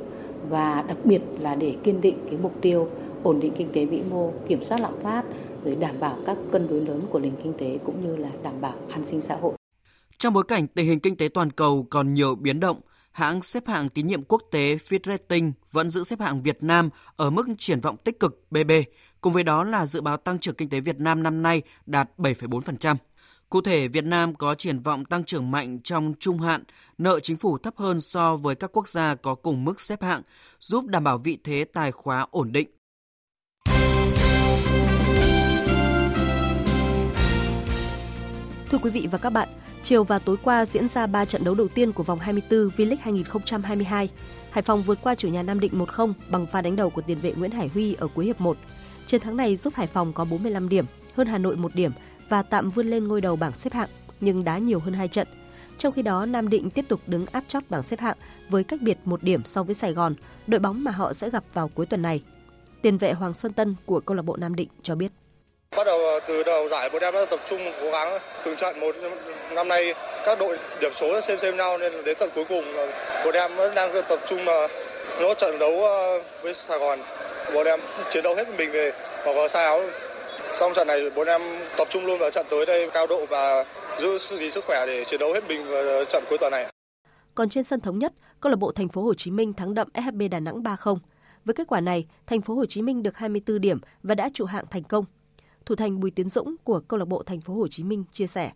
và 0.50 0.84
đặc 0.88 0.98
biệt 1.04 1.22
là 1.40 1.56
để 1.56 1.76
kiên 1.84 2.02
định 2.02 2.18
cái 2.30 2.40
mục 2.42 2.54
tiêu 2.62 2.90
ổn 3.24 3.40
định 3.40 3.54
kinh 3.58 3.72
tế 3.74 3.86
vĩ 3.86 4.02
mô, 4.10 4.34
kiểm 4.48 4.66
soát 4.66 4.80
lạm 4.80 4.94
phát, 5.04 5.24
rồi 5.66 5.76
đảm 5.76 6.00
bảo 6.00 6.18
các 6.26 6.38
cân 6.52 6.68
đối 6.68 6.82
lớn 6.82 7.02
của 7.10 7.20
nền 7.20 7.34
kinh 7.44 7.54
tế 7.58 7.78
cũng 7.86 8.06
như 8.06 8.16
là 8.16 8.30
đảm 8.44 8.62
bảo 8.62 8.76
an 8.90 9.06
sinh 9.06 9.22
xã 9.22 9.36
hội. 9.36 9.54
Trong 10.18 10.34
bối 10.34 10.44
cảnh 10.48 10.68
tình 10.68 10.86
hình 10.86 11.00
kinh 11.00 11.16
tế 11.16 11.28
toàn 11.28 11.52
cầu 11.52 11.88
còn 11.90 12.14
nhiều 12.14 12.36
biến 12.36 12.60
động, 12.60 12.78
hãng 13.12 13.42
xếp 13.42 13.68
hạng 13.68 13.90
tín 13.90 14.08
nhiệm 14.08 14.24
quốc 14.24 14.42
tế 14.52 14.76
Fitch 14.76 15.12
Rating 15.12 15.52
vẫn 15.72 15.90
giữ 15.90 16.04
xếp 16.04 16.20
hạng 16.20 16.42
Việt 16.42 16.64
Nam 16.64 16.90
ở 17.16 17.30
mức 17.30 17.46
triển 17.58 17.80
vọng 17.80 17.98
tích 18.04 18.20
cực 18.20 18.46
BB, 18.52 18.72
cùng 19.24 19.34
với 19.34 19.44
đó 19.44 19.64
là 19.64 19.86
dự 19.86 20.02
báo 20.02 20.18
tăng 20.18 20.40
trưởng 20.40 20.56
kinh 20.56 20.70
tế 20.70 20.80
Việt 20.80 21.00
Nam 21.00 21.24
năm 21.24 21.42
nay 21.42 21.62
đạt 21.86 22.10
7,4%. 22.18 22.96
Cụ 23.50 23.62
thể, 23.62 23.88
Việt 23.88 24.04
Nam 24.04 24.36
có 24.36 24.56
triển 24.56 24.80
vọng 24.80 25.06
tăng 25.06 25.24
trưởng 25.24 25.52
mạnh 25.52 25.80
trong 25.84 26.14
trung 26.20 26.40
hạn, 26.40 26.64
nợ 26.98 27.20
chính 27.20 27.38
phủ 27.38 27.58
thấp 27.58 27.74
hơn 27.78 28.02
so 28.02 28.36
với 28.36 28.56
các 28.56 28.70
quốc 28.74 28.88
gia 28.88 29.16
có 29.16 29.36
cùng 29.36 29.66
mức 29.66 29.82
xếp 29.82 30.04
hạng, 30.04 30.22
giúp 30.60 30.86
đảm 30.86 31.04
bảo 31.04 31.18
vị 31.18 31.38
thế 31.44 31.66
tài 31.74 31.92
khóa 31.92 32.28
ổn 32.32 32.52
định. 32.52 32.68
Thưa 38.70 38.78
quý 38.82 38.90
vị 38.90 39.08
và 39.12 39.18
các 39.18 39.30
bạn, 39.30 39.50
chiều 39.84 40.04
và 40.04 40.20
tối 40.20 40.38
qua 40.44 40.66
diễn 40.66 40.88
ra 40.88 41.08
3 41.08 41.26
trận 41.26 41.44
đấu 41.44 41.56
đầu 41.56 41.68
tiên 41.68 41.92
của 41.92 42.04
vòng 42.04 42.20
24 42.20 42.70
V-League 42.70 42.98
2022. 43.02 44.10
Hải 44.52 44.62
Phòng 44.62 44.84
vượt 44.84 45.00
qua 45.02 45.16
chủ 45.16 45.28
nhà 45.28 45.44
Nam 45.44 45.60
Định 45.60 45.74
1-0 45.74 46.14
bằng 46.30 46.48
pha 46.48 46.62
đánh 46.62 46.76
đầu 46.76 46.90
của 46.90 47.02
tiền 47.02 47.18
vệ 47.18 47.34
Nguyễn 47.34 47.52
Hải 47.52 47.68
Huy 47.68 47.94
ở 47.94 48.08
cuối 48.08 48.26
hiệp 48.26 48.42
1. 48.42 48.58
Chiến 49.08 49.22
thắng 49.22 49.38
này 49.38 49.56
giúp 49.56 49.74
Hải 49.76 49.88
Phòng 49.88 50.14
có 50.14 50.26
45 50.26 50.70
điểm, 50.70 50.86
hơn 51.16 51.28
Hà 51.28 51.38
Nội 51.38 51.56
1 51.56 51.76
điểm 51.76 51.92
và 52.30 52.42
tạm 52.42 52.70
vươn 52.70 52.90
lên 52.90 53.08
ngôi 53.08 53.22
đầu 53.22 53.36
bảng 53.36 53.54
xếp 53.54 53.74
hạng 53.74 53.90
nhưng 54.20 54.44
đá 54.44 54.58
nhiều 54.58 54.80
hơn 54.80 54.94
hai 54.94 55.08
trận. 55.08 55.28
Trong 55.78 55.94
khi 55.94 56.02
đó, 56.02 56.26
Nam 56.26 56.50
Định 56.50 56.70
tiếp 56.70 56.86
tục 56.88 57.00
đứng 57.08 57.26
áp 57.32 57.44
chót 57.48 57.64
bảng 57.70 57.84
xếp 57.84 58.00
hạng 58.00 58.18
với 58.50 58.64
cách 58.64 58.82
biệt 58.82 58.98
một 59.06 59.24
điểm 59.24 59.44
so 59.46 59.64
với 59.64 59.76
Sài 59.76 59.94
Gòn, 59.94 60.16
đội 60.48 60.60
bóng 60.60 60.84
mà 60.84 60.92
họ 60.92 61.14
sẽ 61.14 61.30
gặp 61.30 61.44
vào 61.54 61.70
cuối 61.76 61.86
tuần 61.86 62.02
này. 62.02 62.24
Tiền 62.82 62.98
vệ 62.98 63.12
Hoàng 63.12 63.34
Xuân 63.34 63.54
Tân 63.54 63.76
của 63.86 64.00
câu 64.00 64.16
lạc 64.16 64.24
bộ 64.24 64.36
Nam 64.36 64.56
Định 64.56 64.68
cho 64.84 64.96
biết. 64.96 65.12
Bắt 65.78 65.84
đầu 65.84 66.00
ờ, 66.00 66.20
từ 66.28 66.44
đầu 66.44 66.70
giải 66.70 66.90
bọn 66.90 67.02
em 67.02 67.14
đã 67.14 67.26
tập 67.26 67.40
trung 67.50 67.62
cố 67.82 67.92
gắng 67.92 68.20
từng 68.46 68.56
trận 68.56 68.80
một 68.80 68.96
năm 69.56 69.68
nay 69.68 69.94
các 70.26 70.40
đội 70.40 70.58
điểm 70.82 70.92
số 70.94 71.22
xem 71.22 71.40
xem 71.40 71.58
nhau 71.58 71.78
nên 71.78 71.94
đến 72.06 72.18
tận 72.20 72.30
cuối 72.36 72.46
cùng 72.50 72.64
bọn 73.26 73.34
em 73.34 73.56
vẫn 73.56 73.76
đang 73.76 73.92
tập 74.10 74.20
trung 74.28 74.46
ờ, 74.46 74.68
mà 74.68 74.74
nỗ 75.22 75.34
trận 75.34 75.60
đấu 75.60 75.86
ờ, 75.86 76.22
với 76.44 76.54
Sài 76.54 76.80
Gòn. 76.80 77.00
Bọn 77.54 77.66
em 77.66 77.80
chiến 78.10 78.24
đấu 78.24 78.36
hết 78.36 78.48
mình 78.58 78.72
về 78.72 78.92
và 79.26 79.34
có 79.36 79.48
sai 79.48 79.64
áo 79.64 79.82
Xong 80.54 80.74
trận 80.76 80.88
này 80.88 81.10
bọn 81.10 81.28
em 81.28 81.42
tập 81.78 81.88
trung 81.92 82.06
luôn 82.06 82.20
vào 82.20 82.32
trận 82.32 82.46
tới 82.50 82.66
đây 82.66 82.90
cao 82.94 83.08
độ 83.08 83.26
và 83.26 83.66
giữ 84.00 84.18
gìn 84.18 84.52
sức 84.52 84.66
khỏe 84.68 84.86
để 84.88 85.04
chiến 85.06 85.20
đấu 85.20 85.34
hết 85.34 85.48
mình 85.48 85.66
vào 85.68 86.06
trận 86.06 86.24
cuối 86.30 86.38
tuần 86.38 86.52
này. 86.52 86.66
Còn 87.36 87.50
trên 87.50 87.64
sân 87.64 87.80
thống 87.80 88.00
nhất, 88.00 88.14
câu 88.40 88.50
lạc 88.50 88.56
bộ 88.56 88.72
Thành 88.72 88.90
phố 88.90 89.02
Hồ 89.04 89.14
Chí 89.14 89.32
Minh 89.32 89.54
thắng 89.54 89.74
đậm 89.74 89.88
SHB 89.96 90.22
Đà 90.32 90.40
Nẵng 90.40 90.64
3-0. 90.64 90.98
Với 91.46 91.54
kết 91.54 91.68
quả 91.68 91.82
này, 91.82 92.06
Thành 92.28 92.42
phố 92.42 92.56
Hồ 92.56 92.66
Chí 92.66 92.82
Minh 92.82 93.04
được 93.04 93.18
24 93.18 93.62
điểm 93.62 93.80
và 94.04 94.16
đã 94.16 94.30
trụ 94.34 94.46
hạng 94.46 94.66
thành 94.72 94.84
công. 94.84 95.06
Thủ 95.66 95.76
thành 95.76 96.00
Bùi 96.00 96.12
Tiến 96.12 96.30
Dũng 96.30 96.56
của 96.64 96.80
câu 96.80 97.00
lạc 97.00 97.06
bộ 97.06 97.24
Thành 97.24 97.42
phố 97.42 97.54
Hồ 97.54 97.68
Chí 97.68 97.84
Minh 97.84 98.04
chia 98.12 98.28
sẻ: 98.28 98.52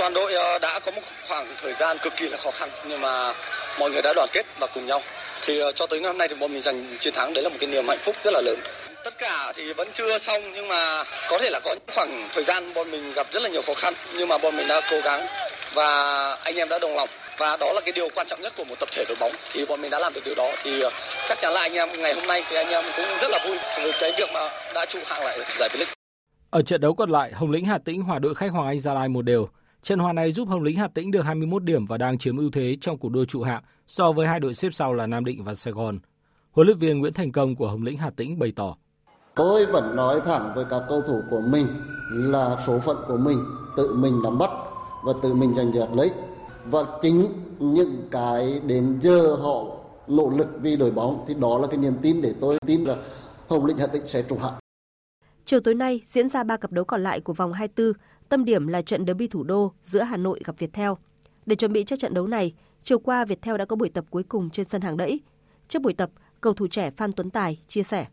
Toàn 0.00 0.14
đội 0.14 0.34
ờ, 0.34 0.58
đã 0.58 0.80
có 0.86 0.92
một 0.92 1.02
khoảng 1.28 1.46
thời 1.62 1.72
gian 1.72 1.96
cực 2.02 2.12
kỳ 2.16 2.28
là 2.28 2.36
khó 2.36 2.50
khăn 2.50 2.68
nhưng 2.88 3.00
mà 3.00 3.32
mọi 3.80 3.90
người 3.90 4.02
đã 4.02 4.12
đoàn 4.16 4.28
kết 4.32 4.46
và 4.60 4.66
cùng 4.74 4.86
nhau 4.86 5.00
thì 5.42 5.58
ờ, 5.58 5.72
cho 5.72 5.86
tới 5.86 6.00
năm 6.00 6.18
nay 6.18 6.28
thì 6.28 6.34
bọn 6.34 6.52
mình 6.52 6.60
giành 6.60 6.96
chiến 6.98 7.14
thắng 7.14 7.34
đấy 7.34 7.44
là 7.44 7.50
một 7.50 7.56
cái 7.60 7.70
niềm 7.70 7.88
hạnh 7.88 7.98
phúc 8.02 8.16
rất 8.24 8.30
là 8.34 8.40
lớn 8.44 8.58
tất 9.04 9.18
cả 9.18 9.52
thì 9.56 9.72
vẫn 9.72 9.88
chưa 9.92 10.18
xong 10.18 10.42
nhưng 10.54 10.68
mà 10.68 11.04
có 11.30 11.38
thể 11.38 11.50
là 11.50 11.60
có 11.64 11.70
những 11.70 11.94
khoảng 11.94 12.28
thời 12.34 12.44
gian 12.44 12.74
bọn 12.74 12.90
mình 12.90 13.12
gặp 13.12 13.26
rất 13.30 13.42
là 13.42 13.48
nhiều 13.48 13.62
khó 13.62 13.74
khăn 13.74 13.94
nhưng 14.18 14.28
mà 14.28 14.38
bọn 14.38 14.56
mình 14.56 14.68
đã 14.68 14.80
cố 14.90 15.00
gắng 15.04 15.26
và 15.74 16.30
anh 16.44 16.54
em 16.56 16.68
đã 16.68 16.78
đồng 16.78 16.94
lòng 16.94 17.08
và 17.38 17.56
đó 17.56 17.72
là 17.72 17.80
cái 17.80 17.92
điều 17.92 18.08
quan 18.14 18.26
trọng 18.26 18.40
nhất 18.40 18.52
của 18.56 18.64
một 18.64 18.74
tập 18.80 18.88
thể 18.92 19.04
đội 19.08 19.16
bóng 19.20 19.32
thì 19.52 19.64
bọn 19.68 19.80
mình 19.80 19.90
đã 19.90 19.98
làm 19.98 20.12
được 20.14 20.20
điều 20.24 20.34
đó 20.34 20.52
thì 20.62 20.80
ờ, 20.80 20.90
chắc 21.26 21.38
chắn 21.40 21.52
là 21.52 21.60
anh 21.60 21.72
em 21.72 21.88
ngày 21.98 22.14
hôm 22.14 22.26
nay 22.26 22.42
thì 22.50 22.56
anh 22.56 22.68
em 22.68 22.84
cũng 22.96 23.06
rất 23.20 23.30
là 23.30 23.38
vui 23.46 23.56
với 23.82 23.92
cái 24.00 24.12
việc 24.18 24.30
mà 24.34 24.40
đã 24.74 24.86
trụ 24.88 24.98
hạng 25.06 25.24
lại 25.24 25.38
giải 25.58 25.68
V-League. 25.72 25.94
Ở 26.50 26.62
trận 26.62 26.80
đấu 26.80 26.94
còn 26.94 27.10
lại, 27.10 27.32
Hồng 27.32 27.50
Lĩnh 27.50 27.64
Hà 27.64 27.78
Tĩnh 27.78 28.02
hòa 28.02 28.18
đội 28.18 28.34
khách 28.34 28.52
Hoàng 28.52 28.66
Anh 28.66 28.80
Gia 28.80 28.94
Lai 28.94 29.08
một 29.08 29.22
đều. 29.22 29.48
Trận 29.82 29.98
hòa 29.98 30.12
này 30.12 30.32
giúp 30.32 30.48
Hồng 30.48 30.62
Lĩnh 30.62 30.76
Hà 30.76 30.88
Tĩnh 30.94 31.10
được 31.10 31.20
21 31.22 31.62
điểm 31.62 31.86
và 31.86 31.98
đang 31.98 32.18
chiếm 32.18 32.36
ưu 32.36 32.50
thế 32.50 32.76
trong 32.80 32.98
cuộc 32.98 33.08
đua 33.08 33.24
trụ 33.24 33.42
hạng 33.42 33.62
so 33.92 34.12
với 34.12 34.26
hai 34.26 34.40
đội 34.40 34.54
xếp 34.54 34.68
sau 34.72 34.94
là 34.94 35.06
Nam 35.06 35.24
Định 35.24 35.44
và 35.44 35.54
Sài 35.54 35.72
Gòn. 35.72 35.98
Huấn 36.52 36.66
luyện 36.66 36.78
viên 36.78 36.98
Nguyễn 36.98 37.12
Thành 37.12 37.32
Công 37.32 37.56
của 37.56 37.68
Hồng 37.68 37.82
Lĩnh 37.82 37.98
Hà 37.98 38.10
Tĩnh 38.10 38.38
bày 38.38 38.52
tỏ: 38.56 38.76
Tôi 39.34 39.66
vẫn 39.66 39.96
nói 39.96 40.20
thẳng 40.24 40.52
với 40.54 40.64
các 40.70 40.82
cầu 40.88 41.02
thủ 41.02 41.22
của 41.30 41.40
mình 41.40 41.66
là 42.10 42.56
số 42.66 42.78
phận 42.78 42.96
của 43.08 43.16
mình 43.16 43.44
tự 43.76 43.94
mình 43.94 44.22
nắm 44.22 44.38
bắt 44.38 44.50
và 45.04 45.12
tự 45.22 45.34
mình 45.34 45.54
giành 45.54 45.72
giật 45.74 45.88
lấy 45.94 46.10
và 46.64 46.84
chính 47.02 47.26
những 47.58 48.08
cái 48.10 48.60
đến 48.66 48.98
giờ 49.02 49.34
họ 49.34 49.64
nỗ 50.08 50.30
lực 50.30 50.48
vì 50.60 50.76
đội 50.76 50.90
bóng 50.90 51.24
thì 51.28 51.34
đó 51.34 51.58
là 51.58 51.66
cái 51.66 51.76
niềm 51.76 51.94
tin 52.02 52.22
để 52.22 52.34
tôi 52.40 52.58
tin 52.66 52.84
là 52.84 52.96
Hồng 53.48 53.66
Lĩnh 53.66 53.78
Hà 53.78 53.86
Tĩnh 53.86 54.06
sẽ 54.06 54.22
trụ 54.22 54.38
hạng. 54.38 54.54
Chiều 55.44 55.60
tối 55.60 55.74
nay 55.74 56.00
diễn 56.04 56.28
ra 56.28 56.44
ba 56.44 56.56
cặp 56.56 56.72
đấu 56.72 56.84
còn 56.84 57.02
lại 57.02 57.20
của 57.20 57.32
vòng 57.32 57.52
24, 57.52 57.92
tâm 58.28 58.44
điểm 58.44 58.66
là 58.66 58.82
trận 58.82 59.06
derby 59.06 59.28
thủ 59.28 59.42
đô 59.42 59.72
giữa 59.82 60.02
Hà 60.02 60.16
Nội 60.16 60.40
gặp 60.44 60.58
Viettel. 60.58 60.90
Để 61.46 61.56
chuẩn 61.56 61.72
bị 61.72 61.84
cho 61.84 61.96
trận 61.96 62.14
đấu 62.14 62.26
này, 62.26 62.54
chiều 62.82 62.98
qua 62.98 63.24
Viettel 63.24 63.56
đã 63.56 63.64
có 63.64 63.76
buổi 63.76 63.88
tập 63.88 64.04
cuối 64.10 64.22
cùng 64.22 64.50
trên 64.50 64.66
sân 64.66 64.82
hàng 64.82 64.96
đẫy. 64.96 65.20
Trước 65.68 65.82
buổi 65.82 65.92
tập, 65.92 66.10
cầu 66.40 66.52
thủ 66.52 66.66
trẻ 66.70 66.90
Phan 66.90 67.12
Tuấn 67.12 67.30
Tài 67.30 67.58
chia 67.68 67.82
sẻ: 67.82 68.06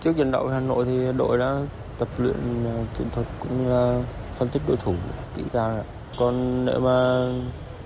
Trước 0.00 0.12
trận 0.16 0.30
đấu 0.30 0.48
Hà 0.48 0.60
Nội 0.60 0.84
thì 0.84 1.12
đội 1.16 1.38
đã 1.38 1.62
tập 1.98 2.08
luyện 2.18 2.36
à, 2.64 2.84
chiến 2.98 3.06
thuật 3.14 3.26
cũng 3.40 3.68
là 3.68 4.02
phân 4.38 4.48
tích 4.48 4.62
đối 4.68 4.76
thủ 4.76 4.94
kỹ 5.36 5.42
càng. 5.52 5.82
Còn 6.18 6.64
nếu 6.64 6.80
mà 6.80 7.28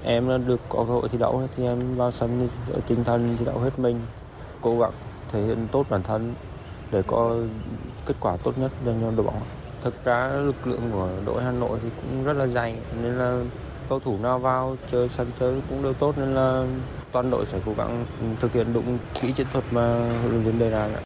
em 0.04 0.46
được 0.46 0.60
có 0.68 0.84
cơ 0.88 0.92
hội 0.92 1.08
thi 1.08 1.18
đấu 1.18 1.42
thì 1.56 1.64
em 1.64 1.96
vào 1.96 2.10
sân 2.10 2.48
tinh 2.86 3.04
thần 3.04 3.36
thi 3.38 3.44
đấu 3.44 3.58
hết 3.58 3.78
mình, 3.78 4.00
cố 4.60 4.80
gắng 4.80 4.92
thể 5.28 5.46
hiện 5.46 5.66
tốt 5.72 5.86
bản 5.90 6.02
thân 6.02 6.34
để 6.90 7.02
có 7.06 7.36
kết 8.06 8.14
quả 8.20 8.36
tốt 8.36 8.58
nhất 8.58 8.72
dành 8.86 8.98
cho 9.00 9.10
đội 9.10 9.26
bóng. 9.26 9.42
Thực 9.82 10.04
ra 10.04 10.32
lực 10.32 10.66
lượng 10.66 10.90
của 10.92 11.08
đội 11.26 11.42
Hà 11.42 11.50
Nội 11.50 11.78
thì 11.82 11.88
cũng 11.96 12.24
rất 12.24 12.32
là 12.32 12.46
dày 12.46 12.76
nên 13.02 13.18
là 13.18 13.44
cầu 13.92 14.00
thủ 14.00 14.18
nào 14.22 14.38
vào 14.38 14.76
chơi 14.90 15.08
sân 15.08 15.26
chơi 15.38 15.62
cũng 15.68 15.82
đều 15.82 15.92
tốt 15.92 16.14
nên 16.18 16.34
là 16.34 16.66
toàn 17.12 17.30
đội 17.30 17.46
sẽ 17.46 17.60
cố 17.66 17.74
gắng 17.78 18.06
thực 18.40 18.52
hiện 18.52 18.66
đúng 18.72 18.98
kỹ 19.20 19.32
chiến 19.36 19.46
thuật 19.52 19.64
mà 19.70 20.18
huấn 20.20 20.30
luyện 20.32 20.44
viên 20.44 20.58
đề 20.58 20.70
ra. 20.70 21.02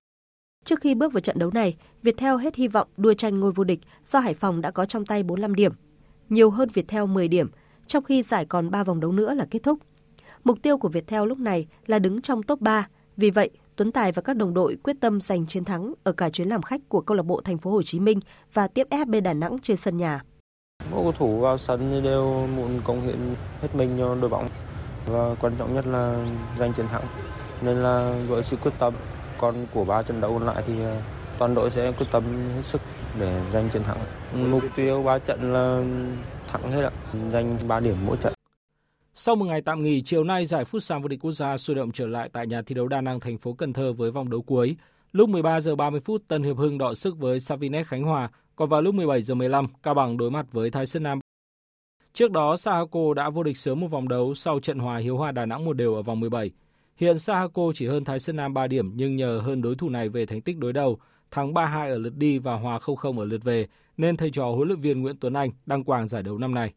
Trước 0.65 0.81
khi 0.81 0.95
bước 0.95 1.13
vào 1.13 1.21
trận 1.21 1.39
đấu 1.39 1.51
này, 1.51 1.77
Viettel 2.03 2.37
hết 2.37 2.55
hy 2.55 2.69
vọng 2.69 2.89
đua 2.97 3.15
tranh 3.15 3.41
ngôi 3.41 3.53
vô 3.53 3.65
địch 3.65 3.81
do 4.05 4.19
Hải 4.19 4.35
Phòng 4.35 4.61
đã 4.61 4.71
có 4.71 4.87
trong 4.87 5.07
tay 5.07 5.23
45 5.23 5.55
điểm, 5.55 5.73
nhiều 6.29 6.51
hơn 6.51 6.69
Viettel 6.75 7.05
10 7.05 7.29
điểm, 7.29 7.51
trong 7.87 8.05
khi 8.05 8.23
giải 8.23 8.45
còn 8.45 8.71
3 8.71 8.85
vòng 8.85 9.01
đấu 9.01 9.13
nữa 9.13 9.35
là 9.35 9.47
kết 9.51 9.63
thúc. 9.63 9.79
Mục 10.45 10.59
tiêu 10.63 10.79
của 10.79 10.89
Viettel 10.89 11.27
lúc 11.27 11.39
này 11.39 11.67
là 11.87 11.99
đứng 11.99 12.21
trong 12.21 12.43
top 12.43 12.61
3, 12.61 12.89
vì 13.17 13.31
vậy 13.31 13.51
Tuấn 13.77 13.93
Tài 13.93 14.13
và 14.13 14.23
các 14.23 14.37
đồng 14.37 14.55
đội 14.55 14.77
quyết 14.83 14.97
tâm 15.01 15.21
giành 15.21 15.47
chiến 15.47 15.65
thắng 15.65 15.93
ở 16.05 16.13
cả 16.13 16.31
chuyến 16.31 16.49
làm 16.49 16.63
khách 16.63 16.81
của 16.89 17.01
câu 17.01 17.17
lạc 17.17 17.27
bộ 17.27 17.41
Thành 17.41 17.59
phố 17.59 17.71
Hồ 17.71 17.83
Chí 17.83 18.01
Minh 18.01 18.21
và 18.53 18.69
tiếp 18.69 18.87
FB 18.91 19.23
Đà 19.23 19.35
Nẵng 19.35 19.57
trên 19.63 19.77
sân 19.77 19.97
nhà. 19.97 20.21
Mỗi 20.91 21.03
cầu 21.03 21.13
thủ 21.13 21.41
vào 21.41 21.59
sân 21.59 21.91
thì 21.93 22.01
đều 22.01 22.47
muốn 22.57 22.81
công 22.85 23.01
hiện 23.01 23.35
hết 23.63 23.69
mình 23.75 23.97
cho 23.99 24.15
đội 24.15 24.31
bóng 24.31 24.49
và 25.07 25.35
quan 25.41 25.53
trọng 25.59 25.75
nhất 25.75 25.87
là 25.87 26.27
giành 26.59 26.73
chiến 26.73 26.89
thắng. 26.89 27.05
Nên 27.63 27.77
là 27.77 28.17
với 28.29 28.43
sự 28.43 28.57
quyết 28.57 28.73
tâm 28.79 28.95
còn 29.39 29.67
của 29.75 29.85
ba 29.85 30.03
trận 30.03 30.21
đấu 30.21 30.33
còn 30.33 30.47
lại 30.47 30.63
thì 30.67 30.83
ờ, 30.83 30.97
toàn 31.39 31.55
đội 31.55 31.71
sẽ 31.71 31.93
quyết 31.93 32.07
tâm 32.13 32.25
hết 32.57 32.63
sức 32.63 32.81
để 33.19 33.41
giành 33.53 33.69
chiến 33.71 33.83
thắng. 33.83 33.99
Mục 34.51 34.63
tiêu 34.77 35.03
ba 35.03 35.19
trận 35.19 35.53
là 35.53 35.83
thắng 36.49 36.73
hết 36.73 36.83
ạ, 36.83 36.91
giành 37.33 37.59
3 37.69 37.81
điểm 37.81 37.97
mỗi 38.07 38.17
trận. 38.17 38.33
Sau 39.15 39.37
một 39.37 39.45
ngày 39.45 39.63
tạm 39.63 39.83
nghỉ, 39.83 40.03
chiều 40.03 40.25
nay 40.25 40.47
giải 40.47 40.65
phút 40.65 40.83
Futsal 40.83 41.03
vô 41.03 41.09
địch 41.09 41.21
quốc 41.23 41.33
gia 41.33 41.59
sôi 41.59 41.77
động 41.77 41.93
trở 41.93 42.07
lại 42.07 42.31
tại 42.33 42.47
nhà 42.47 42.63
thi 42.63 42.75
đấu 42.75 42.89
Đa 42.89 43.01
Năng 43.01 43.21
thành 43.21 43.39
phố 43.39 43.53
Cần 43.53 43.73
Thơ 43.73 43.93
với 43.93 44.11
vòng 44.11 44.31
đấu 44.31 44.43
cuối. 44.43 44.77
Lúc 45.13 45.29
13 45.29 45.61
giờ 45.61 45.77
30 45.77 46.01
phút, 46.01 46.23
Tân 46.29 46.43
Hiệp 46.43 46.57
Hưng 46.57 46.79
đọ 46.79 46.95
sức 46.95 47.19
với 47.19 47.41
Savinet 47.41 47.87
Khánh 47.87 48.03
Hòa, 48.03 48.31
còn 48.57 48.69
vào 48.69 48.83
lúc 48.83 48.95
17 48.95 49.23
giờ 49.23 49.35
15, 49.35 49.67
Cao 49.83 49.95
Bằng 49.95 50.17
đối 50.17 50.31
mặt 50.31 50.47
với 50.53 50.71
Thái 50.71 50.87
Sơn 50.87 51.03
Nam. 51.03 51.21
Trước 52.13 52.31
đó, 52.31 52.57
Sahako 52.57 53.15
đã 53.15 53.31
vô 53.31 53.43
địch 53.43 53.57
sớm 53.57 53.81
một 53.81 53.89
vòng 53.89 54.09
đấu 54.09 54.35
sau 54.35 54.61
trận 54.61 54.79
hòa 54.79 54.99
hiếu 54.99 55.17
Hoa 55.17 55.33
Đà 55.33 55.47
Nẵng 55.47 55.65
một 55.65 55.73
đều 55.73 55.95
ở 55.95 56.03
vòng 56.03 56.21
17. 56.21 56.51
Hiện 56.97 57.19
Sahako 57.19 57.63
chỉ 57.75 57.87
hơn 57.87 58.05
Thái 58.05 58.19
Sơn 58.19 58.37
Nam 58.37 58.55
3 58.55 58.67
điểm 58.67 58.93
nhưng 58.95 59.17
nhờ 59.17 59.41
hơn 59.45 59.63
đối 59.63 59.75
thủ 59.75 59.89
này 59.89 60.09
về 60.09 60.27
thành 60.27 60.41
tích 60.41 60.59
đối 60.59 60.73
đầu, 60.73 60.99
thắng 61.31 61.55
3-2 61.55 61.91
ở 61.91 61.99
lượt 61.99 62.17
đi 62.17 62.39
và 62.39 62.55
hòa 62.55 62.79
0-0 62.79 63.19
ở 63.19 63.25
lượt 63.25 63.45
về, 63.45 63.67
nên 63.97 64.17
thầy 64.17 64.31
trò 64.31 64.51
huấn 64.51 64.69
luyện 64.69 64.81
viên 64.81 65.03
Nguyễn 65.03 65.17
Tuấn 65.21 65.33
Anh 65.33 65.51
đăng 65.67 65.85
quàng 65.85 66.09
giải 66.09 66.23
đấu 66.23 66.39
năm 66.39 66.55
nay. 66.55 66.73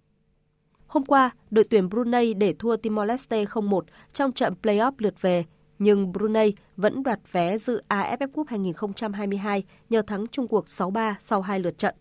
Hôm 0.88 1.06
qua, 1.06 1.30
đội 1.52 1.66
tuyển 1.70 1.90
Brunei 1.90 2.34
để 2.34 2.54
thua 2.60 2.76
Timor-Leste 2.76 3.46
0-1 3.46 3.82
trong 4.14 4.34
trận 4.34 4.54
play-off 4.64 4.92
lượt 4.98 5.22
về, 5.22 5.44
nhưng 5.80 6.12
Brunei 6.12 6.54
vẫn 6.78 7.04
đoạt 7.04 7.20
vé 7.32 7.58
dự 7.58 7.82
AFF 7.90 8.28
Cup 8.28 8.48
2022 8.48 9.64
nhờ 9.90 10.02
thắng 10.02 10.28
Trung 10.28 10.48
cuộc 10.48 10.66
6-3 10.66 11.14
sau 11.20 11.42
hai 11.42 11.60
lượt 11.60 11.78
trận. 11.78 11.96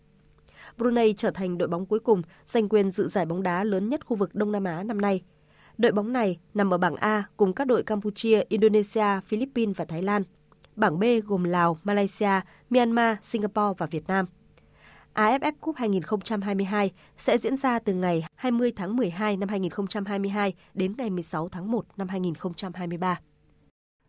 Brunei 0.77 1.13
trở 1.13 1.31
thành 1.31 1.57
đội 1.57 1.67
bóng 1.67 1.85
cuối 1.85 1.99
cùng 1.99 2.21
giành 2.45 2.69
quyền 2.69 2.91
dự 2.91 3.07
giải 3.07 3.25
bóng 3.25 3.43
đá 3.43 3.63
lớn 3.63 3.89
nhất 3.89 4.05
khu 4.05 4.17
vực 4.17 4.35
Đông 4.35 4.51
Nam 4.51 4.63
Á 4.63 4.83
năm 4.83 5.01
nay. 5.01 5.21
Đội 5.77 5.91
bóng 5.91 6.13
này 6.13 6.39
nằm 6.53 6.73
ở 6.73 6.77
bảng 6.77 6.95
A 6.95 7.23
cùng 7.37 7.53
các 7.53 7.67
đội 7.67 7.83
Campuchia, 7.83 8.41
Indonesia, 8.49 9.05
Philippines 9.25 9.77
và 9.77 9.85
Thái 9.85 10.01
Lan. 10.01 10.23
Bảng 10.75 10.99
B 10.99 11.03
gồm 11.25 11.43
Lào, 11.43 11.77
Malaysia, 11.83 12.41
Myanmar, 12.69 13.17
Singapore 13.21 13.73
và 13.77 13.85
Việt 13.85 14.07
Nam. 14.07 14.25
AFF 15.13 15.51
Cup 15.61 15.75
2022 15.75 16.91
sẽ 17.17 17.37
diễn 17.37 17.57
ra 17.57 17.79
từ 17.79 17.93
ngày 17.93 18.25
20 18.35 18.71
tháng 18.75 18.95
12 18.95 19.37
năm 19.37 19.49
2022 19.49 20.53
đến 20.73 20.93
ngày 20.97 21.09
16 21.09 21.49
tháng 21.49 21.71
1 21.71 21.85
năm 21.97 22.07
2023. 22.07 23.19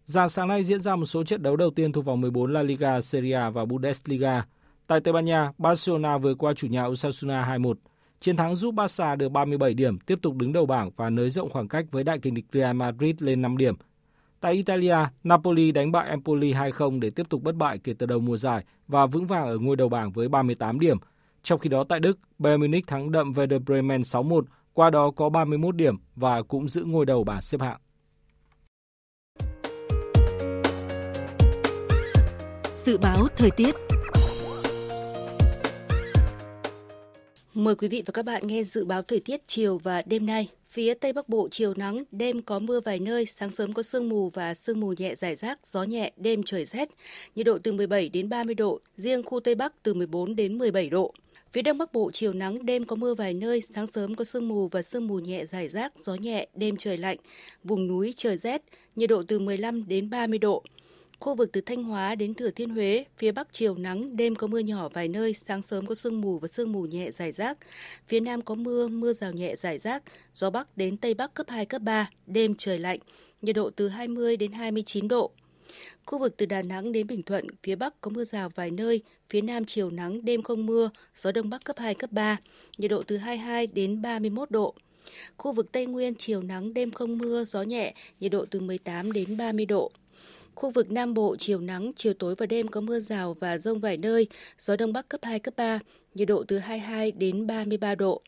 Dạng 0.04 0.28
sáng 0.28 0.48
nay 0.48 0.64
diễn 0.64 0.80
ra 0.80 0.96
một 0.96 1.06
số 1.06 1.24
trận 1.24 1.42
đấu 1.42 1.56
đầu 1.56 1.70
tiên 1.70 1.92
thuộc 1.92 2.04
vòng 2.04 2.20
14 2.20 2.52
La 2.52 2.62
Liga, 2.62 3.00
Serie 3.00 3.34
A 3.34 3.50
và 3.50 3.64
Bundesliga. 3.64 4.44
Tại 4.86 5.00
Tây 5.00 5.12
Ban 5.12 5.24
Nha, 5.24 5.52
Barcelona 5.58 6.18
vừa 6.18 6.34
qua 6.34 6.54
chủ 6.54 6.66
nhà 6.66 6.84
Osasuna 6.84 7.58
2-1. 7.58 7.74
Chiến 8.20 8.36
thắng 8.36 8.56
giúp 8.56 8.74
Barca 8.74 9.16
được 9.16 9.28
37 9.28 9.74
điểm, 9.74 9.98
tiếp 9.98 10.18
tục 10.22 10.36
đứng 10.36 10.52
đầu 10.52 10.66
bảng 10.66 10.90
và 10.96 11.10
nới 11.10 11.30
rộng 11.30 11.50
khoảng 11.50 11.68
cách 11.68 11.86
với 11.90 12.04
đại 12.04 12.18
kình 12.18 12.34
địch 12.34 12.44
Real 12.52 12.76
Madrid 12.76 13.14
lên 13.18 13.42
5 13.42 13.56
điểm. 13.56 13.74
Tại 14.40 14.52
Italia, 14.52 14.96
Napoli 15.24 15.72
đánh 15.72 15.92
bại 15.92 16.08
Empoli 16.08 16.52
2-0 16.52 17.00
để 17.00 17.10
tiếp 17.10 17.28
tục 17.28 17.42
bất 17.42 17.54
bại 17.54 17.78
kể 17.78 17.94
từ 17.98 18.06
đầu 18.06 18.20
mùa 18.20 18.36
giải 18.36 18.64
và 18.88 19.06
vững 19.06 19.26
vàng 19.26 19.46
ở 19.46 19.58
ngôi 19.58 19.76
đầu 19.76 19.88
bảng 19.88 20.12
với 20.12 20.28
38 20.28 20.80
điểm. 20.80 20.96
Trong 21.42 21.58
khi 21.58 21.68
đó 21.68 21.84
tại 21.84 22.00
Đức, 22.00 22.18
Bayern 22.38 22.60
Munich 22.60 22.86
thắng 22.86 23.12
đậm 23.12 23.32
Werder 23.32 23.64
Bremen 23.64 24.00
6-1, 24.00 24.42
qua 24.72 24.90
đó 24.90 25.10
có 25.10 25.28
31 25.28 25.76
điểm 25.76 25.96
và 26.16 26.42
cũng 26.42 26.68
giữ 26.68 26.84
ngôi 26.84 27.06
đầu 27.06 27.24
bảng 27.24 27.42
xếp 27.42 27.60
hạng. 27.60 27.80
Dự 32.84 32.98
báo 32.98 33.28
thời 33.36 33.50
tiết 33.50 33.74
Mời 37.54 37.74
quý 37.74 37.88
vị 37.88 38.02
và 38.06 38.10
các 38.12 38.24
bạn 38.24 38.46
nghe 38.46 38.64
dự 38.64 38.84
báo 38.84 39.02
thời 39.02 39.20
tiết 39.20 39.40
chiều 39.46 39.78
và 39.78 40.02
đêm 40.02 40.26
nay. 40.26 40.48
Phía 40.68 40.94
Tây 40.94 41.12
Bắc 41.12 41.28
Bộ 41.28 41.48
chiều 41.50 41.74
nắng, 41.76 42.04
đêm 42.10 42.42
có 42.42 42.58
mưa 42.58 42.80
vài 42.80 42.98
nơi, 42.98 43.26
sáng 43.26 43.50
sớm 43.50 43.72
có 43.72 43.82
sương 43.82 44.08
mù 44.08 44.30
và 44.30 44.54
sương 44.54 44.80
mù 44.80 44.94
nhẹ 44.98 45.14
rải 45.14 45.36
rác, 45.36 45.66
gió 45.66 45.82
nhẹ, 45.82 46.12
đêm 46.16 46.42
trời 46.42 46.64
rét. 46.64 46.88
Nhiệt 47.36 47.46
độ 47.46 47.58
từ 47.62 47.72
17 47.72 48.08
đến 48.08 48.28
30 48.28 48.54
độ, 48.54 48.80
riêng 48.96 49.22
khu 49.22 49.40
Tây 49.40 49.54
Bắc 49.54 49.82
từ 49.82 49.94
14 49.94 50.36
đến 50.36 50.58
17 50.58 50.90
độ. 50.90 51.14
Phía 51.52 51.62
Đông 51.62 51.78
Bắc 51.78 51.92
Bộ 51.92 52.10
chiều 52.12 52.32
nắng, 52.32 52.66
đêm 52.66 52.84
có 52.84 52.96
mưa 52.96 53.14
vài 53.14 53.34
nơi, 53.34 53.62
sáng 53.74 53.86
sớm 53.86 54.14
có 54.14 54.24
sương 54.24 54.48
mù 54.48 54.68
và 54.68 54.82
sương 54.82 55.06
mù 55.06 55.18
nhẹ 55.18 55.46
rải 55.46 55.68
rác, 55.68 55.92
gió 55.98 56.14
nhẹ, 56.14 56.46
đêm 56.54 56.76
trời 56.76 56.98
lạnh. 56.98 57.16
Vùng 57.64 57.86
núi 57.86 58.14
trời 58.16 58.36
rét, 58.36 58.62
nhiệt 58.96 59.10
độ 59.10 59.22
từ 59.28 59.38
15 59.38 59.88
đến 59.88 60.10
30 60.10 60.38
độ. 60.38 60.62
Khu 61.20 61.34
vực 61.34 61.52
từ 61.52 61.60
Thanh 61.60 61.84
Hóa 61.84 62.14
đến 62.14 62.34
Thừa 62.34 62.50
Thiên 62.50 62.70
Huế, 62.70 63.04
phía 63.18 63.32
Bắc 63.32 63.48
chiều 63.52 63.74
nắng, 63.74 64.16
đêm 64.16 64.34
có 64.34 64.46
mưa 64.46 64.58
nhỏ 64.58 64.88
vài 64.88 65.08
nơi, 65.08 65.34
sáng 65.34 65.62
sớm 65.62 65.86
có 65.86 65.94
sương 65.94 66.20
mù 66.20 66.38
và 66.38 66.48
sương 66.48 66.72
mù 66.72 66.82
nhẹ 66.82 67.10
rải 67.10 67.32
rác. 67.32 67.58
Phía 68.08 68.20
Nam 68.20 68.42
có 68.42 68.54
mưa, 68.54 68.88
mưa 68.88 69.12
rào 69.12 69.32
nhẹ 69.32 69.56
rải 69.56 69.78
rác, 69.78 70.02
gió 70.34 70.50
Bắc 70.50 70.76
đến 70.76 70.96
Tây 70.96 71.14
Bắc 71.14 71.34
cấp 71.34 71.46
2, 71.50 71.66
cấp 71.66 71.82
3, 71.82 72.10
đêm 72.26 72.54
trời 72.58 72.78
lạnh, 72.78 72.98
nhiệt 73.42 73.56
độ 73.56 73.70
từ 73.70 73.88
20 73.88 74.36
đến 74.36 74.52
29 74.52 75.08
độ. 75.08 75.30
Khu 76.06 76.18
vực 76.18 76.34
từ 76.36 76.46
Đà 76.46 76.62
Nẵng 76.62 76.92
đến 76.92 77.06
Bình 77.06 77.22
Thuận, 77.22 77.46
phía 77.62 77.76
Bắc 77.76 78.00
có 78.00 78.10
mưa 78.10 78.24
rào 78.24 78.48
vài 78.54 78.70
nơi, 78.70 79.02
phía 79.30 79.40
Nam 79.40 79.64
chiều 79.64 79.90
nắng, 79.90 80.24
đêm 80.24 80.42
không 80.42 80.66
mưa, 80.66 80.90
gió 81.14 81.32
Đông 81.32 81.50
Bắc 81.50 81.64
cấp 81.64 81.76
2, 81.78 81.94
cấp 81.94 82.12
3, 82.12 82.36
nhiệt 82.78 82.90
độ 82.90 83.02
từ 83.06 83.16
22 83.16 83.66
đến 83.66 84.02
31 84.02 84.50
độ. 84.50 84.74
Khu 85.36 85.52
vực 85.52 85.72
Tây 85.72 85.86
Nguyên 85.86 86.14
chiều 86.18 86.42
nắng, 86.42 86.74
đêm 86.74 86.90
không 86.90 87.18
mưa, 87.18 87.44
gió 87.44 87.62
nhẹ, 87.62 87.94
nhiệt 88.20 88.32
độ 88.32 88.44
từ 88.50 88.60
18 88.60 89.12
đến 89.12 89.36
30 89.36 89.66
độ. 89.66 89.92
Khu 90.54 90.70
vực 90.70 90.90
Nam 90.90 91.14
Bộ 91.14 91.36
chiều 91.38 91.60
nắng, 91.60 91.92
chiều 91.96 92.14
tối 92.14 92.34
và 92.38 92.46
đêm 92.46 92.68
có 92.68 92.80
mưa 92.80 93.00
rào 93.00 93.36
và 93.40 93.58
rông 93.58 93.80
vài 93.80 93.96
nơi, 93.96 94.26
gió 94.58 94.76
Đông 94.76 94.92
Bắc 94.92 95.08
cấp 95.08 95.20
2, 95.24 95.38
cấp 95.38 95.54
3, 95.56 95.78
nhiệt 96.14 96.28
độ 96.28 96.44
từ 96.48 96.58
22 96.58 97.12
đến 97.12 97.46
33 97.46 97.94
độ. 97.94 98.22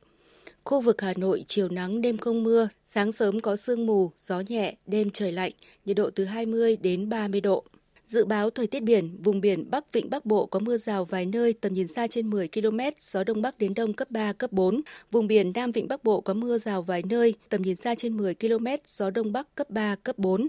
Khu 0.64 0.81
vực 0.81 1.01
Hà 1.01 1.14
Nội 1.16 1.45
chiều 1.49 1.68
nắng 1.68 2.01
đêm 2.01 2.18
không 2.18 2.43
mưa, 2.43 2.68
sáng 2.87 3.12
sớm 3.12 3.41
có 3.41 3.57
sương 3.57 3.87
mù, 3.87 4.11
gió 4.18 4.43
nhẹ, 4.49 4.75
đêm 4.87 5.11
trời 5.11 5.33
lạnh, 5.33 5.53
nhiệt 5.85 5.97
độ 5.97 6.11
từ 6.11 6.25
20 6.25 6.77
đến 6.77 7.09
30 7.09 7.41
độ. 7.41 7.64
Dự 8.07 8.24
báo 8.24 8.50
thời 8.50 8.66
tiết 8.66 8.82
biển, 8.82 9.22
vùng 9.22 9.40
biển 9.40 9.70
Bắc 9.70 9.92
Vịnh 9.92 10.11
Bắc 10.11 10.26
Bộ 10.26 10.46
có 10.46 10.59
mưa 10.59 10.78
rào 10.78 11.05
vài 11.05 11.26
nơi, 11.26 11.53
tầm 11.53 11.74
nhìn 11.74 11.88
xa 11.88 12.07
trên 12.07 12.30
10 12.30 12.48
km, 12.48 12.78
gió 13.00 13.24
Đông 13.24 13.42
Bắc 13.42 13.59
đến 13.59 13.74
Đông 13.74 13.92
cấp 13.92 14.11
3, 14.11 14.32
cấp 14.32 14.53
4. 14.53 14.80
Vùng 15.11 15.26
biển 15.26 15.53
Nam 15.55 15.70
Vịnh 15.70 15.88
Bắc 15.88 16.05
Bộ 16.05 16.20
có 16.20 16.34
mưa 16.34 16.59
rào 16.59 16.82
vài 16.82 17.03
nơi, 17.09 17.34
tầm 17.48 17.62
nhìn 17.62 17.76
xa 17.76 17.94
trên 17.94 18.16
10 18.16 18.34
km, 18.34 18.66
gió 18.86 19.11
Đông 19.11 19.32
Bắc 19.32 19.55
cấp 19.55 19.70
3, 19.70 19.94
cấp 19.94 20.18
4. 20.18 20.48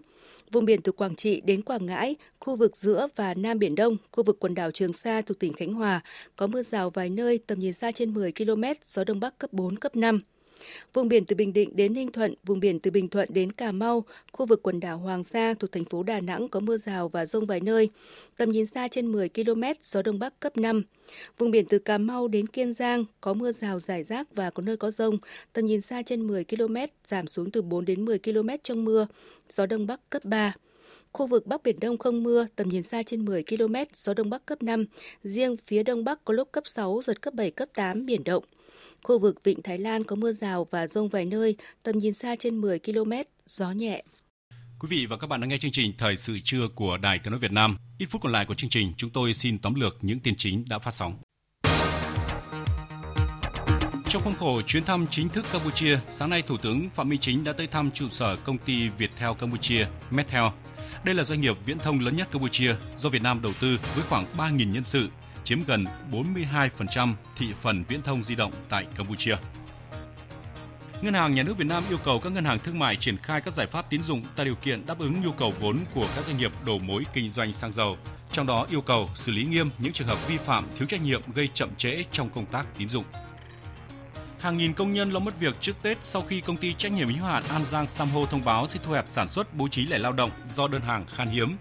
Vùng 0.51 0.65
biển 0.65 0.81
từ 0.81 0.91
Quảng 0.91 1.15
Trị 1.15 1.41
đến 1.41 1.61
Quảng 1.61 1.85
Ngãi, 1.85 2.15
khu 2.39 2.55
vực 2.55 2.77
giữa 2.77 3.07
và 3.15 3.33
Nam 3.33 3.59
Biển 3.59 3.75
Đông, 3.75 3.97
khu 4.11 4.23
vực 4.23 4.37
quần 4.39 4.55
đảo 4.55 4.71
Trường 4.71 4.93
Sa 4.93 5.21
thuộc 5.21 5.39
tỉnh 5.39 5.53
Khánh 5.53 5.73
Hòa, 5.73 6.01
có 6.35 6.47
mưa 6.47 6.63
rào 6.63 6.89
vài 6.89 7.09
nơi, 7.09 7.39
tầm 7.47 7.59
nhìn 7.59 7.73
xa 7.73 7.91
trên 7.91 8.13
10 8.13 8.31
km, 8.31 8.63
gió 8.85 9.03
Đông 9.03 9.19
Bắc 9.19 9.37
cấp 9.37 9.53
4, 9.53 9.77
cấp 9.77 9.95
5. 9.95 10.19
Vùng 10.93 11.07
biển 11.07 11.25
từ 11.25 11.35
Bình 11.35 11.53
Định 11.53 11.69
đến 11.75 11.93
Ninh 11.93 12.11
Thuận, 12.11 12.33
vùng 12.43 12.59
biển 12.59 12.79
từ 12.79 12.91
Bình 12.91 13.09
Thuận 13.09 13.29
đến 13.33 13.51
Cà 13.51 13.71
Mau, 13.71 14.03
khu 14.31 14.45
vực 14.45 14.63
quần 14.63 14.79
đảo 14.79 14.97
Hoàng 14.97 15.23
Sa 15.23 15.53
thuộc 15.59 15.71
thành 15.71 15.85
phố 15.85 16.03
Đà 16.03 16.19
Nẵng 16.19 16.49
có 16.49 16.59
mưa 16.59 16.77
rào 16.77 17.09
và 17.09 17.25
rông 17.25 17.45
vài 17.45 17.59
nơi. 17.59 17.89
Tầm 18.37 18.51
nhìn 18.51 18.65
xa 18.65 18.87
trên 18.87 19.11
10 19.11 19.29
km, 19.29 19.63
gió 19.81 20.01
Đông 20.01 20.19
Bắc 20.19 20.39
cấp 20.39 20.57
5. 20.57 20.83
Vùng 21.37 21.51
biển 21.51 21.65
từ 21.69 21.79
Cà 21.79 21.97
Mau 21.97 22.27
đến 22.27 22.47
Kiên 22.47 22.73
Giang 22.73 23.05
có 23.21 23.33
mưa 23.33 23.51
rào 23.51 23.79
rải 23.79 24.03
rác 24.03 24.35
và 24.35 24.49
có 24.49 24.63
nơi 24.63 24.77
có 24.77 24.91
rông. 24.91 25.17
Tầm 25.53 25.65
nhìn 25.65 25.81
xa 25.81 26.01
trên 26.01 26.27
10 26.27 26.43
km, 26.43 26.75
giảm 27.05 27.27
xuống 27.27 27.51
từ 27.51 27.61
4 27.61 27.85
đến 27.85 28.05
10 28.05 28.19
km 28.19 28.49
trong 28.63 28.85
mưa. 28.85 29.07
Gió 29.49 29.65
Đông 29.65 29.87
Bắc 29.87 30.09
cấp 30.09 30.25
3. 30.25 30.53
Khu 31.13 31.27
vực 31.27 31.47
Bắc 31.47 31.63
Biển 31.63 31.79
Đông 31.79 31.97
không 31.97 32.23
mưa, 32.23 32.47
tầm 32.55 32.69
nhìn 32.69 32.83
xa 32.83 33.03
trên 33.03 33.25
10 33.25 33.43
km, 33.43 33.75
gió 33.93 34.13
Đông 34.13 34.29
Bắc 34.29 34.45
cấp 34.45 34.63
5. 34.63 34.85
Riêng 35.23 35.57
phía 35.65 35.83
Đông 35.83 36.03
Bắc 36.03 36.25
có 36.25 36.33
lúc 36.33 36.51
cấp 36.51 36.63
6, 36.67 37.01
giật 37.03 37.21
cấp 37.21 37.33
7, 37.33 37.51
cấp 37.51 37.69
8, 37.73 38.05
biển 38.05 38.23
động. 38.23 38.43
Khu 39.03 39.19
vực 39.19 39.43
Vịnh 39.43 39.61
Thái 39.61 39.77
Lan 39.77 40.03
có 40.03 40.15
mưa 40.15 40.31
rào 40.31 40.67
và 40.71 40.87
rông 40.87 41.09
vài 41.09 41.25
nơi, 41.25 41.55
tầm 41.83 41.97
nhìn 41.97 42.13
xa 42.13 42.35
trên 42.35 42.61
10 42.61 42.79
km, 42.79 43.11
gió 43.45 43.71
nhẹ. 43.71 44.03
Quý 44.79 44.87
vị 44.89 45.05
và 45.05 45.17
các 45.17 45.27
bạn 45.27 45.41
đang 45.41 45.49
nghe 45.49 45.57
chương 45.57 45.71
trình 45.71 45.93
Thời 45.97 46.15
sự 46.15 46.39
trưa 46.43 46.67
của 46.75 46.97
Đài 46.97 47.19
Tiếng 47.23 47.31
nói 47.31 47.39
Việt 47.39 47.51
Nam. 47.51 47.77
Ít 47.97 48.05
phút 48.05 48.21
còn 48.21 48.31
lại 48.31 48.45
của 48.45 48.53
chương 48.53 48.69
trình, 48.69 48.93
chúng 48.97 49.09
tôi 49.09 49.33
xin 49.33 49.59
tóm 49.59 49.75
lược 49.75 49.97
những 50.01 50.19
tin 50.19 50.35
chính 50.37 50.65
đã 50.69 50.79
phát 50.79 50.93
sóng. 50.93 51.17
Trong 54.09 54.21
khuôn 54.23 54.35
khổ 54.35 54.61
chuyến 54.61 54.85
thăm 54.85 55.07
chính 55.11 55.29
thức 55.29 55.45
Campuchia, 55.51 55.99
sáng 56.11 56.29
nay 56.29 56.41
Thủ 56.41 56.57
tướng 56.57 56.89
Phạm 56.89 57.09
Minh 57.09 57.19
Chính 57.19 57.43
đã 57.43 57.53
tới 57.53 57.67
thăm 57.67 57.91
trụ 57.91 58.09
sở 58.09 58.35
công 58.35 58.57
ty 58.57 58.89
Viettel 58.89 59.31
Campuchia, 59.39 59.87
Metel. 60.11 60.43
Đây 61.03 61.15
là 61.15 61.23
doanh 61.23 61.41
nghiệp 61.41 61.57
viễn 61.65 61.79
thông 61.79 61.99
lớn 61.99 62.15
nhất 62.15 62.31
Campuchia 62.31 62.75
do 62.97 63.09
Việt 63.09 63.21
Nam 63.21 63.41
đầu 63.41 63.51
tư 63.61 63.77
với 63.95 64.03
khoảng 64.09 64.25
3.000 64.37 64.71
nhân 64.71 64.83
sự 64.83 65.09
chiếm 65.43 65.63
gần 65.63 65.85
42% 66.11 67.13
thị 67.37 67.47
phần 67.61 67.83
viễn 67.87 68.01
thông 68.01 68.23
di 68.23 68.35
động 68.35 68.51
tại 68.69 68.85
Campuchia. 68.95 69.35
Ngân 71.01 71.13
hàng 71.13 71.33
Nhà 71.33 71.43
nước 71.43 71.57
Việt 71.57 71.67
Nam 71.67 71.83
yêu 71.89 71.97
cầu 72.03 72.19
các 72.19 72.31
ngân 72.31 72.45
hàng 72.45 72.59
thương 72.59 72.79
mại 72.79 72.95
triển 72.95 73.17
khai 73.17 73.41
các 73.41 73.53
giải 73.53 73.67
pháp 73.67 73.89
tín 73.89 74.03
dụng 74.03 74.23
tạo 74.35 74.45
điều 74.45 74.55
kiện 74.55 74.85
đáp 74.85 74.99
ứng 74.99 75.21
nhu 75.21 75.31
cầu 75.31 75.53
vốn 75.59 75.79
của 75.93 76.07
các 76.15 76.25
doanh 76.25 76.37
nghiệp 76.37 76.51
đầu 76.65 76.79
mối 76.79 77.03
kinh 77.13 77.29
doanh 77.29 77.53
xăng 77.53 77.73
dầu, 77.73 77.97
trong 78.31 78.47
đó 78.47 78.65
yêu 78.69 78.81
cầu 78.81 79.09
xử 79.15 79.31
lý 79.31 79.43
nghiêm 79.43 79.69
những 79.77 79.93
trường 79.93 80.07
hợp 80.07 80.27
vi 80.27 80.37
phạm 80.37 80.65
thiếu 80.77 80.87
trách 80.87 81.01
nhiệm 81.01 81.21
gây 81.35 81.49
chậm 81.53 81.69
trễ 81.77 82.03
trong 82.11 82.29
công 82.29 82.45
tác 82.45 82.67
tín 82.77 82.89
dụng. 82.89 83.05
Hàng 84.39 84.57
nghìn 84.57 84.73
công 84.73 84.91
nhân 84.91 85.11
lo 85.11 85.19
mất 85.19 85.39
việc 85.39 85.61
trước 85.61 85.73
Tết 85.81 85.97
sau 86.01 86.21
khi 86.21 86.41
công 86.41 86.57
ty 86.57 86.73
trách 86.73 86.91
nhiệm 86.91 87.07
hữu 87.07 87.25
hạn 87.25 87.43
An 87.49 87.65
Giang 87.65 87.87
Samho 87.87 88.25
thông 88.25 88.45
báo 88.45 88.67
sẽ 88.67 88.79
thu 88.83 88.91
hẹp 88.91 89.05
sản 89.07 89.29
xuất 89.29 89.53
bố 89.53 89.67
trí 89.67 89.85
lại 89.85 89.99
lao 89.99 90.11
động 90.11 90.31
do 90.55 90.67
đơn 90.67 90.81
hàng 90.81 91.05
khan 91.05 91.27
hiếm 91.27 91.57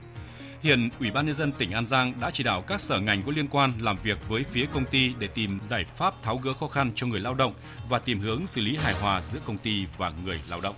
Hiện 0.62 0.90
Ủy 1.00 1.10
ban 1.10 1.26
nhân 1.26 1.34
dân 1.34 1.52
tỉnh 1.52 1.70
An 1.70 1.86
Giang 1.86 2.12
đã 2.20 2.30
chỉ 2.30 2.44
đạo 2.44 2.62
các 2.62 2.80
sở 2.80 3.00
ngành 3.00 3.22
có 3.22 3.32
liên 3.36 3.48
quan 3.48 3.72
làm 3.80 3.96
việc 4.02 4.28
với 4.28 4.44
phía 4.50 4.66
công 4.74 4.84
ty 4.84 5.12
để 5.18 5.26
tìm 5.26 5.58
giải 5.68 5.84
pháp 5.96 6.22
tháo 6.22 6.36
gỡ 6.36 6.54
khó 6.60 6.68
khăn 6.68 6.92
cho 6.94 7.06
người 7.06 7.20
lao 7.20 7.34
động 7.34 7.54
và 7.88 7.98
tìm 7.98 8.20
hướng 8.20 8.46
xử 8.46 8.60
lý 8.60 8.76
hài 8.76 8.94
hòa 8.94 9.22
giữa 9.32 9.38
công 9.46 9.58
ty 9.58 9.86
và 9.98 10.12
người 10.24 10.40
lao 10.50 10.60
động. 10.60 10.74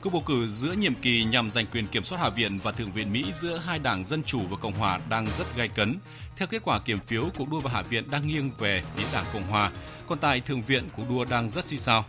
Cuộc 0.00 0.10
bầu 0.10 0.22
cử 0.26 0.48
giữa 0.48 0.72
nhiệm 0.72 0.94
kỳ 0.94 1.24
nhằm 1.24 1.50
giành 1.50 1.66
quyền 1.66 1.86
kiểm 1.86 2.04
soát 2.04 2.18
Hạ 2.18 2.28
viện 2.28 2.58
và 2.62 2.72
Thượng 2.72 2.92
viện 2.92 3.12
Mỹ 3.12 3.24
giữa 3.40 3.60
hai 3.66 3.78
đảng 3.78 4.04
Dân 4.04 4.22
Chủ 4.22 4.40
và 4.50 4.56
Cộng 4.56 4.72
Hòa 4.72 5.00
đang 5.08 5.26
rất 5.38 5.56
gay 5.56 5.68
cấn. 5.68 5.98
Theo 6.36 6.48
kết 6.48 6.62
quả 6.64 6.80
kiểm 6.80 6.98
phiếu, 7.06 7.22
cuộc 7.38 7.48
đua 7.50 7.60
vào 7.60 7.74
Hạ 7.74 7.82
viện 7.82 8.10
đang 8.10 8.28
nghiêng 8.28 8.50
về 8.58 8.82
phía 8.96 9.04
đảng 9.12 9.24
Cộng 9.32 9.46
Hòa, 9.46 9.70
còn 10.08 10.18
tại 10.18 10.40
Thượng 10.40 10.62
viện 10.62 10.84
cuộc 10.96 11.04
đua 11.08 11.24
đang 11.24 11.48
rất 11.48 11.66
xì 11.66 11.76
sao. 11.76 12.04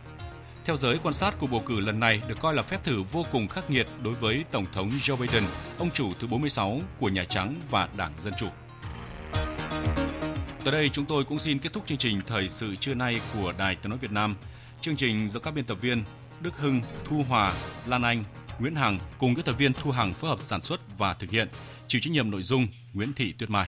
Theo 0.69 0.77
giới 0.77 0.97
quan 1.03 1.13
sát, 1.13 1.35
cuộc 1.39 1.51
bầu 1.51 1.63
cử 1.65 1.79
lần 1.79 1.99
này 1.99 2.21
được 2.27 2.39
coi 2.39 2.53
là 2.53 2.61
phép 2.61 2.83
thử 2.83 3.03
vô 3.03 3.25
cùng 3.31 3.47
khắc 3.47 3.69
nghiệt 3.69 3.87
đối 4.03 4.13
với 4.13 4.43
Tổng 4.51 4.65
thống 4.73 4.89
Joe 4.89 5.15
Biden, 5.15 5.43
ông 5.77 5.91
chủ 5.91 6.13
thứ 6.19 6.27
46 6.27 6.79
của 6.99 7.09
Nhà 7.09 7.25
Trắng 7.25 7.55
và 7.69 7.89
Đảng 7.97 8.13
Dân 8.21 8.33
Chủ. 8.39 8.47
Tới 10.63 10.71
đây 10.71 10.89
chúng 10.89 11.05
tôi 11.05 11.23
cũng 11.23 11.39
xin 11.39 11.59
kết 11.59 11.73
thúc 11.73 11.83
chương 11.87 11.97
trình 11.97 12.21
Thời 12.27 12.49
sự 12.49 12.75
trưa 12.75 12.93
nay 12.93 13.21
của 13.33 13.53
Đài 13.57 13.75
Tiếng 13.75 13.89
Nói 13.89 13.99
Việt 13.99 14.11
Nam. 14.11 14.35
Chương 14.81 14.95
trình 14.95 15.29
do 15.29 15.39
các 15.39 15.51
biên 15.51 15.65
tập 15.65 15.77
viên 15.81 16.03
Đức 16.41 16.57
Hưng, 16.57 16.81
Thu 17.05 17.23
Hòa, 17.29 17.53
Lan 17.85 18.01
Anh, 18.01 18.23
Nguyễn 18.59 18.75
Hằng 18.75 18.99
cùng 19.17 19.35
các 19.35 19.45
tập 19.45 19.55
viên 19.57 19.73
Thu 19.73 19.91
Hằng 19.91 20.13
phối 20.13 20.29
hợp 20.29 20.39
sản 20.39 20.61
xuất 20.61 20.97
và 20.97 21.13
thực 21.13 21.29
hiện. 21.29 21.47
Chịu 21.87 22.01
trách 22.01 22.11
nhiệm 22.11 22.31
nội 22.31 22.43
dung 22.43 22.67
Nguyễn 22.93 23.13
Thị 23.13 23.33
Tuyết 23.37 23.49
Mai. 23.49 23.67